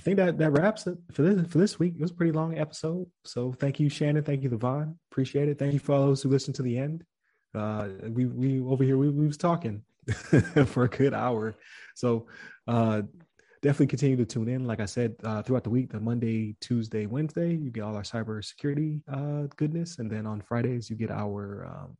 I 0.00 0.02
think 0.02 0.16
that 0.16 0.38
that 0.38 0.52
wraps 0.52 0.86
it 0.86 0.96
for 1.12 1.20
this 1.20 1.46
for 1.52 1.58
this 1.58 1.78
week. 1.78 1.96
It 1.96 2.00
was 2.00 2.10
a 2.10 2.14
pretty 2.14 2.32
long 2.32 2.56
episode. 2.56 3.06
So 3.26 3.52
thank 3.52 3.78
you, 3.78 3.90
Shannon. 3.90 4.24
Thank 4.24 4.42
you, 4.42 4.48
LeVon. 4.48 4.94
Appreciate 5.12 5.50
it. 5.50 5.58
Thank 5.58 5.74
you 5.74 5.78
for 5.78 5.92
all 5.92 6.06
those 6.06 6.22
who 6.22 6.30
listened 6.30 6.54
to 6.56 6.62
the 6.62 6.78
end. 6.78 7.04
Uh, 7.54 7.88
we 8.08 8.24
we 8.24 8.60
over 8.60 8.82
here 8.82 8.96
we, 8.96 9.10
we 9.10 9.26
was 9.26 9.36
talking 9.36 9.82
for 10.64 10.84
a 10.84 10.88
good 10.88 11.12
hour. 11.12 11.54
So 11.96 12.28
uh, 12.66 13.02
definitely 13.60 13.88
continue 13.88 14.16
to 14.16 14.24
tune 14.24 14.48
in. 14.48 14.64
Like 14.64 14.80
I 14.80 14.86
said, 14.86 15.16
uh, 15.22 15.42
throughout 15.42 15.64
the 15.64 15.70
week, 15.70 15.92
the 15.92 16.00
Monday, 16.00 16.56
Tuesday, 16.62 17.04
Wednesday, 17.04 17.54
you 17.54 17.70
get 17.70 17.82
all 17.82 17.94
our 17.94 18.02
cybersecurity 18.02 19.02
uh, 19.06 19.48
goodness, 19.56 19.98
and 19.98 20.10
then 20.10 20.26
on 20.26 20.40
Fridays 20.40 20.88
you 20.88 20.96
get 20.96 21.10
our 21.10 21.66
um, 21.66 21.98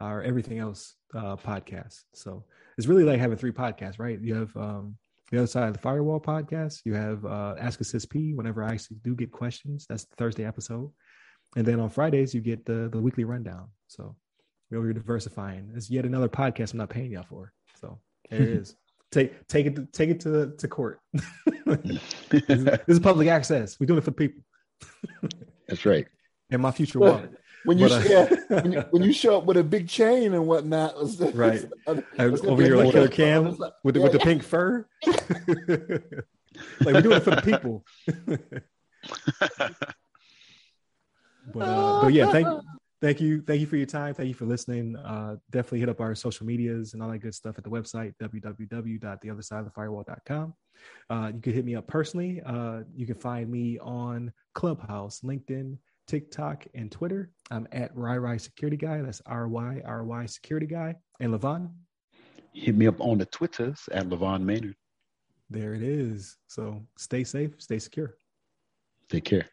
our 0.00 0.22
everything 0.22 0.58
else 0.58 0.94
uh, 1.14 1.36
podcast. 1.36 2.04
So 2.14 2.44
it's 2.78 2.86
really 2.86 3.04
like 3.04 3.20
having 3.20 3.36
three 3.36 3.52
podcasts, 3.52 3.98
right? 3.98 4.18
You 4.18 4.36
have 4.36 4.56
um, 4.56 4.96
the 5.30 5.38
other 5.38 5.46
side 5.46 5.68
of 5.68 5.74
the 5.74 5.80
firewall 5.80 6.20
podcast. 6.20 6.82
You 6.84 6.94
have 6.94 7.24
uh, 7.24 7.54
Ask 7.58 7.80
Us 7.80 7.94
SP 7.96 8.34
whenever 8.34 8.62
I 8.62 8.72
actually 8.72 8.98
do 9.02 9.14
get 9.14 9.32
questions. 9.32 9.86
That's 9.88 10.04
the 10.04 10.16
Thursday 10.16 10.44
episode, 10.44 10.90
and 11.56 11.66
then 11.66 11.80
on 11.80 11.90
Fridays 11.90 12.34
you 12.34 12.40
get 12.40 12.64
the 12.64 12.88
the 12.90 13.00
weekly 13.00 13.24
rundown. 13.24 13.68
So 13.88 14.16
we're 14.70 14.92
diversifying. 14.92 15.72
It's 15.74 15.90
yet 15.90 16.04
another 16.04 16.28
podcast 16.28 16.72
I'm 16.72 16.78
not 16.78 16.90
paying 16.90 17.12
y'all 17.12 17.26
for. 17.28 17.52
So 17.80 18.00
there 18.30 18.42
it 18.42 18.48
is. 18.60 18.76
Take 19.12 19.46
take 19.48 19.66
it 19.66 19.76
to, 19.76 19.86
take 19.86 20.10
it 20.10 20.20
to 20.20 20.52
to 20.56 20.68
court. 20.68 21.00
this, 21.66 22.78
is, 22.88 23.00
public 23.00 23.28
access. 23.28 23.78
We're 23.78 23.86
doing 23.86 23.98
it 23.98 24.04
for 24.04 24.10
people 24.10 24.42
that's 25.68 25.86
right. 25.86 26.06
and 26.50 26.62
my 26.62 26.70
future 26.70 26.98
wallet. 26.98 27.32
When 27.66 27.78
you, 27.78 27.86
uh, 27.86 28.02
yeah, 28.06 28.28
when 28.62 28.72
you 28.72 28.80
when 28.90 29.02
you 29.02 29.12
show 29.12 29.38
up 29.38 29.44
with 29.44 29.56
a 29.56 29.64
big 29.64 29.88
chain 29.88 30.34
and 30.34 30.46
whatnot, 30.46 30.94
it's- 31.02 31.34
Right. 31.34 31.64
it's 31.88 32.02
I 32.18 32.24
over 32.46 32.62
here 32.62 32.76
like 32.76 32.92
Killa. 32.92 33.08
Cam 33.08 33.56
like- 33.56 33.72
with 33.82 33.94
the, 33.94 34.00
yeah, 34.00 34.04
with 34.04 34.12
the 34.12 34.18
yeah. 34.18 34.24
pink 34.24 34.42
fur. 34.44 34.86
like 36.80 36.94
we're 36.94 37.02
doing 37.02 37.16
it 37.16 37.22
for 37.24 37.34
the 37.34 37.42
people. 37.42 37.84
but 41.52 41.60
uh, 41.60 42.02
but 42.02 42.12
yeah, 42.12 42.30
thank 42.30 42.46
thank 43.02 43.20
you. 43.20 43.42
Thank 43.42 43.60
you 43.60 43.66
for 43.66 43.76
your 43.76 43.86
time. 43.86 44.14
Thank 44.14 44.28
you 44.28 44.34
for 44.34 44.46
listening. 44.46 44.94
Uh, 44.96 45.36
definitely 45.50 45.80
hit 45.80 45.88
up 45.88 46.00
our 46.00 46.14
social 46.14 46.46
medias 46.46 46.94
and 46.94 47.02
all 47.02 47.10
that 47.10 47.18
good 47.18 47.34
stuff 47.34 47.58
at 47.58 47.64
the 47.64 47.70
website, 47.70 48.14
www.theothersideofthefirewall.com. 48.22 50.54
Uh, 51.10 51.32
you 51.34 51.40
can 51.40 51.52
hit 51.52 51.64
me 51.64 51.74
up 51.74 51.88
personally. 51.88 52.40
Uh, 52.46 52.82
you 52.94 53.06
can 53.06 53.16
find 53.16 53.50
me 53.50 53.76
on 53.80 54.32
Clubhouse, 54.54 55.22
LinkedIn, 55.22 55.78
TikTok, 56.06 56.66
and 56.74 56.90
Twitter. 56.90 57.30
I'm 57.50 57.66
at 57.72 57.94
RyRy 57.94 58.40
Security 58.40 58.76
Guy. 58.76 59.02
That's 59.02 59.22
R 59.26 59.48
Y 59.48 59.82
R 59.84 60.04
Y 60.04 60.26
Security 60.26 60.66
Guy. 60.66 60.94
And 61.20 61.32
LeVon? 61.32 61.70
Hit 62.52 62.76
me 62.76 62.86
up 62.86 63.00
on 63.00 63.18
the 63.18 63.26
Twitters 63.26 63.80
at 63.92 64.08
LeVon 64.08 64.42
Maynard. 64.42 64.76
There 65.50 65.74
it 65.74 65.82
is. 65.82 66.36
So 66.46 66.82
stay 66.96 67.24
safe, 67.24 67.52
stay 67.58 67.78
secure. 67.78 68.14
Take 69.08 69.24
care. 69.24 69.46